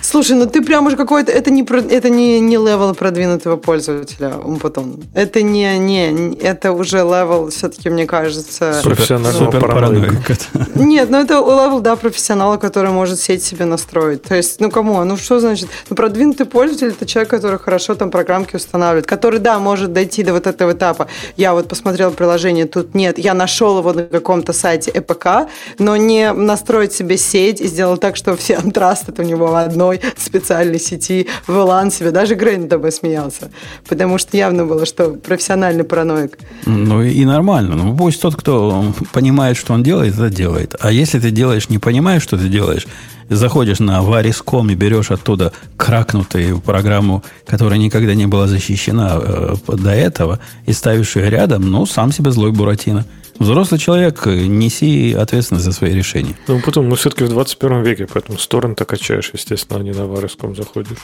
Слушай, 0.09 0.37
ну 0.37 0.47
ты 0.47 0.63
прям 0.63 0.87
уже 0.87 0.97
какой-то... 0.97 1.31
Это 1.31 1.51
не, 1.51 1.61
это 1.61 2.09
не, 2.09 2.39
не 2.39 2.55
level 2.55 2.95
продвинутого 2.95 3.57
пользователя, 3.57 4.37
Умпутун. 4.43 5.03
Это 5.13 5.43
не, 5.43 5.77
не... 5.77 6.33
Это 6.33 6.71
уже 6.71 6.97
level, 6.97 7.51
все-таки, 7.51 7.91
мне 7.91 8.07
кажется... 8.07 8.81
Профессионального 8.83 9.51
параноика. 9.51 10.35
Нет, 10.73 11.11
ну 11.11 11.19
это 11.19 11.35
level, 11.35 11.79
да, 11.81 11.95
профессионала, 11.95 12.57
который 12.57 12.89
может 12.89 13.19
сеть 13.19 13.43
себе 13.43 13.65
настроить. 13.65 14.23
То 14.23 14.33
есть, 14.33 14.59
ну 14.59 14.71
кому? 14.71 15.03
Ну 15.03 15.15
что 15.15 15.39
значит? 15.39 15.69
Ну 15.91 15.95
продвинутый 15.95 16.47
пользователь– 16.47 16.87
это 16.99 17.05
человек, 17.05 17.29
который 17.29 17.59
хорошо 17.59 17.93
там 17.93 18.09
программки 18.09 18.55
устанавливает, 18.55 19.05
который, 19.05 19.39
да, 19.39 19.59
может 19.59 19.93
дойти 19.93 20.23
до 20.23 20.33
вот 20.33 20.47
этого 20.47 20.71
этапа. 20.71 21.07
Я 21.37 21.53
вот 21.53 21.67
посмотрел 21.67 22.09
приложение, 22.09 22.65
тут 22.65 22.95
нет. 22.95 23.19
Я 23.19 23.35
нашел 23.35 23.77
его 23.77 23.93
на 23.93 24.05
каком-то 24.05 24.53
сайте 24.53 24.89
APK, 24.91 25.51
но 25.77 25.97
не 25.97 26.33
настроить 26.33 26.93
себе 26.93 27.15
сеть 27.15 27.61
и 27.61 27.67
сделал 27.67 27.97
так, 27.97 28.15
что 28.15 28.35
все 28.35 28.55
untrusted 28.63 29.13
у 29.15 29.23
него 29.23 29.45
в 29.45 29.55
одной 29.55 29.98
специальной 30.17 30.79
сети 30.79 31.27
в 31.47 31.89
себе. 31.91 32.11
Даже 32.11 32.35
Грей 32.35 32.54
над 32.54 32.67
тобой 32.67 32.91
смеялся. 32.91 33.51
Потому 33.87 34.17
что 34.17 34.37
явно 34.37 34.65
было, 34.65 34.85
что 34.85 35.11
профессиональный 35.11 35.83
параноик. 35.83 36.37
Ну 36.65 37.01
и 37.01 37.25
нормально. 37.25 37.75
Ну 37.75 37.95
пусть 37.95 38.21
тот, 38.21 38.35
кто 38.35 38.93
понимает, 39.11 39.57
что 39.57 39.73
он 39.73 39.83
делает, 39.83 40.13
это 40.15 40.29
делает. 40.29 40.75
А 40.79 40.91
если 40.91 41.19
ты 41.19 41.31
делаешь, 41.31 41.69
не 41.69 41.77
понимаешь, 41.77 42.23
что 42.23 42.37
ты 42.37 42.47
делаешь, 42.47 42.87
заходишь 43.29 43.79
на 43.79 44.01
varis.com 44.01 44.69
и 44.69 44.75
берешь 44.75 45.11
оттуда 45.11 45.53
кракнутую 45.77 46.59
программу, 46.59 47.23
которая 47.45 47.79
никогда 47.79 48.15
не 48.15 48.25
была 48.25 48.47
защищена 48.47 49.19
э, 49.21 49.55
до 49.67 49.91
этого, 49.91 50.39
и 50.65 50.73
ставишь 50.73 51.15
ее 51.15 51.29
рядом, 51.29 51.69
ну, 51.69 51.85
сам 51.85 52.11
себе 52.11 52.31
злой 52.31 52.51
Буратино. 52.51 53.05
Взрослый 53.39 53.79
человек, 53.79 54.25
неси 54.25 55.13
ответственность 55.13 55.65
за 55.65 55.71
свои 55.71 55.93
решения. 55.93 56.35
Ну, 56.47 56.59
потом, 56.59 56.89
мы 56.89 56.97
все-таки 56.97 57.23
в 57.23 57.29
21 57.29 57.83
веке, 57.83 58.07
поэтому 58.11 58.37
с 58.37 58.45
торрента 58.47 58.83
качаешь, 58.83 59.31
естественно, 59.33 59.79
а 59.79 59.83
не 59.83 59.91
на 59.91 60.05
Вариском 60.07 60.55
заходишь. 60.55 60.97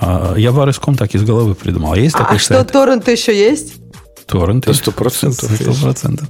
А, 0.00 0.34
я 0.36 0.50
Вариском 0.50 0.96
так 0.96 1.14
из 1.14 1.22
головы 1.22 1.54
придумал. 1.54 1.92
А, 1.92 1.98
есть 1.98 2.16
а, 2.16 2.18
такой 2.18 2.36
а 2.36 2.40
что, 2.40 2.64
торрент 2.64 3.08
еще 3.08 3.34
есть? 3.36 3.74
Торренты. 4.26 4.74
Сто 4.74 4.90
процентов. 4.90 5.48
Сто 5.48 5.72
процентов. 5.74 6.28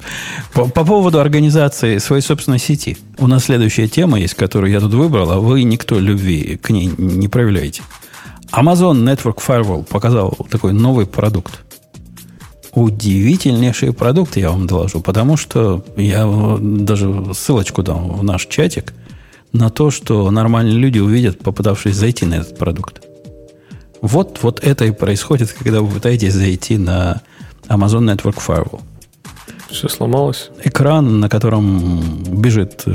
По, 0.52 0.68
по 0.68 0.84
поводу 0.84 1.18
организации 1.18 1.96
своей 1.96 2.20
собственной 2.20 2.58
сети. 2.58 2.98
У 3.18 3.26
нас 3.26 3.44
следующая 3.44 3.88
тема 3.88 4.20
есть, 4.20 4.34
которую 4.34 4.70
я 4.70 4.80
тут 4.80 4.92
выбрал, 4.92 5.30
а 5.30 5.40
вы 5.40 5.62
никто 5.62 5.98
любви 5.98 6.58
к 6.62 6.68
ней 6.68 6.92
не 6.98 7.28
проявляете. 7.28 7.82
Amazon 8.52 9.02
Network 9.02 9.38
Firewall 9.44 9.84
показал 9.84 10.36
такой 10.50 10.74
новый 10.74 11.06
продукт 11.06 11.65
удивительнейший 12.76 13.94
продукт, 13.94 14.36
я 14.36 14.50
вам 14.50 14.66
доложу, 14.66 15.00
потому 15.00 15.38
что 15.38 15.82
я 15.96 16.26
даже 16.60 17.32
ссылочку 17.32 17.82
дам 17.82 18.12
в 18.12 18.22
наш 18.22 18.46
чатик 18.46 18.92
на 19.52 19.70
то, 19.70 19.90
что 19.90 20.30
нормальные 20.30 20.76
люди 20.76 20.98
увидят, 20.98 21.38
попытавшись 21.38 21.96
зайти 21.96 22.26
на 22.26 22.34
этот 22.34 22.58
продукт. 22.58 23.02
Вот, 24.02 24.40
вот 24.42 24.60
это 24.62 24.84
и 24.84 24.90
происходит, 24.90 25.52
когда 25.58 25.80
вы 25.80 25.88
пытаетесь 25.88 26.34
зайти 26.34 26.76
на 26.76 27.22
Amazon 27.66 28.14
Network 28.14 28.36
Firewall. 28.46 28.82
Все 29.70 29.88
сломалось. 29.88 30.50
Экран, 30.62 31.18
на 31.18 31.30
котором 31.30 32.22
бежит 32.24 32.82
э, 32.84 32.94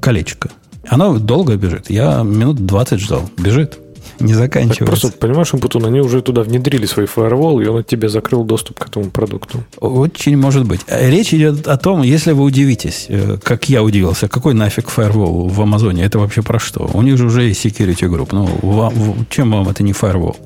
колечко. 0.00 0.50
Оно 0.86 1.18
долго 1.18 1.56
бежит. 1.56 1.88
Я 1.88 2.22
минут 2.22 2.66
20 2.66 3.00
ждал. 3.00 3.28
Бежит 3.38 3.78
не 4.20 4.34
заканчивается. 4.34 4.78
Так 4.78 4.88
просто, 4.88 5.18
понимаешь, 5.18 5.52
Умпутун, 5.54 5.84
они 5.86 6.00
уже 6.00 6.22
туда 6.22 6.42
внедрили 6.42 6.86
свой 6.86 7.06
фаервол, 7.06 7.60
и 7.60 7.66
он 7.66 7.78
от 7.78 7.86
тебя 7.86 8.08
закрыл 8.08 8.44
доступ 8.44 8.78
к 8.78 8.88
этому 8.88 9.10
продукту. 9.10 9.64
Очень 9.80 10.36
может 10.36 10.66
быть. 10.66 10.80
Речь 10.88 11.34
идет 11.34 11.66
о 11.66 11.76
том, 11.76 12.02
если 12.02 12.32
вы 12.32 12.44
удивитесь, 12.44 13.06
э, 13.08 13.38
как 13.42 13.68
я 13.68 13.82
удивился, 13.82 14.28
какой 14.28 14.54
нафиг 14.54 14.88
фаервол 14.88 15.48
в 15.48 15.60
Амазоне, 15.60 16.04
это 16.04 16.18
вообще 16.18 16.42
про 16.42 16.58
что? 16.58 16.90
У 16.92 17.02
них 17.02 17.16
же 17.16 17.26
уже 17.26 17.42
есть 17.42 17.64
security 17.64 18.08
group. 18.08 18.28
Ну, 18.32 18.46
вам, 18.62 19.26
чем 19.30 19.52
вам 19.52 19.68
это 19.68 19.82
не 19.82 19.92
фаервол? 19.92 20.36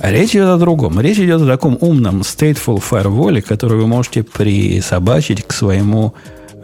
Речь 0.00 0.30
идет 0.30 0.48
о 0.48 0.56
другом. 0.56 1.00
Речь 1.00 1.18
идет 1.18 1.42
о 1.42 1.46
таком 1.46 1.76
умном 1.80 2.22
stateful 2.22 2.82
firewall, 2.82 3.42
который 3.42 3.78
вы 3.78 3.86
можете 3.86 4.22
присобачить 4.22 5.46
к 5.46 5.52
своему 5.52 6.14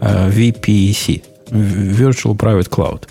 э, 0.01 0.29
VPC, 0.29 1.21
Virtual 1.51 2.35
Private 2.35 2.69
Cloud. 2.69 3.03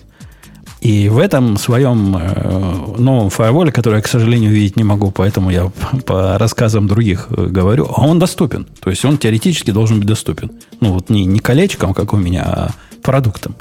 И 0.80 1.08
в 1.08 1.18
этом 1.18 1.56
своем 1.56 2.16
э, 2.16 2.94
новом 2.98 3.30
фаерволе, 3.30 3.72
который 3.72 3.96
я, 3.96 4.02
к 4.02 4.08
сожалению, 4.08 4.52
видеть 4.52 4.76
не 4.76 4.84
могу, 4.84 5.10
поэтому 5.10 5.50
я 5.50 5.70
по 6.04 6.38
рассказам 6.38 6.86
других 6.86 7.28
э, 7.30 7.46
говорю, 7.46 7.86
а 7.86 8.06
он 8.06 8.18
доступен. 8.18 8.66
То 8.80 8.90
есть 8.90 9.04
он 9.04 9.18
теоретически 9.18 9.70
должен 9.70 9.98
быть 9.98 10.08
доступен. 10.08 10.52
Ну 10.80 10.92
вот 10.92 11.08
не, 11.08 11.24
не 11.24 11.40
колечком, 11.40 11.94
как 11.94 12.12
у 12.12 12.16
меня, 12.16 12.42
а 12.44 12.70
продуктом. 13.02 13.56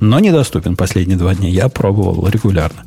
Но 0.00 0.18
недоступен 0.18 0.76
последние 0.76 1.18
два 1.18 1.34
дня. 1.34 1.48
Я 1.48 1.68
пробовал 1.68 2.28
регулярно. 2.28 2.84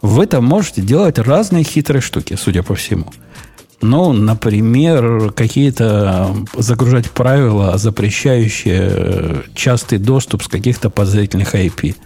Вы 0.00 0.26
там 0.26 0.44
можете 0.44 0.82
делать 0.82 1.18
разные 1.18 1.64
хитрые 1.64 2.02
штуки, 2.02 2.36
судя 2.40 2.62
по 2.62 2.74
всему. 2.74 3.12
Ну, 3.82 4.12
например, 4.12 5.32
какие-то 5.32 6.34
загружать 6.56 7.10
правила, 7.10 7.76
запрещающие 7.78 8.90
э, 8.92 9.42
частый 9.54 9.98
доступ 9.98 10.44
с 10.44 10.48
каких-то 10.48 10.88
подозрительных 10.88 11.54
IP. 11.54 11.96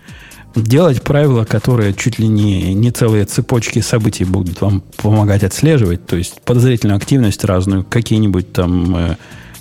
Делать 0.56 1.02
правила, 1.02 1.44
которые 1.44 1.92
чуть 1.92 2.18
ли 2.18 2.26
не, 2.26 2.72
не 2.72 2.90
целые 2.90 3.26
цепочки 3.26 3.80
событий 3.80 4.24
будут 4.24 4.62
вам 4.62 4.82
помогать 4.96 5.44
отслеживать, 5.44 6.06
то 6.06 6.16
есть 6.16 6.40
подозрительную 6.40 6.96
активность 6.96 7.44
разную, 7.44 7.84
какие-нибудь 7.84 8.54
там, 8.54 8.96
э, 8.96 9.16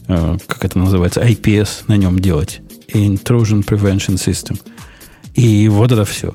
э, 0.07 0.37
как 0.47 0.63
это 0.63 0.79
называется, 0.79 1.21
IPS 1.21 1.83
на 1.87 1.97
нем 1.97 2.19
делать. 2.19 2.61
Intrusion 2.93 3.65
Prevention 3.65 4.15
System. 4.15 4.57
И 5.33 5.67
вот 5.67 5.91
это 5.91 6.05
все. 6.05 6.33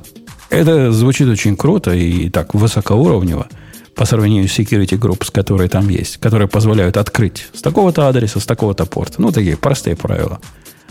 Это 0.51 0.93
звучит 0.93 1.29
очень 1.29 1.57
круто 1.57 1.95
и 1.95 2.29
так 2.29 2.53
высокоуровнево 2.53 3.47
по 3.95 4.05
сравнению 4.05 4.47
с 4.47 4.59
security 4.59 4.99
groups, 4.99 5.31
которые 5.33 5.71
там 5.71 5.89
есть, 5.89 6.19
которые 6.19 6.49
позволяют 6.49 6.99
открыть 6.99 7.47
с 7.55 7.63
такого-то 7.63 8.09
адреса, 8.09 8.41
с 8.41 8.47
такого-то 8.47 8.85
порта. 8.85 9.23
Ну, 9.23 9.33
такие 9.33 9.57
простые 9.57 9.97
правила. 9.97 10.39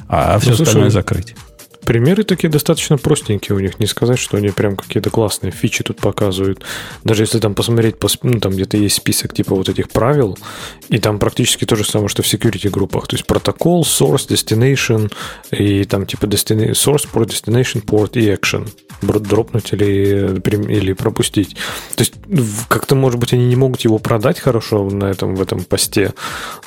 А 0.08 0.40
все 0.40 0.56
ну, 0.56 0.64
остальное 0.64 0.90
закрыть. 0.90 1.36
Примеры 1.90 2.22
такие 2.22 2.52
достаточно 2.52 3.00
простенькие 3.00 3.56
у 3.56 3.60
них. 3.60 3.80
Не 3.80 3.88
сказать, 3.88 4.20
что 4.20 4.38
они 4.38 4.50
прям 4.50 4.76
какие-то 4.76 5.10
классные 5.10 5.52
фичи 5.52 5.84
тут 5.84 5.98
показывают. 5.98 6.64
Даже 7.04 7.24
если 7.24 7.40
там 7.40 7.56
посмотреть, 7.56 7.96
ну, 8.22 8.40
там 8.40 8.52
где-то 8.52 8.78
есть 8.78 8.98
список 8.98 9.34
типа 9.34 9.56
вот 9.56 9.70
этих 9.70 9.90
правил, 9.90 10.38
и 10.90 11.00
там 11.00 11.18
практически 11.18 11.66
то 11.66 11.76
же 11.76 11.84
самое, 11.84 12.08
что 12.08 12.22
в 12.22 12.28
security 12.28 12.70
группах. 12.70 13.08
То 13.08 13.16
есть 13.16 13.26
протокол, 13.26 13.82
source, 13.82 14.28
destination, 14.28 15.12
и 15.50 15.84
там 15.84 16.06
типа 16.06 16.26
destination, 16.26 16.74
source, 16.74 17.08
port, 17.12 17.30
destination, 17.30 17.84
port 17.84 18.12
и 18.14 18.32
action. 18.32 18.70
Дропнуть 19.02 19.74
или, 19.74 20.40
или 20.72 20.94
пропустить. 20.94 21.56
То 21.96 22.02
есть 22.02 22.14
как-то, 22.68 22.94
может 22.94 23.18
быть, 23.18 23.34
они 23.34 23.48
не 23.48 23.56
могут 23.56 23.82
его 23.82 23.98
продать 23.98 24.40
хорошо 24.40 24.88
на 24.90 25.06
этом, 25.06 25.36
в 25.36 25.42
этом 25.42 25.64
посте, 25.64 26.14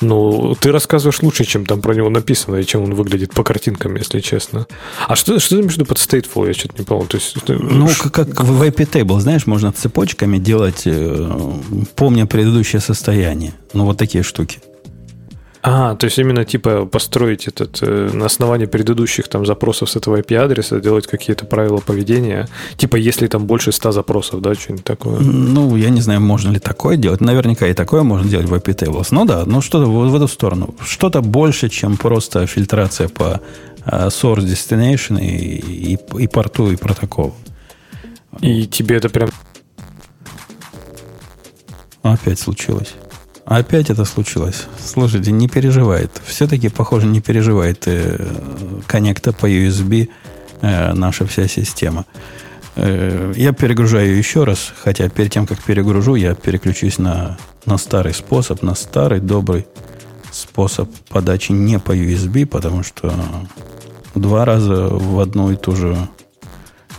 но 0.01 0.53
ты 0.55 0.71
рассказываешь 0.71 1.21
лучше, 1.21 1.45
чем 1.45 1.65
там 1.65 1.79
про 1.79 1.93
него 1.93 2.09
написано, 2.09 2.57
и 2.57 2.65
чем 2.65 2.83
он 2.83 2.95
выглядит 2.95 3.33
по 3.33 3.43
картинкам, 3.43 3.95
если 3.95 4.19
честно. 4.19 4.67
Что, 5.15 5.39
что 5.39 5.57
ты 5.57 5.63
между 5.63 5.85
под 5.85 5.97
stateful? 5.97 6.47
Я 6.47 6.53
что-то 6.53 6.79
не 6.79 6.85
понял. 6.85 7.05
То 7.05 7.17
есть, 7.17 7.35
ну, 7.47 7.89
ш... 7.89 8.09
как 8.09 8.27
в 8.41 8.61
IP 8.63 8.89
table, 8.91 9.19
знаешь, 9.19 9.45
можно 9.45 9.71
цепочками 9.71 10.37
делать, 10.37 10.83
э, 10.85 11.31
помня 11.95 12.25
предыдущее 12.25 12.81
состояние. 12.81 13.53
Ну, 13.73 13.85
вот 13.85 13.97
такие 13.97 14.23
штуки. 14.23 14.59
А, 15.65 15.95
то 15.95 16.05
есть 16.05 16.19
именно 16.19 16.43
типа 16.43 16.85
построить 16.85 17.47
этот 17.47 17.79
э, 17.81 18.09
на 18.11 18.25
основании 18.25 18.65
предыдущих 18.65 19.29
там 19.29 19.45
запросов 19.45 19.89
с 19.89 19.95
этого 19.95 20.19
IP-адреса, 20.19 20.81
делать 20.81 21.07
какие-то 21.07 21.45
правила 21.45 21.77
поведения. 21.77 22.49
Типа, 22.75 22.97
если 22.97 23.27
там 23.27 23.45
больше 23.45 23.71
100 23.71 23.93
запросов, 23.93 24.41
да, 24.41 24.55
что-нибудь 24.55 24.83
такое. 24.83 25.21
Ну, 25.21 25.77
я 25.77 25.89
не 25.89 26.01
знаю, 26.01 26.19
можно 26.19 26.51
ли 26.51 26.59
такое 26.59 26.97
делать. 26.97 27.21
Наверняка 27.21 27.65
и 27.67 27.73
такое 27.73 28.03
можно 28.03 28.29
делать 28.29 28.49
в 28.49 28.53
IP 28.53 28.75
tables. 28.75 29.07
Ну 29.11 29.23
да, 29.23 29.43
ну 29.45 29.61
что-то 29.61 29.85
в, 29.85 30.09
в 30.09 30.15
эту 30.15 30.27
сторону. 30.27 30.75
Что-то 30.85 31.21
больше, 31.21 31.69
чем 31.69 31.95
просто 31.95 32.45
фильтрация 32.45 33.07
по 33.07 33.39
source 33.85 34.45
destination 34.45 35.19
и, 35.21 35.93
и, 35.93 35.99
и 36.23 36.27
порту, 36.27 36.71
и 36.71 36.75
протоколу. 36.75 37.35
И 38.41 38.65
тебе 38.67 38.97
это 38.97 39.09
прям... 39.09 39.29
Опять 42.01 42.39
случилось. 42.39 42.93
Опять 43.45 43.89
это 43.89 44.05
случилось. 44.05 44.67
Слушайте, 44.79 45.31
не 45.31 45.47
переживает. 45.47 46.21
Все-таки, 46.25 46.69
похоже, 46.69 47.07
не 47.07 47.21
переживает 47.21 47.83
э, 47.87 48.25
коннекта 48.87 49.33
по 49.33 49.49
USB 49.49 50.09
э, 50.61 50.93
наша 50.93 51.25
вся 51.25 51.47
система. 51.47 52.05
Э, 52.75 53.33
я 53.35 53.51
перегружаю 53.51 54.17
еще 54.17 54.45
раз, 54.45 54.73
хотя 54.83 55.09
перед 55.09 55.31
тем, 55.31 55.45
как 55.45 55.61
перегружу, 55.61 56.15
я 56.15 56.35
переключусь 56.35 56.97
на, 56.97 57.37
на 57.65 57.77
старый 57.77 58.13
способ, 58.13 58.61
на 58.61 58.75
старый 58.75 59.19
добрый 59.19 59.67
способ 60.31 60.89
подачи 61.09 61.51
не 61.51 61.79
по 61.79 61.95
USB, 61.95 62.45
потому 62.45 62.81
что 62.83 63.13
два 64.15 64.45
раза 64.45 64.87
в 64.87 65.19
одну 65.19 65.51
и 65.51 65.55
ту 65.55 65.75
же 65.75 65.97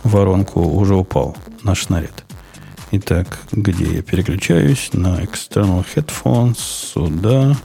воронку 0.03 0.61
уже 0.61 0.95
упал 0.95 1.35
наш 1.63 1.83
снаряд. 1.83 2.23
Итак, 2.91 3.39
где 3.51 3.95
я 3.95 4.01
переключаюсь? 4.01 4.89
На 4.93 5.21
external 5.21 5.85
headphones, 5.95 6.57
сюда. 6.57 7.55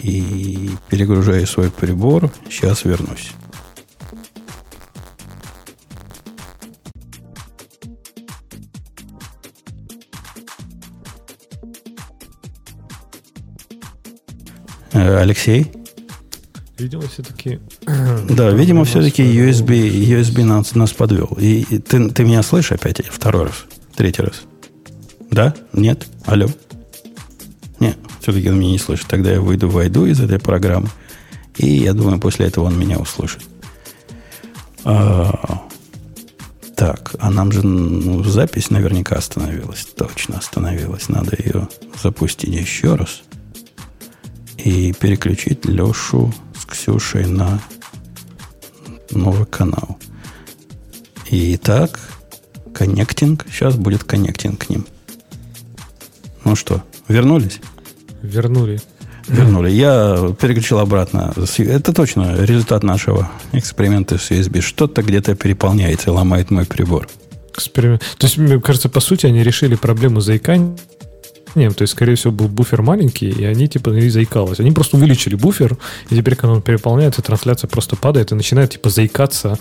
И 0.00 0.70
перегружаю 0.88 1.46
свой 1.46 1.70
прибор. 1.70 2.30
Сейчас 2.48 2.84
вернусь. 2.84 3.32
Алексей? 14.92 15.77
Видимо, 16.78 17.08
все-таки... 17.08 17.58
Да, 18.28 18.50
видимо, 18.50 18.84
все-таки 18.84 19.22
USB, 19.22 19.90
USB 19.90 20.44
нас, 20.44 20.74
нас 20.74 20.92
подвел. 20.92 21.36
И, 21.40 21.66
и 21.68 21.78
ты, 21.78 22.10
ты 22.10 22.24
меня 22.24 22.42
слышишь 22.42 22.72
опять 22.72 23.04
второй 23.06 23.46
раз? 23.46 23.64
Третий 23.96 24.22
раз. 24.22 24.42
Да? 25.30 25.54
Нет? 25.72 26.06
Алло? 26.24 26.48
Нет, 27.80 27.98
все-таки 28.20 28.48
он 28.48 28.60
меня 28.60 28.72
не 28.72 28.78
слышит. 28.78 29.06
Тогда 29.08 29.32
я 29.32 29.40
выйду, 29.40 29.68
войду 29.68 30.06
из 30.06 30.20
этой 30.20 30.38
программы. 30.38 30.88
И 31.56 31.66
я 31.66 31.92
думаю, 31.94 32.20
после 32.20 32.46
этого 32.46 32.66
он 32.66 32.78
меня 32.78 32.98
услышит. 32.98 33.42
А, 34.84 35.66
так, 36.76 37.16
а 37.18 37.30
нам 37.30 37.50
же 37.50 37.66
ну, 37.66 38.22
запись 38.22 38.70
наверняка 38.70 39.16
остановилась. 39.16 39.84
Точно 39.96 40.38
остановилась. 40.38 41.08
Надо 41.08 41.36
ее 41.42 41.68
запустить 42.00 42.54
еще 42.54 42.94
раз. 42.94 43.22
И 44.56 44.92
переключить 44.92 45.64
Лешу 45.64 46.32
Ксюшей 46.68 47.26
на 47.26 47.60
новый 49.10 49.46
канал. 49.46 49.98
Итак, 51.30 51.98
Коннектинг. 52.78 53.44
Сейчас 53.50 53.74
будет 53.74 54.04
коннектинг 54.04 54.66
к 54.66 54.70
ним. 54.70 54.86
Ну 56.44 56.54
что, 56.54 56.84
вернулись? 57.08 57.60
Вернули. 58.22 58.80
Вернули. 59.26 59.70
Я 59.70 60.34
переключил 60.40 60.78
обратно. 60.78 61.34
Это 61.58 61.92
точно 61.92 62.36
результат 62.44 62.84
нашего 62.84 63.28
эксперимента 63.52 64.16
с 64.16 64.30
USB. 64.30 64.60
Что-то 64.60 65.02
где-то 65.02 65.34
переполняется 65.34 66.10
и 66.10 66.12
ломает 66.12 66.52
мой 66.52 66.66
прибор. 66.66 67.08
Эксперимент. 67.52 68.02
То 68.16 68.26
есть, 68.26 68.38
мне 68.38 68.60
кажется, 68.60 68.88
по 68.88 69.00
сути, 69.00 69.26
они 69.26 69.42
решили 69.42 69.74
проблему 69.74 70.20
заикания 70.20 70.76
нет, 71.54 71.76
то 71.76 71.82
есть, 71.82 71.92
скорее 71.92 72.14
всего, 72.14 72.32
был 72.32 72.48
буфер 72.48 72.82
маленький, 72.82 73.30
и 73.30 73.44
они 73.44 73.68
типа 73.68 73.90
не 73.90 74.08
заикалось. 74.08 74.60
Они 74.60 74.70
просто 74.70 74.96
увеличили 74.96 75.34
буфер, 75.34 75.76
и 76.10 76.16
теперь, 76.16 76.36
когда 76.36 76.54
он 76.54 76.62
переполняется, 76.62 77.22
трансляция 77.22 77.68
просто 77.68 77.96
падает 77.96 78.32
и 78.32 78.34
начинает 78.34 78.70
типа 78.70 78.90
заикаться 78.90 79.58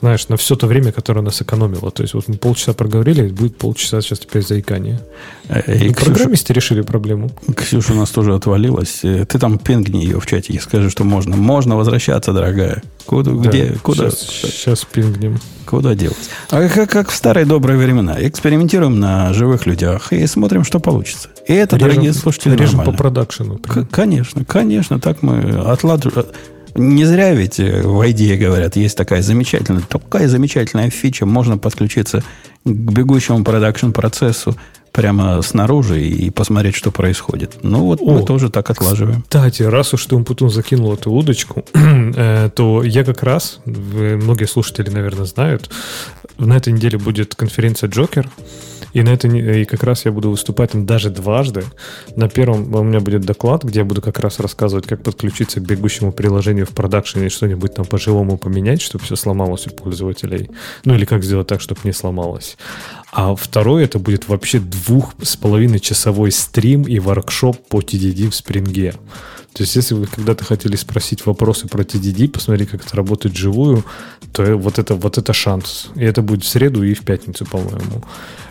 знаешь, 0.00 0.28
на 0.28 0.36
все 0.36 0.54
то 0.56 0.66
время, 0.66 0.92
которое 0.92 1.22
нас 1.22 1.36
сэкономило. 1.36 1.90
То 1.90 2.02
есть 2.02 2.14
вот 2.14 2.28
мы 2.28 2.36
полчаса 2.36 2.72
проговорили, 2.72 3.28
будет 3.28 3.56
полчаса 3.56 4.00
сейчас 4.00 4.20
теперь 4.20 4.44
заикание. 4.44 5.00
Э, 5.48 5.60
и 5.66 5.88
ну, 5.88 5.94
Ксюша, 5.94 6.10
программисты 6.10 6.52
решили 6.52 6.82
проблему. 6.82 7.30
Ксюша 7.56 7.92
у 7.92 7.96
нас 7.96 8.10
тоже 8.10 8.34
отвалилась. 8.34 9.00
Э, 9.02 9.24
ты 9.24 9.38
там 9.38 9.58
пингни 9.58 9.98
ее 9.98 10.20
в 10.20 10.26
чате 10.26 10.52
и 10.52 10.58
скажи, 10.58 10.90
что 10.90 11.04
можно. 11.04 11.36
Можно 11.36 11.76
возвращаться, 11.76 12.32
дорогая. 12.32 12.82
Куда, 13.06 13.32
да, 13.32 13.48
где, 13.48 13.74
куда? 13.82 14.10
Сейчас, 14.10 14.52
сейчас 14.52 14.84
пингнем. 14.84 15.38
Куда 15.66 15.94
делать? 15.94 16.30
А 16.50 16.66
как, 16.68 16.90
как 16.90 17.10
в 17.10 17.14
старые 17.14 17.44
добрые 17.44 17.78
времена. 17.78 18.16
Экспериментируем 18.18 19.00
на 19.00 19.32
живых 19.34 19.66
людях 19.66 20.12
и 20.12 20.26
смотрим, 20.26 20.64
что 20.64 20.80
получится. 20.80 21.28
И 21.46 21.52
это, 21.52 21.76
режем, 21.76 21.90
дорогие 21.90 22.12
слушатели, 22.12 22.52
режем 22.56 22.78
нормально. 22.78 22.92
по 22.92 22.98
продакшену. 22.98 23.60
Конечно, 23.90 24.44
конечно. 24.44 24.98
Так 25.00 25.22
мы 25.22 25.40
отладживаем 25.66 26.26
не 26.78 27.04
зря 27.04 27.34
ведь 27.34 27.60
э, 27.60 27.82
в 27.82 28.00
IDE 28.00 28.36
говорят, 28.36 28.76
есть 28.76 28.96
такая 28.96 29.22
замечательная, 29.22 29.82
такая 29.82 30.28
замечательная 30.28 30.90
фича, 30.90 31.26
можно 31.26 31.58
подключиться 31.58 32.22
к 32.64 32.68
бегущему 32.68 33.44
продакшн-процессу 33.44 34.56
прямо 34.92 35.40
снаружи 35.42 36.02
и 36.02 36.30
посмотреть, 36.30 36.74
что 36.74 36.90
происходит. 36.90 37.58
Ну, 37.62 37.84
вот 37.84 38.00
О, 38.00 38.10
мы 38.10 38.24
тоже 38.24 38.50
так 38.50 38.70
отлаживаем. 38.70 39.22
Кстати, 39.22 39.62
раз 39.62 39.94
уж 39.94 40.06
ты 40.06 40.16
Умпутун 40.16 40.50
закинул 40.50 40.92
эту 40.94 41.12
удочку, 41.12 41.64
э, 41.74 42.50
то 42.54 42.82
я 42.82 43.04
как 43.04 43.22
раз, 43.22 43.60
многие 43.64 44.46
слушатели, 44.46 44.90
наверное, 44.90 45.26
знают, 45.26 45.70
на 46.38 46.56
этой 46.56 46.72
неделе 46.72 46.98
будет 46.98 47.34
конференция 47.34 47.88
Джокер, 47.88 48.28
И 48.92 49.02
на 49.02 49.10
это 49.10 49.28
и 49.28 49.64
как 49.64 49.82
раз 49.82 50.04
я 50.04 50.12
буду 50.12 50.30
выступать 50.30 50.72
там 50.72 50.86
даже 50.86 51.10
дважды. 51.10 51.64
На 52.16 52.28
первом 52.28 52.74
у 52.74 52.82
меня 52.82 53.00
будет 53.00 53.22
доклад, 53.22 53.64
где 53.64 53.80
я 53.80 53.84
буду 53.84 54.02
как 54.02 54.18
раз 54.18 54.40
рассказывать, 54.40 54.86
как 54.86 55.02
подключиться 55.02 55.60
к 55.60 55.64
бегущему 55.64 56.12
приложению 56.12 56.66
в 56.66 56.70
продакшене 56.70 57.26
и 57.26 57.30
что-нибудь 57.30 57.74
там 57.74 57.84
по-живому 57.84 58.38
поменять, 58.38 58.80
чтобы 58.80 59.04
все 59.04 59.16
сломалось 59.16 59.66
у 59.66 59.70
пользователей. 59.70 60.50
Ну 60.84 60.94
или 60.94 61.04
как 61.04 61.24
сделать 61.24 61.46
так, 61.46 61.60
чтобы 61.60 61.80
не 61.84 61.92
сломалось. 61.92 62.56
А 63.12 63.34
второй 63.34 63.84
это 63.84 63.98
будет 63.98 64.28
вообще 64.28 64.58
двух 64.58 65.14
с 65.22 65.36
половиной 65.36 65.80
часовой 65.80 66.30
стрим 66.32 66.82
и 66.82 66.98
воркшоп 66.98 67.56
по 67.68 67.80
TDD 67.80 68.30
в 68.30 68.34
спринге. 68.34 68.94
То 69.58 69.62
есть, 69.62 69.74
если 69.74 69.94
вы 69.94 70.06
когда-то 70.06 70.44
хотели 70.44 70.76
спросить 70.76 71.26
вопросы 71.26 71.66
про 71.66 71.82
TDD, 71.82 72.28
посмотреть, 72.28 72.68
как 72.68 72.86
это 72.86 72.94
работает 72.94 73.34
вживую, 73.34 73.84
то 74.30 74.56
вот 74.56 74.78
это, 74.78 74.94
вот 74.94 75.18
это 75.18 75.32
шанс. 75.32 75.88
И 75.96 76.04
это 76.04 76.22
будет 76.22 76.44
в 76.44 76.48
среду 76.48 76.84
и 76.84 76.94
в 76.94 77.00
пятницу, 77.00 77.44
по-моему. 77.44 78.04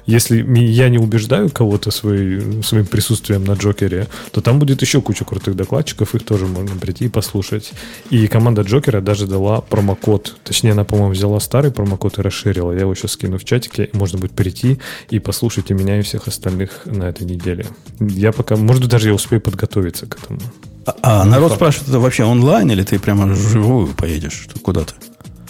Если 0.06 0.44
я 0.60 0.90
не 0.90 0.98
убеждаю 0.98 1.50
кого-то 1.50 1.92
своей- 1.92 2.62
своим 2.62 2.86
присутствием 2.86 3.46
на 3.46 3.54
Джокере, 3.54 4.08
то 4.32 4.42
там 4.42 4.60
будет 4.60 4.82
еще 4.82 5.02
куча 5.02 5.24
крутых 5.24 5.56
докладчиков, 5.56 6.14
их 6.14 6.26
тоже 6.26 6.46
можно 6.46 6.76
прийти 6.76 7.06
и 7.06 7.10
послушать. 7.10 7.72
И 8.10 8.28
команда 8.28 8.64
Джокера 8.64 9.00
даже 9.00 9.28
дала 9.28 9.62
промокод. 9.62 10.36
Точнее, 10.44 10.74
она, 10.74 10.84
по-моему, 10.84 11.14
взяла 11.14 11.40
старый 11.40 11.72
промокод 11.72 12.20
и 12.20 12.22
расширила. 12.22 12.74
Я 12.74 12.82
его 12.82 12.96
сейчас 12.96 13.14
скину 13.14 13.38
в 13.38 13.46
чатике, 13.46 13.90
можно 13.94 14.20
будет 14.20 14.34
прийти 14.34 14.80
и 15.10 15.20
послушать 15.20 15.72
и 15.72 15.74
меня, 15.74 16.00
и 16.00 16.02
всех 16.02 16.28
остальных 16.28 16.86
на 16.86 17.06
этой 17.06 17.26
неделе. 17.26 17.66
Я 18.02 18.34
пока, 18.34 18.58
может 18.58 18.82
быть, 18.82 18.92
даже 18.92 19.08
я 19.08 19.14
успею 19.14 19.42
подготовиться 19.42 20.06
к 20.06 20.20
этому. 20.22 20.42
А, 20.88 21.22
а 21.22 21.26
народ 21.26 21.54
спрашивает, 21.54 21.90
это 21.90 22.00
вообще 22.00 22.24
онлайн 22.24 22.72
или 22.72 22.82
ты 22.84 22.98
прямо 22.98 23.26
вживую 23.28 23.88
поедешь 23.94 24.48
куда-то? 24.64 24.94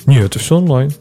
Не, 0.05 0.17
это 0.19 0.39
все 0.39 0.57
онлайн. 0.57 0.91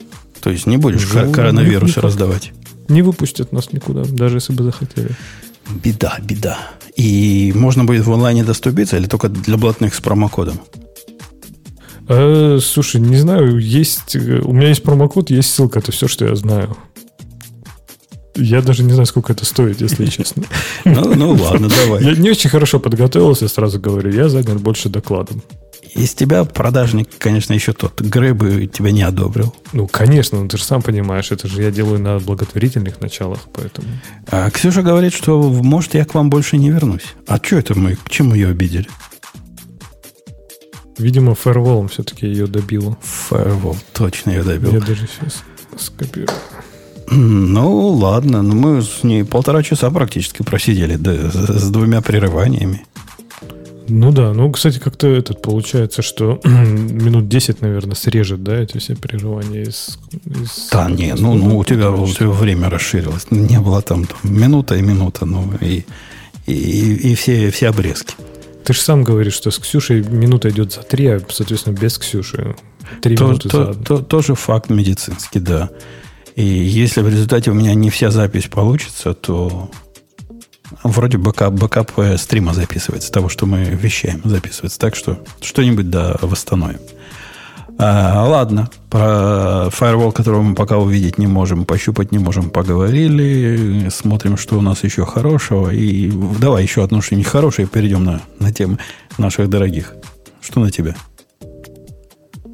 То 0.40 0.50
есть 0.50 0.66
не 0.66 0.76
будешь 0.76 1.02
Вживую 1.02 1.30
ко- 1.30 1.36
коронавирусы 1.42 1.92
никак. 1.92 2.04
раздавать? 2.04 2.52
Не 2.88 3.02
выпустят 3.02 3.50
нас 3.52 3.72
никуда, 3.72 4.02
даже 4.04 4.36
если 4.36 4.52
бы 4.52 4.62
захотели. 4.64 5.10
Беда, 5.82 6.18
беда. 6.22 6.58
И 6.96 7.52
можно 7.56 7.84
будет 7.84 8.04
в 8.06 8.12
онлайне 8.12 8.44
доступиться 8.44 8.96
или 8.96 9.06
только 9.06 9.28
для 9.28 9.56
блатных 9.56 9.94
с 9.94 10.00
промокодом? 10.00 10.60
Э, 12.08 12.58
слушай, 12.62 13.00
не 13.00 13.16
знаю, 13.16 13.58
есть... 13.58 14.14
э, 14.14 14.40
У 14.44 14.52
меня 14.52 14.68
есть 14.68 14.82
промокод, 14.82 15.30
есть 15.30 15.50
ссылка, 15.52 15.80
это 15.80 15.90
все, 15.92 16.06
что 16.06 16.24
я 16.26 16.36
знаю. 16.36 16.76
Я 18.36 18.62
даже 18.62 18.82
не 18.82 18.92
знаю, 18.92 19.06
сколько 19.06 19.32
это 19.32 19.44
стоит, 19.44 19.80
если 19.80 20.06
честно. 20.06 20.44
Ну, 20.84 21.14
ну 21.14 21.32
ладно, 21.32 21.68
давай. 21.68 22.04
Я 22.04 22.12
не 22.14 22.30
очень 22.30 22.50
хорошо 22.50 22.78
подготовился, 22.78 23.48
сразу 23.48 23.80
говорю. 23.80 24.10
Я 24.12 24.28
занят 24.28 24.60
больше 24.60 24.88
докладом. 24.88 25.42
Из 25.94 26.14
тебя 26.14 26.44
продажник, 26.44 27.08
конечно, 27.18 27.54
еще 27.54 27.72
тот. 27.72 28.00
Грей 28.00 28.32
бы 28.32 28.66
тебя 28.66 28.90
не 28.90 29.02
одобрил. 29.02 29.54
Ну, 29.72 29.86
конечно, 29.86 30.40
ну, 30.40 30.48
ты 30.48 30.58
же 30.58 30.64
сам 30.64 30.82
понимаешь, 30.82 31.32
это 31.32 31.48
же 31.48 31.62
я 31.62 31.70
делаю 31.70 31.98
на 31.98 32.18
благотворительных 32.18 33.00
началах, 33.00 33.40
поэтому... 33.52 33.88
А 34.28 34.50
Ксюша 34.50 34.82
говорит, 34.82 35.14
что, 35.14 35.40
может, 35.40 35.94
я 35.94 36.04
к 36.04 36.14
вам 36.14 36.28
больше 36.28 36.58
не 36.58 36.70
вернусь. 36.70 37.14
А 37.26 37.38
что 37.42 37.56
это 37.56 37.78
мы? 37.78 37.96
К 37.96 38.10
чему 38.10 38.34
ее 38.34 38.48
обидели? 38.48 38.88
Видимо, 40.98 41.34
фаерволом 41.34 41.88
все-таки 41.88 42.26
ее 42.26 42.46
добило. 42.46 42.96
Firewall. 43.30 43.76
Точно 43.92 44.30
ее 44.30 44.42
добил. 44.42 44.72
Я 44.72 44.80
даже 44.80 45.06
сейчас 45.06 45.42
скопирую. 45.78 46.28
Ну, 47.10 47.88
ладно. 47.88 48.42
Ну, 48.42 48.54
мы 48.54 48.82
с 48.82 49.02
ней 49.04 49.24
полтора 49.24 49.62
часа 49.62 49.90
практически 49.90 50.42
просидели. 50.42 50.96
Да, 50.96 51.12
с, 51.30 51.70
двумя 51.70 52.00
прерываниями. 52.00 52.84
Ну 53.88 54.10
да, 54.10 54.32
ну, 54.32 54.50
кстати, 54.50 54.80
как-то 54.80 55.06
этот 55.06 55.42
получается, 55.42 56.02
что 56.02 56.40
минут 56.44 57.28
10, 57.28 57.62
наверное, 57.62 57.94
срежет, 57.94 58.42
да, 58.42 58.56
эти 58.56 58.78
все 58.78 58.96
переживания 58.96 59.62
из... 59.62 59.98
из- 60.24 60.68
Да, 60.72 60.90
не, 60.90 61.14
ну, 61.14 61.34
ну 61.34 61.58
у, 61.58 61.64
тебя, 61.64 61.92
у 61.92 62.06
тебя 62.08 62.30
время 62.30 62.68
расширилось. 62.68 63.28
Не 63.30 63.60
было 63.60 63.80
там, 63.82 64.04
там 64.06 64.18
минута 64.24 64.74
и 64.74 64.82
минута, 64.82 65.24
ну, 65.24 65.48
и, 65.60 65.84
и, 66.46 66.52
и 66.52 67.14
все, 67.14 67.50
все 67.52 67.68
обрезки. 67.68 68.14
Ты 68.64 68.72
же 68.72 68.80
сам 68.80 69.04
говоришь, 69.04 69.34
что 69.34 69.52
с 69.52 69.58
Ксюшей 69.60 70.02
минута 70.02 70.48
идет 70.50 70.72
за 70.72 70.82
три, 70.82 71.06
а, 71.06 71.20
соответственно, 71.30 71.74
без 71.76 71.96
Ксюши 71.98 72.56
три 73.02 73.14
То- 73.16 73.24
минуты 73.28 73.48
то- 73.48 73.72
за 73.72 73.78
то- 73.78 73.98
тоже 73.98 74.34
факт 74.34 74.68
медицинский, 74.68 75.38
да. 75.38 75.70
И 76.36 76.44
если 76.44 77.00
в 77.00 77.08
результате 77.08 77.50
у 77.50 77.54
меня 77.54 77.74
не 77.74 77.88
вся 77.88 78.10
запись 78.10 78.46
получится, 78.46 79.14
то 79.14 79.70
вроде 80.82 81.16
бэкап, 81.16 81.54
бэкап 81.54 81.92
стрима 82.18 82.52
записывается, 82.52 83.10
того, 83.10 83.30
что 83.30 83.46
мы 83.46 83.64
вещаем, 83.64 84.20
записывается. 84.22 84.78
Так 84.78 84.94
что 84.94 85.18
что-нибудь 85.40 85.88
да 85.88 86.16
восстановим. 86.20 86.80
А, 87.78 88.24
ладно, 88.26 88.70
про 88.90 89.68
фаервол, 89.70 90.12
которого 90.12 90.42
мы 90.42 90.54
пока 90.54 90.78
увидеть 90.78 91.18
не 91.18 91.26
можем, 91.26 91.64
пощупать 91.64 92.12
не 92.12 92.18
можем, 92.18 92.50
поговорили. 92.50 93.88
Смотрим, 93.90 94.36
что 94.36 94.58
у 94.58 94.62
нас 94.62 94.84
еще 94.84 95.06
хорошего. 95.06 95.70
И 95.70 96.10
давай 96.38 96.62
еще 96.62 96.84
одно 96.84 97.00
что-нибудь 97.00 97.70
перейдем 97.70 98.04
на, 98.04 98.20
на 98.40 98.52
тему 98.52 98.78
наших 99.18 99.48
дорогих. 99.48 99.94
Что 100.40 100.60
на 100.60 100.70
тебя? 100.70 100.94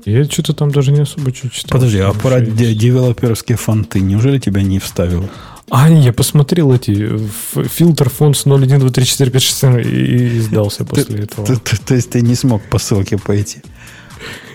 Я 0.04 0.24
что-то 0.24 0.52
там 0.52 0.70
даже 0.70 0.92
не 0.92 1.00
особо 1.00 1.32
чуть 1.32 1.52
читал. 1.52 1.78
Подожди, 1.78 1.98
что 1.98 2.10
а 2.10 2.14
про 2.14 2.40
де- 2.40 2.74
девелоперские 2.74 3.56
фонты 3.56 4.00
неужели 4.00 4.38
тебя 4.38 4.62
не 4.62 4.78
вставил? 4.78 5.28
А, 5.70 5.88
не, 5.88 6.02
я 6.02 6.12
посмотрел 6.12 6.72
эти 6.72 7.18
фильтр 7.68 8.10
фонд 8.10 8.36
01, 8.44 8.80
2, 8.80 8.90
3, 8.90 9.04
4, 9.04 9.30
5, 9.30 9.42
6, 9.42 9.58
7 9.58 9.80
и, 9.80 10.36
и 10.36 10.40
сдался 10.40 10.84
после 10.84 11.20
этого. 11.20 11.46
То 11.86 11.94
есть 11.94 12.10
ты 12.10 12.20
не 12.20 12.34
смог 12.34 12.62
по 12.68 12.78
ссылке 12.78 13.16
пойти? 13.16 13.62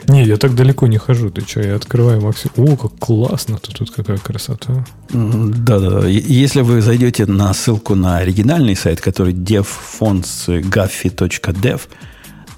Не, 0.08 0.26
я 0.26 0.38
так 0.38 0.56
далеко 0.56 0.88
не 0.88 0.98
хожу. 0.98 1.30
Ты 1.30 1.42
что, 1.42 1.62
я 1.62 1.76
открываю 1.76 2.22
максимум. 2.22 2.74
О, 2.74 2.78
как 2.78 2.98
классно-то 2.98 3.74
тут 3.74 3.92
какая 3.92 4.18
красота. 4.18 4.86
Да-да. 5.10 6.08
Если 6.08 6.62
вы 6.62 6.82
зайдете 6.82 7.26
на 7.26 7.54
ссылку 7.54 7.96
на 7.96 8.18
оригинальный 8.18 8.76
сайт, 8.76 9.02
который 9.02 9.34
devfonts.gaffy.dev, 9.34 11.82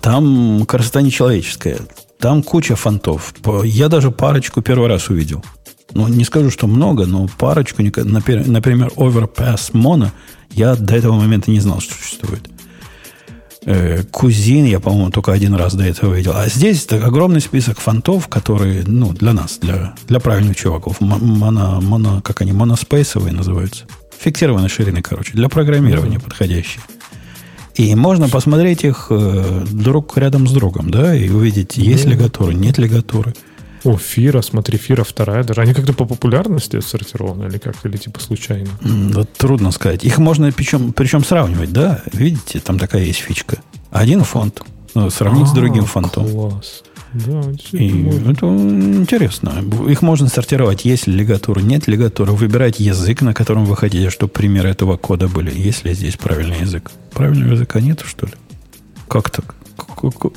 там 0.02 0.66
красота 0.68 1.02
нечеловеческая. 1.02 1.80
Там 2.20 2.44
куча 2.44 2.76
фонтов. 2.76 3.34
Я 3.64 3.88
даже 3.88 4.12
парочку 4.12 4.62
первый 4.62 4.90
раз 4.90 5.10
увидел. 5.10 5.44
Ну, 5.94 6.08
не 6.08 6.26
скажу, 6.26 6.52
что 6.52 6.68
много, 6.68 7.06
но 7.06 7.28
парочку. 7.38 7.82
Например, 7.82 8.92
Overpass 8.96 9.72
Mono 9.72 10.10
я 10.52 10.76
до 10.76 10.96
этого 10.96 11.14
момента 11.14 11.50
не 11.50 11.62
знал, 11.62 11.80
что 11.80 11.94
существует. 11.94 12.50
Э, 13.66 14.04
Кузин 14.12 14.66
я, 14.66 14.80
по-моему, 14.80 15.12
только 15.12 15.32
один 15.32 15.54
раз 15.56 15.76
до 15.76 15.86
этого 15.86 16.14
видел. 16.14 16.34
А 16.36 16.48
здесь 16.48 16.86
так, 16.86 17.04
огромный 17.04 17.42
список 17.42 17.80
фонтов, 17.80 18.28
которые, 18.28 18.84
ну, 18.86 19.14
для 19.14 19.34
нас, 19.34 19.58
для, 19.60 19.96
для 20.08 20.20
правильных 20.20 20.58
чуваков. 20.58 21.02
Моно, 21.02 21.80
моно, 21.82 22.22
как 22.22 22.42
они, 22.42 22.52
моноспейсовые 22.52 23.34
называются. 23.34 23.86
Фиксированной 24.20 24.70
ширины, 24.70 25.02
короче, 25.02 25.34
для 25.34 25.48
программирования 25.50 26.20
подходящие. 26.20 26.82
И 27.76 27.96
можно 27.96 28.28
посмотреть 28.30 28.84
их 28.84 29.08
э, 29.10 29.66
друг 29.72 30.18
рядом 30.18 30.48
с 30.48 30.52
другом, 30.52 30.92
да, 30.92 31.16
и 31.16 31.30
увидеть, 31.30 31.78
есть 31.78 32.06
Ну. 32.06 32.12
лигатуры, 32.12 32.54
нет 32.54 32.78
лигатуры. 32.78 33.34
О, 33.86 33.96
Фира, 33.96 34.42
смотри, 34.42 34.78
Фира 34.78 35.06
вторая 35.06 35.44
даже. 35.46 35.62
Они 35.62 35.74
как-то 35.74 35.94
по 35.94 36.04
популярности 36.06 36.76
отсортированы 36.76 37.46
или 37.48 37.58
как? 37.58 37.76
Или 37.86 37.96
типа 37.96 38.20
случайно? 38.20 38.68
Вот 38.82 39.32
трудно 39.34 39.72
сказать. 39.72 40.04
Их 40.04 40.18
можно 40.18 40.52
причем, 40.52 40.92
причем 40.92 41.24
сравнивать, 41.24 41.72
да? 41.72 42.02
Видите, 42.12 42.60
там 42.60 42.78
такая 42.78 43.04
есть 43.04 43.20
фичка. 43.20 43.60
Один 43.90 44.24
фонд 44.26 44.62
ну, 44.96 45.10
сравнить 45.10 45.48
с 45.48 45.52
А, 45.54 45.56
другим 45.56 45.86
фонтом. 45.86 46.28
Класс. 46.30 46.84
Да, 47.14 47.42
И 47.42 47.54
действительно. 47.54 48.32
это 48.32 48.46
интересно. 48.46 49.52
Их 49.90 50.02
можно 50.02 50.28
сортировать. 50.28 50.86
Есть 50.86 51.08
ли 51.08 51.14
лигатура, 51.14 51.60
нет 51.60 51.88
лигатуры. 51.88 52.34
Выбирать 52.34 52.80
язык, 52.80 53.22
на 53.22 53.34
котором 53.34 53.66
вы 53.66 53.76
хотите, 53.76 54.10
чтобы 54.10 54.32
примеры 54.32 54.70
этого 54.70 54.98
кода 54.98 55.28
были. 55.28 55.52
Есть 55.58 55.86
ли 55.86 55.94
здесь 55.94 56.18
правильный 56.18 56.60
язык? 56.60 56.92
Правильного 57.14 57.54
языка 57.54 57.82
нету, 57.82 58.06
что 58.06 58.28
ли? 58.28 58.34
Как 59.08 59.30
так? 59.32 59.56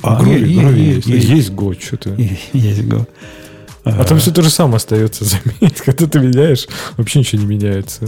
А, 0.01 0.21
Go 0.23 0.33
е- 0.37 0.95
есть. 0.95 1.07
Есть 1.07 1.51
Go, 1.51 1.79
что 1.79 1.97
ты. 1.97 2.09
е- 2.11 2.39
Есть 2.53 2.81
Go. 2.81 3.05
А 3.83 4.03
там 4.05 4.17
все 4.17 4.31
то 4.31 4.41
же 4.41 4.49
самое 4.49 4.77
остается, 4.77 5.25
заметь. 5.25 5.81
Когда 5.85 6.07
ты 6.07 6.19
меняешь, 6.19 6.67
вообще 6.97 7.19
ничего 7.19 7.41
не 7.41 7.47
меняется. 7.47 8.07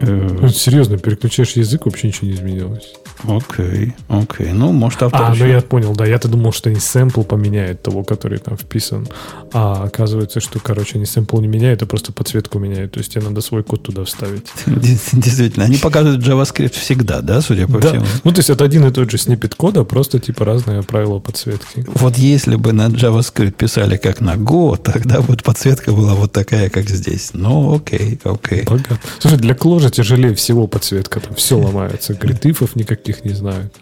Э, 0.00 0.38
Ну, 0.40 0.48
серьезно, 0.48 0.98
переключаешь 0.98 1.52
язык, 1.52 1.86
вообще 1.86 2.08
ничего 2.08 2.26
не 2.28 2.34
изменилось. 2.34 2.92
Окей, 3.28 3.94
окей. 4.08 4.52
Ну, 4.52 4.72
может, 4.72 5.02
автор... 5.02 5.22
А, 5.22 5.28
ну 5.28 5.34
еще- 5.34 5.50
я 5.50 5.60
понял, 5.60 5.94
да. 5.94 6.06
Я-то 6.06 6.28
думал, 6.28 6.52
что 6.52 6.70
они 6.70 6.78
сэмпл 6.80 7.22
поменяют 7.22 7.82
того, 7.82 8.02
который 8.04 8.38
там 8.38 8.56
вписан. 8.56 9.06
А 9.52 9.84
оказывается, 9.84 10.40
что, 10.40 10.58
короче, 10.60 10.96
они 10.96 11.06
сэмпл 11.06 11.40
не 11.40 11.48
меняют, 11.48 11.82
а 11.82 11.86
просто 11.86 12.12
подсветку 12.12 12.58
меняют. 12.58 12.92
То 12.92 12.98
есть 13.00 13.12
тебе 13.12 13.22
надо 13.24 13.40
свой 13.40 13.62
код 13.62 13.82
туда 13.82 14.04
вставить. 14.04 14.46
Действительно, 14.66 15.64
они 15.66 15.76
показывают 15.76 16.22
JavaScript 16.24 16.78
всегда, 16.78 17.20
да, 17.20 17.40
судя 17.40 17.66
по 17.66 17.78
Да. 17.80 17.88
всему? 17.90 18.04
Ну, 18.24 18.32
то 18.32 18.38
есть 18.38 18.50
это 18.50 18.64
один 18.64 18.86
и 18.86 18.90
тот 18.92 19.10
же 19.10 19.18
снипет 19.18 19.54
кода, 19.54 19.84
просто 19.84 20.18
типа 20.18 20.44
разные 20.44 20.82
правила 20.82 21.18
подсветки. 21.18 21.84
Вот 21.94 22.16
если 22.16 22.56
бы 22.56 22.72
на 22.72 22.86
JavaScript 22.88 23.52
писали 23.52 23.96
как 23.96 24.20
на 24.20 24.34
Go, 24.34 24.76
тогда 24.76 25.20
вот 25.20 25.42
подсветка 25.42 25.92
была 25.92 26.14
вот 26.14 26.32
такая, 26.32 26.70
как 26.70 26.88
здесь. 26.88 27.30
Ну, 27.34 27.74
окей, 27.74 28.18
окей. 28.24 28.62
Богат. 28.64 29.00
Слушай, 29.18 29.38
для 29.38 29.54
кложа 29.54 29.90
тяжелее 29.90 30.34
всего 30.34 30.66
подсветка. 30.66 31.20
Там 31.20 31.34
все 31.34 31.58
ломается. 31.58 32.14
Гритыфов 32.14 32.76
никаких 32.76 33.09
не 33.24 33.32
знаю. 33.32 33.70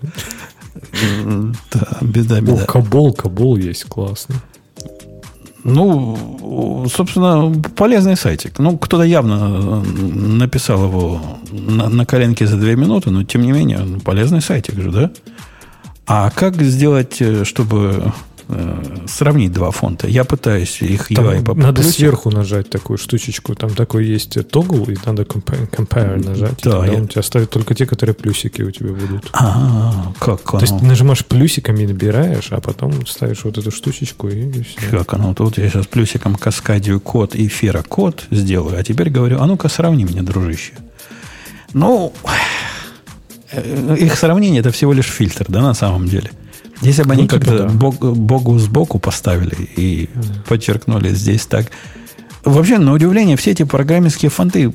Да, 1.73 1.99
беда, 2.03 2.37
О, 2.37 2.41
беда. 2.41 2.65
кабол, 2.65 3.13
кабол 3.13 3.57
есть, 3.57 3.85
классно. 3.85 4.37
Ну, 5.65 6.87
собственно, 6.89 7.53
полезный 7.75 8.17
сайтик. 8.17 8.59
Ну, 8.59 8.79
кто-то 8.79 9.03
явно 9.03 9.83
написал 9.83 10.85
его 10.85 11.21
на, 11.51 11.89
на 11.89 12.07
коленке 12.07 12.47
за 12.47 12.57
две 12.57 12.77
минуты, 12.77 13.11
но 13.11 13.25
тем 13.25 13.43
не 13.43 13.53
менее, 13.53 13.81
полезный 14.05 14.41
сайтик 14.41 14.81
же, 14.81 14.91
да? 14.91 15.11
А 16.07 16.31
как 16.31 16.55
сделать, 16.63 17.21
э, 17.21 17.45
чтобы 17.45 18.03
э, 18.03 18.11
сравнить 19.07 19.53
два 19.53 19.71
фонта. 19.71 20.09
Я 20.09 20.25
пытаюсь 20.25 20.81
их 20.81 21.09
там 21.09 21.27
UI 21.27 21.55
Надо 21.55 21.83
сверху 21.83 22.31
нажать 22.31 22.71
такую 22.71 22.97
штучечку. 22.97 23.55
Там 23.55 23.71
такой 23.71 24.07
есть 24.07 24.39
тогл, 24.51 24.85
и 24.85 24.97
надо 25.05 25.23
compare, 25.23 25.69
compare 25.71 26.25
нажать. 26.25 26.61
Да, 26.63 26.87
и 26.87 26.91
я... 26.91 26.97
он 26.97 27.09
тебя 27.09 27.23
ставит 27.23 27.51
только 27.51 27.75
те, 27.75 27.87
которые 27.87 28.15
плюсики 28.15 28.63
у 28.63 28.71
тебя 28.71 28.93
будут. 28.93 29.29
А, 29.33 30.13
как 30.19 30.55
оно? 30.55 30.61
То 30.61 30.73
есть 30.73 30.83
нажимаешь 30.83 31.25
плюсиками, 31.25 31.85
набираешь, 31.85 32.49
а 32.51 32.61
потом 32.61 33.07
ставишь 33.07 33.45
вот 33.45 33.59
эту 33.59 33.71
штучечку 33.71 34.29
и, 34.29 34.49
и 34.49 34.63
все. 34.63 34.81
Как 34.91 35.13
оно? 35.15 35.35
Тут 35.35 35.59
я 35.59 35.69
сейчас 35.69 35.87
плюсиком 35.87 36.35
каскадию 36.35 37.01
код 37.01 37.35
и 37.35 37.49
фера 37.49 37.83
код 37.83 38.25
сделаю, 38.31 38.79
а 38.79 38.83
теперь 38.83 39.11
говорю, 39.11 39.41
а 39.41 39.47
ну-ка 39.47 39.69
сравни 39.69 40.05
мне, 40.05 40.23
дружище. 40.23 40.73
Ну, 41.75 42.15
э, 43.53 43.97
их 43.99 44.17
сравнение 44.17 44.61
это 44.61 44.71
всего 44.71 44.93
лишь 44.95 45.07
фильтр, 45.07 45.47
да, 45.49 45.61
на 45.61 45.75
самом 45.75 46.09
деле. 46.09 46.31
Если 46.83 47.03
бы 47.03 47.13
они 47.13 47.23
ну, 47.23 47.29
как-то 47.29 47.69
бог, 47.69 47.99
Богу 47.99 48.59
сбоку 48.59 48.99
поставили 48.99 49.69
и 49.77 50.09
подчеркнули 50.47 51.13
здесь 51.13 51.47
так. 51.47 51.71
Вообще, 52.45 52.79
на 52.79 52.93
удивление, 52.93 53.37
все 53.37 53.51
эти 53.51 53.65
программистские 53.65 54.31
фонты 54.31 54.73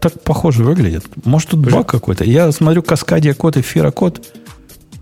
так 0.00 0.22
похоже 0.22 0.64
выглядят. 0.64 1.04
Может, 1.24 1.50
тут 1.50 1.60
баг 1.60 1.86
какой-то. 1.88 2.24
Я 2.24 2.52
смотрю 2.52 2.82
Каскадия 2.82 3.34
код 3.34 3.56
и 3.56 3.62
Фира 3.62 3.90
код. 3.90 4.22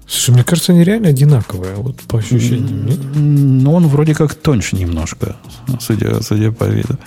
Слушай, 0.06 0.30
мне 0.34 0.44
кажется, 0.44 0.72
они 0.72 0.84
реально 0.84 1.08
одинаковые, 1.08 1.74
вот 1.76 2.00
по 2.02 2.18
ощущениям. 2.18 2.86
Нет? 2.86 2.98
Ну, 3.14 3.72
он 3.72 3.86
вроде 3.88 4.14
как 4.14 4.34
тоньше 4.34 4.76
немножко, 4.76 5.36
судя, 5.80 6.22
судя 6.22 6.52
по 6.52 6.64
виду. 6.64 6.98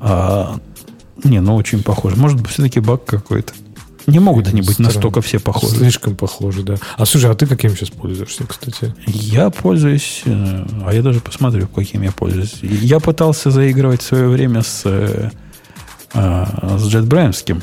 А, 0.00 0.58
не, 1.24 1.40
ну 1.40 1.56
очень 1.56 1.82
похоже. 1.82 2.16
Может 2.16 2.46
все-таки 2.48 2.80
баг 2.80 3.04
какой-то. 3.04 3.52
Не 4.06 4.20
могут 4.20 4.46
они 4.46 4.60
быть 4.60 4.72
Странно. 4.72 4.92
настолько 4.92 5.20
все 5.20 5.40
похожи. 5.40 5.76
Слишком 5.76 6.14
похожи, 6.14 6.62
да. 6.62 6.76
А 6.96 7.04
слушай, 7.06 7.30
а 7.30 7.34
ты 7.34 7.46
каким 7.46 7.76
сейчас 7.76 7.90
пользуешься, 7.90 8.44
кстати? 8.46 8.94
Я 9.06 9.50
пользуюсь, 9.50 10.22
э, 10.24 10.66
а 10.84 10.92
я 10.92 11.02
даже 11.02 11.20
посмотрю, 11.20 11.66
каким 11.66 12.02
я 12.02 12.12
пользуюсь. 12.12 12.58
Я 12.62 13.00
пытался 13.00 13.50
заигрывать 13.50 14.02
в 14.02 14.06
свое 14.06 14.28
время 14.28 14.62
с, 14.62 14.82
э, 14.84 15.30
э, 16.14 16.44
с 16.78 16.94
JetBrains. 16.94 17.62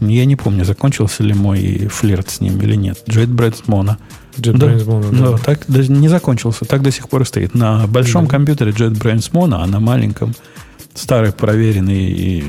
Я 0.00 0.24
не 0.24 0.34
помню, 0.34 0.64
закончился 0.64 1.22
ли 1.22 1.32
мой 1.32 1.86
флирт 1.88 2.28
с 2.28 2.40
ним 2.40 2.60
или 2.60 2.74
нет. 2.74 2.98
JetBrains 3.06 3.64
Mono. 3.66 3.96
JetBrains 4.36 4.84
да, 4.84 4.92
Mono, 4.92 5.10
да. 5.12 5.30
Да, 5.30 5.38
так 5.38 5.60
даже 5.68 5.92
не 5.92 6.08
закончился, 6.08 6.64
так 6.64 6.82
до 6.82 6.90
сих 6.90 7.08
пор 7.08 7.22
и 7.22 7.24
стоит. 7.24 7.54
На 7.54 7.86
большом 7.86 8.24
да. 8.24 8.32
компьютере 8.32 8.72
JetBrains 8.72 9.30
Mono, 9.30 9.62
а 9.62 9.66
на 9.66 9.78
маленьком 9.78 10.34
старый 10.94 11.32
проверенный 11.32 12.40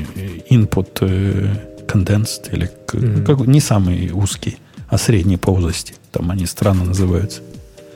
input 0.50 1.74
condensed, 1.86 2.52
или 2.52 2.70
mm-hmm. 2.88 3.24
как, 3.24 3.46
не 3.46 3.60
самый 3.60 4.10
узкий, 4.12 4.58
а 4.88 4.98
средний 4.98 5.36
по 5.36 5.50
узости. 5.50 5.94
Там 6.12 6.30
они 6.30 6.46
странно 6.46 6.84
называются. 6.84 7.40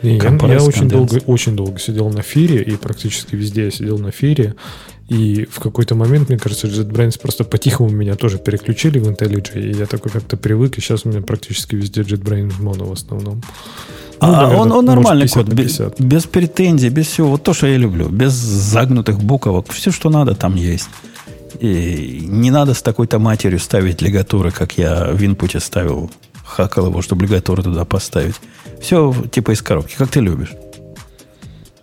Не, 0.02 0.16
я, 0.16 0.30
я 0.30 0.62
очень 0.62 0.88
долго, 0.88 1.20
очень 1.26 1.56
долго 1.56 1.78
сидел 1.78 2.08
на 2.10 2.22
фире, 2.22 2.62
и 2.62 2.76
практически 2.76 3.36
везде 3.36 3.64
я 3.64 3.70
сидел 3.70 3.98
на 3.98 4.10
фире. 4.10 4.54
И 5.08 5.46
в 5.50 5.58
какой-то 5.58 5.94
момент, 5.94 6.28
мне 6.28 6.38
кажется, 6.38 6.68
JetBrains 6.68 7.20
просто 7.20 7.44
по-тихому 7.44 7.90
меня 7.90 8.14
тоже 8.14 8.38
переключили 8.38 8.98
в 8.98 9.08
IntelliJ, 9.08 9.60
и 9.60 9.76
я 9.76 9.86
такой 9.86 10.12
как-то 10.12 10.36
привык, 10.36 10.78
и 10.78 10.80
сейчас 10.80 11.04
у 11.04 11.08
меня 11.08 11.20
практически 11.20 11.74
везде 11.74 12.02
JetBrains 12.02 12.60
Mono 12.60 12.88
в 12.88 12.92
основном. 12.92 13.42
Ну, 14.22 14.28
а 14.28 14.32
наверное, 14.32 14.56
он, 14.56 14.72
он 14.72 14.84
нормальный 14.84 15.28
код, 15.28 15.48
без, 15.48 15.80
без 15.98 16.24
претензий, 16.24 16.90
без 16.90 17.06
всего. 17.06 17.30
Вот 17.30 17.42
то, 17.42 17.54
что 17.54 17.66
я 17.66 17.78
люблю. 17.78 18.08
Без 18.08 18.32
загнутых 18.32 19.18
буквок. 19.18 19.72
Все, 19.72 19.90
что 19.90 20.10
надо, 20.10 20.34
там 20.34 20.56
есть. 20.56 20.88
И 21.59 22.27
не 22.28 22.51
надо 22.51 22.74
с 22.74 22.82
такой-то 22.82 23.18
матерью 23.18 23.59
ставить 23.59 24.02
лигатуры, 24.02 24.51
как 24.51 24.78
я 24.78 25.10
в 25.12 25.24
инпуте 25.24 25.60
ставил, 25.60 26.10
хакал 26.44 26.86
его, 26.86 27.02
чтобы 27.02 27.24
лигатуру 27.24 27.62
туда 27.62 27.85
поставить. 27.85 28.36
Все 28.81 29.14
типа 29.31 29.52
из 29.52 29.62
коробки, 29.62 29.94
как 29.97 30.10
ты 30.10 30.20
любишь. 30.20 30.52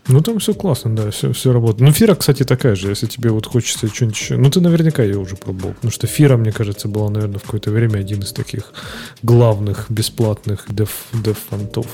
Ну, 0.09 0.21
там 0.21 0.39
все 0.39 0.53
классно, 0.53 0.95
да, 0.95 1.11
все, 1.11 1.33
все 1.33 1.51
работает. 1.51 1.81
Ну, 1.81 1.91
Фира, 1.91 2.15
кстати, 2.15 2.43
такая 2.43 2.75
же, 2.75 2.87
если 2.87 3.07
тебе 3.07 3.29
вот 3.29 3.45
хочется 3.45 3.87
что-нибудь. 3.87 4.27
Ну, 4.29 4.49
ты 4.49 4.61
наверняка 4.61 5.03
ее 5.03 5.17
уже 5.17 5.35
пробовал, 5.35 5.73
потому 5.73 5.91
что 5.91 6.07
Фира, 6.07 6.37
мне 6.37 6.53
кажется, 6.53 6.87
была, 6.87 7.09
наверное, 7.09 7.39
в 7.39 7.43
какое-то 7.43 7.71
время 7.71 7.99
один 7.99 8.21
из 8.21 8.31
таких 8.31 8.71
главных 9.21 9.87
бесплатных 9.89 10.65
деф-фонтов. 10.69 11.87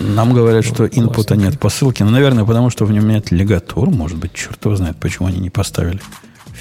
Нам 0.00 0.34
говорят, 0.34 0.66
ну, 0.66 0.74
что 0.74 0.86
инпута 0.86 1.34
нет 1.34 1.58
по 1.58 1.70
ссылке, 1.70 2.04
ну, 2.04 2.10
наверное, 2.10 2.44
потому 2.44 2.68
что 2.68 2.84
в 2.84 2.92
нем 2.92 3.08
нет 3.08 3.30
лигатур, 3.30 3.90
может 3.90 4.18
быть, 4.18 4.34
черт 4.34 4.62
его 4.62 4.76
знает, 4.76 4.96
почему 4.98 5.28
они 5.28 5.38
не 5.38 5.50
поставили 5.50 6.00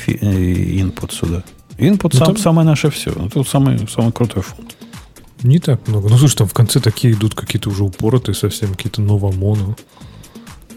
input 0.07 1.13
сюда. 1.13 1.43
Input 1.77 2.09
ну, 2.13 2.19
сам, 2.19 2.27
там... 2.27 2.38
самое 2.38 2.67
наше 2.67 2.89
все. 2.89 3.11
Это 3.11 3.43
самый, 3.43 3.88
самый 3.88 4.11
крутой 4.11 4.43
фонд. 4.43 4.76
Не 5.43 5.59
так 5.59 5.88
много. 5.88 6.09
Ну, 6.09 6.17
слушай, 6.17 6.38
там 6.38 6.47
в 6.47 6.53
конце 6.53 6.80
такие 6.80 7.13
идут 7.13 7.35
какие-то 7.35 7.69
уже 7.69 7.84
упоротые 7.84 8.35
совсем, 8.35 8.72
какие-то 8.72 9.01
новомоно. 9.01 9.76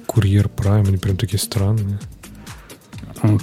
Курьер 0.07 0.49
Прайм, 0.49 0.87
они 0.87 0.97
прям 0.97 1.17
такие 1.17 1.39
странные. 1.39 2.01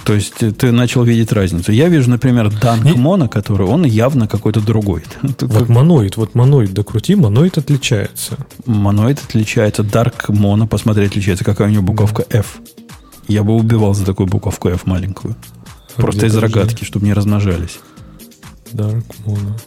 То 0.04 0.14
есть 0.14 0.34
ты 0.34 0.72
начал 0.72 1.04
видеть 1.04 1.32
разницу. 1.32 1.72
Я 1.72 1.88
вижу, 1.88 2.10
например, 2.10 2.50
Данк 2.50 2.96
Моно, 2.96 3.28
который 3.28 3.66
он 3.66 3.84
явно 3.84 4.26
какой-то 4.26 4.60
другой. 4.60 5.02
Вот 5.40 5.68
моноид, 5.68 6.16
вот 6.16 6.34
моноид 6.34 6.72
докрути, 6.72 7.14
моноид 7.14 7.58
отличается. 7.58 8.36
Моноид 8.64 9.22
отличается, 9.22 9.82
Dark 9.82 10.28
Mono, 10.28 10.66
посмотри, 10.66 11.06
отличается, 11.06 11.44
какая 11.44 11.68
у 11.68 11.70
него 11.70 11.82
буковка 11.82 12.24
F. 12.30 12.58
Я 13.28 13.42
бы 13.42 13.54
убивал 13.54 13.94
за 13.94 14.04
такую 14.04 14.28
буковку 14.28 14.68
F 14.68 14.86
маленькую. 14.86 15.36
Просто 15.96 16.26
из 16.26 16.36
рогатки, 16.36 16.84
чтобы 16.84 17.06
не 17.06 17.12
размножались. 17.12 17.78
Dark 18.72 19.04
Mono. 19.24 19.58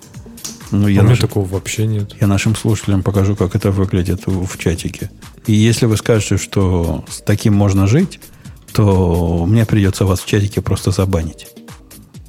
Ну, 0.72 0.88
я 0.88 1.02
а 1.02 1.04
наш... 1.04 1.20
такого 1.20 1.48
вообще 1.48 1.88
нет. 1.88 2.16
Я 2.20 2.28
нашим 2.28 2.56
слушателям 2.56 3.02
покажу, 3.02 3.36
как 3.36 3.56
это 3.56 3.72
выглядит 3.72 4.28
в 4.28 4.58
чатике. 4.58 5.10
И 5.48 5.54
если 5.54 5.86
вы 5.86 5.98
скажете, 5.98 6.38
что 6.38 7.04
с 7.10 7.22
таким 7.22 7.56
можно 7.56 7.88
жить, 7.88 8.20
то 8.74 9.46
мне 9.48 9.66
придется 9.66 10.06
вас 10.06 10.20
в 10.20 10.28
чатике 10.28 10.62
просто 10.62 10.92
забанить. 10.92 11.48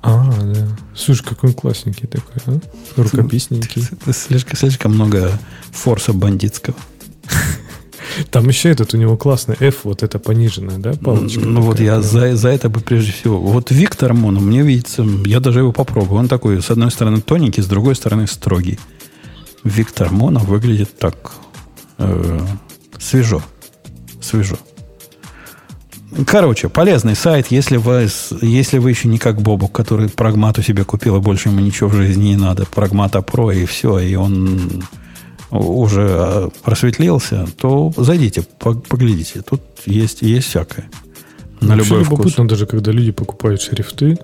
А, 0.02 0.32
да. 0.42 0.68
Слушай, 0.94 1.24
какой 1.24 1.50
он 1.50 1.54
классненький 1.54 2.08
такой, 2.08 2.42
а? 2.46 2.60
Рукописненький. 2.96 3.84
Слишком, 4.12 4.56
слишком 4.56 4.94
много 4.94 5.38
форса 5.72 6.14
бандитского. 6.14 6.76
Там 8.30 8.48
еще 8.48 8.70
этот 8.70 8.94
у 8.94 8.96
него 8.96 9.16
классный 9.16 9.56
F, 9.60 9.84
вот 9.84 10.02
это 10.02 10.18
пониженная, 10.18 10.78
да, 10.78 10.92
палочка? 10.92 11.40
Ну 11.40 11.60
вот 11.60 11.80
я 11.80 12.00
за, 12.00 12.36
за 12.36 12.48
это 12.48 12.68
бы 12.68 12.80
прежде 12.80 13.12
всего. 13.12 13.40
Вот 13.40 13.70
Виктор 13.70 14.14
Моно, 14.14 14.40
мне 14.40 14.62
видится, 14.62 15.06
я 15.24 15.40
даже 15.40 15.60
его 15.60 15.72
попробую. 15.72 16.20
Он 16.20 16.28
такой, 16.28 16.62
с 16.62 16.70
одной 16.70 16.90
стороны, 16.90 17.20
тоненький, 17.20 17.62
с 17.62 17.66
другой 17.66 17.94
стороны, 17.94 18.26
строгий. 18.26 18.78
Виктор 19.64 20.10
Моно 20.10 20.40
выглядит 20.40 20.98
так 20.98 21.32
э, 21.98 22.40
свежо. 22.98 23.42
Свежо. 24.20 24.56
Короче, 26.26 26.68
полезный 26.68 27.14
сайт, 27.14 27.48
если 27.50 27.76
вы, 27.76 28.08
если 28.42 28.78
вы 28.78 28.90
еще 28.90 29.06
не 29.06 29.18
как 29.18 29.40
Бобу, 29.40 29.68
который 29.68 30.08
прагмату 30.08 30.62
себе 30.62 30.84
купил, 30.84 31.16
и 31.16 31.20
больше 31.20 31.50
ему 31.50 31.60
ничего 31.60 31.88
в 31.88 31.94
жизни 31.94 32.30
не 32.30 32.36
надо. 32.36 32.66
Прагмата 32.66 33.22
Про 33.22 33.52
и 33.52 33.64
все, 33.64 33.98
и 33.98 34.16
он 34.16 34.82
уже 35.50 36.06
а, 36.10 36.50
просветлился, 36.62 37.46
то 37.56 37.92
зайдите, 37.96 38.42
поглядите. 38.58 39.42
Тут 39.42 39.60
есть, 39.86 40.22
есть 40.22 40.48
всякое. 40.48 40.88
На 41.60 41.74
Вообще 41.74 41.84
любой 41.90 42.04
любопытно 42.04 42.32
вкус. 42.32 42.48
даже, 42.48 42.66
когда 42.66 42.92
люди 42.92 43.10
покупают 43.12 43.60
шрифты, 43.60 44.18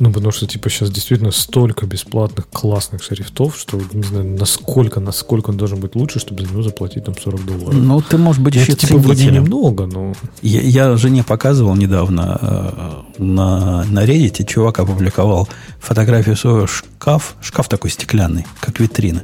ну, 0.00 0.12
потому 0.12 0.32
что, 0.32 0.46
типа, 0.46 0.68
сейчас 0.70 0.90
действительно 0.90 1.30
столько 1.30 1.86
бесплатных 1.86 2.48
классных 2.48 3.02
шрифтов, 3.02 3.56
что 3.56 3.80
не 3.92 4.02
знаю, 4.02 4.24
насколько, 4.38 4.98
насколько 4.98 5.50
он 5.50 5.56
должен 5.56 5.78
быть 5.78 5.94
лучше, 5.94 6.18
чтобы 6.18 6.42
за 6.42 6.50
него 6.50 6.62
заплатить 6.62 7.04
там 7.04 7.14
40 7.16 7.44
долларов. 7.46 7.74
Ну, 7.74 8.00
ты, 8.00 8.18
может 8.18 8.42
быть, 8.42 8.56
еще 8.56 8.74
типа, 8.74 8.98
вроде 8.98 9.30
немного, 9.30 9.86
но... 9.86 10.14
Я, 10.42 10.62
я 10.62 10.96
жене 10.96 11.22
показывал 11.22 11.76
недавно 11.76 13.04
э, 13.18 13.22
на, 13.22 13.84
на 13.84 14.04
Reddit, 14.04 14.44
чувак 14.46 14.80
опубликовал 14.80 15.48
фотографию 15.78 16.36
своего 16.36 16.66
шкаф, 16.66 17.36
шкаф 17.40 17.68
такой 17.68 17.90
стеклянный, 17.90 18.46
как 18.60 18.80
витрина 18.80 19.22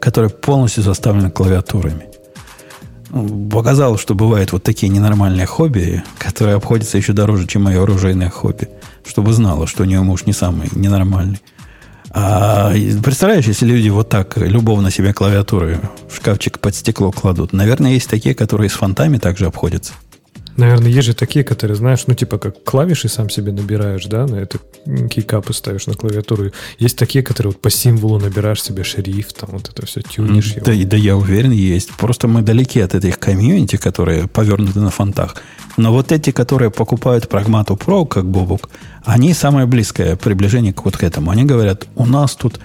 которая 0.00 0.30
полностью 0.30 0.82
заставлена 0.82 1.30
клавиатурами. 1.30 2.06
Показал, 3.50 3.98
что 3.98 4.14
бывают 4.14 4.52
вот 4.52 4.62
такие 4.62 4.88
ненормальные 4.88 5.46
хобби, 5.46 6.02
которые 6.18 6.56
обходятся 6.56 6.98
еще 6.98 7.12
дороже, 7.12 7.46
чем 7.46 7.62
мое 7.62 7.82
оружейное 7.82 8.30
хобби. 8.30 8.68
Чтобы 9.06 9.32
знала, 9.32 9.66
что 9.66 9.84
у 9.84 9.86
нее 9.86 10.00
муж 10.00 10.26
не 10.26 10.32
самый 10.32 10.68
ненормальный. 10.72 11.40
А 12.10 12.72
представляешь, 13.02 13.46
если 13.46 13.66
люди 13.66 13.88
вот 13.88 14.08
так 14.08 14.36
любовно 14.38 14.90
себе 14.90 15.12
клавиатуры 15.12 15.80
в 16.10 16.16
шкафчик 16.16 16.58
под 16.58 16.74
стекло 16.74 17.12
кладут, 17.12 17.52
наверное, 17.52 17.92
есть 17.92 18.08
такие, 18.08 18.34
которые 18.34 18.70
с 18.70 18.72
фонтами 18.72 19.18
также 19.18 19.46
обходятся. 19.46 19.92
Наверное, 20.56 20.90
есть 20.90 21.06
же 21.06 21.14
такие, 21.14 21.44
которые, 21.44 21.76
знаешь, 21.76 22.06
ну, 22.06 22.14
типа, 22.14 22.38
как 22.38 22.62
клавиши 22.64 23.08
сам 23.08 23.28
себе 23.28 23.52
набираешь, 23.52 24.06
да, 24.06 24.26
на 24.26 24.36
это 24.36 24.58
кейкапы 25.10 25.52
ставишь 25.52 25.86
на 25.86 25.94
клавиатуру. 25.94 26.52
Есть 26.78 26.96
такие, 26.96 27.22
которые 27.22 27.52
вот 27.52 27.60
по 27.60 27.70
символу 27.70 28.18
набираешь 28.18 28.62
себе 28.62 28.84
шрифт, 28.84 29.36
там 29.38 29.50
вот 29.52 29.68
это 29.68 29.86
все 29.86 30.00
тюнишь 30.00 30.52
его. 30.52 30.64
Да, 30.64 30.72
да, 30.84 30.96
я 30.96 31.16
уверен, 31.16 31.50
есть. 31.50 31.92
Просто 31.96 32.28
мы 32.28 32.42
далеки 32.42 32.80
от 32.80 32.94
этих 32.94 33.18
комьюнити, 33.18 33.76
которые 33.76 34.28
повернуты 34.28 34.80
на 34.80 34.90
фонтах. 34.90 35.36
Но 35.76 35.92
вот 35.92 36.10
эти, 36.12 36.30
которые 36.30 36.70
покупают 36.70 37.26
Pragmato 37.26 37.78
Pro, 37.78 38.06
как 38.06 38.26
Бобук, 38.26 38.70
они 39.04 39.34
самое 39.34 39.66
близкое 39.66 40.16
приближение 40.16 40.72
к 40.72 40.84
вот 40.84 40.96
к 40.96 41.02
этому. 41.02 41.30
Они 41.30 41.44
говорят, 41.44 41.86
у 41.96 42.06
нас 42.06 42.34
тут 42.34 42.60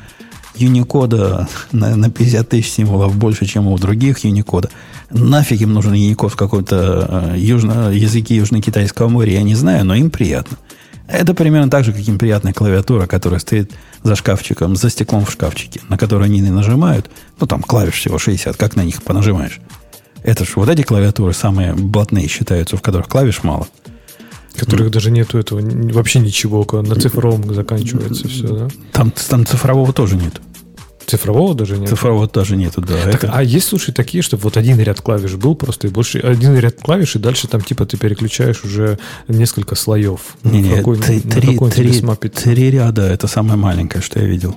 Unicode 0.55 1.47
на, 1.71 1.95
на 1.95 2.09
50 2.09 2.49
тысяч 2.49 2.71
символов 2.71 3.15
больше, 3.15 3.45
чем 3.45 3.67
у 3.67 3.77
других 3.77 4.23
Unicode. 4.23 4.69
Нафиг 5.13 5.61
им 5.61 5.73
нужен 5.73 5.93
Unicode 5.93 6.29
в 6.29 6.35
какой-то 6.35 7.33
э, 7.33 7.39
южно, 7.39 7.91
языке 7.91 8.35
Южно-Китайского 8.37 9.09
моря, 9.09 9.33
я 9.33 9.43
не 9.43 9.55
знаю, 9.55 9.85
но 9.85 9.95
им 9.95 10.09
приятно. 10.09 10.57
Это 11.07 11.33
примерно 11.33 11.69
так 11.69 11.83
же, 11.83 11.91
как 11.91 12.07
им 12.07 12.17
приятная 12.17 12.53
клавиатура, 12.53 13.05
которая 13.05 13.39
стоит 13.39 13.71
за 14.03 14.15
шкафчиком, 14.15 14.75
за 14.77 14.89
стеклом 14.89 15.25
в 15.25 15.31
шкафчике, 15.31 15.81
на 15.89 15.97
которую 15.97 16.25
они 16.25 16.41
нажимают. 16.41 17.09
Ну, 17.39 17.47
там 17.47 17.61
клавиш 17.61 17.95
всего 17.95 18.17
60, 18.17 18.55
как 18.55 18.75
на 18.77 18.83
них 18.83 19.03
понажимаешь? 19.03 19.59
Это 20.23 20.45
ж 20.45 20.53
вот 20.55 20.69
эти 20.69 20.83
клавиатуры 20.83 21.33
самые 21.33 21.73
блатные 21.73 22.27
считаются, 22.27 22.77
в 22.77 22.81
которых 22.81 23.07
клавиш 23.07 23.43
мало. 23.43 23.67
Которых 24.55 24.87
mm. 24.87 24.91
даже 24.91 25.11
нету 25.11 25.37
этого, 25.37 25.61
вообще 25.91 26.19
ничего, 26.19 26.65
на 26.81 26.95
цифровом 26.95 27.53
заканчивается 27.53 28.27
все, 28.27 28.47
да? 28.47 28.67
Там, 28.91 29.11
там 29.11 29.45
цифрового 29.45 29.91
тоже 29.93 30.15
нет. 30.15 30.41
Цифрового 31.05 31.55
даже 31.55 31.77
нет? 31.77 31.89
Цифрового 31.89 32.27
даже 32.27 32.55
нету, 32.55 32.81
да. 32.81 32.95
Так, 33.03 33.23
это... 33.23 33.31
А 33.33 33.43
есть, 33.43 33.67
слушай, 33.67 33.93
такие, 33.93 34.21
чтобы 34.21 34.43
вот 34.43 34.57
один 34.57 34.79
ряд 34.79 35.01
клавиш 35.01 35.35
был 35.35 35.55
просто, 35.55 35.87
и 35.87 35.89
больше 35.89 36.19
один 36.19 36.57
ряд 36.57 36.75
клавиш, 36.81 37.15
и 37.15 37.19
дальше 37.19 37.47
там 37.47 37.61
типа 37.61 37.85
ты 37.85 37.97
переключаешь 37.97 38.63
уже 38.63 38.99
несколько 39.27 39.75
слоев. 39.75 40.21
Не, 40.43 40.61
не, 40.61 40.75
какой, 40.75 40.97
три, 40.97 41.19
три, 41.19 41.57
три, 41.57 42.29
три 42.29 42.71
ряда, 42.71 43.03
это 43.03 43.27
самое 43.27 43.57
маленькое, 43.57 44.01
что 44.01 44.19
я 44.19 44.25
видел. 44.25 44.55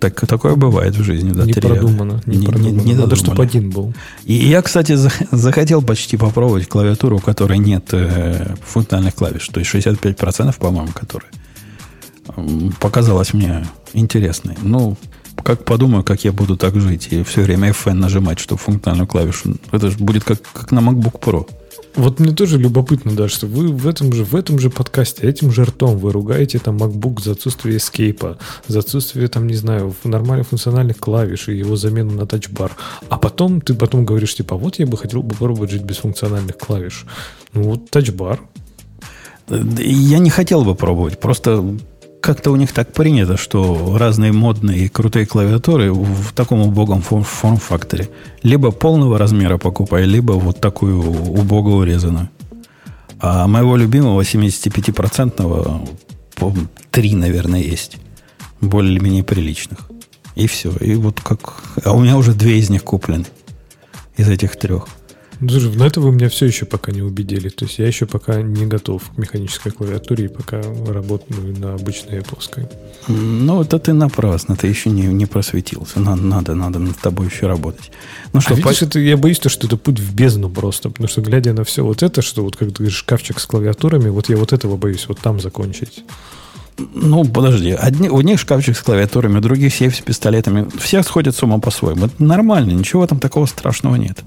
Так, 0.00 0.26
такое 0.26 0.54
бывает 0.56 0.96
в 0.96 1.02
жизни. 1.02 1.32
Да, 1.32 1.44
не 1.44 1.52
продумано. 1.52 2.22
Не, 2.24 2.36
не, 2.38 2.46
продумано. 2.46 2.80
Не, 2.80 2.92
не 2.92 2.94
Надо, 2.94 3.16
чтобы 3.16 3.42
один 3.42 3.70
был. 3.70 3.92
И 4.24 4.32
я, 4.32 4.62
кстати, 4.62 4.96
захотел 5.30 5.82
почти 5.82 6.16
попробовать 6.16 6.66
клавиатуру, 6.66 7.16
у 7.16 7.20
которой 7.20 7.58
нет 7.58 7.88
э, 7.92 8.54
функциональных 8.64 9.14
клавиш. 9.14 9.46
То 9.48 9.60
есть 9.60 9.72
65%, 9.74 10.56
по-моему, 10.58 10.92
которые 10.94 11.30
показалось 12.80 13.32
мне 13.34 13.66
интересной. 13.94 14.56
Ну, 14.62 14.96
как 15.42 15.64
подумаю, 15.64 16.04
как 16.04 16.24
я 16.24 16.32
буду 16.32 16.56
так 16.56 16.74
жить 16.80 17.08
и 17.10 17.22
все 17.22 17.42
время 17.42 17.70
FN 17.70 17.94
нажимать, 17.94 18.38
чтобы 18.38 18.60
функциональную 18.60 19.06
клавишу. 19.08 19.56
Это 19.72 19.90
же 19.90 19.98
будет 19.98 20.24
как, 20.24 20.40
как 20.52 20.70
на 20.70 20.80
MacBook 20.80 21.20
Pro. 21.20 21.48
Вот 21.94 22.20
мне 22.20 22.32
тоже 22.32 22.56
любопытно, 22.56 23.12
да, 23.12 23.28
что 23.28 23.46
вы 23.46 23.68
в 23.68 23.86
этом 23.86 24.12
же, 24.14 24.24
в 24.24 24.34
этом 24.34 24.58
же 24.58 24.70
подкасте, 24.70 25.28
этим 25.28 25.52
же 25.52 25.64
ртом 25.64 25.98
вы 25.98 26.12
ругаете 26.12 26.58
там 26.58 26.78
MacBook 26.78 27.22
за 27.22 27.32
отсутствие 27.32 27.76
эскейпа, 27.76 28.38
за 28.66 28.78
отсутствие 28.78 29.28
там, 29.28 29.46
не 29.46 29.54
знаю, 29.54 29.94
нормальных 30.04 30.48
функциональных 30.48 30.96
клавиш 30.98 31.48
и 31.48 31.56
его 31.56 31.76
замену 31.76 32.12
на 32.12 32.26
тачбар. 32.26 32.72
А 33.10 33.18
потом 33.18 33.60
ты 33.60 33.74
потом 33.74 34.06
говоришь, 34.06 34.34
типа, 34.34 34.56
вот 34.56 34.78
я 34.78 34.86
бы 34.86 34.96
хотел 34.96 35.22
бы 35.22 35.30
попробовать 35.30 35.70
жить 35.70 35.82
без 35.82 35.98
функциональных 35.98 36.56
клавиш. 36.56 37.04
Ну 37.52 37.62
вот 37.64 37.90
тачбар. 37.90 38.40
Я 39.48 40.18
не 40.18 40.30
хотел 40.30 40.64
бы 40.64 40.74
пробовать. 40.74 41.20
Просто 41.20 41.76
как-то 42.22 42.52
у 42.52 42.56
них 42.56 42.72
так 42.72 42.92
принято, 42.92 43.36
что 43.36 43.96
разные 43.98 44.32
модные 44.32 44.86
и 44.86 44.88
крутые 44.88 45.26
клавиатуры 45.26 45.92
в 45.92 46.32
таком 46.32 46.60
убогом 46.60 47.02
форм-факторе 47.02 48.08
либо 48.42 48.70
полного 48.70 49.18
размера 49.18 49.58
покупай, 49.58 50.04
либо 50.04 50.32
вот 50.32 50.60
такую 50.60 51.00
убого 51.02 51.80
урезанную. 51.80 52.30
А 53.18 53.46
моего 53.46 53.76
любимого 53.76 54.22
75-процентного 54.22 55.88
три, 56.90 57.14
наверное, 57.14 57.60
есть. 57.60 57.98
Более-менее 58.60 59.24
приличных. 59.24 59.90
И 60.36 60.46
все. 60.46 60.70
И 60.80 60.94
вот 60.94 61.20
как... 61.20 61.62
А 61.84 61.92
у 61.92 62.00
меня 62.00 62.16
уже 62.16 62.34
две 62.34 62.58
из 62.58 62.70
них 62.70 62.84
куплены. 62.84 63.26
Из 64.16 64.28
этих 64.28 64.56
трех. 64.56 64.86
Слушай, 65.48 65.72
но 65.74 65.86
это 65.86 66.00
вы 66.00 66.12
меня 66.12 66.28
все 66.28 66.46
еще 66.46 66.66
пока 66.66 66.92
не 66.92 67.02
убедили. 67.02 67.48
То 67.48 67.64
есть 67.64 67.78
я 67.78 67.86
еще 67.86 68.06
пока 68.06 68.42
не 68.42 68.64
готов 68.64 69.02
к 69.14 69.18
механической 69.18 69.72
клавиатуре 69.72 70.26
и 70.26 70.28
пока 70.28 70.62
работаю 70.86 71.58
на 71.58 71.74
обычной 71.74 72.20
Apple. 72.20 72.68
Ну, 73.08 73.62
это 73.62 73.80
ты 73.80 73.92
напрасно, 73.92 74.54
ты 74.54 74.68
еще 74.68 74.90
не, 74.90 75.02
не 75.06 75.26
просветился. 75.26 75.98
Надо, 75.98 76.22
надо, 76.22 76.54
надо 76.54 76.78
над 76.78 76.96
тобой 76.98 77.26
еще 77.26 77.48
работать. 77.48 77.90
Ну 78.32 78.40
что, 78.40 78.54
а 78.54 78.56
видишь, 78.56 78.78
по... 78.78 78.84
это, 78.84 79.00
я 79.00 79.16
боюсь, 79.16 79.40
то, 79.40 79.48
что 79.48 79.66
это 79.66 79.76
путь 79.76 79.98
в 79.98 80.14
бездну 80.14 80.48
просто, 80.48 80.90
потому 80.90 81.08
что 81.08 81.20
глядя 81.20 81.52
на 81.52 81.64
все 81.64 81.84
вот 81.84 82.02
это, 82.04 82.22
что 82.22 82.44
вот 82.44 82.56
как 82.56 82.68
ты 82.68 82.74
говоришь, 82.74 82.96
шкафчик 82.96 83.40
с 83.40 83.46
клавиатурами, 83.46 84.10
вот 84.10 84.28
я 84.28 84.36
вот 84.36 84.52
этого 84.52 84.76
боюсь 84.76 85.06
вот 85.08 85.18
там 85.18 85.40
закончить. 85.40 86.04
Ну, 86.94 87.24
подожди. 87.24 87.72
Одни, 87.72 88.08
у 88.08 88.20
них 88.20 88.38
шкафчик 88.38 88.76
с 88.76 88.82
клавиатурами, 88.82 89.38
у 89.38 89.40
других 89.40 89.74
сейф 89.74 89.96
с 89.96 90.00
пистолетами. 90.00 90.68
Все 90.78 91.02
сходят 91.02 91.34
с 91.34 91.42
ума 91.42 91.58
по-своему. 91.58 92.06
Это 92.06 92.22
нормально, 92.22 92.70
ничего 92.70 93.06
там 93.06 93.18
такого 93.18 93.46
страшного 93.46 93.96
нет. 93.96 94.22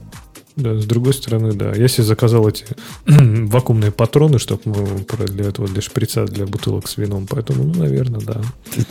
Да, 0.55 0.79
с 0.79 0.85
другой 0.85 1.13
стороны, 1.13 1.53
да. 1.53 1.73
Я 1.73 1.87
себе 1.87 2.03
заказал 2.03 2.47
эти 2.47 2.65
вакуумные 3.05 3.91
патроны, 3.91 4.39
чтобы 4.39 5.05
для 5.27 5.45
этого, 5.45 5.67
для 5.67 5.81
шприца, 5.81 6.25
для 6.25 6.45
бутылок 6.45 6.87
с 6.87 6.97
вином. 6.97 7.27
Поэтому, 7.27 7.63
ну, 7.63 7.79
наверное, 7.79 8.21
да. 8.21 8.41
Ты, 8.73 8.85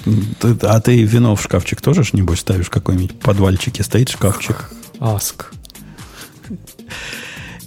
ты, 0.54 0.66
а 0.66 0.80
ты 0.80 1.02
вино 1.02 1.34
в 1.36 1.42
шкафчик 1.42 1.80
тоже, 1.80 2.02
небось, 2.12 2.40
ставишь 2.40 2.68
какой-нибудь 2.68 3.18
подвальчике? 3.18 3.82
Стоит 3.82 4.10
шкафчик? 4.10 4.70
Аск. 5.00 5.52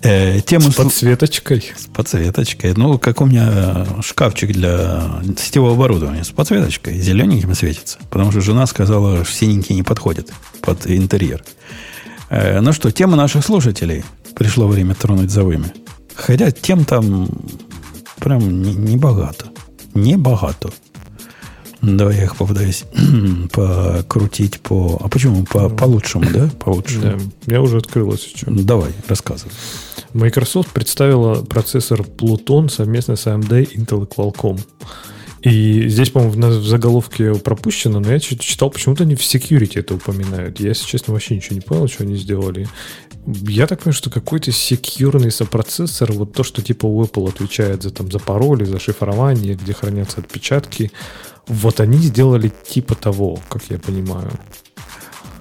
Э, 0.03 0.41
тему 0.41 0.71
с 0.71 0.75
подсветочкой. 0.75 1.73
С 1.75 1.87
подсветочкой. 1.87 2.73
Ну, 2.75 2.99
как 2.99 3.19
у 3.21 3.25
меня 3.25 3.85
шкафчик 4.01 4.51
для 4.51 5.21
сетевого 5.37 5.73
оборудования 5.73 6.23
с 6.23 6.29
подсветочкой. 6.29 6.99
Зелененьким 6.99 7.53
светится. 7.55 7.97
Потому 8.11 8.31
что 8.31 8.41
жена 8.41 8.67
сказала, 8.67 9.25
что 9.25 9.33
синенькие 9.33 9.75
не 9.75 9.83
подходят 9.83 10.31
под 10.61 10.85
интерьер. 10.87 11.43
Э, 12.29 12.59
ну 12.61 12.73
что, 12.73 12.91
тема 12.91 13.15
наших 13.15 13.45
слушателей. 13.45 14.03
Пришло 14.35 14.67
время 14.67 14.95
тронуть 14.95 15.31
за 15.31 15.43
вами. 15.43 15.71
Хотя 16.15 16.51
тем 16.51 16.85
там 16.85 17.29
прям 18.19 18.61
не, 18.61 18.73
не 18.73 18.97
богато. 18.97 19.47
Не 19.93 20.17
богато. 20.17 20.69
Давай 21.81 22.17
я 22.17 22.23
их 22.23 22.35
попытаюсь 22.35 22.85
покрутить 23.51 24.59
по... 24.61 24.99
А 25.03 25.07
почему? 25.07 25.45
По, 25.45 25.69
по 25.69 25.85
лучшему, 25.85 26.25
да? 26.31 26.49
По 26.59 26.69
лучшему. 26.71 27.03
Да, 27.45 27.53
я 27.55 27.61
уже 27.61 27.77
открыл, 27.77 28.17
что. 28.17 28.45
Давай, 28.47 28.91
рассказывай. 29.07 29.51
Microsoft 30.13 30.69
представила 30.69 31.43
процессор 31.43 32.01
Pluton 32.01 32.69
совместно 32.69 33.15
с 33.15 33.27
AMD, 33.27 33.75
Intel 33.75 34.03
и 34.03 34.07
Qualcomm. 34.07 34.59
И 35.47 35.87
здесь, 35.87 36.09
по-моему, 36.09 36.59
в 36.59 36.67
заголовке 36.67 37.35
пропущено, 37.35 37.99
но 37.99 38.11
я 38.11 38.19
читал, 38.19 38.69
почему-то 38.69 39.03
они 39.03 39.15
в 39.15 39.21
security 39.21 39.79
это 39.79 39.95
упоминают. 39.95 40.59
Я, 40.59 40.69
если 40.69 40.85
честно, 40.85 41.13
вообще 41.13 41.35
ничего 41.35 41.55
не 41.55 41.61
понял, 41.61 41.87
что 41.87 42.03
они 42.03 42.17
сделали. 42.17 42.67
Я 43.25 43.67
так 43.67 43.79
понимаю, 43.79 43.93
что 43.93 44.09
какой-то 44.09 44.51
секьюрный 44.51 45.31
сопроцессор, 45.31 46.11
вот 46.11 46.33
то, 46.33 46.43
что 46.43 46.61
типа 46.61 46.85
у 46.85 47.03
Apple 47.03 47.29
отвечает 47.29 47.83
за, 47.83 47.91
там, 47.91 48.11
за 48.11 48.19
пароли, 48.19 48.65
за 48.65 48.79
шифрование, 48.79 49.55
где 49.55 49.73
хранятся 49.73 50.19
отпечатки, 50.19 50.91
вот 51.47 51.79
они 51.79 51.97
сделали 51.97 52.51
типа 52.67 52.95
того, 52.95 53.39
как 53.49 53.63
я 53.69 53.79
понимаю. 53.79 54.31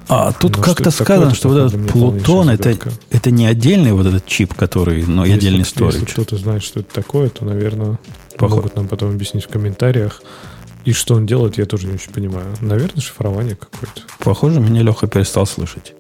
А 0.09 0.33
тут 0.33 0.57
ну, 0.57 0.63
как-то 0.63 0.91
сказано, 0.93 1.35
что 1.35 1.49
вот 1.49 1.75
этот 1.75 1.91
Плутон 1.91 2.51
это, 2.51 2.77
это 3.11 3.31
не 3.33 3.47
отдельный 3.47 3.93
вот 3.93 4.07
этот 4.07 4.25
чип, 4.25 4.55
который, 4.55 5.05
но 5.05 5.25
если, 5.25 5.39
отдельный 5.39 5.65
сторож. 5.65 5.95
Если 5.95 6.07
кто-то 6.07 6.37
знает, 6.37 6.63
что 6.63 6.81
это 6.81 6.95
такое, 6.95 7.29
то, 7.29 7.45
наверное, 7.45 7.99
Поход. 8.39 8.57
могут 8.57 8.77
нам 8.77 8.89
потом 8.89 9.11
объяснить 9.11 9.45
в 9.45 9.49
комментариях. 9.49 10.23
И 10.85 10.93
что 10.93 11.15
он 11.15 11.27
делает, 11.27 11.59
я 11.59 11.67
тоже 11.67 11.89
не 11.89 11.95
очень 11.95 12.13
понимаю. 12.13 12.47
Наверное, 12.61 13.01
шифрование 13.01 13.57
какое-то. 13.57 14.03
Похоже, 14.21 14.61
меня 14.61 14.83
Леха 14.83 15.09
перестал 15.09 15.47
слышать. 15.47 15.95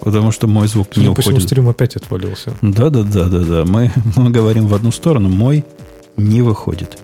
Потому 0.00 0.32
что 0.32 0.46
мой 0.46 0.68
звук 0.68 0.88
Судя 0.90 1.00
не 1.00 1.08
уходит. 1.08 1.24
Почему 1.24 1.40
стрим 1.40 1.68
опять 1.68 1.96
отвалился. 1.96 2.52
Да, 2.62 2.90
да, 2.90 3.02
да, 3.02 3.24
да, 3.24 3.38
да. 3.40 3.64
Мы, 3.64 3.90
мы 4.16 4.30
говорим 4.30 4.66
в 4.66 4.74
одну 4.74 4.90
сторону, 4.90 5.28
мой 5.28 5.64
не 6.16 6.42
выходит. 6.42 6.98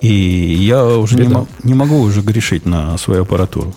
И 0.00 0.12
я 0.12 0.84
уже 0.84 1.16
не, 1.16 1.34
не 1.62 1.74
могу 1.74 2.00
уже 2.00 2.20
грешить 2.20 2.66
на 2.66 2.96
свою 2.98 3.22
аппаратуру. 3.22 3.74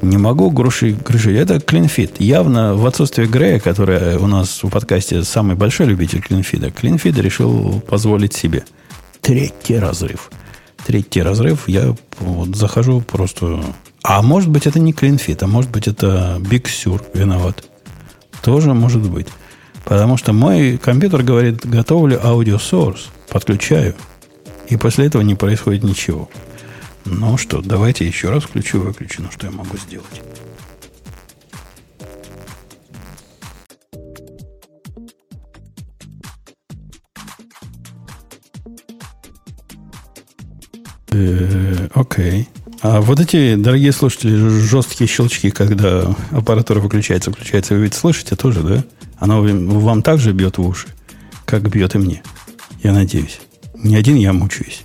Не 0.00 0.16
могу 0.16 0.50
гроши, 0.50 0.92
грешить. 0.92 1.36
Это 1.36 1.60
клинфит. 1.60 2.20
Явно 2.20 2.74
в 2.74 2.86
отсутствие 2.86 3.28
Грея, 3.28 3.60
который 3.60 4.16
у 4.16 4.26
нас 4.26 4.62
в 4.62 4.68
подкасте 4.68 5.22
самый 5.22 5.54
большой 5.54 5.86
любитель 5.86 6.20
клинфида, 6.20 6.70
клинфид 6.70 7.18
решил 7.18 7.80
позволить 7.80 8.32
себе. 8.32 8.64
Третий 9.22 9.78
разрыв. 9.78 10.30
Третий 10.84 11.22
разрыв. 11.22 11.68
Я 11.68 11.94
вот 12.18 12.56
захожу 12.56 13.00
просто... 13.00 13.64
А 14.02 14.20
может 14.20 14.50
быть, 14.50 14.66
это 14.66 14.80
не 14.80 14.92
клинфит, 14.92 15.42
а 15.44 15.46
может 15.46 15.70
быть, 15.70 15.86
это 15.86 16.38
Big 16.40 16.64
Sur 16.64 17.00
виноват. 17.14 17.64
Тоже 18.42 18.74
может 18.74 19.08
быть. 19.08 19.28
Потому 19.84 20.16
что 20.16 20.32
мой 20.32 20.76
компьютер 20.76 21.22
говорит, 21.22 21.64
готовлю 21.64 22.20
аудио 22.24 22.56
source, 22.56 23.06
подключаю, 23.28 23.94
и 24.68 24.76
после 24.76 25.06
этого 25.06 25.22
не 25.22 25.36
происходит 25.36 25.84
ничего. 25.84 26.28
Ну 27.04 27.36
что, 27.36 27.62
давайте 27.62 28.04
еще 28.04 28.30
раз 28.30 28.42
включу 28.42 28.78
и 28.78 28.86
выключу. 28.86 29.22
Ну 29.22 29.30
что 29.30 29.46
я 29.46 29.52
могу 29.52 29.76
сделать? 29.76 30.22
Окей. 41.94 42.48
А 42.82 43.00
вот 43.00 43.20
эти, 43.20 43.54
дорогие 43.54 43.92
слушатели, 43.92 44.34
жесткие 44.60 45.06
щелчки, 45.06 45.50
когда 45.50 46.16
аппаратура 46.32 46.80
выключается, 46.80 47.30
включается, 47.30 47.74
вы 47.74 47.82
ведь 47.82 47.94
слышите 47.94 48.34
тоже, 48.34 48.62
да? 48.62 48.84
Оно 49.18 49.42
вам 49.42 50.02
также 50.02 50.32
бьет 50.32 50.58
в 50.58 50.66
уши, 50.66 50.88
как 51.44 51.62
бьет 51.70 51.94
и 51.94 51.98
мне. 51.98 52.22
Я 52.82 52.92
надеюсь. 52.92 53.40
Не 53.74 53.94
один 53.94 54.16
я 54.16 54.32
мучаюсь. 54.32 54.82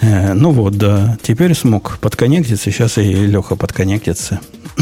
Э, 0.00 0.32
ну 0.32 0.50
вот, 0.52 0.78
да. 0.78 1.18
Теперь 1.22 1.54
смог 1.54 1.98
подконнектиться. 1.98 2.70
Сейчас 2.70 2.96
и 2.96 3.02
Леха 3.02 3.56
подконнектится. 3.56 4.40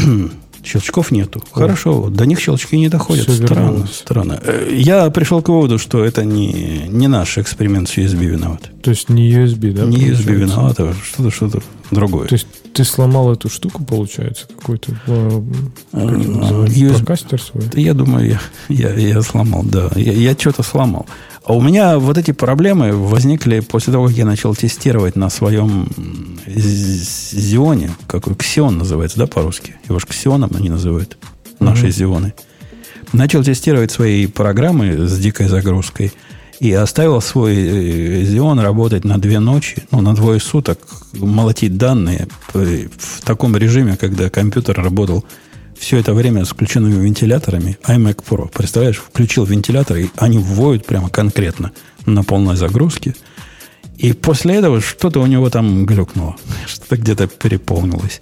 Щелчков 0.63 1.11
нету. 1.11 1.43
О. 1.51 1.59
Хорошо, 1.59 2.09
до 2.09 2.25
них 2.25 2.39
щелчки 2.39 2.77
не 2.77 2.89
доходят. 2.89 3.27
Все 3.27 3.45
странно, 3.45 3.65
вернулось. 3.65 3.95
странно. 3.95 4.39
Э, 4.43 4.69
я 4.71 5.09
пришел 5.09 5.41
к 5.41 5.49
выводу, 5.49 5.77
что 5.77 6.03
это 6.03 6.25
не, 6.25 6.85
не 6.87 7.07
наш 7.07 7.37
эксперимент 7.37 7.89
с 7.89 7.97
USB 7.97 8.25
виноват. 8.25 8.69
То 8.81 8.91
есть 8.91 9.09
не 9.09 9.31
USB, 9.31 9.71
да? 9.73 9.85
Не 9.85 10.09
USB 10.09 10.33
виноват, 10.33 10.79
а 10.79 10.93
что-то 11.03 11.31
что 11.31 11.51
другое. 11.91 12.27
То 12.27 12.35
есть 12.35 12.47
ты 12.73 12.83
сломал 12.83 13.31
эту 13.31 13.49
штуку, 13.49 13.83
получается, 13.83 14.47
какой-то 14.47 14.93
э, 15.07 15.41
USB... 15.93 16.95
прокастер 16.95 17.41
свой? 17.41 17.63
Я 17.73 17.93
думаю, 17.93 18.29
я, 18.29 18.39
я, 18.69 18.93
я 18.93 19.21
сломал, 19.21 19.63
да. 19.63 19.89
Я, 19.95 20.13
я 20.13 20.33
что-то 20.33 20.63
сломал. 20.63 21.05
А 21.49 21.53
у 21.53 21.61
меня 21.61 21.97
вот 21.97 22.15
эти 22.15 22.29
проблемы 22.29 22.93
возникли 22.93 23.59
после 23.61 23.91
того, 23.91 24.05
как 24.05 24.15
я 24.15 24.23
начал 24.23 24.53
тестировать 24.53 25.15
на 25.15 25.31
своем 25.31 25.89
Зионе, 26.45 27.89
какой 28.05 28.35
Ксион 28.35 28.77
называется, 28.77 29.17
да, 29.17 29.25
по-русски? 29.25 29.75
Его 29.87 29.97
же 29.97 30.05
Ксионом 30.05 30.51
они 30.53 30.69
называют, 30.69 31.17
наши 31.59 31.87
mm-hmm. 31.87 31.91
Зионы. 31.91 32.33
Начал 33.13 33.43
тестировать 33.43 33.89
свои 33.89 34.27
программы 34.27 35.07
с 35.07 35.17
дикой 35.17 35.47
загрузкой 35.47 36.13
и 36.59 36.71
оставил 36.71 37.19
свой 37.19 37.55
Xeon 37.55 38.61
работать 38.61 39.03
на 39.03 39.17
две 39.17 39.39
ночи, 39.39 39.81
ну, 39.89 40.01
на 40.01 40.13
двое 40.13 40.39
суток, 40.39 40.77
молотить 41.13 41.77
данные 41.77 42.27
в 42.53 43.25
таком 43.25 43.57
режиме, 43.57 43.97
когда 43.97 44.29
компьютер 44.29 44.79
работал 44.79 45.25
все 45.79 45.97
это 45.97 46.13
время 46.13 46.45
с 46.45 46.49
включенными 46.49 47.01
вентиляторами 47.03 47.77
iMac 47.83 48.23
Pro. 48.29 48.51
Представляешь, 48.53 48.97
включил 48.97 49.45
вентилятор, 49.45 49.97
и 49.97 50.09
они 50.17 50.37
воют 50.37 50.85
прямо 50.85 51.09
конкретно 51.09 51.71
на 52.05 52.23
полной 52.23 52.57
загрузке. 52.57 53.15
И 53.97 54.13
после 54.13 54.55
этого 54.55 54.81
что-то 54.81 55.21
у 55.21 55.25
него 55.25 55.49
там 55.49 55.85
глюкнуло. 55.85 56.35
Что-то 56.67 56.97
где-то 56.97 57.27
переполнилось. 57.27 58.21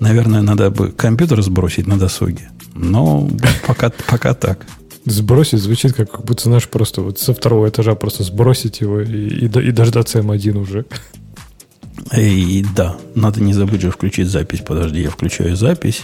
Наверное, 0.00 0.42
надо 0.42 0.70
бы 0.70 0.92
компьютер 0.92 1.42
сбросить 1.42 1.86
на 1.86 1.98
досуге. 1.98 2.50
Но 2.74 3.28
пока, 3.66 3.92
пока 4.08 4.34
так. 4.34 4.64
Сбросить 5.04 5.60
звучит 5.60 5.92
как, 5.92 6.10
как 6.10 6.24
будто, 6.24 6.44
знаешь, 6.44 6.68
просто 6.68 7.02
вот 7.02 7.18
со 7.18 7.34
второго 7.34 7.68
этажа 7.68 7.94
просто 7.94 8.22
сбросить 8.22 8.80
его 8.80 9.00
и, 9.00 9.28
и, 9.28 9.44
и 9.46 9.70
дождаться 9.70 10.20
М1 10.20 10.58
уже. 10.58 10.86
И 12.16 12.64
да, 12.74 12.96
надо 13.14 13.40
не 13.40 13.52
забыть 13.52 13.82
же 13.82 13.90
включить 13.90 14.28
запись. 14.28 14.60
Подожди, 14.60 15.02
я 15.02 15.10
включаю 15.10 15.56
запись 15.56 16.02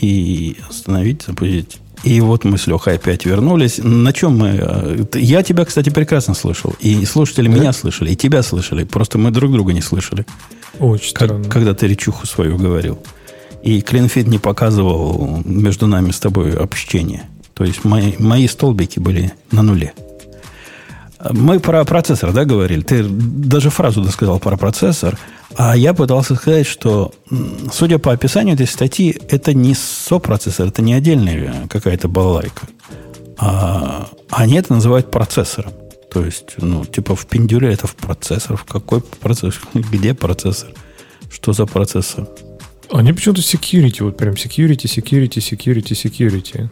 и 0.00 0.56
остановить, 0.68 1.22
запустить. 1.22 1.78
И 2.04 2.20
вот 2.20 2.44
мы 2.44 2.58
с 2.58 2.66
Лехой 2.66 2.94
опять 2.94 3.24
вернулись. 3.24 3.78
На 3.82 4.12
чем 4.12 4.38
мы? 4.38 4.58
Э, 4.60 5.04
я 5.14 5.42
тебя, 5.42 5.64
кстати, 5.64 5.90
прекрасно 5.90 6.34
слышал. 6.34 6.74
И 6.80 7.04
слушатели 7.04 7.48
да? 7.48 7.54
меня 7.54 7.72
слышали, 7.72 8.10
и 8.10 8.16
тебя 8.16 8.42
слышали. 8.42 8.84
Просто 8.84 9.18
мы 9.18 9.30
друг 9.30 9.50
друга 9.50 9.72
не 9.72 9.80
слышали. 9.80 10.24
Очень 10.78 11.14
как, 11.14 11.28
странно. 11.28 11.48
Когда 11.48 11.74
ты 11.74 11.88
речуху 11.88 12.26
свою 12.26 12.58
говорил. 12.58 12.98
И 13.62 13.80
Клинфит 13.80 14.28
не 14.28 14.38
показывал 14.38 15.42
между 15.44 15.86
нами 15.86 16.12
с 16.12 16.20
тобой 16.20 16.52
общение. 16.52 17.24
То 17.54 17.64
есть 17.64 17.84
мои, 17.84 18.12
мои 18.18 18.46
столбики 18.46 18.98
были 19.00 19.32
на 19.50 19.62
нуле. 19.62 19.92
Мы 21.32 21.60
про 21.60 21.84
процессор, 21.84 22.32
да, 22.32 22.44
говорили? 22.44 22.82
Ты 22.82 23.04
даже 23.08 23.70
фразу 23.70 24.02
досказал 24.02 24.38
про 24.38 24.56
процессор. 24.56 25.18
А 25.56 25.76
я 25.76 25.94
пытался 25.94 26.34
сказать, 26.34 26.66
что, 26.66 27.12
судя 27.72 27.98
по 27.98 28.12
описанию 28.12 28.54
этой 28.54 28.66
статьи, 28.66 29.18
это 29.28 29.54
не 29.54 29.74
сопроцессор, 29.74 30.68
это 30.68 30.82
не 30.82 30.94
отдельная 30.94 31.66
какая-то 31.68 32.08
балалайка. 32.08 32.66
А 33.38 34.08
они 34.30 34.54
это 34.54 34.74
называют 34.74 35.10
процессором. 35.10 35.72
То 36.10 36.24
есть, 36.24 36.54
ну, 36.58 36.84
типа 36.84 37.14
в 37.14 37.26
пиндюре 37.26 37.72
это 37.72 37.86
в 37.86 37.94
процессор. 37.94 38.56
В 38.56 38.64
какой 38.64 39.00
процессор? 39.00 39.62
Где 39.74 40.14
процессор? 40.14 40.70
Что 41.30 41.52
за 41.52 41.66
процессор? 41.66 42.26
Они 42.90 43.12
почему-то 43.12 43.40
security, 43.40 44.02
вот 44.02 44.16
прям 44.16 44.34
security, 44.34 44.84
security, 44.84 45.38
security, 45.38 45.92
security. 45.92 46.68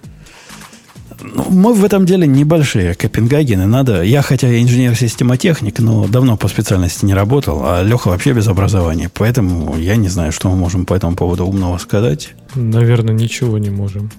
Ну, 1.23 1.47
мы 1.51 1.73
в 1.73 1.85
этом 1.85 2.07
деле 2.07 2.27
небольшие 2.27 2.95
Копенгагены. 2.95 3.67
Надо. 3.67 4.03
Я, 4.03 4.23
хотя 4.23 4.61
инженер-системотехник, 4.61 5.79
но 5.79 6.07
давно 6.07 6.37
по 6.37 6.49
специальности 6.49 7.05
не 7.05 7.15
работал, 7.15 7.63
а 7.65 7.83
Леха 7.83 8.09
вообще 8.09 8.33
без 8.33 8.49
образования. 8.49 9.11
Поэтому 9.13 9.77
я 9.77 9.97
не 9.97 10.09
знаю, 10.09 10.33
что 10.33 10.51
мы 10.51 10.57
можем 10.57 10.87
по 10.87 10.95
этому 10.95 11.17
поводу 11.17 11.47
умного 11.47 11.79
сказать. 11.79 12.35
Наверное, 12.55 13.15
ничего 13.15 13.59
не 13.59 13.71
можем. 13.71 14.11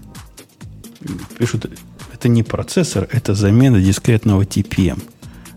Пишут, 1.37 1.67
это 2.13 2.29
не 2.29 2.43
процессор, 2.43 3.07
это 3.11 3.35
замена 3.35 3.79
дискретного 3.79 4.43
TPM. 4.43 5.01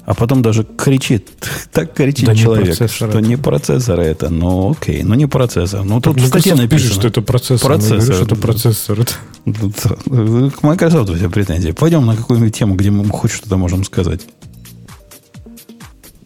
А 0.09 0.15
потом 0.15 0.41
даже 0.41 0.65
кричит, 0.65 1.29
так 1.73 1.93
кричит 1.93 2.25
да 2.25 2.35
человек, 2.35 2.81
не 2.81 2.89
что 2.89 3.09
это. 3.09 3.21
не 3.21 3.37
процессор 3.37 4.01
это. 4.01 4.31
Ну, 4.31 4.71
окей, 4.71 5.03
ну 5.03 5.15
не 5.15 5.27
процессор. 5.27 5.85
Ну, 5.85 6.01
тут 6.01 6.19
в 6.19 6.27
статье 6.27 6.55
написано. 6.55 6.95
что 6.95 7.09
это 7.09 7.21
процессор. 7.21 7.67
Процессор. 7.67 7.99
Говорю, 7.99 8.15
что 8.15 8.25
это 8.25 8.37
процессор. 8.37 9.05
К 9.45 10.63
Microsoft 10.63 11.15
все 11.15 11.29
претензии. 11.29 11.73
Пойдем 11.73 12.07
на 12.07 12.17
какую-нибудь 12.17 12.57
тему, 12.57 12.75
где 12.75 12.91
мы 12.91 13.07
хоть 13.11 13.33
что-то 13.33 13.59
можем 13.59 13.85
сказать. 13.85 14.23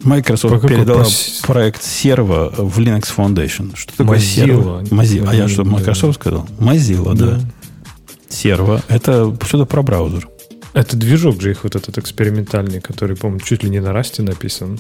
Microsoft 0.05 0.63
По 0.63 0.69
передала 0.69 1.03
по... 1.03 1.47
проект 1.49 1.83
серва 1.83 2.53
в 2.57 2.79
Linux 2.79 3.09
Foundation. 3.17 3.73
Что 3.75 3.97
такое 3.97 4.21
серва? 4.21 4.83
Mozilla. 4.83 5.27
А 5.29 5.35
я 5.35 5.49
что, 5.49 5.65
Microsoft 5.65 6.21
сказал? 6.21 6.47
Mozilla, 6.61 7.17
да. 7.17 7.27
да. 7.27 7.41
Серва. 8.29 8.81
Это 8.87 9.37
что-то 9.45 9.67
про 9.67 9.83
браузер. 9.83 10.29
Это 10.75 10.97
движок 10.97 11.41
же 11.41 11.51
их 11.51 11.65
вот 11.65 11.77
этот 11.77 11.99
экспериментальный, 11.99 12.81
который, 12.81 13.15
по-моему, 13.15 13.41
чуть 13.41 13.63
ли 13.63 13.71
не 13.71 13.81
на 13.81 13.93
расте 13.93 14.23
написан. 14.23 14.79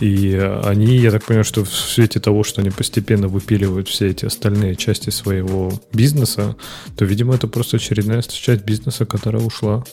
И 0.00 0.34
они, 0.64 0.96
я 0.96 1.10
так 1.10 1.24
понимаю, 1.24 1.44
что 1.44 1.64
в 1.64 1.68
свете 1.68 2.20
того, 2.20 2.44
что 2.44 2.60
они 2.60 2.70
постепенно 2.70 3.26
выпиливают 3.26 3.88
все 3.88 4.08
эти 4.08 4.24
остальные 4.24 4.76
части 4.76 5.10
своего 5.10 5.72
бизнеса, 5.92 6.56
то, 6.96 7.04
видимо, 7.04 7.34
это 7.34 7.48
просто 7.48 7.78
очередная 7.78 8.22
часть 8.22 8.64
бизнеса, 8.64 9.04
которая 9.04 9.42
ушла. 9.42 9.84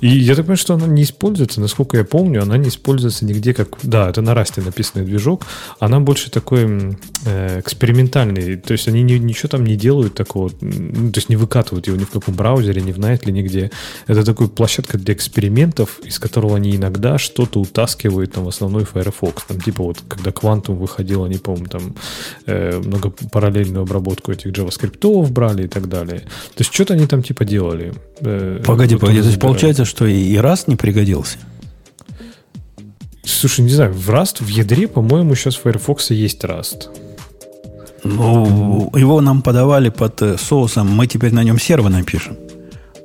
И 0.00 0.08
я 0.08 0.34
так 0.34 0.44
понимаю, 0.44 0.56
что 0.58 0.74
она 0.74 0.86
не 0.86 1.02
используется, 1.02 1.60
насколько 1.60 1.96
я 1.96 2.04
помню, 2.04 2.42
она 2.42 2.56
не 2.56 2.68
используется 2.68 3.24
нигде 3.24 3.54
как... 3.54 3.68
Да, 3.82 4.08
это 4.10 4.22
на 4.22 4.34
расте 4.34 4.60
написанный 4.60 5.04
движок. 5.04 5.44
Она 5.80 6.00
больше 6.00 6.30
такой 6.30 6.96
э, 7.24 7.60
экспериментальный. 7.60 8.56
То 8.56 8.72
есть 8.72 8.88
они 8.88 9.02
не, 9.02 9.18
ничего 9.18 9.48
там 9.48 9.64
не 9.64 9.76
делают 9.76 10.14
такого, 10.14 10.50
ну, 10.60 11.10
то 11.10 11.18
есть 11.18 11.28
не 11.28 11.36
выкатывают 11.36 11.86
его 11.86 11.96
ни 11.96 12.04
в 12.04 12.10
каком 12.10 12.34
браузере, 12.34 12.80
ни 12.80 12.92
в 12.92 12.98
Nightly, 12.98 13.32
нигде. 13.32 13.70
Это 14.06 14.24
такой 14.24 14.48
площадка 14.48 14.98
для 14.98 15.14
экспериментов, 15.14 16.00
из 16.04 16.18
которого 16.18 16.56
они 16.56 16.76
иногда 16.76 17.18
что-то 17.18 17.60
утаскивают 17.60 18.32
там, 18.32 18.44
в 18.44 18.48
основной 18.48 18.84
Firefox. 18.84 19.44
Там 19.44 19.60
типа 19.60 19.82
вот, 19.82 19.98
когда 20.06 20.30
Quantum 20.30 20.76
выходил, 20.76 21.24
они, 21.24 21.38
по-моему, 21.38 21.66
там 21.66 21.94
э, 22.46 22.78
много 22.78 23.10
параллельную 23.32 23.82
обработку 23.82 24.32
этих 24.32 24.52
JavaScript 24.52 25.28
брали 25.28 25.64
и 25.64 25.68
так 25.68 25.88
далее. 25.88 26.20
То 26.20 26.60
есть 26.60 26.72
что-то 26.72 26.94
они 26.94 27.06
там 27.06 27.22
типа 27.22 27.44
делали. 27.44 27.92
Э, 28.20 28.62
погоди, 28.64 28.96
погоди. 28.96 29.20
То 29.20 29.28
есть 29.28 29.40
получается, 29.40 29.84
что 29.88 30.06
и 30.06 30.34
Rust 30.36 30.64
не 30.66 30.76
пригодился? 30.76 31.38
Слушай, 33.24 33.60
не 33.60 33.70
знаю, 33.70 33.92
в 33.92 34.08
Rust, 34.10 34.42
в 34.42 34.48
ядре, 34.48 34.88
по-моему, 34.88 35.34
сейчас 35.34 35.56
в 35.56 35.62
Firefox 35.62 36.10
есть 36.10 36.44
Rust. 36.44 36.88
Ну, 38.04 38.90
его 38.94 39.20
нам 39.20 39.42
подавали 39.42 39.88
под 39.88 40.22
э, 40.22 40.38
соусом, 40.38 40.88
мы 40.88 41.06
теперь 41.06 41.34
на 41.34 41.42
нем 41.42 41.58
серво 41.58 41.88
напишем. 41.88 42.36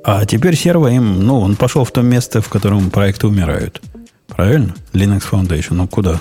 А 0.04 0.24
теперь 0.24 0.56
серво 0.56 0.88
им, 0.88 1.20
ну, 1.26 1.40
он 1.40 1.56
пошел 1.56 1.84
в 1.84 1.90
то 1.90 2.02
место, 2.02 2.40
в 2.40 2.48
котором 2.48 2.90
проекты 2.90 3.26
умирают. 3.26 3.82
Правильно? 4.28 4.74
Linux 4.92 5.22
Foundation. 5.30 5.74
Ну, 5.74 5.88
куда? 5.88 6.20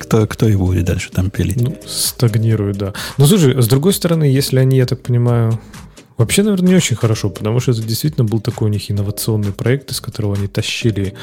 Кто, 0.00 0.26
кто 0.26 0.48
его 0.48 0.66
будет 0.66 0.84
дальше 0.84 1.10
там 1.10 1.30
пилить? 1.30 1.60
Ну, 1.60 1.76
стагнирует, 1.86 2.76
да. 2.76 2.92
Но 3.16 3.26
слушай, 3.26 3.60
с 3.60 3.66
другой 3.68 3.92
стороны, 3.92 4.24
если 4.24 4.58
они, 4.58 4.76
я 4.76 4.86
так 4.86 5.02
понимаю, 5.02 5.58
Вообще, 6.18 6.42
наверное, 6.42 6.70
не 6.70 6.76
очень 6.76 6.96
хорошо, 6.96 7.30
потому 7.30 7.60
что 7.60 7.70
это 7.70 7.82
действительно 7.82 8.24
был 8.24 8.40
такой 8.40 8.68
у 8.68 8.72
них 8.72 8.90
инновационный 8.90 9.52
проект, 9.52 9.92
из 9.92 10.00
которого 10.00 10.34
они 10.34 10.48
тащили 10.48 11.14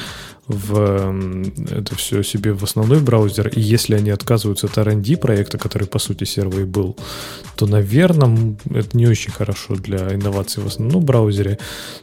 в 0.48 1.14
это 1.70 1.96
все 1.96 2.22
себе 2.22 2.52
в 2.52 2.62
основной 2.62 3.00
браузер. 3.00 3.48
И 3.48 3.60
если 3.60 3.94
они 3.94 4.10
отказываются 4.10 4.66
от 4.66 4.78
R&D 4.78 5.16
проекта, 5.16 5.58
который, 5.58 5.86
по 5.86 5.98
сути, 5.98 6.24
сервер 6.24 6.60
и 6.60 6.64
был, 6.64 6.96
то, 7.56 7.66
наверное, 7.66 8.56
это 8.70 8.96
не 8.96 9.06
очень 9.06 9.32
хорошо 9.32 9.74
для 9.74 10.14
инноваций 10.14 10.62
в 10.62 10.66
основном 10.66 11.04
браузере. 11.04 11.58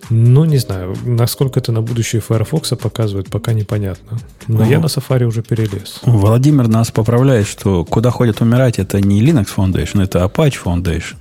Но 0.09 0.45
не 0.45 0.57
знаю, 0.57 0.95
насколько 1.05 1.59
это 1.59 1.71
на 1.71 1.81
будущее 1.81 2.21
Firefox 2.21 2.69
показывает, 2.71 3.29
пока 3.29 3.53
непонятно. 3.53 4.19
Но 4.47 4.61
угу. 4.61 4.69
я 4.69 4.79
на 4.79 4.85
Safari 4.85 5.23
уже 5.23 5.41
перелез. 5.41 5.99
Владимир 6.03 6.67
нас 6.67 6.91
поправляет, 6.91 7.47
что 7.47 7.85
куда 7.85 8.11
ходят 8.11 8.41
умирать, 8.41 8.77
это 8.77 8.99
не 8.99 9.23
Linux 9.23 9.47
Foundation, 9.55 10.03
это 10.03 10.19
Apache 10.19 10.57
Foundation. 10.63 11.15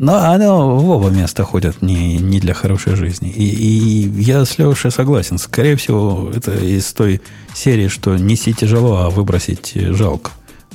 Но 0.00 0.16
оно 0.16 0.78
в 0.78 0.88
оба 0.88 1.10
места 1.10 1.44
ходят 1.44 1.82
не, 1.82 2.16
не 2.16 2.40
для 2.40 2.54
хорошей 2.54 2.96
жизни. 2.96 3.28
И, 3.28 3.44
и 3.44 4.22
я 4.22 4.46
с 4.46 4.56
Лешей 4.56 4.90
согласен. 4.90 5.36
Скорее 5.36 5.76
всего, 5.76 6.32
это 6.34 6.56
из 6.56 6.90
той 6.94 7.20
серии, 7.52 7.88
что 7.88 8.16
неси 8.16 8.54
тяжело, 8.54 8.96
а 8.96 9.10
выбросить 9.10 9.74
жалко. 9.74 10.30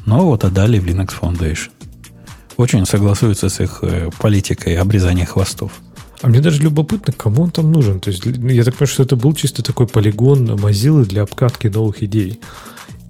Но 0.06 0.27
вот 0.27 0.43
отдали 0.43 0.77
в 0.77 0.85
Linux 0.85 1.14
Foundation. 1.19 1.72
Очень 2.57 2.85
согласуется 2.85 3.49
с 3.49 3.60
их 3.60 3.80
э, 3.81 4.11
политикой 4.19 4.77
обрезания 4.77 5.26
хвостов. 5.26 5.72
А 6.22 6.27
мне 6.27 6.39
даже 6.39 6.61
любопытно, 6.61 7.11
кому 7.11 7.41
он 7.41 7.49
там 7.49 7.72
нужен. 7.72 7.99
То 7.99 8.11
есть, 8.11 8.23
я 8.27 8.64
так 8.64 8.76
понимаю, 8.76 8.88
что 8.88 9.02
это 9.02 9.15
был 9.15 9.34
чисто 9.34 9.64
такой 9.64 9.88
полигон 9.88 10.52
Mozilla 10.52 11.03
для 11.03 11.23
обкатки 11.23 11.65
новых 11.65 12.03
идей. 12.03 12.39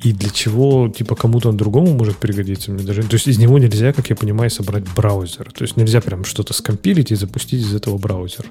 И 0.06 0.14
для 0.14 0.30
чего, 0.30 0.88
типа, 0.88 1.16
кому-то 1.16 1.52
другому 1.52 1.96
может 1.96 2.18
пригодиться? 2.18 2.72
Мне 2.72 2.84
даже... 2.84 3.02
То 3.02 3.16
есть 3.16 3.28
из 3.28 3.40
него 3.40 3.58
нельзя, 3.58 3.92
как 3.92 4.08
я 4.12 4.16
понимаю, 4.16 4.52
собрать 4.52 4.84
браузер. 4.96 5.52
То 5.52 5.64
есть 5.64 5.78
нельзя 5.78 6.00
прям 6.00 6.26
что-то 6.26 6.54
скомпилить 6.54 7.12
и 7.12 7.16
запустить 7.16 7.64
из 7.64 7.74
этого 7.74 7.98
браузер. 7.98 8.46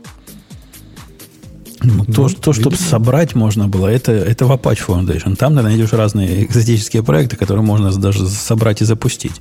Ну, 1.84 2.04
ну, 2.08 2.12
то, 2.12 2.28
то 2.28 2.52
чтобы 2.52 2.74
собрать 2.74 3.36
можно 3.36 3.68
было, 3.68 3.86
это, 3.86 4.10
это 4.10 4.46
в 4.46 4.50
Apache 4.50 4.84
Foundation. 4.84 5.36
Там 5.36 5.54
ты 5.54 5.62
найдешь 5.62 5.92
разные 5.92 6.44
экзотические 6.44 7.04
проекты, 7.04 7.36
которые 7.36 7.62
можно 7.62 7.92
даже 7.92 8.26
собрать 8.26 8.82
и 8.82 8.84
запустить. 8.84 9.40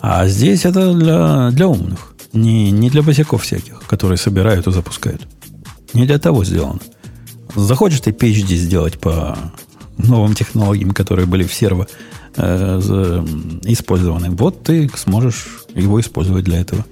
А 0.00 0.26
здесь 0.26 0.64
это 0.64 0.94
для, 0.94 1.50
для 1.52 1.68
умных. 1.68 2.14
Не, 2.32 2.72
не 2.72 2.90
для 2.90 3.02
босиков 3.02 3.44
всяких, 3.44 3.84
которые 3.86 4.18
собирают 4.18 4.66
и 4.66 4.72
запускают. 4.72 5.28
Не 5.94 6.06
для 6.06 6.18
того 6.18 6.44
сделано. 6.44 6.80
Захочешь 7.54 8.00
ты 8.00 8.10
PhD 8.10 8.56
сделать 8.56 8.98
по 8.98 9.38
новым 9.98 10.34
технологиям, 10.34 10.92
которые 10.92 11.26
были 11.26 11.44
в 11.44 11.52
серво 11.54 11.86
э, 12.36 12.78
использованы, 13.64 14.30
вот 14.30 14.62
ты 14.62 14.90
сможешь 14.96 15.64
его 15.74 16.00
использовать 16.00 16.44
для 16.44 16.60
этого. 16.60 16.84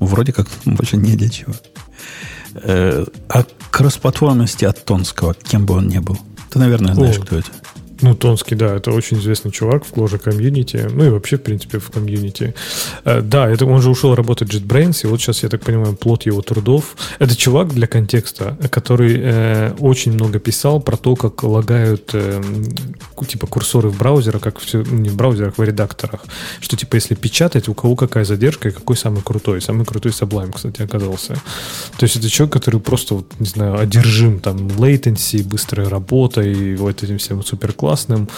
Вроде 0.00 0.32
как 0.32 0.48
больше 0.64 0.96
не 0.96 1.16
для 1.16 1.28
чего. 1.28 1.54
Э, 2.54 3.04
а 3.28 3.44
кроссплатформенности 3.70 4.64
от 4.64 4.84
Тонского, 4.84 5.34
кем 5.34 5.66
бы 5.66 5.74
он 5.74 5.88
ни 5.88 5.98
был. 5.98 6.18
Ты, 6.50 6.58
наверное, 6.58 6.94
знаешь, 6.94 7.18
О, 7.18 7.22
кто 7.22 7.38
это. 7.38 7.48
Ну, 8.02 8.14
Тонский, 8.14 8.56
да, 8.56 8.76
это 8.76 8.90
очень 8.90 9.18
известный 9.18 9.52
чувак 9.52 9.84
в 9.84 9.92
Clojure 9.92 10.18
комьюнити, 10.18 10.88
ну 10.92 11.04
и 11.04 11.08
вообще, 11.08 11.36
в 11.36 11.42
принципе, 11.42 11.78
в 11.78 11.90
комьюнити. 11.90 12.54
Э, 13.04 13.20
да, 13.20 13.48
это 13.48 13.64
он 13.64 13.80
же 13.80 13.90
ушел 13.90 14.14
работать 14.14 14.52
в 14.52 14.56
JetBrains, 14.56 15.04
и 15.04 15.06
вот 15.06 15.20
сейчас, 15.20 15.42
я 15.42 15.48
так 15.48 15.60
понимаю, 15.60 15.94
плод 15.94 16.26
его 16.26 16.42
трудов. 16.42 16.96
Это 17.20 17.36
чувак 17.36 17.68
для 17.68 17.86
контекста, 17.86 18.56
который 18.70 19.20
э, 19.22 19.72
очень 19.78 20.12
много 20.12 20.38
писал 20.38 20.80
про 20.80 20.96
то, 20.96 21.14
как 21.14 21.42
лагают 21.44 22.10
э, 22.14 22.42
типа 23.28 23.46
курсоры 23.46 23.88
в 23.88 23.98
браузерах, 23.98 24.42
как 24.42 24.58
все, 24.58 24.84
ну, 24.90 24.98
не 24.98 25.08
в 25.08 25.16
браузерах, 25.16 25.58
в 25.58 25.62
редакторах. 25.62 26.24
Что 26.60 26.76
типа, 26.76 26.96
если 26.96 27.14
печатать, 27.14 27.68
у 27.68 27.74
кого 27.74 27.94
какая 27.94 28.24
задержка 28.24 28.68
и 28.68 28.72
какой 28.72 28.96
самый 28.96 29.22
крутой. 29.22 29.60
Самый 29.60 29.86
крутой 29.86 30.12
Sublime, 30.12 30.52
кстати, 30.52 30.82
оказался. 30.82 31.34
То 31.98 32.04
есть 32.04 32.16
это 32.16 32.28
человек, 32.28 32.52
который 32.52 32.80
просто, 32.80 33.22
не 33.38 33.46
знаю, 33.46 33.78
одержим 33.78 34.40
там 34.40 34.56
latency, 34.66 35.44
быстрой 35.44 35.88
работой, 35.88 36.74
вот 36.76 37.02
этим 37.02 37.18
всем 37.18 37.42
супер 37.44 37.72
классным, 37.92 38.28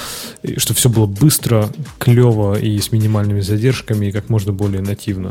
что 0.57 0.75
все 0.75 0.89
было 0.89 1.07
быстро, 1.07 1.71
клево 1.99 2.59
и 2.59 2.81
с 2.81 2.91
минимальными 2.91 3.41
задержками, 3.41 4.07
и 4.07 4.13
как 4.13 4.29
можно 4.29 4.53
более 4.53 4.83
нативно. 4.83 5.31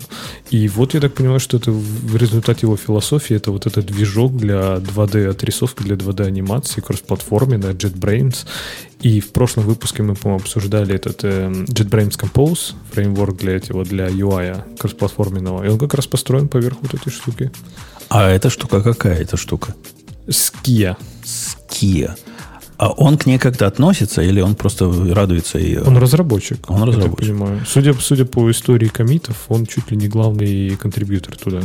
И 0.49 0.69
вот 0.69 0.93
я 0.93 1.01
так 1.01 1.13
понимаю, 1.13 1.41
что 1.41 1.57
это 1.57 1.71
в 1.71 2.15
результате 2.15 2.59
его 2.61 2.77
философии, 2.77 3.35
это 3.35 3.51
вот 3.51 3.65
этот 3.67 3.85
движок 3.85 4.37
для 4.37 4.77
2D 4.77 5.27
отрисовки, 5.27 5.83
для 5.83 5.95
2D 5.95 6.25
анимации, 6.25 6.79
кроссплатформе 6.79 7.57
на 7.57 7.71
JetBrains. 7.71 8.45
И 9.01 9.19
в 9.19 9.33
прошлом 9.33 9.65
выпуске 9.65 10.03
мы, 10.03 10.15
по-моему, 10.15 10.41
обсуждали 10.41 10.95
этот 10.95 11.25
э, 11.25 11.49
JetBrains 11.67 12.17
Compose, 12.17 12.75
фреймворк 12.93 13.35
для 13.37 13.57
этого, 13.57 13.83
для 13.83 14.07
UI 14.07 14.77
кроссплатформенного. 14.79 15.65
И 15.65 15.67
он 15.67 15.77
как 15.77 15.93
раз 15.93 16.07
построен 16.07 16.47
поверх 16.47 16.77
вот 16.81 16.93
этой 16.93 17.11
штуки. 17.11 17.51
А 18.07 18.29
эта 18.29 18.49
штука 18.49 18.81
какая 18.81 19.19
эта 19.19 19.35
штука? 19.35 19.75
Ския. 20.29 20.95
Ския. 21.25 22.15
А 22.83 22.89
он 22.89 23.17
к 23.17 23.25
ней 23.25 23.37
как-то 23.37 23.65
относится 23.65 24.21
или 24.21 24.41
он 24.41 24.55
просто 24.55 24.91
радуется 25.13 25.57
ее? 25.57 25.83
Он 25.83 25.97
разработчик. 25.97 26.69
Он 26.69 26.83
разработчик. 26.83 27.29
понимаю. 27.29 27.61
Судя, 27.65 27.93
судя 27.93 28.25
по 28.25 28.51
истории 28.51 28.89
комитов, 28.89 29.45
он 29.47 29.65
чуть 29.65 29.89
ли 29.89 29.95
не 29.95 30.09
главный 30.09 30.75
контрибьютор 30.75 31.37
туда. 31.37 31.61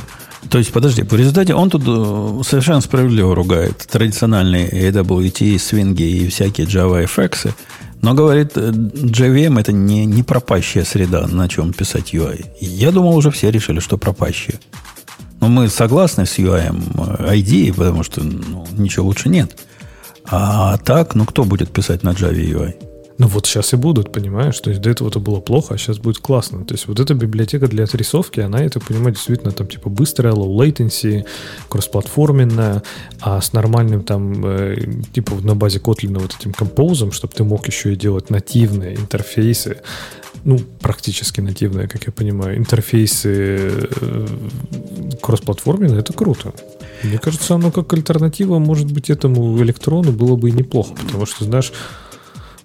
То 0.48 0.58
есть, 0.58 0.72
подожди, 0.72 1.02
в 1.02 1.12
результате 1.12 1.54
он 1.54 1.70
тут 1.70 1.82
э, 1.88 2.42
совершенно 2.44 2.80
справедливо 2.80 3.34
ругает 3.34 3.78
традициональные 3.90 4.70
AWT, 4.70 5.58
свинги 5.58 6.04
и 6.04 6.28
всякие 6.28 6.68
Java 6.68 7.04
FX, 7.04 7.52
но 8.00 8.14
говорит, 8.14 8.52
э, 8.54 8.70
JVM 8.70 9.58
это 9.58 9.72
не, 9.72 10.06
не 10.06 10.22
пропащая 10.22 10.84
среда, 10.84 11.26
на 11.26 11.48
чем 11.48 11.72
писать 11.72 12.14
UI. 12.14 12.46
Я 12.60 12.92
думал, 12.92 13.16
уже 13.16 13.32
все 13.32 13.50
решили, 13.50 13.80
что 13.80 13.98
пропащая. 13.98 14.60
Но 15.40 15.48
мы 15.48 15.68
согласны 15.68 16.26
с 16.26 16.38
UI 16.38 16.72
ID, 17.18 17.74
потому 17.74 18.04
что 18.04 18.22
ну, 18.22 18.68
ничего 18.76 19.06
лучше 19.06 19.28
нет. 19.28 19.56
А 20.30 20.76
так, 20.78 21.14
ну 21.14 21.24
кто 21.24 21.44
будет 21.44 21.70
писать 21.70 22.02
на 22.02 22.10
Java 22.10 22.34
UI? 22.34 22.74
Ну 23.18 23.26
вот 23.26 23.46
сейчас 23.46 23.72
и 23.72 23.76
будут, 23.76 24.12
понимаешь? 24.12 24.60
То 24.60 24.70
есть 24.70 24.80
до 24.80 24.90
этого 24.90 25.08
это 25.08 25.18
было 25.18 25.40
плохо, 25.40 25.74
а 25.74 25.78
сейчас 25.78 25.98
будет 25.98 26.18
классно. 26.18 26.64
То 26.64 26.74
есть 26.74 26.86
вот 26.86 27.00
эта 27.00 27.14
библиотека 27.14 27.66
для 27.66 27.84
отрисовки, 27.84 28.38
она, 28.38 28.60
я 28.60 28.68
так 28.68 28.84
понимаю, 28.84 29.12
действительно 29.12 29.50
там 29.50 29.66
типа 29.66 29.90
быстрая, 29.90 30.34
low 30.34 30.56
latency, 30.56 31.24
кроссплатформенная, 31.68 32.84
а 33.20 33.40
с 33.40 33.52
нормальным 33.52 34.04
там 34.04 34.46
э, 34.46 34.76
типа 35.12 35.34
на 35.42 35.56
базе 35.56 35.80
Kotlin 35.80 36.16
вот 36.20 36.36
этим 36.38 36.52
композом, 36.52 37.10
чтобы 37.10 37.32
ты 37.34 37.42
мог 37.42 37.66
еще 37.66 37.94
и 37.94 37.96
делать 37.96 38.30
нативные 38.30 38.94
интерфейсы, 38.94 39.78
ну, 40.44 40.58
практически 40.80 41.40
нативные, 41.40 41.88
как 41.88 42.06
я 42.06 42.12
понимаю, 42.12 42.58
интерфейсы 42.58 43.70
э, 43.70 44.26
кроссплатформенные, 45.20 46.00
это 46.00 46.12
круто. 46.12 46.52
Мне 47.02 47.18
кажется, 47.18 47.54
оно 47.54 47.70
как 47.70 47.92
альтернатива, 47.92 48.58
может 48.58 48.90
быть, 48.90 49.10
этому 49.10 49.60
электрону 49.62 50.12
было 50.12 50.36
бы 50.36 50.50
и 50.50 50.52
неплохо, 50.52 50.94
потому 50.94 51.26
что, 51.26 51.44
знаешь, 51.44 51.72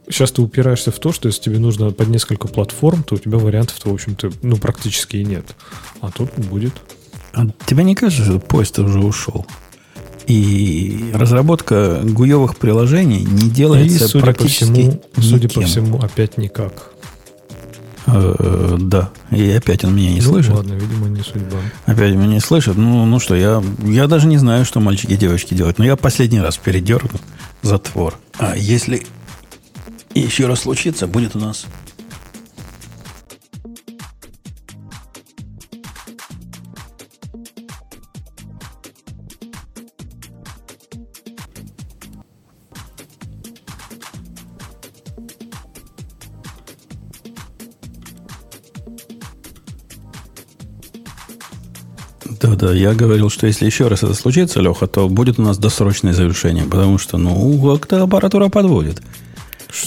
сейчас 0.09 0.31
ты 0.31 0.41
упираешься 0.41 0.91
в 0.91 0.99
то, 0.99 1.11
что 1.11 1.27
если 1.27 1.41
тебе 1.41 1.59
нужно 1.59 1.91
под 1.91 2.07
несколько 2.07 2.47
платформ, 2.47 3.03
то 3.03 3.15
у 3.15 3.17
тебя 3.17 3.37
вариантов-то, 3.37 3.89
в 3.89 3.93
общем-то, 3.93 4.31
ну, 4.41 4.57
практически 4.57 5.17
и 5.17 5.25
нет. 5.25 5.55
А 6.01 6.11
тут 6.11 6.33
будет. 6.35 6.73
А 7.33 7.47
тебе 7.65 7.83
не 7.83 7.95
кажется, 7.95 8.23
что 8.23 8.39
поезд 8.39 8.79
уже 8.79 8.99
ушел? 8.99 9.45
И 10.27 11.11
разработка 11.13 12.01
гуевых 12.03 12.57
приложений 12.57 13.27
не 13.29 13.49
делается 13.49 14.05
и, 14.05 14.07
судя 14.07 14.23
практически 14.23 14.65
по 14.65 14.71
всему, 14.71 15.01
Судя 15.19 15.49
по 15.49 15.61
всему, 15.61 15.99
опять 15.99 16.37
никак. 16.37 16.92
Э, 18.05 18.77
да. 18.79 19.09
И 19.31 19.49
опять 19.51 19.83
он 19.85 19.95
меня 19.95 20.11
не 20.11 20.21
ну, 20.21 20.29
слышит. 20.29 20.53
Ладно, 20.53 20.73
видимо, 20.73 21.07
не 21.07 21.21
судьба. 21.21 21.57
Опять 21.85 22.13
меня 22.15 22.27
не 22.27 22.39
слышит. 22.39 22.75
Ну, 22.75 23.05
ну 23.05 23.19
что, 23.19 23.35
я, 23.35 23.63
я 23.83 24.07
даже 24.07 24.27
не 24.27 24.37
знаю, 24.37 24.65
что 24.65 24.79
мальчики 24.79 25.13
и 25.13 25.17
девочки 25.17 25.53
делают. 25.53 25.77
Но 25.77 25.85
я 25.85 25.95
последний 25.95 26.41
раз 26.41 26.57
передерну 26.57 27.19
затвор. 27.61 28.15
А 28.37 28.55
если 28.55 29.03
еще 30.13 30.47
раз 30.47 30.61
случится, 30.61 31.07
будет 31.07 31.35
у 31.35 31.39
нас 31.39 31.65
Да, 52.55 52.73
я 52.73 52.93
говорил, 52.93 53.29
что 53.29 53.47
если 53.47 53.65
еще 53.65 53.87
раз 53.87 54.03
это 54.03 54.13
случится, 54.13 54.61
Леха, 54.61 54.87
то 54.87 55.09
будет 55.09 55.39
у 55.39 55.41
нас 55.41 55.57
досрочное 55.57 56.13
завершение, 56.13 56.65
потому 56.65 56.97
что, 56.97 57.17
ну, 57.17 57.77
как-то 57.77 58.03
аппаратура 58.03 58.49
подводит. 58.49 59.01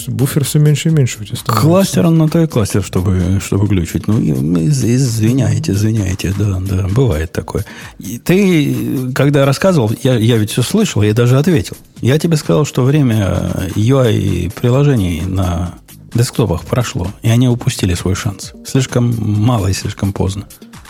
Буфер 0.07 0.43
все 0.43 0.59
меньше 0.59 0.89
и 0.89 0.91
меньше 0.91 1.19
у 1.21 1.23
тебя 1.23 1.37
становится. 1.37 1.67
Кластер, 1.67 2.05
он 2.05 2.17
на 2.17 2.27
то 2.27 2.41
и 2.41 2.47
кластер, 2.47 2.83
чтобы, 2.83 3.39
чтобы 3.43 3.67
глючить. 3.67 4.07
Ну, 4.07 4.19
извиняйте, 4.19 5.71
извиняйте, 5.71 6.33
да, 6.37 6.59
да, 6.59 6.87
бывает 6.89 7.31
такое. 7.31 7.63
И 7.97 8.17
ты, 8.17 9.11
когда 9.13 9.45
рассказывал, 9.45 9.91
я, 10.03 10.15
я 10.17 10.37
ведь 10.37 10.51
все 10.51 10.61
слышал, 10.61 11.01
я 11.03 11.13
даже 11.13 11.37
ответил. 11.37 11.77
Я 12.01 12.19
тебе 12.19 12.35
сказал, 12.35 12.65
что 12.65 12.83
время 12.83 13.69
UI 13.75 14.51
приложений 14.53 15.23
на 15.27 15.75
десктопах 16.13 16.65
прошло, 16.65 17.07
и 17.21 17.29
они 17.29 17.47
упустили 17.47 17.93
свой 17.93 18.15
шанс. 18.15 18.53
Слишком 18.65 19.15
мало 19.19 19.67
и 19.67 19.73
слишком 19.73 20.11
поздно. 20.11 20.47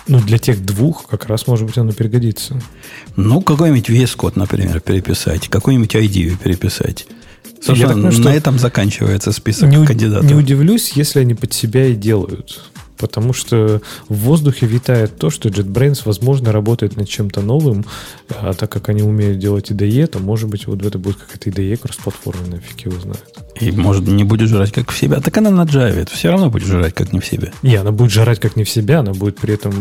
Ну, 0.07 0.19
для 0.21 0.37
тех 0.37 0.63
двух 0.63 1.07
как 1.07 1.25
раз, 1.25 1.47
может 1.47 1.65
быть, 1.65 1.77
оно 1.77 1.91
пригодится. 1.91 2.59
Ну, 3.15 3.41
какой-нибудь 3.41 3.89
VS 3.89 4.15
Code, 4.17 4.33
например, 4.35 4.79
переписать, 4.79 5.47
какой-нибудь 5.49 5.95
ID 5.95 6.37
переписать. 6.37 7.07
Собственно, 7.61 7.93
понимаю, 7.93 8.19
на 8.21 8.33
этом 8.33 8.59
заканчивается 8.59 9.31
список 9.31 9.69
не, 9.69 9.85
кандидатов. 9.85 10.25
Не 10.29 10.35
удивлюсь, 10.35 10.91
если 10.93 11.19
они 11.19 11.33
под 11.33 11.53
себя 11.53 11.87
и 11.87 11.95
делают. 11.95 12.61
Потому 12.97 13.33
что 13.33 13.81
в 14.09 14.15
воздухе 14.15 14.65
витает 14.65 15.17
то, 15.17 15.29
что 15.29 15.49
JetBrains, 15.49 16.01
возможно, 16.05 16.51
работает 16.51 16.97
над 16.97 17.07
чем-то 17.07 17.41
новым, 17.41 17.85
а 18.29 18.53
так 18.53 18.71
как 18.71 18.89
они 18.89 19.03
умеют 19.03 19.39
делать 19.39 19.71
IDE, 19.71 20.07
то, 20.07 20.19
может 20.19 20.49
быть, 20.49 20.67
вот 20.67 20.83
это 20.83 20.97
будет 20.97 21.17
какая-то 21.17 21.49
IDE 21.49 21.77
кроссплатформенная, 21.77 22.59
фиг 22.59 22.85
его 22.85 22.99
знает. 22.99 23.23
И, 23.59 23.71
может, 23.71 24.07
не 24.07 24.23
будет 24.23 24.49
жрать 24.49 24.71
как 24.71 24.91
в 24.91 24.97
себя. 24.97 25.19
Так 25.19 25.37
она 25.37 25.49
на 25.49 25.63
Java. 25.63 26.07
Все 26.11 26.29
равно 26.29 26.49
будет 26.49 26.67
жрать 26.67 26.93
как 26.93 27.13
не 27.13 27.19
в 27.19 27.25
себя. 27.25 27.51
Не, 27.63 27.75
она 27.75 27.91
будет 27.91 28.11
жрать 28.11 28.39
как 28.39 28.55
не 28.55 28.63
в 28.63 28.69
себя, 28.69 28.99
она 28.99 29.13
будет 29.13 29.37
при 29.37 29.53
этом 29.53 29.73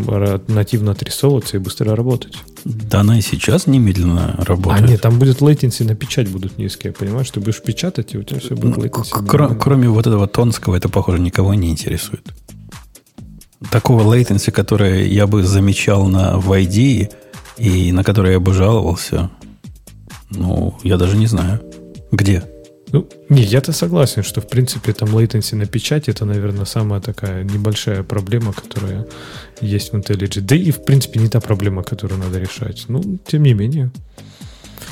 нативно 0.47 0.91
отрисовываться 0.91 1.57
и 1.57 1.59
быстро 1.59 1.95
работать. 1.95 2.35
Да 2.65 3.01
она 3.01 3.17
и 3.17 3.21
сейчас 3.21 3.67
немедленно 3.67 4.35
работает. 4.39 4.83
А 4.83 4.87
нет, 4.87 5.01
там 5.01 5.19
будет 5.19 5.41
latency 5.41 5.83
на 5.83 5.95
печать 5.95 6.27
будут 6.29 6.57
низкие, 6.57 6.91
понимаешь? 6.91 7.29
Ты 7.29 7.39
будешь 7.39 7.61
печатать, 7.61 8.13
и 8.13 8.17
у 8.17 8.23
тебя 8.23 8.39
все 8.39 8.55
будет 8.55 8.77
latency. 8.77 9.25
Кр- 9.27 9.55
кроме 9.57 9.89
вот 9.89 10.07
этого 10.07 10.27
тонского, 10.27 10.75
это, 10.75 10.89
похоже, 10.89 11.19
никого 11.19 11.53
не 11.53 11.69
интересует 11.69 12.21
такого 13.71 14.01
latency, 14.15 14.51
которое 14.51 15.05
я 15.05 15.27
бы 15.27 15.43
замечал 15.43 16.07
на 16.07 16.37
в 16.37 16.51
ID 16.51 17.11
и 17.57 17.91
на 17.91 18.03
которое 18.03 18.33
я 18.33 18.39
бы 18.39 18.53
жаловался, 18.53 19.29
ну, 20.29 20.77
я 20.83 20.97
даже 20.97 21.17
не 21.17 21.27
знаю. 21.27 21.61
Где? 22.11 22.43
Ну, 22.91 23.07
не, 23.29 23.43
я-то 23.43 23.73
согласен, 23.73 24.23
что, 24.23 24.39
в 24.39 24.47
принципе, 24.47 24.93
там 24.93 25.09
latency 25.09 25.55
на 25.55 25.65
печати 25.65 26.11
это, 26.11 26.25
наверное, 26.25 26.65
самая 26.65 27.01
такая 27.01 27.43
небольшая 27.43 28.03
проблема, 28.03 28.53
которая 28.53 29.05
есть 29.59 29.91
в 29.91 29.95
IntelliJ. 29.95 30.41
Да 30.41 30.55
и, 30.55 30.71
в 30.71 30.83
принципе, 30.85 31.19
не 31.19 31.27
та 31.27 31.41
проблема, 31.41 31.83
которую 31.83 32.19
надо 32.19 32.39
решать. 32.39 32.85
Ну, 32.87 33.19
тем 33.25 33.43
не 33.43 33.53
менее. 33.53 33.91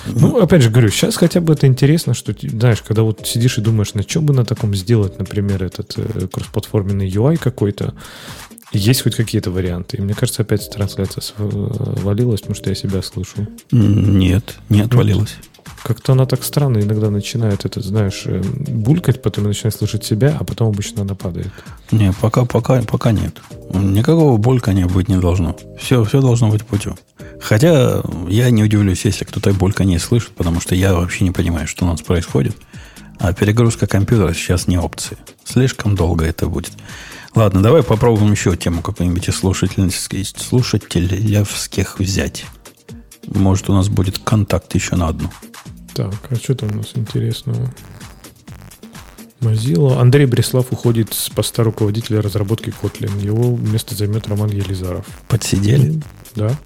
Ну, 0.07 0.39
опять 0.39 0.61
же 0.61 0.69
говорю, 0.69 0.89
сейчас 0.89 1.15
хотя 1.15 1.41
бы 1.41 1.53
это 1.53 1.67
интересно, 1.67 2.13
что, 2.13 2.33
знаешь, 2.41 2.81
когда 2.81 3.03
вот 3.03 3.25
сидишь 3.25 3.57
и 3.57 3.61
думаешь, 3.61 3.93
на 3.93 4.03
чем 4.03 4.25
бы 4.25 4.33
на 4.33 4.45
таком 4.45 4.75
сделать, 4.75 5.17
например, 5.17 5.63
этот 5.63 5.93
э, 5.97 6.27
кроссплатформенный 6.27 7.09
UI 7.09 7.37
какой-то, 7.37 7.93
есть 8.77 9.03
хоть 9.03 9.15
какие-то 9.15 9.51
варианты? 9.51 9.97
И 9.97 10.01
мне 10.01 10.13
кажется, 10.13 10.41
опять 10.41 10.69
трансляция 10.69 11.21
свалилась, 11.21 12.41
потому 12.41 12.55
что 12.55 12.69
я 12.69 12.75
себя 12.75 13.01
слышу. 13.01 13.47
Нет, 13.71 14.57
не 14.69 14.81
отвалилась. 14.81 15.35
Как-то 15.83 16.13
она 16.13 16.25
так 16.25 16.43
странно 16.43 16.79
иногда 16.79 17.11
начинает 17.11 17.65
это, 17.65 17.79
знаешь, 17.79 18.23
э, 18.25 18.41
булькать, 18.41 19.21
потом 19.21 19.43
начинает 19.43 19.75
слышать 19.75 20.03
себя, 20.03 20.35
а 20.39 20.43
потом 20.43 20.69
обычно 20.69 21.03
она 21.03 21.13
падает. 21.13 21.51
Не, 21.91 22.11
пока, 22.11 22.45
пока, 22.45 22.81
пока 22.81 23.11
нет. 23.11 23.37
Никакого 23.71 24.37
булькания 24.37 24.87
быть 24.87 25.09
не 25.09 25.17
должно. 25.17 25.55
Все, 25.79 26.03
все 26.03 26.21
должно 26.21 26.49
быть 26.49 26.65
путем. 26.65 26.97
Хотя 27.39 28.01
я 28.27 28.49
не 28.49 28.63
удивлюсь, 28.63 29.05
если 29.05 29.25
кто-то 29.25 29.53
бульканье 29.53 29.99
слышит, 29.99 30.31
потому 30.31 30.59
что 30.59 30.73
я 30.73 30.95
вообще 30.95 31.23
не 31.23 31.31
понимаю, 31.31 31.67
что 31.67 31.85
у 31.85 31.87
нас 31.87 32.01
происходит. 32.01 32.55
А 33.19 33.33
перегрузка 33.33 33.85
компьютера 33.85 34.33
сейчас 34.33 34.67
не 34.67 34.79
опция. 34.79 35.19
Слишком 35.43 35.95
долго 35.95 36.25
это 36.25 36.47
будет. 36.47 36.71
Ладно, 37.35 37.61
давай 37.61 37.83
попробуем 37.83 38.31
еще 38.31 38.55
тему 38.55 38.81
какую-нибудь 38.81 39.27
из 39.27 39.35
слушательских, 39.35 41.99
взять. 41.99 42.45
Может, 43.27 43.69
у 43.69 43.73
нас 43.73 43.89
будет 43.89 44.19
контакт 44.19 44.73
еще 44.73 44.95
на 44.95 45.09
одну. 45.09 45.29
Так, 45.93 46.13
а 46.29 46.35
что 46.35 46.55
там 46.55 46.71
у 46.71 46.75
нас 46.77 46.91
интересного? 46.95 47.73
Mozilla. 49.41 49.99
Андрей 49.99 50.25
Бреслав 50.25 50.67
уходит 50.71 51.13
с 51.13 51.29
поста 51.29 51.63
руководителя 51.63 52.21
разработки 52.21 52.73
Kotlin. 52.81 53.21
Его 53.21 53.57
место 53.57 53.95
займет 53.95 54.27
Роман 54.27 54.49
Елизаров. 54.49 55.05
Подсидели? 55.27 56.01
Да. 56.35 56.57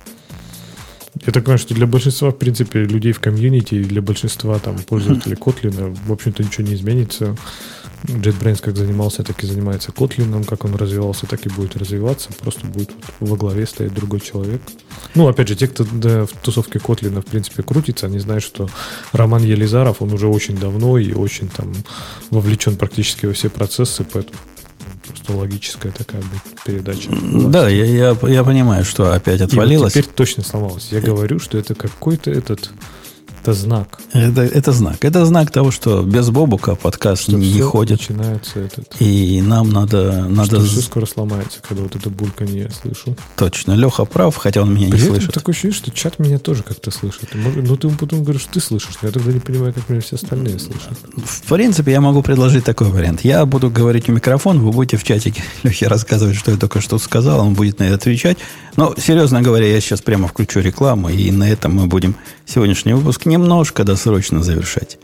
Я 1.26 1.34
так 1.34 1.44
понимаю, 1.44 1.60
что 1.60 1.74
для 1.74 1.88
большинства, 1.88 2.30
в 2.30 2.38
принципе, 2.38 2.86
людей 2.86 3.12
в 3.12 3.20
комьюнити 3.20 3.84
для 3.84 4.02
большинства 4.02 4.58
там 4.60 4.78
пользователей 4.78 5.36
Kotlin, 5.36 5.98
в 6.06 6.12
общем-то, 6.12 6.44
ничего 6.44 6.68
не 6.68 6.76
изменится. 6.76 7.36
JetBrains 8.04 8.62
как 8.62 8.78
занимался, 8.78 9.24
так 9.24 9.44
и 9.44 9.48
занимается 9.48 9.92
Kotlin, 9.92 10.46
как 10.46 10.66
он 10.66 10.76
развивался, 10.76 11.26
так 11.26 11.46
и 11.46 11.50
будет 11.50 11.76
развиваться, 11.76 12.30
просто 12.40 12.66
будет 12.66 12.92
вот 13.20 13.30
во 13.30 13.36
главе 13.36 13.66
стоять 13.66 13.94
другой 13.94 14.22
человек. 14.22 14.62
Ну, 15.16 15.28
опять 15.28 15.48
же, 15.48 15.56
те, 15.56 15.68
кто 15.68 15.86
да, 15.92 16.26
в 16.26 16.32
тусовке 16.42 16.80
Kotlin, 16.80 17.22
в 17.22 17.26
принципе, 17.26 17.64
крутится, 17.64 18.08
они 18.08 18.20
знают, 18.20 18.44
что 18.44 18.70
Роман 19.12 19.44
Елизаров, 19.44 20.02
он 20.02 20.14
уже 20.14 20.28
очень 20.28 20.58
давно 20.58 20.98
и 20.98 21.14
очень 21.14 21.50
там 21.50 21.74
вовлечен 22.30 22.78
практически 22.78 23.26
во 23.26 23.34
все 23.34 23.50
процессы, 23.50 24.06
поэтому 24.12 24.38
просто 25.08 25.34
логическая 25.34 25.92
такая 25.92 26.22
будет 26.22 26.64
передача. 26.64 27.10
Да, 27.12 27.68
я, 27.70 27.86
я, 27.86 28.18
я 28.28 28.44
понимаю, 28.44 28.86
что 28.86 29.12
опять 29.12 29.42
отвалилось. 29.42 29.96
И 29.96 30.00
вот 30.00 30.06
теперь 30.06 30.16
точно 30.16 30.44
сломалось. 30.44 30.90
Я 30.92 31.02
говорю, 31.02 31.40
что 31.40 31.58
это 31.58 31.76
какой-то 31.76 32.32
этот 32.32 32.72
это 33.50 33.60
знак. 33.60 34.00
Это, 34.14 34.42
это 34.42 34.72
знак. 34.72 35.04
Это 35.04 35.26
знак 35.26 35.52
того, 35.52 35.72
что 35.72 36.04
без 36.04 36.30
Бобука 36.30 36.76
подкаст 36.76 37.24
что 37.24 37.34
не 37.34 37.60
ходит. 37.62 38.00
начинается 38.00 38.60
этот. 38.60 38.96
И 39.00 39.42
нам 39.42 39.70
надо... 39.70 40.26
надо... 40.30 40.58
Что 40.58 40.66
все 40.66 40.82
скоро 40.82 41.06
сломается, 41.06 41.60
когда 41.68 41.84
вот 41.84 41.96
это 41.96 42.10
бульканье 42.10 42.64
я 42.64 42.70
слышу. 42.70 43.16
Точно. 43.36 43.74
Леха 43.74 44.06
прав, 44.06 44.36
хотя 44.36 44.62
он 44.62 44.74
меня 44.74 44.90
При 44.90 44.98
не 44.98 45.04
этом 45.04 45.16
слышит. 45.16 45.34
такое 45.34 45.54
ощущение, 45.54 45.76
что 45.78 45.92
чат 45.92 46.20
меня 46.20 46.38
тоже 46.40 46.64
как-то 46.64 46.92
слышит. 46.92 47.30
Ну, 47.34 47.78
ты 47.78 47.90
потом 47.90 48.24
говоришь, 48.24 48.44
что 48.44 48.54
ты 48.54 48.60
слышишь. 48.60 48.96
Но 49.02 49.08
я 49.08 49.14
тогда 49.14 49.32
не 49.32 49.40
понимаю, 49.40 49.74
как 49.74 49.90
меня 49.90 50.02
все 50.02 50.16
остальные 50.16 50.60
слышат. 50.60 50.98
В 51.16 51.42
принципе, 51.50 51.92
я 51.92 52.02
могу 52.02 52.22
предложить 52.22 52.64
такой 52.64 52.90
вариант. 52.90 53.22
Я 53.24 53.46
буду 53.46 53.70
говорить 53.72 54.08
в 54.08 54.12
микрофон, 54.12 54.60
вы 54.60 54.72
будете 54.72 54.98
в 54.98 55.04
чатике 55.04 55.44
Лехе 55.64 55.88
рассказывать, 55.88 56.36
что 56.36 56.52
я 56.52 56.58
только 56.58 56.82
что 56.82 57.00
сказал, 57.00 57.40
он 57.42 57.54
будет 57.54 57.80
на 57.80 57.84
это 57.84 57.96
отвечать. 57.96 58.38
Но, 58.80 58.96
серьезно 58.98 59.42
говоря, 59.42 59.68
я 59.68 59.82
сейчас 59.82 60.00
прямо 60.00 60.30
включу 60.30 60.62
рекламу, 60.62 61.10
и 61.10 61.32
на 61.32 61.50
этом 61.50 61.76
мы 61.76 61.88
будем 61.88 62.16
сегодняшний 62.46 62.94
выпуск 62.94 63.26
немножко 63.26 63.84
досрочно 63.84 64.42
завершать. 64.42 64.98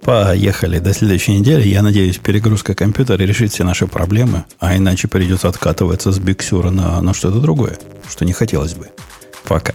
Поехали 0.00 0.78
до 0.78 0.94
следующей 0.94 1.32
недели. 1.32 1.66
Я 1.66 1.82
надеюсь, 1.82 2.18
перегрузка 2.18 2.76
компьютера 2.76 3.20
решит 3.20 3.52
все 3.52 3.64
наши 3.64 3.88
проблемы, 3.88 4.44
а 4.60 4.76
иначе 4.76 5.08
придется 5.08 5.48
откатываться 5.48 6.12
с 6.12 6.20
Биксюра 6.20 6.70
на, 6.70 7.00
на 7.00 7.14
что-то 7.14 7.40
другое, 7.40 7.76
что 8.08 8.24
не 8.24 8.32
хотелось 8.32 8.74
бы. 8.74 8.90
Пока. 9.42 9.74